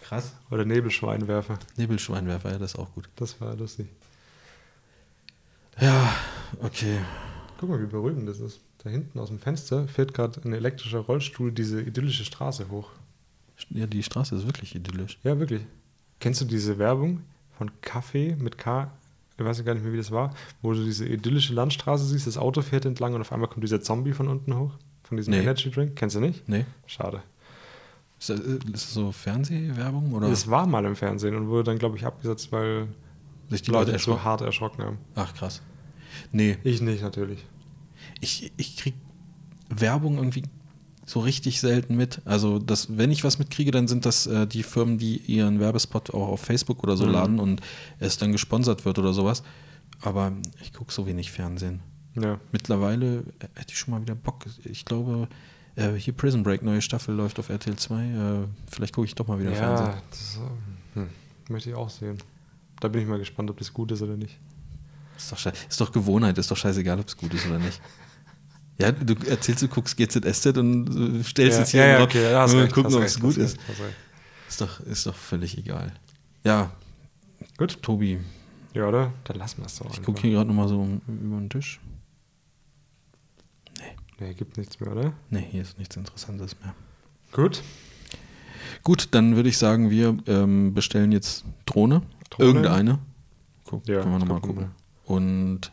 Krass. 0.02 0.34
Oder 0.50 0.66
Nebelschweinwerfer. 0.66 1.58
Nebelschweinwerfer, 1.76 2.52
ja, 2.52 2.58
das 2.58 2.74
ist 2.74 2.78
auch 2.78 2.92
gut. 2.92 3.08
Das 3.16 3.40
war 3.40 3.56
lustig. 3.56 3.88
Ja, 5.80 6.14
okay. 6.62 6.98
Guck 7.58 7.68
mal, 7.68 7.80
wie 7.80 7.86
beruhigend 7.86 8.28
das 8.28 8.40
ist. 8.40 8.60
Da 8.78 8.90
hinten 8.90 9.18
aus 9.18 9.28
dem 9.28 9.38
Fenster 9.38 9.88
fährt 9.88 10.14
gerade 10.14 10.40
ein 10.44 10.52
elektrischer 10.52 10.98
Rollstuhl 10.98 11.52
diese 11.52 11.80
idyllische 11.80 12.24
Straße 12.24 12.68
hoch. 12.70 12.90
Ja, 13.70 13.86
die 13.86 14.02
Straße 14.02 14.36
ist 14.36 14.46
wirklich 14.46 14.74
idyllisch. 14.74 15.18
Ja, 15.22 15.38
wirklich. 15.38 15.62
Kennst 16.20 16.40
du 16.40 16.44
diese 16.44 16.78
Werbung 16.78 17.22
von 17.56 17.70
Kaffee 17.80 18.36
mit 18.38 18.58
K? 18.58 18.90
Ich 19.36 19.44
weiß 19.44 19.64
gar 19.64 19.74
nicht 19.74 19.82
mehr, 19.82 19.92
wie 19.92 19.98
das 19.98 20.10
war, 20.10 20.34
wo 20.62 20.72
du 20.72 20.84
diese 20.84 21.06
idyllische 21.06 21.54
Landstraße 21.54 22.04
siehst, 22.04 22.26
das 22.26 22.38
Auto 22.38 22.62
fährt 22.62 22.84
entlang 22.84 23.14
und 23.14 23.20
auf 23.20 23.32
einmal 23.32 23.48
kommt 23.48 23.64
dieser 23.64 23.80
Zombie 23.80 24.12
von 24.12 24.28
unten 24.28 24.56
hoch, 24.56 24.72
von 25.02 25.16
diesem 25.16 25.32
nee. 25.32 25.40
Energy 25.40 25.70
Drink. 25.70 25.96
Kennst 25.96 26.14
du 26.14 26.20
nicht? 26.20 26.48
Nee. 26.48 26.66
Schade. 26.86 27.22
Ist 28.20 28.30
das, 28.30 28.40
ist 28.40 28.64
das 28.72 28.94
so 28.94 29.10
Fernsehwerbung? 29.10 30.12
Oder? 30.12 30.28
Das 30.28 30.48
war 30.48 30.66
mal 30.66 30.84
im 30.84 30.94
Fernsehen 30.94 31.34
und 31.34 31.48
wurde 31.48 31.64
dann, 31.64 31.78
glaube 31.78 31.96
ich, 31.96 32.06
abgesetzt, 32.06 32.52
weil 32.52 32.86
sich 33.50 33.62
die 33.62 33.70
Leute, 33.70 33.92
Leute 33.92 34.02
so 34.02 34.22
hart 34.22 34.40
erschrocken 34.40 34.84
haben. 34.84 34.98
Ach, 35.14 35.34
krass. 35.34 35.62
Nee. 36.32 36.58
Ich 36.64 36.80
nicht, 36.80 37.02
natürlich. 37.02 37.44
Ich, 38.20 38.52
ich 38.56 38.76
krieg 38.76 38.94
Werbung 39.68 40.16
irgendwie 40.16 40.44
so 41.06 41.20
richtig 41.20 41.60
selten 41.60 41.96
mit. 41.96 42.22
Also, 42.24 42.58
das, 42.58 42.96
wenn 42.96 43.10
ich 43.10 43.24
was 43.24 43.38
mitkriege, 43.38 43.70
dann 43.70 43.88
sind 43.88 44.06
das 44.06 44.26
äh, 44.26 44.46
die 44.46 44.62
Firmen, 44.62 44.98
die 44.98 45.16
ihren 45.16 45.60
Werbespot 45.60 46.10
auch 46.14 46.28
auf 46.28 46.40
Facebook 46.40 46.82
oder 46.82 46.96
so 46.96 47.06
mhm. 47.06 47.12
laden 47.12 47.40
und 47.40 47.60
es 47.98 48.16
dann 48.16 48.32
gesponsert 48.32 48.84
wird 48.84 48.98
oder 48.98 49.12
sowas. 49.12 49.42
Aber 50.00 50.32
ich 50.62 50.72
gucke 50.72 50.92
so 50.92 51.06
wenig 51.06 51.30
Fernsehen. 51.30 51.80
Ja. 52.14 52.38
Mittlerweile 52.52 53.18
äh, 53.18 53.48
hätte 53.54 53.72
ich 53.72 53.78
schon 53.78 53.92
mal 53.92 54.00
wieder 54.00 54.14
Bock. 54.14 54.44
Ich 54.64 54.84
glaube, 54.84 55.28
äh, 55.76 55.92
hier 55.92 56.14
Prison 56.14 56.42
Break, 56.42 56.62
neue 56.62 56.80
Staffel 56.80 57.14
läuft 57.14 57.38
auf 57.38 57.48
RTL 57.48 57.76
2. 57.76 57.94
Äh, 58.02 58.08
vielleicht 58.70 58.94
gucke 58.94 59.06
ich 59.06 59.14
doch 59.14 59.26
mal 59.26 59.38
wieder 59.38 59.50
ja, 59.50 59.56
Fernsehen. 59.56 59.92
Das 60.10 60.40
hm, 60.94 61.08
möchte 61.48 61.70
ich 61.70 61.76
auch 61.76 61.90
sehen. 61.90 62.18
Da 62.80 62.88
bin 62.88 63.02
ich 63.02 63.08
mal 63.08 63.18
gespannt, 63.18 63.50
ob 63.50 63.58
das 63.58 63.72
gut 63.72 63.92
ist 63.92 64.02
oder 64.02 64.16
nicht. 64.16 64.38
Ist 65.16 65.32
doch, 65.32 65.52
ist 65.68 65.80
doch 65.80 65.92
Gewohnheit, 65.92 66.38
ist 66.38 66.50
doch 66.50 66.56
scheißegal, 66.56 66.98
ob 66.98 67.08
es 67.08 67.16
gut 67.16 67.32
ist 67.34 67.46
oder 67.46 67.58
nicht. 67.58 67.80
Ja, 68.76 68.90
du 68.90 69.14
erzählst, 69.28 69.62
du 69.62 69.68
guckst 69.68 69.96
GZSZ 69.96 70.46
und 70.58 71.20
äh, 71.20 71.22
stellst 71.22 71.58
ja, 71.58 71.62
es 71.62 71.70
hier 71.70 71.86
ja, 71.86 71.98
ja, 71.98 72.02
okay, 72.02 72.32
ja, 72.32 72.44
und 72.44 72.54
recht, 72.54 72.72
gucken, 72.72 72.92
ob 72.92 73.02
es 73.04 73.20
gut 73.20 73.36
ist. 73.36 73.56
Ist 74.48 74.60
doch, 74.60 74.80
ist 74.80 75.06
doch 75.06 75.14
völlig 75.14 75.56
egal. 75.56 75.92
Ja, 76.42 76.72
gut, 77.56 77.80
Tobi. 77.82 78.18
Ja, 78.72 78.88
oder? 78.88 79.12
Dann 79.22 79.36
lassen 79.36 79.58
wir 79.58 79.66
es 79.66 79.78
doch. 79.78 79.92
Ich 79.92 80.02
gucke 80.02 80.22
hier 80.22 80.32
gerade 80.32 80.48
nochmal 80.48 80.66
so 80.68 80.82
über 81.06 81.36
den 81.36 81.48
Tisch. 81.48 81.80
Nee. 83.78 83.94
Nee, 84.18 84.34
gibt 84.34 84.56
nichts 84.56 84.80
mehr, 84.80 84.90
oder? 84.90 85.12
Nee, 85.30 85.46
hier 85.50 85.62
ist 85.62 85.78
nichts 85.78 85.96
Interessantes 85.96 86.56
mehr. 86.60 86.74
Gut. 87.30 87.62
Gut, 88.82 89.08
dann 89.12 89.36
würde 89.36 89.48
ich 89.48 89.58
sagen, 89.58 89.90
wir 89.90 90.16
ähm, 90.26 90.74
bestellen 90.74 91.12
jetzt 91.12 91.44
Drohne. 91.64 92.02
Drohne. 92.36 92.48
Irgendeine. 92.48 92.98
Guck, 93.64 93.86
ja, 93.88 94.00
können 94.00 94.12
wir 94.12 94.18
nochmal 94.18 94.40
gucken. 94.40 94.70
Und 95.04 95.72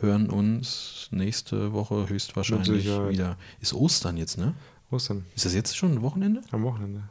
hören 0.00 0.28
uns 0.30 1.08
nächste 1.10 1.72
Woche 1.72 2.08
höchstwahrscheinlich 2.08 2.86
wieder. 2.86 3.36
Ist 3.60 3.74
Ostern 3.74 4.16
jetzt, 4.16 4.38
ne? 4.38 4.54
Ostern. 4.90 5.24
Ist 5.34 5.44
das 5.44 5.54
jetzt 5.54 5.76
schon 5.76 5.92
ein 5.92 6.02
Wochenende? 6.02 6.42
Am 6.50 6.62
Wochenende. 6.62 7.02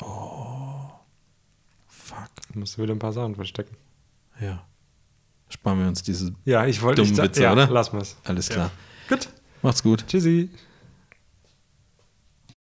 Oh. 0.00 0.90
Fuck. 1.86 2.30
Du 2.52 2.60
musst 2.60 2.78
wieder 2.78 2.94
ein 2.94 2.98
paar 2.98 3.12
Sachen 3.12 3.34
verstecken. 3.34 3.76
Ja. 4.40 4.64
Sparen 5.48 5.80
wir 5.80 5.88
uns 5.88 6.02
diese 6.02 6.32
ja, 6.44 6.66
ich 6.66 6.82
wollte, 6.82 7.02
dummen 7.02 7.14
ich, 7.14 7.22
Witze, 7.22 7.42
ja, 7.42 7.52
oder? 7.52 7.68
Lass 7.68 7.92
mal's. 7.92 8.16
Alles 8.24 8.48
klar. 8.48 8.70
Ja. 9.08 9.16
Gut. 9.16 9.28
Macht's 9.62 9.82
gut. 9.82 10.06
Tschüssi. 10.06 10.50